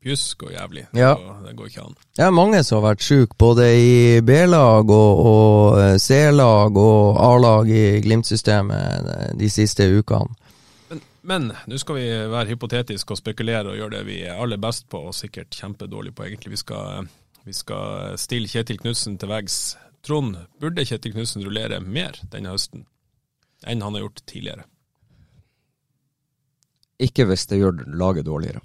Pjusk 0.03 0.43
og 0.49 0.51
jævlig. 0.51 0.83
Ja. 0.91 1.13
Det, 1.15 1.23
går, 1.23 1.37
det 1.47 1.55
går 1.57 1.69
ikke 1.69 1.85
an. 1.85 1.97
Det 2.17 2.25
er 2.25 2.35
mange 2.35 2.59
som 2.67 2.81
har 2.81 2.89
vært 2.89 3.05
sjuke, 3.05 3.37
både 3.39 3.69
i 3.79 3.97
B-lag 4.25 4.89
og, 4.91 5.21
og 5.29 5.79
eh, 5.79 5.95
C-lag 6.03 6.75
og 6.81 7.21
A-lag 7.23 7.71
i 7.71 7.85
Glimt-systemet 8.03 9.37
de 9.39 9.51
siste 9.53 9.87
ukene. 9.87 10.35
Men 11.23 11.53
nå 11.71 11.79
skal 11.79 11.97
vi 11.99 12.07
være 12.31 12.51
hypotetiske 12.51 13.15
og 13.15 13.19
spekulere 13.21 13.71
og 13.71 13.77
gjøre 13.79 13.95
det 13.97 14.03
vi 14.09 14.17
er 14.27 14.39
aller 14.43 14.59
best 14.61 14.89
på, 14.91 15.05
og 15.07 15.15
sikkert 15.15 15.55
kjempedårlig 15.55 16.11
på, 16.15 16.25
egentlig. 16.27 16.51
Vi 16.57 16.59
skal, 16.59 17.07
vi 17.47 17.55
skal 17.55 18.17
stille 18.19 18.51
Kjetil 18.51 18.81
Knutsen 18.81 19.15
til 19.21 19.31
veggs. 19.31 19.61
Trond, 20.03 20.35
burde 20.59 20.83
Kjetil 20.83 21.15
Knutsen 21.15 21.45
rullere 21.45 21.79
mer 21.79 22.19
denne 22.33 22.51
høsten 22.51 22.83
enn 23.63 23.79
han 23.79 23.95
har 23.95 24.03
gjort 24.03 24.21
tidligere? 24.27 24.65
Ikke 27.03 27.23
hvis 27.29 27.47
det 27.47 27.61
gjør 27.61 27.85
laget 27.95 28.27
dårligere. 28.27 28.59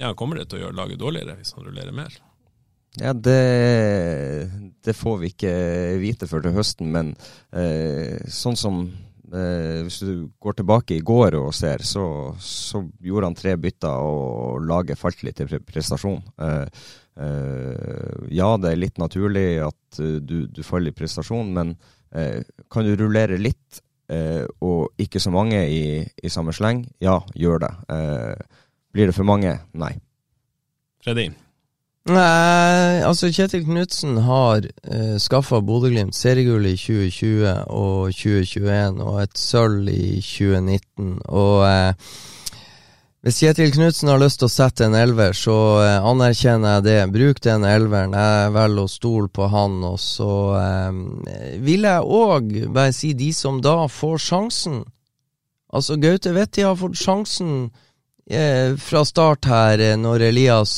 Ja, 0.00 0.14
Kommer 0.16 0.40
det 0.40 0.48
til 0.48 0.58
å 0.58 0.66
gjøre 0.66 0.78
laget 0.78 1.00
dårligere 1.00 1.36
hvis 1.38 1.52
han 1.56 1.66
rullerer 1.66 1.92
mer? 1.92 2.14
Ja, 3.00 3.12
det, 3.12 4.50
det 4.84 4.96
får 4.96 5.20
vi 5.20 5.30
ikke 5.32 5.52
vite 6.00 6.28
før 6.28 6.44
til 6.44 6.56
høsten, 6.56 6.90
men 6.92 7.14
eh, 7.56 8.20
sånn 8.28 8.58
som 8.58 8.82
Eh, 9.32 9.78
hvis 9.86 10.02
du 10.04 10.28
går 10.42 10.58
tilbake 10.58 10.98
i 10.98 11.04
går 11.04 11.38
og 11.38 11.54
ser, 11.56 11.80
så, 11.88 12.04
så 12.36 12.82
gjorde 13.00 13.30
han 13.30 13.36
tre 13.38 13.54
bytter, 13.56 14.02
og 14.04 14.66
laget 14.68 15.00
falt 15.00 15.22
litt 15.24 15.40
i 15.40 15.46
prestasjon. 15.48 16.20
Eh, 16.36 16.82
eh, 17.24 18.26
ja, 18.36 18.50
det 18.60 18.72
er 18.72 18.82
litt 18.82 19.00
naturlig 19.00 19.46
at 19.64 20.02
uh, 20.02 20.18
du, 20.20 20.44
du, 20.52 20.60
faller 20.66 20.92
i 20.92 20.98
prestasjon, 20.98 21.48
men 21.56 21.72
eh, 22.12 22.44
kan 22.68 22.84
du 22.84 22.92
rullere 23.00 23.40
litt, 23.40 23.80
eh, 24.12 24.44
og 24.60 25.00
ikke 25.00 25.22
så 25.22 25.32
mange 25.32 25.64
i, 25.64 25.84
i 26.04 26.32
samme 26.32 26.52
sleng? 26.52 26.84
Ja, 27.00 27.22
gjør 27.32 27.64
det. 27.64 27.72
Eh, 27.96 28.66
blir 28.92 29.08
det 29.08 29.16
for 29.16 29.28
mange? 29.28 29.56
Nei. 29.72 29.94
Freddy? 31.02 31.30
Nei, 32.02 32.98
altså 33.06 33.28
Kjetil 33.30 33.62
Knutsen 33.62 34.16
har 34.26 34.64
uh, 34.66 35.18
skaffa 35.22 35.60
Bodø-Glimt 35.62 36.16
seriegull 36.18 36.64
i 36.66 36.74
2020 36.74 37.50
og 37.70 38.08
2021 38.18 38.96
og 39.04 39.18
et 39.22 39.38
sølv 39.38 39.90
i 39.92 40.16
2019. 40.18 41.12
Og 41.30 41.60
uh, 41.62 42.16
hvis 43.22 43.36
Kjetil 43.38 43.70
Knutsen 43.76 44.10
har 44.10 44.18
lyst 44.18 44.40
til 44.42 44.48
å 44.48 44.50
sette 44.50 44.88
en 44.88 44.96
elver, 44.98 45.30
så 45.38 45.54
uh, 45.78 46.08
anerkjenner 46.10 46.80
jeg 46.80 46.84
det. 46.88 46.96
Bruk 47.14 47.38
den 47.46 47.66
elveren. 47.70 48.16
Jeg 48.18 48.50
velger 48.56 48.82
å 48.82 48.90
stole 48.90 49.30
på 49.30 49.46
han. 49.52 49.76
Og 49.86 50.00
så 50.02 50.30
uh, 50.58 51.60
vil 51.62 51.86
jeg 51.86 52.08
òg 52.18 52.50
bare 52.74 52.96
si 52.96 53.12
de 53.14 53.28
som 53.30 53.60
da 53.62 53.76
får 53.86 54.18
sjansen. 54.24 54.80
Altså, 55.70 56.00
Gaute 56.02 56.34
Vetti 56.34 56.66
har 56.66 56.74
fått 56.82 56.98
sjansen 56.98 57.70
fra 58.82 59.00
start 59.04 59.48
her, 59.50 59.80
når 59.98 60.22
Elias 60.28 60.74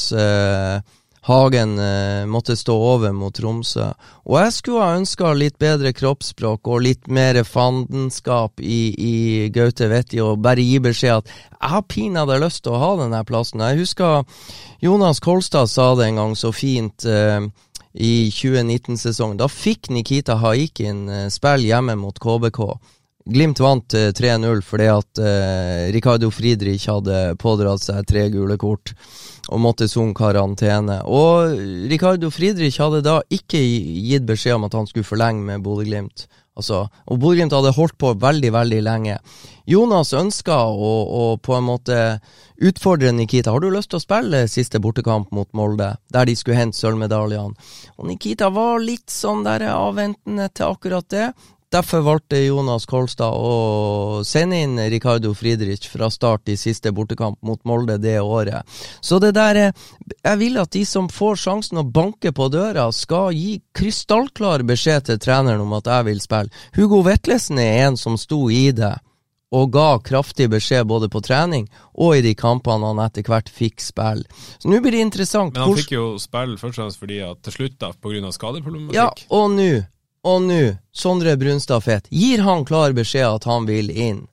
Hagen 1.24 1.78
eh, 1.80 2.26
måtte 2.28 2.56
stå 2.56 2.74
over 2.76 3.12
mot 3.16 3.34
Tromsø. 3.34 3.86
Og 4.28 4.38
jeg 4.42 4.52
skulle 4.52 4.84
ha 4.84 4.98
ønska 4.98 5.32
litt 5.38 5.56
bedre 5.62 5.94
kroppsspråk 5.96 6.68
og 6.68 6.82
litt 6.84 7.08
mer 7.08 7.40
fandenskap 7.48 8.60
i, 8.60 8.80
i 8.92 9.14
Gaute 9.54 9.88
Vetti, 9.88 10.20
og 10.20 10.42
bare 10.44 10.64
gi 10.64 10.80
beskjed 10.84 11.22
at 11.22 11.32
jeg 11.32 11.72
har 11.74 11.86
pinadø 11.88 12.36
lyst 12.42 12.64
til 12.66 12.76
å 12.76 12.82
ha 12.82 12.90
denne 13.00 13.22
plassen. 13.24 13.64
Jeg 13.64 13.80
husker 13.80 14.24
Jonas 14.84 15.22
Kolstad 15.24 15.72
sa 15.72 15.94
det 15.96 16.10
en 16.10 16.20
gang 16.20 16.36
så 16.36 16.52
fint. 16.52 17.08
Eh, 17.08 17.48
i 17.94 18.26
2019-sesongen. 18.34 19.38
Da 19.38 19.46
fikk 19.46 19.86
Nikita 19.94 20.34
Haikin 20.42 21.06
eh, 21.06 21.28
spille 21.30 21.68
hjemme 21.68 21.94
mot 22.00 22.18
KBK. 22.18 22.58
Glimt 23.24 23.60
vant 23.60 23.94
eh, 23.96 24.10
3-0 24.12 24.60
fordi 24.66 24.86
at 24.92 25.20
eh, 25.24 25.86
Ricardo 25.94 26.28
Friedrich 26.28 26.84
hadde 26.90 27.38
pådratt 27.40 27.80
seg 27.80 28.04
tre 28.04 28.26
gule 28.28 28.58
kort 28.60 28.92
og 29.48 29.62
måtte 29.64 29.88
sone 29.88 30.12
karantene. 30.16 30.98
Og 31.08 31.56
Ricardo 31.88 32.28
Friedrich 32.32 32.76
hadde 32.82 33.00
da 33.04 33.22
ikke 33.32 33.60
gitt 33.60 34.28
beskjed 34.28 34.58
om 34.58 34.68
at 34.68 34.76
han 34.76 34.88
skulle 34.90 35.08
forlenge 35.08 35.44
med 35.48 35.64
Bodø-Glimt. 35.64 36.26
Altså, 36.54 36.84
og 37.10 37.18
Bodø-Glimt 37.18 37.56
hadde 37.56 37.72
holdt 37.74 37.96
på 37.98 38.12
veldig, 38.20 38.52
veldig 38.54 38.80
lenge. 38.86 39.16
Jonas 39.66 40.12
ønska 40.14 40.60
å, 40.68 40.92
å 41.08 41.22
på 41.42 41.56
en 41.56 41.66
måte 41.66 41.98
utfordre 42.62 43.10
Nikita. 43.12 43.50
Har 43.50 43.64
du 43.64 43.72
lyst 43.72 43.90
til 43.90 43.98
å 43.98 44.04
spille 44.04 44.44
siste 44.52 44.78
bortekamp 44.84 45.32
mot 45.34 45.48
Molde, 45.56 45.94
der 46.14 46.28
de 46.28 46.36
skulle 46.38 46.60
hente 46.60 46.78
sølvmedaljene? 46.78 47.56
Og 47.98 48.06
Nikita 48.06 48.52
var 48.54 48.78
litt 48.84 49.10
sånn 49.10 49.42
der 49.46 49.66
avventende 49.72 50.46
til 50.54 50.76
akkurat 50.76 51.08
det. 51.10 51.32
Derfor 51.74 52.04
valgte 52.06 52.38
Jonas 52.38 52.84
Kolstad 52.86 53.34
å 53.34 54.20
sende 54.22 54.60
inn 54.62 54.76
Ricardo 54.92 55.32
Friedrich 55.34 55.88
fra 55.90 56.06
start 56.12 56.52
i 56.52 56.54
siste 56.54 56.92
bortekamp 56.94 57.40
mot 57.42 57.58
Molde 57.66 57.96
det 57.98 58.20
året. 58.22 58.62
Så 59.02 59.18
det 59.18 59.32
der 59.34 59.72
Jeg 60.22 60.38
vil 60.38 60.58
at 60.62 60.70
de 60.70 60.84
som 60.86 61.08
får 61.10 61.40
sjansen 61.42 61.80
å 61.82 61.82
banke 61.82 62.30
på 62.32 62.46
døra, 62.48 62.92
skal 62.92 63.34
gi 63.34 63.58
krystallklar 63.74 64.62
beskjed 64.62 65.08
til 65.08 65.18
treneren 65.18 65.64
om 65.64 65.72
at 65.74 65.90
jeg 65.90 66.06
vil 66.06 66.20
spille. 66.22 66.52
Hugo 66.76 67.02
Vetlesen 67.02 67.58
er 67.58 67.88
en 67.88 67.98
som 67.98 68.14
sto 68.16 68.46
i 68.50 68.70
det 68.70 68.94
og 69.54 69.72
ga 69.74 69.98
kraftig 70.02 70.46
beskjed 70.50 70.86
både 70.86 71.08
på 71.10 71.22
trening 71.22 71.66
og 71.94 72.18
i 72.18 72.22
de 72.22 72.36
kampene 72.38 72.86
han 72.86 73.02
etter 73.02 73.26
hvert 73.26 73.50
fikk 73.50 73.82
spille. 73.82 74.26
Så 74.62 74.70
nå 74.70 74.78
blir 74.82 74.94
det 74.94 75.02
interessant. 75.08 75.54
Men 75.54 75.66
han 75.66 75.82
fikk 75.82 75.96
jo 75.96 76.06
spille 76.22 76.54
først 76.54 76.78
og 76.78 76.84
fremst 76.84 77.02
fordi 77.02 77.18
at 77.26 77.42
til 77.42 77.58
slutt, 77.58 77.76
da, 77.82 77.90
pga. 77.98 78.32
skadeproblematikk. 78.34 78.94
Ja, 78.94 79.10
og 79.34 79.50
nå 79.58 79.72
og 80.24 80.42
nå, 80.48 80.62
Sondre 80.92 81.36
Brunstad 81.36 81.84
Fett, 81.84 82.06
gir 82.10 82.42
han 82.42 82.64
klar 82.64 82.94
beskjed 82.96 83.28
at 83.28 83.44
han 83.44 83.66
vil 83.68 83.90
inn? 83.90 84.24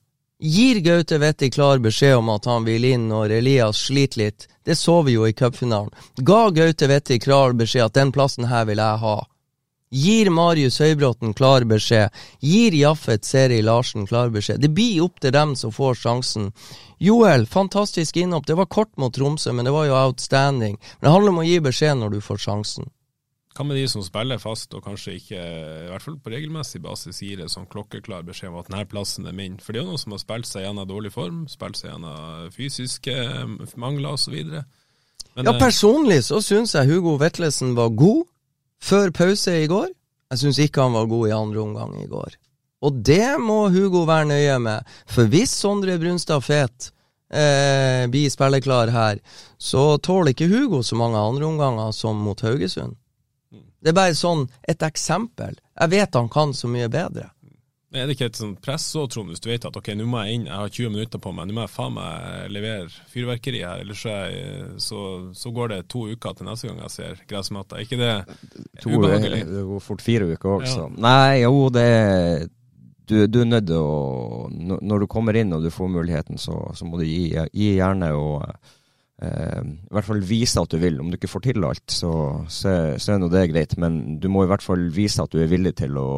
Gir 0.42 0.80
Gaute 0.82 1.18
Wetti 1.22 1.50
klar 1.54 1.78
beskjed 1.78 2.16
om 2.16 2.30
at 2.32 2.48
han 2.50 2.64
vil 2.66 2.84
inn 2.88 3.04
når 3.10 3.36
Elias 3.36 3.78
sliter 3.86 4.24
litt? 4.24 4.48
Det 4.64 4.74
så 4.74 5.02
vi 5.06 5.14
jo 5.14 5.26
i 5.28 5.34
cupfinalen. 5.36 5.92
Ga 6.16 6.48
Gaute 6.50 6.88
Wetti 6.90 7.18
klar 7.22 7.52
beskjed 7.54 7.84
at 7.90 7.98
den 8.00 8.10
plassen 8.12 8.48
her 8.50 8.64
vil 8.66 8.82
jeg 8.82 9.02
ha? 9.04 9.18
Gir 9.92 10.30
Marius 10.32 10.80
Høybråten 10.80 11.34
klar 11.36 11.66
beskjed? 11.68 12.10
Gir 12.40 12.74
Jaffet 12.74 13.28
Seri 13.28 13.60
Larsen 13.62 14.06
klar 14.08 14.32
beskjed? 14.32 14.62
Det 14.64 14.72
blir 14.72 15.04
opp 15.04 15.20
til 15.20 15.34
dem 15.36 15.52
som 15.54 15.74
får 15.74 16.00
sjansen. 16.00 16.48
Joel, 16.98 17.46
fantastisk 17.46 18.16
innhopp. 18.16 18.46
Det 18.46 18.56
var 18.56 18.70
kort 18.72 18.96
mot 18.96 19.14
Tromsø, 19.14 19.52
men 19.52 19.68
det 19.68 19.76
var 19.76 19.86
jo 19.86 19.98
outstanding. 19.98 20.78
Men 20.80 21.06
det 21.06 21.14
handler 21.14 21.36
om 21.36 21.42
å 21.42 21.46
gi 21.46 21.60
beskjed 21.68 22.00
når 22.00 22.16
du 22.16 22.20
får 22.24 22.40
sjansen. 22.48 22.88
Hva 23.52 23.66
med 23.68 23.76
de 23.76 23.84
som 23.90 24.04
spiller 24.04 24.40
fast, 24.40 24.72
og 24.72 24.84
kanskje 24.86 25.18
ikke, 25.18 25.40
i 25.40 25.88
hvert 25.90 26.04
fall 26.04 26.16
på 26.24 26.32
regelmessig 26.32 26.80
basis, 26.84 27.20
gir 27.20 27.42
det 27.42 27.50
sånn 27.52 27.68
klokkeklar 27.68 28.24
beskjed 28.24 28.48
om 28.48 28.60
at 28.62 28.70
denne 28.70 28.86
plassen 28.88 29.28
er 29.28 29.36
min? 29.36 29.58
For 29.60 29.74
det 29.74 29.82
er 29.82 29.84
jo 29.84 29.90
noen 29.90 30.00
som 30.00 30.14
har 30.16 30.22
spilt 30.22 30.48
seg 30.48 30.64
gjennom 30.64 30.88
dårlig 30.88 31.12
form, 31.12 31.42
spilt 31.52 31.76
seg 31.76 31.90
gjennom 31.90 32.52
fysiske 32.54 33.16
mangler 33.76 34.16
osv. 34.16 34.38
Ja, 35.36 35.52
personlig 35.60 36.22
så 36.28 36.40
syns 36.44 36.72
jeg 36.76 36.88
Hugo 36.88 37.18
Vetlesen 37.20 37.76
var 37.76 37.92
god 37.96 38.24
før 38.82 39.12
pause 39.16 39.58
i 39.60 39.68
går. 39.68 39.92
Jeg 40.32 40.40
syns 40.40 40.62
ikke 40.64 40.86
han 40.86 40.96
var 40.96 41.10
god 41.12 41.28
i 41.28 41.36
andre 41.36 41.60
omgang 41.60 41.92
i 42.00 42.08
går. 42.08 42.38
Og 42.82 43.04
det 43.04 43.36
må 43.38 43.66
Hugo 43.70 44.06
være 44.08 44.30
nøye 44.32 44.56
med, 44.64 44.88
for 45.06 45.28
hvis 45.30 45.52
Sondre 45.60 45.98
Brunstad 46.00 46.42
Fet 46.42 46.88
eh, 47.30 48.08
blir 48.10 48.32
spilleklar 48.32 48.90
her, 48.90 49.20
så 49.60 49.98
tåler 50.02 50.32
ikke 50.32 50.50
Hugo 50.50 50.82
så 50.82 50.98
mange 50.98 51.20
andre 51.20 51.46
omganger 51.46 51.92
som 51.94 52.18
mot 52.18 52.40
Haugesund. 52.42 52.96
Det 53.82 53.90
er 53.90 53.98
bare 53.98 54.14
sånn 54.14 54.46
et 54.68 54.82
eksempel. 54.86 55.56
Jeg 55.74 55.90
vet 55.90 56.18
han 56.18 56.28
kan 56.32 56.54
så 56.54 56.70
mye 56.70 56.88
bedre. 56.92 57.30
Er 57.92 58.08
det 58.08 58.14
ikke 58.16 58.30
et 58.30 58.38
sånt 58.38 58.60
press 58.64 58.86
òg, 58.96 59.10
Trond, 59.12 59.28
hvis 59.28 59.42
du 59.44 59.50
vet 59.50 59.66
at 59.68 59.74
ok, 59.76 59.90
nå 59.98 60.06
må 60.08 60.22
jeg 60.24 60.38
inn, 60.38 60.46
jeg 60.48 60.56
har 60.56 60.70
20 60.72 60.92
minutter 60.94 61.20
på 61.20 61.32
meg, 61.36 61.48
nå 61.48 61.56
må 61.58 61.66
jeg 61.66 61.72
faen 61.74 61.92
meg 61.98 62.46
levere 62.54 62.86
fyrverkeri 63.12 63.60
her, 63.60 63.82
ellers 63.84 64.04
så, 64.80 65.02
så, 65.36 65.52
går 65.52 65.74
det 65.74 65.80
to 65.92 66.06
uker 66.08 66.38
til 66.38 66.48
neste 66.48 66.70
gang 66.70 66.80
jeg 66.86 66.94
ser 66.94 67.20
gressmatta. 67.28 67.76
Er 67.76 67.84
ikke 67.84 68.00
det 68.00 68.14
to, 68.80 68.94
ubehagelig? 68.94 69.42
Det 69.50 69.64
går 69.68 69.84
fort 69.84 70.04
fire 70.06 70.30
uker 70.30 70.54
òg, 70.54 70.64
så. 70.72 70.88
Nei, 71.04 71.42
jo, 71.42 71.66
det 71.74 71.86
du, 73.10 73.26
du, 73.26 73.42
er 73.42 73.50
nødt 73.50 73.66
til 73.66 73.82
å 73.82 74.78
Når 74.80 75.02
du 75.02 75.06
kommer 75.10 75.36
inn 75.36 75.52
og 75.52 75.64
du 75.66 75.68
får 75.74 75.90
muligheten, 75.92 76.40
så, 76.40 76.62
så 76.72 76.88
må 76.88 77.00
du 77.00 77.04
gi, 77.04 77.26
gi 77.52 77.74
gjerne 77.74 78.12
og 78.16 78.46
i 79.22 79.92
hvert 79.94 80.06
fall 80.06 80.22
vise 80.26 80.58
at 80.58 80.72
du 80.72 80.80
vil. 80.82 80.96
Om 80.98 81.10
du 81.10 81.18
ikke 81.18 81.30
får 81.30 81.44
til 81.44 81.66
alt, 81.68 81.84
så, 81.92 82.12
så, 82.50 82.72
så 82.98 83.12
er 83.14 83.20
nå 83.22 83.28
det 83.30 83.44
greit, 83.52 83.76
men 83.78 84.18
du 84.22 84.26
må 84.32 84.42
i 84.42 84.50
hvert 84.50 84.64
fall 84.64 84.88
vise 84.94 85.22
at 85.22 85.30
du 85.30 85.38
er 85.42 85.50
villig 85.52 85.76
til 85.78 85.98
å 86.00 86.08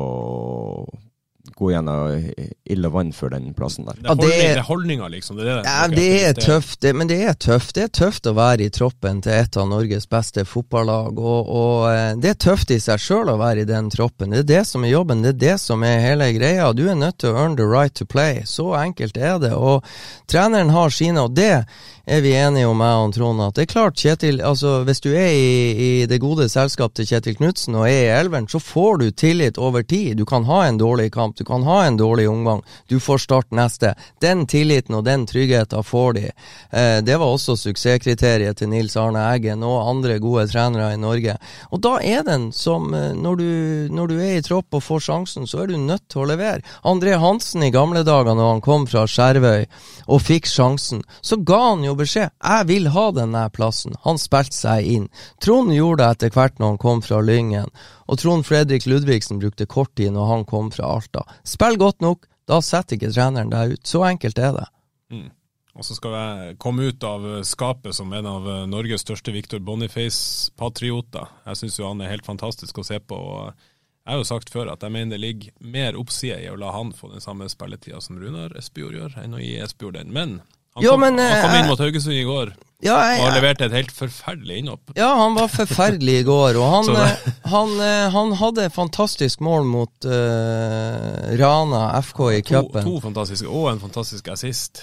gå 1.53 1.71
gjennom 1.71 2.31
ille 2.65 2.89
vann 2.89 3.13
for 3.13 3.31
den 3.31 3.53
plassen 3.55 3.85
der. 3.85 3.99
Det 4.01 4.09
er, 4.09 4.15
holdning, 4.15 4.39
det 4.41 4.47
er 4.51 4.63
holdninga, 4.69 5.09
liksom. 5.13 5.37
Det 5.37 5.45
er, 5.45 5.61
det. 5.61 5.69
Ja, 5.69 5.89
det 5.93 6.07
er 6.29 6.39
tøft, 6.39 6.81
det, 6.81 6.95
men 6.97 7.11
det 7.11 7.19
er 7.23 7.37
tøft. 7.37 7.75
Det 7.77 7.85
er 7.85 7.93
tøft 7.93 8.27
å 8.27 8.35
være 8.37 8.67
i 8.67 8.73
troppen 8.73 9.21
til 9.25 9.37
et 9.37 9.59
av 9.61 9.69
Norges 9.69 10.09
beste 10.11 10.47
fotballag. 10.49 11.21
Og, 11.21 11.51
og 11.53 11.89
eh, 11.93 12.13
det 12.21 12.33
er 12.33 12.41
tøft 12.47 12.73
i 12.75 12.81
seg 12.83 13.03
sjøl 13.03 13.35
å 13.35 13.39
være 13.41 13.65
i 13.65 13.69
den 13.69 13.91
troppen. 13.93 14.33
Det 14.33 14.45
er 14.45 14.51
det 14.55 14.63
som 14.71 14.87
er 14.87 14.95
jobben, 14.95 15.25
det 15.25 15.35
er 15.35 15.43
det 15.45 15.57
som 15.63 15.85
er 15.87 16.01
hele 16.03 16.31
greia. 16.37 16.73
Du 16.73 16.87
er 16.89 16.99
nødt 16.99 17.21
til 17.23 17.35
å 17.35 17.43
earn 17.45 17.59
the 17.61 17.69
right 17.69 17.95
to 17.95 18.09
play. 18.09 18.43
Så 18.49 18.73
enkelt 18.81 19.21
er 19.21 19.37
det. 19.43 19.53
Og 19.55 19.85
treneren 20.31 20.73
har 20.75 20.95
sine, 20.95 21.29
og 21.29 21.37
det 21.37 21.67
er 22.05 22.21
vi 22.21 22.35
enige 22.37 22.69
om, 22.69 22.81
jeg 22.85 23.01
og 23.01 23.15
Trond, 23.17 23.41
at 23.41 23.57
det 23.57 23.65
er 23.65 23.71
klart, 23.71 24.01
Kjetil, 24.01 24.41
altså 24.45 24.83
hvis 24.85 25.01
du 25.01 25.11
er 25.17 25.31
i, 25.33 25.53
i 25.73 25.91
det 26.09 26.19
gode 26.21 26.51
selskap 26.53 26.93
til 26.97 27.09
Kjetil 27.09 27.39
Knutsen 27.39 27.79
og 27.79 27.87
er 27.89 28.01
i 28.11 28.13
elveren, 28.19 28.49
så 28.51 28.61
får 28.61 29.01
du 29.01 29.07
tillit 29.11 29.61
over 29.61 29.85
tid. 29.87 30.19
Du 30.19 30.27
kan 30.29 30.45
ha 30.49 30.65
en 30.67 30.81
dårlig 30.81 31.11
kamp 31.15 31.34
du 31.37 31.45
kan 31.45 31.63
ha 31.67 31.85
en 31.85 31.97
dårlig 31.97 32.29
omgang, 32.31 32.63
du 32.89 33.01
får 33.01 33.19
start 33.25 33.51
neste. 33.51 33.95
Den 34.21 34.47
tilliten 34.47 34.95
og 34.99 35.05
den 35.05 35.27
tryggheten 35.27 35.85
får 35.85 36.13
de. 36.19 36.25
Eh, 36.71 36.99
det 37.05 37.17
var 37.21 37.33
også 37.33 37.57
suksesskriteriet 37.59 38.59
til 38.59 38.71
Nils 38.73 38.97
Arne 39.01 39.23
Eggen 39.33 39.65
og 39.67 39.89
andre 39.91 40.19
gode 40.23 40.47
trenere 40.51 40.93
i 40.95 41.01
Norge. 41.01 41.37
Og 41.71 41.83
da 41.85 41.97
er 42.03 42.23
den 42.27 42.51
som, 42.53 42.93
eh, 42.95 43.13
når 43.15 43.37
du, 43.41 43.49
når 43.95 44.13
du 44.13 44.17
er 44.19 44.37
i 44.39 44.45
tropp 44.45 44.75
og 44.75 44.83
får 44.83 45.07
sjansen, 45.09 45.47
så 45.47 45.63
er 45.63 45.73
du 45.73 45.77
nødt 45.77 46.09
til 46.09 46.25
å 46.25 46.29
levere. 46.31 46.63
André 46.85 47.19
Hansen 47.21 47.63
i 47.63 47.73
gamle 47.75 48.05
dager, 48.05 48.35
når 48.35 48.53
han 48.53 48.65
kom 48.65 48.87
fra 48.87 49.07
Skjervøy 49.07 49.67
og 50.09 50.23
fikk 50.23 50.47
sjansen, 50.51 51.03
så 51.21 51.37
ga 51.37 51.61
han 51.71 51.85
jo 51.85 51.97
beskjed. 51.99 52.31
Jeg 52.43 52.69
vil 52.71 52.89
ha 52.95 53.11
denne 53.17 53.49
plassen. 53.55 53.97
Han 54.05 54.21
spilte 54.21 54.57
seg 54.57 54.87
inn. 54.87 55.09
Trond 55.41 55.73
gjorde 55.75 56.03
det 56.03 56.11
etter 56.15 56.35
hvert 56.35 56.59
når 56.59 56.75
han 56.75 56.83
kom 56.83 57.03
fra 57.05 57.21
Lyngen. 57.25 57.71
Og 58.11 58.21
Trond 58.21 58.45
Fredrik 58.47 58.87
Ludvigsen 58.87 59.41
brukte 59.41 59.67
kort 59.71 59.95
tid 59.97 60.13
når 60.15 60.31
han 60.31 60.45
kom 60.49 60.71
fra 60.75 60.91
Alta. 60.97 61.25
Spill 61.47 61.79
godt 61.81 62.05
nok, 62.05 62.29
da 62.49 62.61
setter 62.65 62.99
ikke 62.99 63.13
treneren 63.15 63.53
deg 63.53 63.77
ut. 63.77 63.87
Så 63.89 64.05
enkelt 64.07 64.39
er 64.39 64.53
det. 64.59 64.67
Mm. 65.15 65.31
Og 65.75 65.87
så 65.87 65.97
skal 65.97 66.15
jeg 66.15 66.57
komme 66.63 66.87
ut 66.87 67.05
av 67.07 67.25
skapet 67.49 67.97
som 67.97 68.13
en 68.15 68.29
av 68.31 68.45
Norges 68.71 69.03
største 69.03 69.33
Victor 69.35 69.63
Boniface-patrioter. 69.65 71.33
Jeg 71.49 71.61
syns 71.61 71.79
jo 71.81 71.89
han 71.89 72.03
er 72.05 72.13
helt 72.13 72.27
fantastisk 72.29 72.79
å 72.79 72.87
se 72.87 73.01
på. 73.03 73.19
og 73.19 73.65
Jeg 74.05 74.13
har 74.13 74.21
jo 74.21 74.29
sagt 74.29 74.53
før 74.55 74.71
at 74.71 74.85
jeg 74.87 74.95
mener 74.95 75.17
det 75.17 75.25
ligger 75.25 75.57
mer 75.59 75.99
oppside 75.99 76.39
i 76.45 76.51
å 76.53 76.59
la 76.61 76.71
han 76.77 76.93
få 76.95 77.11
den 77.11 77.25
samme 77.25 77.49
spilletida 77.51 77.99
som 78.05 78.21
Runar 78.23 78.55
Espejord 78.61 79.01
gjør, 79.01 79.19
enn 79.25 79.35
å 79.35 79.43
gi 79.43 79.57
Espejord 79.65 79.99
den. 79.99 80.15
Men 80.15 80.39
han, 80.75 80.83
jo, 80.83 80.95
kom, 80.95 81.05
men, 81.07 81.19
han 81.23 81.43
kom 81.45 81.55
inn 81.55 81.65
eh, 81.65 81.71
mot 81.71 81.83
Haugesund 81.85 82.17
i 82.19 82.25
går. 82.27 82.55
Ja, 82.85 82.97
jeg, 83.09 83.21
og 83.25 83.31
leverte 83.33 83.69
et 83.69 83.77
helt 83.77 83.93
forferdelig 83.95 84.59
innhopp. 84.61 84.91
Ja, 84.99 85.09
han 85.17 85.37
var 85.39 85.49
forferdelig 85.53 86.19
i 86.21 86.25
går. 86.27 86.59
Og 86.61 86.67
han, 86.73 86.91
eh, 87.05 87.29
han, 87.53 87.73
eh, 87.81 88.09
han 88.13 88.35
hadde 88.41 88.67
fantastisk 88.75 89.41
mål 89.45 89.65
mot 89.71 90.09
uh, 90.09 91.31
Rana 91.41 91.87
FK 92.03 92.21
i 92.35 92.43
cupen. 92.45 92.83
To, 92.83 92.99
to 92.99 93.07
fantastiske, 93.07 93.49
og 93.49 93.71
en 93.73 93.81
fantastisk 93.87 94.29
assist. 94.35 94.83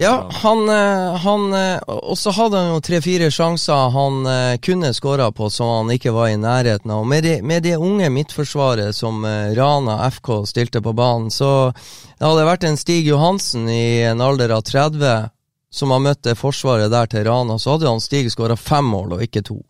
Ja, 0.00 0.30
han, 0.42 0.62
han 1.20 1.42
Og 1.86 2.14
så 2.16 2.32
hadde 2.32 2.56
han 2.56 2.70
jo 2.72 2.78
tre-fire 2.80 3.26
sjanser 3.28 3.90
han 3.92 4.22
kunne 4.64 4.94
skåra 4.96 5.26
på 5.36 5.50
som 5.52 5.68
han 5.74 5.92
ikke 5.92 6.14
var 6.16 6.30
i 6.32 6.38
nærheten 6.40 6.94
av. 6.94 7.02
Med 7.04 7.26
det, 7.26 7.34
med 7.44 7.66
det 7.68 7.76
unge 7.76 8.08
midtforsvaret 8.08 8.96
som 8.96 9.26
Rana 9.56 9.98
FK 10.08 10.30
stilte 10.48 10.80
på 10.80 10.94
banen, 10.96 11.28
så 11.28 11.74
det 12.16 12.24
hadde 12.24 12.48
vært 12.48 12.64
en 12.64 12.80
Stig 12.80 13.12
Johansen 13.12 13.68
i 13.68 14.00
en 14.08 14.24
alder 14.24 14.56
av 14.56 14.64
30 14.64 15.28
som 15.70 15.90
har 15.90 16.02
møtt 16.02 16.22
det 16.22 16.38
forsvaret 16.38 16.90
der 16.90 17.06
til 17.06 17.24
Rana, 17.24 17.58
så 17.58 17.76
hadde 17.76 17.88
han 17.88 18.02
Stig 18.02 18.32
skåra 18.32 18.56
fem 18.56 18.84
mål, 18.84 19.14
og 19.16 19.22
ikke 19.24 19.44
to. 19.46 19.60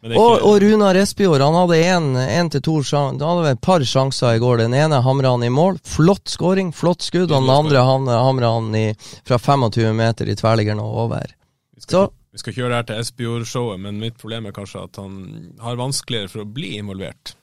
Ikke... 0.00 0.16
Og, 0.16 0.42
og 0.48 0.54
Runar 0.62 0.96
Espejord 0.96 1.42
han 1.44 1.56
hadde 1.58 1.78
en, 1.92 2.50
til 2.52 2.62
to 2.64 2.78
Han 2.94 3.20
hadde 3.20 3.50
et 3.52 3.60
par 3.60 3.84
sjanser 3.84 4.38
i 4.38 4.40
går. 4.40 4.62
Den 4.62 4.74
ene 4.74 5.02
hamra 5.04 5.34
han 5.34 5.44
i 5.44 5.50
mål. 5.52 5.76
Flott 5.84 6.32
skåring, 6.32 6.72
flott 6.72 7.04
skudd. 7.04 7.28
Og 7.28 7.42
den 7.42 7.52
andre 7.52 7.84
hamra 7.84 8.54
han 8.56 8.72
i, 8.74 8.86
fra 9.28 9.38
25 9.38 9.92
meter 9.96 10.30
i 10.30 10.36
tverrliggeren 10.40 10.80
og 10.80 11.04
over. 11.04 11.34
Vi 11.76 11.84
skal, 11.84 12.08
vi 12.32 12.40
skal 12.40 12.56
kjøre 12.56 12.80
her 12.80 12.88
til 12.88 13.02
Espejord-showet, 13.02 13.80
men 13.80 14.00
mitt 14.00 14.16
problem 14.20 14.48
er 14.48 14.56
kanskje 14.56 14.86
at 14.88 15.00
han 15.00 15.20
har 15.60 15.80
vanskeligere 15.80 16.32
for 16.32 16.44
å 16.46 16.48
bli 16.48 16.78
involvert 16.80 17.34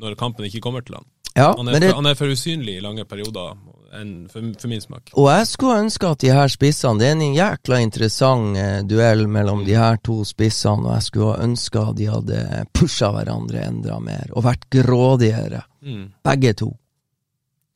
når 0.00 0.16
kampen 0.18 0.48
ikke 0.48 0.64
kommer 0.64 0.82
til 0.86 0.96
han. 0.98 1.06
Ja, 1.34 1.50
han, 1.52 1.68
er 1.68 1.76
for, 1.76 1.84
det... 1.84 1.92
han 1.98 2.08
er 2.08 2.16
for 2.18 2.32
usynlig 2.32 2.78
i 2.78 2.82
lange 2.82 3.04
perioder 3.10 3.56
enn 3.94 4.12
for, 4.30 4.44
for, 4.58 4.70
min 4.70 4.82
smak. 4.82 5.12
Og 5.18 5.28
jeg 5.30 5.48
skulle 5.50 5.80
ønske 5.84 6.10
at 6.10 6.22
de 6.24 6.32
her 6.34 6.52
spissene 6.52 7.00
Det 7.00 7.08
er 7.08 7.16
en 7.16 7.36
jækla 7.36 7.80
interessant 7.84 8.58
eh, 8.60 8.80
duell 8.88 9.26
mellom 9.30 9.64
de 9.66 9.76
her 9.78 10.00
to 10.04 10.20
spissene, 10.28 10.88
og 10.88 10.96
jeg 10.96 11.08
skulle 11.08 11.38
ønske 11.44 11.82
at 11.82 11.98
de 11.98 12.10
hadde 12.10 12.64
pusha 12.74 13.10
hverandre 13.14 13.64
enda 13.68 13.98
mer, 14.02 14.30
og 14.32 14.46
vært 14.48 14.68
grådigere. 14.72 15.64
Mm. 15.84 16.06
Begge 16.24 16.54
to. 16.64 16.74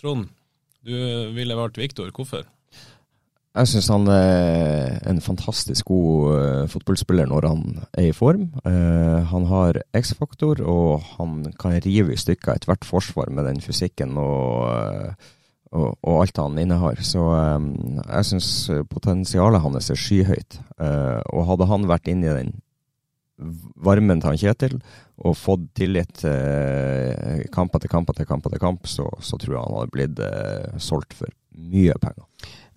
Trond, 0.01 0.29
Du 0.87 0.95
ville 1.35 1.57
valgt 1.59 1.79
Viktor, 1.79 2.11
hvorfor? 2.15 2.47
Jeg 3.59 3.69
syns 3.73 3.89
han 3.91 4.05
er 4.13 4.99
en 5.11 5.19
fantastisk 5.25 5.89
god 5.91 6.29
uh, 6.31 6.69
fotballspiller 6.71 7.27
når 7.27 7.47
han 7.49 7.63
er 7.91 8.11
i 8.11 8.15
form. 8.15 8.45
Uh, 8.63 9.25
han 9.27 9.49
har 9.51 9.81
X-faktor, 9.99 10.61
og 10.63 11.03
han 11.17 11.41
kan 11.59 11.81
rive 11.83 12.15
i 12.15 12.21
stykker 12.21 12.55
ethvert 12.55 12.87
forsvar 12.87 13.33
med 13.35 13.49
den 13.49 13.61
fysikken 13.65 14.15
og, 14.21 14.69
uh, 14.71 15.35
og, 15.73 16.15
alt 16.15 16.41
han 16.41 16.59
innehar. 16.61 17.01
Så 17.05 17.23
um, 17.23 17.73
jeg 18.01 18.29
syns 18.31 18.53
potensialet 18.91 19.63
hans 19.65 19.91
er 19.93 20.01
skyhøyt. 20.01 20.61
og 20.79 21.47
hadde 21.51 21.69
han 21.69 21.89
vært 21.91 22.09
inne 22.09 22.29
i 22.29 22.39
den 22.39 22.57
varmen 23.79 24.19
til 24.19 24.33
han 24.33 24.41
Kjetil 24.41 24.81
og 25.23 25.37
fått 25.39 25.69
tillit 25.79 26.25
uh, 26.27 27.45
kamp 27.55 27.75
etter 27.79 27.91
kamp 27.91 28.11
etter 28.11 28.27
kamp, 28.27 28.47
etter 28.47 28.63
kamp 28.63 28.87
så, 28.91 29.07
så 29.23 29.39
tror 29.39 29.55
jeg 29.55 29.63
han 29.63 29.77
hadde 29.79 29.95
blitt 29.95 30.25
solgt 30.83 31.15
for 31.19 31.31
mye 31.59 31.95
penger. 32.03 32.25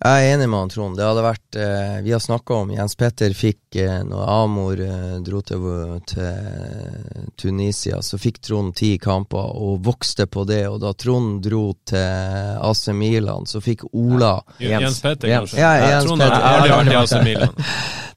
Jeg 0.02 0.24
er 0.26 0.34
enig 0.34 0.48
med 0.50 0.58
han 0.58 0.70
Trond. 0.72 0.96
Det 0.98 1.04
hadde 1.06 1.22
vært 1.22 1.56
eh, 1.62 1.98
Vi 2.02 2.10
har 2.10 2.22
snakka 2.22 2.56
om 2.64 2.70
Jens 2.74 2.96
Petter 2.98 3.34
fikk 3.38 3.76
eh, 3.78 4.00
Når 4.02 4.22
Amor 4.34 4.80
eh, 4.82 5.12
dro 5.22 5.42
til, 5.46 5.66
til, 6.10 7.28
Tunisia, 7.38 8.00
så 8.02 8.18
fikk 8.18 8.40
Trond 8.42 8.74
ti 8.78 8.96
kamper 9.02 9.54
og 9.62 9.84
vokste 9.86 10.26
på 10.26 10.42
det. 10.48 10.64
Og 10.72 10.80
da 10.82 10.90
Trond 10.98 11.38
dro 11.46 11.68
til 11.86 12.58
AC 12.58 12.88
Milan, 12.98 13.46
så 13.46 13.62
fikk 13.62 13.86
Ola 13.92 14.34
ja. 14.58 14.74
Jens, 14.74 14.82
Jens 14.88 15.00
Petter, 15.06 15.34
kanskje? 15.36 15.62
Ja, 15.62 15.72
Jens 15.94 16.10
Trond 16.10 16.26
har 16.26 16.38
aldri 16.50 16.74
vært 16.74 16.92
i 16.92 17.00
AC 17.02 17.18
Milan. 17.28 17.58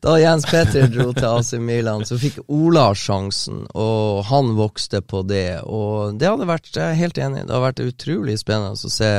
Da 0.06 0.20
Jens 0.22 0.44
Petter 0.46 0.84
dro 0.92 1.08
til 1.16 1.26
AC 1.26 1.56
Milan, 1.58 2.04
så 2.06 2.18
fikk 2.22 2.36
Ola 2.54 2.92
sjansen, 2.94 3.64
og 3.74 4.26
han 4.28 4.52
vokste 4.58 5.02
på 5.02 5.24
det. 5.26 5.64
Og 5.66 6.20
det 6.20 6.30
hadde 6.30 6.46
vært 6.50 6.70
Jeg 6.76 6.84
er 6.92 7.00
helt 7.00 7.18
enig. 7.18 7.46
Det 7.46 7.56
hadde 7.56 7.64
vært 7.64 7.82
utrolig 7.88 8.36
spennende 8.38 8.78
å 8.78 8.92
se 8.94 9.12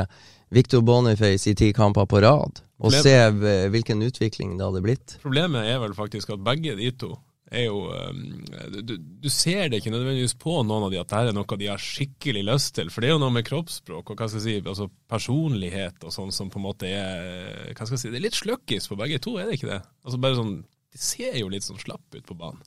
Victor 0.54 0.82
Boniface 0.86 1.50
i 1.50 1.56
ti 1.58 1.72
kamper 1.74 2.06
på 2.06 2.20
rad, 2.22 2.60
og 2.78 2.92
Problem. 2.92 3.02
se 3.02 3.70
hvilken 3.72 4.04
utvikling 4.06 4.56
det 4.58 4.66
hadde 4.66 4.84
blitt. 4.84 5.16
Problemet 5.24 5.66
er 5.66 5.80
vel 5.82 5.96
faktisk 5.96 6.30
at 6.36 6.44
begge 6.44 6.76
de 6.78 6.92
to 6.94 7.16
er 7.54 7.68
jo 7.68 7.82
um, 7.94 8.22
du, 8.82 8.96
du, 8.98 9.28
ser 9.30 9.68
det 9.70 9.80
ikke 9.80 9.92
nødvendigvis 9.94 10.34
på 10.40 10.56
noen 10.66 10.86
av 10.86 10.92
de 10.92 10.98
at 10.98 11.10
dette 11.12 11.30
er 11.30 11.36
noe 11.36 11.58
de 11.60 11.68
har 11.70 11.82
skikkelig 11.82 12.42
lyst 12.48 12.74
til. 12.78 12.90
For 12.90 13.02
det 13.02 13.10
er 13.10 13.14
jo 13.14 13.22
noe 13.22 13.34
med 13.34 13.46
kroppsspråk 13.46 14.10
og 14.10 14.18
hva 14.18 14.28
skal 14.30 14.42
jeg 14.42 14.46
si, 14.46 14.70
altså 14.72 14.88
personlighet 15.10 16.06
og 16.06 16.14
sånn 16.14 16.34
som 16.34 16.50
på 16.52 16.60
en 16.60 16.66
måte 16.66 16.90
er 16.90 17.70
hva 17.72 17.86
skal 17.86 17.94
jeg 17.94 18.02
si, 18.02 18.14
Det 18.14 18.20
er 18.20 18.26
litt 18.26 18.40
sløkkis 18.40 18.90
på 18.90 18.98
begge 18.98 19.20
to, 19.22 19.36
er 19.38 19.46
det 19.46 19.60
ikke 19.60 19.70
det? 19.70 19.82
Altså 20.06 20.22
bare 20.22 20.40
sånn, 20.40 20.56
De 20.96 21.02
ser 21.02 21.38
jo 21.38 21.52
litt 21.52 21.66
sånn 21.66 21.80
slapp 21.82 22.18
ut 22.18 22.26
på 22.26 22.38
banen. 22.38 22.62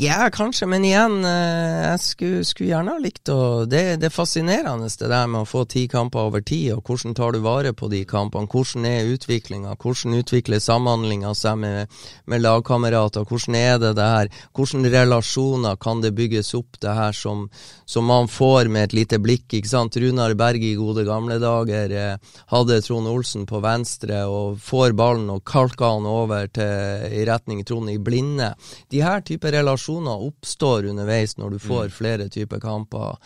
Ja, 0.00 0.30
kanskje, 0.32 0.64
men 0.66 0.86
igjen, 0.88 1.18
eh, 1.24 1.82
jeg 1.84 1.98
skulle, 2.00 2.44
skulle 2.48 2.70
gjerne 2.70 2.94
ha 2.94 3.00
likt 3.04 3.28
å 3.28 3.66
det, 3.68 3.98
det 4.00 4.06
er 4.08 4.14
fascinerende 4.14 4.86
det 4.88 5.08
der 5.12 5.26
med 5.28 5.42
å 5.42 5.48
få 5.50 5.66
ti 5.68 5.82
kamper 5.84 6.30
over 6.30 6.40
tid, 6.40 6.70
og 6.72 6.86
hvordan 6.88 7.12
tar 7.12 7.34
du 7.36 7.42
vare 7.44 7.74
på 7.76 7.90
de 7.92 8.00
kampene? 8.08 8.48
Hvordan 8.48 8.86
er 8.88 9.10
utviklinga? 9.12 9.74
Hvordan 9.76 10.16
utvikler 10.16 10.62
samhandlinga 10.64 11.34
seg 11.36 11.58
med, 11.60 11.92
med, 12.24 12.40
lagkamerater? 12.40 13.26
Hvordan 13.28 13.58
er 13.58 13.76
det 13.82 13.90
det 13.98 14.06
her? 14.14 14.30
Hvordan 14.56 14.88
relasjoner 14.94 15.76
kan 15.76 16.00
det 16.00 16.14
bygges 16.16 16.54
opp, 16.56 16.80
det 16.80 16.96
her 16.96 17.12
som, 17.12 17.44
som 17.84 18.08
man 18.08 18.32
får 18.32 18.72
med 18.72 18.88
et 18.88 18.96
lite 18.96 19.20
blikk? 19.20 19.44
ikke 19.52 19.74
sant? 19.74 20.00
Runar 20.00 20.32
Berg 20.40 20.64
i 20.64 20.72
gode 20.80 21.04
gamle 21.04 21.36
dager 21.36 21.92
eh, 21.92 22.32
hadde 22.54 22.80
Trond 22.88 23.12
Olsen 23.12 23.44
på 23.44 23.60
venstre 23.60 24.24
og 24.24 24.56
får 24.56 24.96
ballen 24.96 25.28
og 25.36 25.44
kalker 25.44 25.98
han 25.98 26.08
over 26.08 26.48
til, 26.48 27.06
i 27.12 27.28
retning 27.28 27.60
Trond 27.60 27.92
i 27.92 28.00
blinde. 28.00 28.54
De 28.88 29.04
her 29.04 29.20
type 29.20 29.52
relasjoner 29.52 29.81
relasjoner 29.82 30.22
oppstår 30.28 30.86
underveis 30.90 31.36
når 31.36 31.50
du 31.50 31.56
mm. 31.56 31.66
får 31.66 31.84
mm. 31.84 31.96
flere 31.96 32.28
typer 32.28 32.60
kamper 32.60 33.18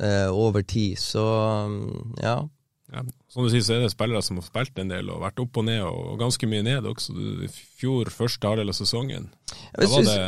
eh, 0.00 0.30
over 0.30 0.62
tid. 0.62 0.98
Så 0.98 1.22
mm, 1.68 2.16
ja. 2.22 2.48
ja. 2.92 3.04
Som 3.28 3.44
du 3.44 3.50
sier, 3.50 3.62
så 3.62 3.74
er 3.74 3.84
det 3.84 3.92
spillere 3.92 4.22
som 4.22 4.36
har 4.36 4.46
spilt 4.46 4.78
en 4.78 4.90
del 4.90 5.10
og 5.10 5.22
vært 5.22 5.40
opp 5.40 5.56
og 5.56 5.64
ned, 5.64 5.82
og 5.82 6.18
ganske 6.18 6.46
mye 6.46 6.62
ned 6.62 6.86
også. 6.86 7.14
I 7.44 7.48
fjor, 7.52 8.10
første 8.10 8.48
halvdel 8.48 8.72
av 8.72 8.76
sesongen. 8.76 9.30
Da 9.76 9.88
var 9.88 10.04
det 10.08 10.18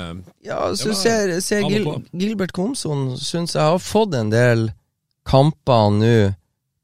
Ja, 0.45 0.61
så 0.75 0.93
det 0.93 0.97
ser, 1.01 1.41
ser 1.41 1.69
Gil, 1.69 1.91
Gilbert 2.13 2.53
Komson 2.53 3.17
syns 3.19 3.57
jeg 3.57 3.65
har 3.65 3.83
fått 3.83 4.15
en 4.15 4.33
del 4.33 4.71
kamper 5.25 5.91
nå, 5.91 6.17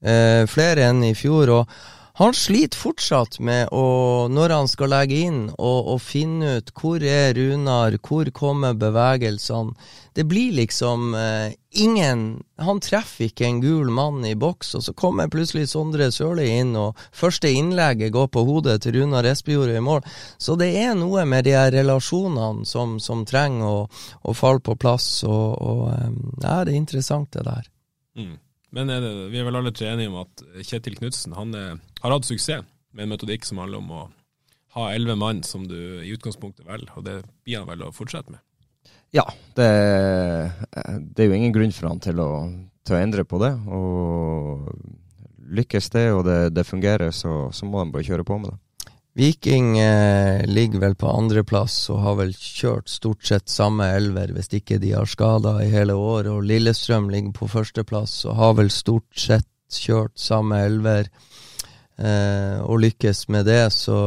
eh, 0.03 0.45
flere 0.49 0.91
enn 0.91 1.05
i 1.05 1.15
fjor. 1.15 1.61
og 1.61 1.81
han 2.21 2.35
sliter 2.37 2.77
fortsatt 2.77 3.39
med 3.41 3.71
å, 3.73 4.29
når 4.29 4.53
han 4.53 4.67
skal 4.69 4.91
legge 4.93 5.23
inn 5.25 5.39
og, 5.57 5.95
finne 6.05 6.59
ut 6.59 6.73
hvor 6.77 7.01
er 7.01 7.33
Runar, 7.33 7.97
hvor 8.05 8.29
kommer 8.37 8.77
bevegelsene. 8.77 9.73
Det 10.13 10.27
blir 10.29 10.53
liksom 10.59 11.15
eh, 11.15 11.55
ingen 11.81 12.43
Han 12.61 12.81
treffer 12.83 13.29
ikke 13.29 13.47
en 13.47 13.61
gul 13.63 13.89
mann 13.95 14.25
i 14.27 14.35
boks, 14.37 14.75
og 14.77 14.85
så 14.85 14.93
kommer 14.93 15.31
plutselig 15.33 15.71
Sondre 15.71 16.11
Sørli 16.13 16.45
inn, 16.59 16.75
og 16.77 16.99
første 17.17 17.49
innlegget 17.49 18.13
går 18.13 18.29
på 18.35 18.45
hodet 18.45 18.83
til 18.85 18.99
Runar 18.99 19.25
Espejord 19.31 19.73
i 19.73 19.81
mål. 19.81 20.05
Så 20.37 20.59
det 20.61 20.75
er 20.77 20.93
noe 20.99 21.25
med 21.25 21.49
de 21.49 21.57
her 21.57 21.73
relasjonene 21.73 22.69
som, 22.69 22.99
som 23.01 23.25
trenger 23.25 23.65
å, 23.65 23.81
å, 24.21 24.37
falle 24.37 24.61
på 24.61 24.77
plass, 24.77 25.09
og, 25.25 25.57
og 25.57 25.83
eh, 25.95 26.07
ja, 26.45 26.61
det 26.69 26.75
er 26.75 26.83
interessant, 26.83 27.33
det 27.33 27.49
der. 27.49 27.73
Mm. 28.21 28.37
Men 28.77 28.93
det, 28.93 29.01
vi 29.33 29.41
er 29.41 29.47
vel 29.49 29.59
alle 29.59 29.73
tre 29.75 29.89
enige 29.91 30.13
om 30.13 30.21
at 30.21 30.45
Kjetil 30.63 31.01
Knutsen 31.01 31.33
han 31.35 31.55
er, 31.59 31.79
har 32.01 32.15
hatt 32.15 32.29
suksess 32.29 32.67
med 32.97 33.07
en 33.07 33.13
metodikk 33.15 33.47
som 33.47 33.61
handler 33.63 33.83
om 33.83 33.93
å 33.95 34.05
ha 34.77 34.87
elleve 34.95 35.19
mann 35.19 35.43
som 35.47 35.67
du 35.69 35.77
i 36.03 36.13
utgangspunktet 36.15 36.67
velger, 36.67 36.93
og 36.97 37.07
det 37.07 37.17
blir 37.45 37.61
han 37.61 37.69
vel 37.69 37.87
å 37.87 37.95
fortsette 37.95 38.33
med? 38.33 38.43
Ja, 39.11 39.25
det, 39.59 39.69
det 40.71 41.25
er 41.25 41.31
jo 41.31 41.37
ingen 41.37 41.55
grunn 41.55 41.75
for 41.75 41.91
han 41.91 42.03
til 42.03 42.23
å, 42.23 42.31
til 42.87 42.95
å, 42.95 43.01
endre 43.01 43.25
på 43.27 43.41
det. 43.43 43.51
Og 43.75 44.69
lykkes 45.51 45.91
det 45.91 46.05
og 46.15 46.23
det, 46.29 46.41
det 46.55 46.67
fungerer, 46.69 47.11
så, 47.15 47.49
så 47.51 47.67
må 47.67 47.83
han 47.83 47.91
bare 47.91 48.07
kjøre 48.07 48.27
på 48.27 48.39
med 48.39 48.53
det. 48.53 48.61
Viking 49.19 49.75
eh, 49.83 50.45
ligger 50.47 50.85
vel 50.85 50.95
på 50.95 51.11
andreplass 51.11 51.75
og 51.91 51.99
har 52.05 52.15
vel 52.21 52.31
kjørt 52.31 52.89
stort 52.89 53.27
sett 53.27 53.51
samme 53.51 53.89
elver, 53.97 54.31
hvis 54.37 54.53
ikke 54.61 54.79
de 54.79 54.93
har 54.95 55.11
skada 55.11 55.57
i 55.65 55.73
hele 55.73 55.97
år. 55.99 56.31
Og 56.31 56.47
Lillestrøm 56.47 57.11
ligger 57.11 57.35
på 57.41 57.51
førsteplass 57.51 58.21
og 58.31 58.39
har 58.39 58.55
vel 58.63 58.71
stort 58.71 59.11
sett 59.19 59.49
kjørt 59.75 60.15
samme 60.19 60.63
elver. 60.63 61.11
Eh, 62.01 62.59
og 62.65 62.81
lykkes 62.81 63.27
med 63.29 63.47
det, 63.51 63.67
så 63.77 64.01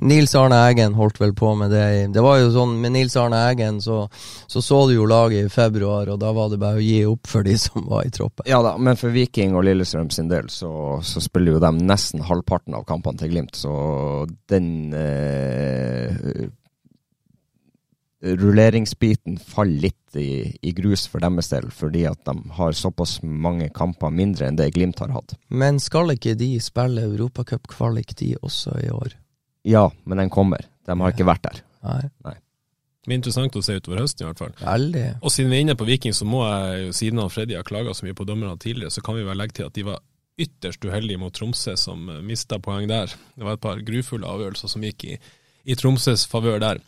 Nils 0.00 0.34
Arne 0.36 0.58
Eggen 0.68 0.94
holdt 0.96 1.20
vel 1.20 1.32
på 1.36 1.54
med 1.56 1.72
det. 1.72 2.12
Det 2.14 2.22
var 2.24 2.38
jo 2.40 2.50
sånn 2.52 2.74
Med 2.82 2.92
Nils 2.94 3.16
Arne 3.16 3.38
Eggen 3.48 3.80
så, 3.80 4.02
så, 4.46 4.62
så 4.62 4.80
du 4.88 4.94
jo 4.94 5.08
laget 5.08 5.46
i 5.46 5.52
februar, 5.52 6.10
og 6.12 6.20
da 6.20 6.32
var 6.36 6.50
det 6.52 6.60
bare 6.60 6.80
å 6.80 6.84
gi 6.84 7.00
opp 7.08 7.30
for 7.30 7.46
de 7.46 7.56
som 7.60 7.86
var 7.88 8.06
i 8.06 8.12
troppen. 8.14 8.48
Ja 8.48 8.60
da, 8.64 8.76
men 8.78 8.98
for 9.00 9.12
Viking 9.14 9.56
og 9.56 9.64
Lillestrøm 9.66 10.10
sin 10.14 10.30
del 10.30 10.50
så, 10.52 10.72
så 11.04 11.24
spiller 11.24 11.56
jo 11.56 11.64
de 11.64 11.72
nesten 11.80 12.24
halvparten 12.28 12.76
av 12.76 12.86
kampene 12.88 13.20
til 13.20 13.32
Glimt, 13.34 13.56
så 13.58 13.74
den 14.50 14.94
eh, 14.96 16.48
rulleringsbiten 18.20 19.38
faller 19.38 19.86
litt 19.88 20.16
i, 20.18 20.58
i, 20.60 20.72
grus 20.76 21.06
for 21.08 21.22
deres 21.24 21.48
del, 21.52 21.70
fordi 21.72 22.04
at 22.10 22.20
de 22.28 22.34
har 22.58 22.76
såpass 22.76 23.20
mange 23.22 23.70
kamper 23.72 24.12
mindre 24.12 24.48
enn 24.48 24.58
det 24.58 24.70
Glimt 24.74 25.00
har 25.00 25.12
hatt. 25.14 25.36
Men 25.48 25.80
skal 25.80 26.12
ikke 26.14 26.36
de 26.38 26.52
spille 26.62 27.06
europacupkvalik, 27.06 28.14
de 28.20 28.34
også 28.42 28.76
i 28.84 28.92
år? 28.92 29.16
Ja, 29.68 29.88
men 30.04 30.20
den 30.20 30.32
kommer. 30.32 30.66
De 30.86 30.96
har 31.00 31.14
ikke 31.14 31.28
vært 31.28 31.46
der. 31.48 31.64
Nei. 31.86 32.02
Nei. 32.26 32.36
Det 33.00 33.08
blir 33.08 33.16
interessant 33.16 33.56
å 33.56 33.64
se 33.64 33.78
utover 33.80 34.02
høsten, 34.02 34.26
i 34.26 34.28
hvert 34.28 34.40
fall. 34.42 34.54
Veldig. 34.60 35.06
Og 35.24 35.32
siden 35.32 35.52
vi 35.52 35.56
er 35.56 35.64
inne 35.64 35.76
på 35.80 35.88
Viking, 35.88 36.12
så 36.16 36.26
må 36.28 36.42
jeg 36.44 36.92
siden 36.98 37.22
av 37.22 37.32
Freddy 37.32 37.56
har 37.56 37.64
klaga 37.64 37.94
så 37.96 38.04
mye 38.04 38.16
på 38.16 38.26
dommerne 38.28 38.60
tidligere, 38.60 38.92
så 38.92 39.00
kan 39.04 39.16
vi 39.16 39.24
vel 39.24 39.40
legge 39.40 39.56
til 39.56 39.70
at 39.70 39.76
de 39.78 39.86
var 39.88 40.02
ytterst 40.40 40.84
uheldige 40.84 41.20
mot 41.20 41.32
Tromsø, 41.32 41.74
som 41.80 42.04
mista 42.24 42.60
poeng 42.60 42.88
der. 42.90 43.12
Det 43.36 43.46
var 43.46 43.56
et 43.56 43.64
par 43.64 43.80
grufulle 43.84 44.28
avgjørelser 44.28 44.72
som 44.72 44.84
gikk 44.84 45.06
i, 45.08 45.16
i 45.64 45.76
Tromsøs 45.80 46.26
favør 46.28 46.60
der. 46.60 46.80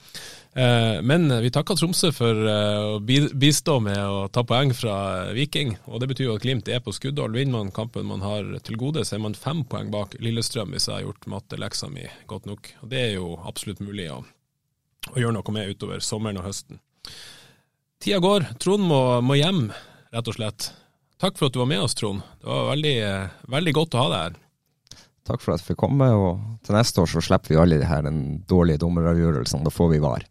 Eh, 0.54 1.02
men 1.02 1.30
vi 1.40 1.50
takker 1.50 1.78
Tromsø 1.80 2.10
for 2.12 2.36
eh, 2.36 2.82
å 2.84 2.98
bistå 3.00 3.78
med 3.80 3.96
å 3.96 4.26
ta 4.28 4.42
poeng 4.44 4.74
fra 4.76 4.96
Viking. 5.32 5.78
og 5.88 6.02
Det 6.02 6.10
betyr 6.10 6.26
jo 6.26 6.34
at 6.36 6.44
Glimt 6.44 6.68
er 6.68 6.82
på 6.84 6.92
skuddhold. 6.92 7.38
Vinner 7.38 7.56
man 7.62 7.72
kampen 7.72 8.08
man 8.10 8.24
har 8.24 8.50
til 8.66 8.76
gode, 8.80 9.06
så 9.08 9.16
er 9.16 9.24
man 9.24 9.38
fem 9.38 9.64
poeng 9.64 9.88
bak 9.94 10.18
Lillestrøm, 10.20 10.74
hvis 10.76 10.90
jeg 10.90 10.98
har 10.98 11.06
gjort 11.06 11.28
matteleksa 11.32 11.88
mi 11.88 12.04
godt 12.28 12.50
nok. 12.50 12.68
Og 12.82 12.92
Det 12.92 13.00
er 13.00 13.14
jo 13.16 13.32
absolutt 13.48 13.80
mulig 13.80 14.10
å, 14.12 14.20
å 15.14 15.16
gjøre 15.16 15.38
noe 15.38 15.56
med 15.56 15.72
utover 15.72 16.04
sommeren 16.04 16.42
og 16.42 16.50
høsten. 16.50 16.82
Tida 18.02 18.20
går. 18.20 18.50
Trond 18.60 18.84
må, 18.84 19.00
må, 19.24 19.38
hjem, 19.38 19.70
rett 20.12 20.28
og 20.28 20.36
slett. 20.36 20.72
Takk 21.22 21.38
for 21.38 21.48
at 21.48 21.54
du 21.54 21.62
var 21.62 21.70
med 21.70 21.80
oss, 21.80 21.96
Trond. 21.96 22.20
Det 22.42 22.50
var 22.50 22.68
veldig, 22.74 22.96
veldig 23.56 23.74
godt 23.78 23.96
å 23.96 24.04
ha 24.04 24.12
deg 24.12 24.24
her. 24.26 24.38
Takk 25.22 25.40
for 25.40 25.54
at 25.54 25.62
jeg 25.62 25.70
fikk 25.70 25.84
komme, 25.84 26.08
og 26.18 26.60
til 26.66 26.74
neste 26.74 26.98
år 26.98 27.08
så 27.08 27.22
slipper 27.22 27.54
vi 27.54 27.60
alle 27.62 27.78
de 27.78 27.86
her 27.86 28.08
dårlige 28.50 28.82
dommeravgjørelsene. 28.82 29.64
Da 29.64 29.72
får 29.72 29.92
vi 29.94 30.02
var. 30.02 30.26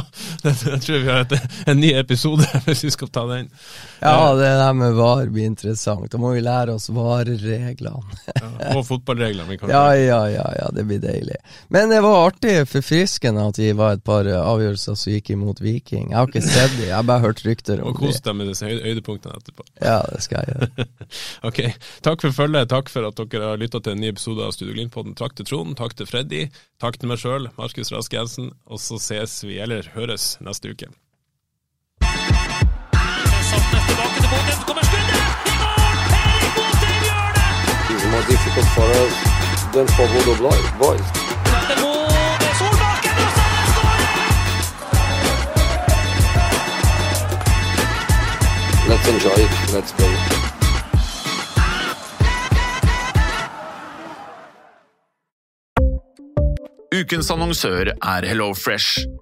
Jeg 0.44 0.80
tror 0.84 1.02
vi 1.02 1.10
har 1.10 1.24
et, 1.24 1.34
en 1.70 1.80
ny 1.80 1.92
episode 1.98 2.46
hvis 2.66 2.84
vi 2.86 2.92
skal 2.94 3.10
ta 3.12 3.24
den. 3.30 3.50
Ja, 4.02 4.32
det 4.38 4.50
der 4.58 4.72
med 4.76 4.96
VAR 4.98 5.30
blir 5.32 5.46
interessant. 5.46 6.10
Da 6.12 6.20
må 6.20 6.32
vi 6.34 6.42
lære 6.44 6.74
oss 6.76 6.88
VAR-reglene. 6.92 8.18
Ja, 8.32 8.74
og 8.76 8.86
fotballreglene. 8.88 9.58
Ja, 9.72 9.94
ja, 9.96 10.20
ja, 10.28 10.44
ja, 10.58 10.68
det 10.74 10.84
blir 10.88 11.00
deilig. 11.02 11.36
Men 11.72 11.90
det 11.92 12.00
var 12.04 12.26
artig 12.28 12.54
forfriskende 12.68 13.44
at 13.52 13.58
vi 13.60 13.70
var 13.76 13.96
et 13.96 14.04
par 14.04 14.26
avgjørelser 14.26 14.96
som 14.98 15.14
gikk 15.14 15.32
imot 15.34 15.62
Viking. 15.62 16.10
Jeg 16.10 16.18
har 16.18 16.28
ikke 16.28 16.42
sett 16.44 16.74
dem, 16.76 16.88
jeg 16.88 16.96
har 16.96 17.06
bare 17.06 17.24
hørt 17.26 17.42
rykter 17.46 17.80
om 17.80 17.92
dem. 17.92 17.94
Og 17.94 18.00
kos 18.00 18.22
deg 18.24 18.38
med 18.38 18.50
disse 18.50 18.68
høydepunktene 18.68 19.38
etterpå. 19.38 19.66
Ja, 19.80 20.00
det 20.08 20.22
skal 20.26 20.42
jeg 20.42 20.56
gjøre. 20.56 20.88
ok. 21.48 21.60
Takk 22.08 22.26
for 22.26 22.38
følget. 22.42 22.70
Takk 22.72 22.92
for 22.92 23.08
at 23.08 23.22
dere 23.22 23.52
har 23.52 23.62
lytta 23.62 23.80
til 23.82 23.96
en 23.96 24.02
ny 24.02 24.10
episode 24.12 24.44
av 24.46 24.54
Studio 24.56 24.76
Glimt-podden. 24.76 25.16
Takk 25.18 25.36
til 25.38 25.48
Trond, 25.48 25.76
takk 25.78 25.96
til 25.98 26.08
Freddy, 26.08 26.46
takk 26.82 26.98
til 27.00 27.10
meg 27.12 27.20
sjøl, 27.22 27.48
Markus 27.58 27.92
Rask 27.94 28.14
Jensen, 28.16 28.52
og 28.66 28.80
så 28.82 28.98
ses 29.02 29.38
vi, 29.46 29.58
eller 29.62 29.81
høres, 29.94 30.38
neste 30.40 30.70
uke. 30.70 30.86
Boys. 40.78 41.00
Let's 48.88 49.08
enjoy 49.08 49.30
it. 49.30 49.50
Let's 49.72 49.92
play. 49.92 50.42
Ukens 57.00 57.30
annonsør 57.30 57.92
er 58.02 58.26
HelloFresh. 58.28 59.21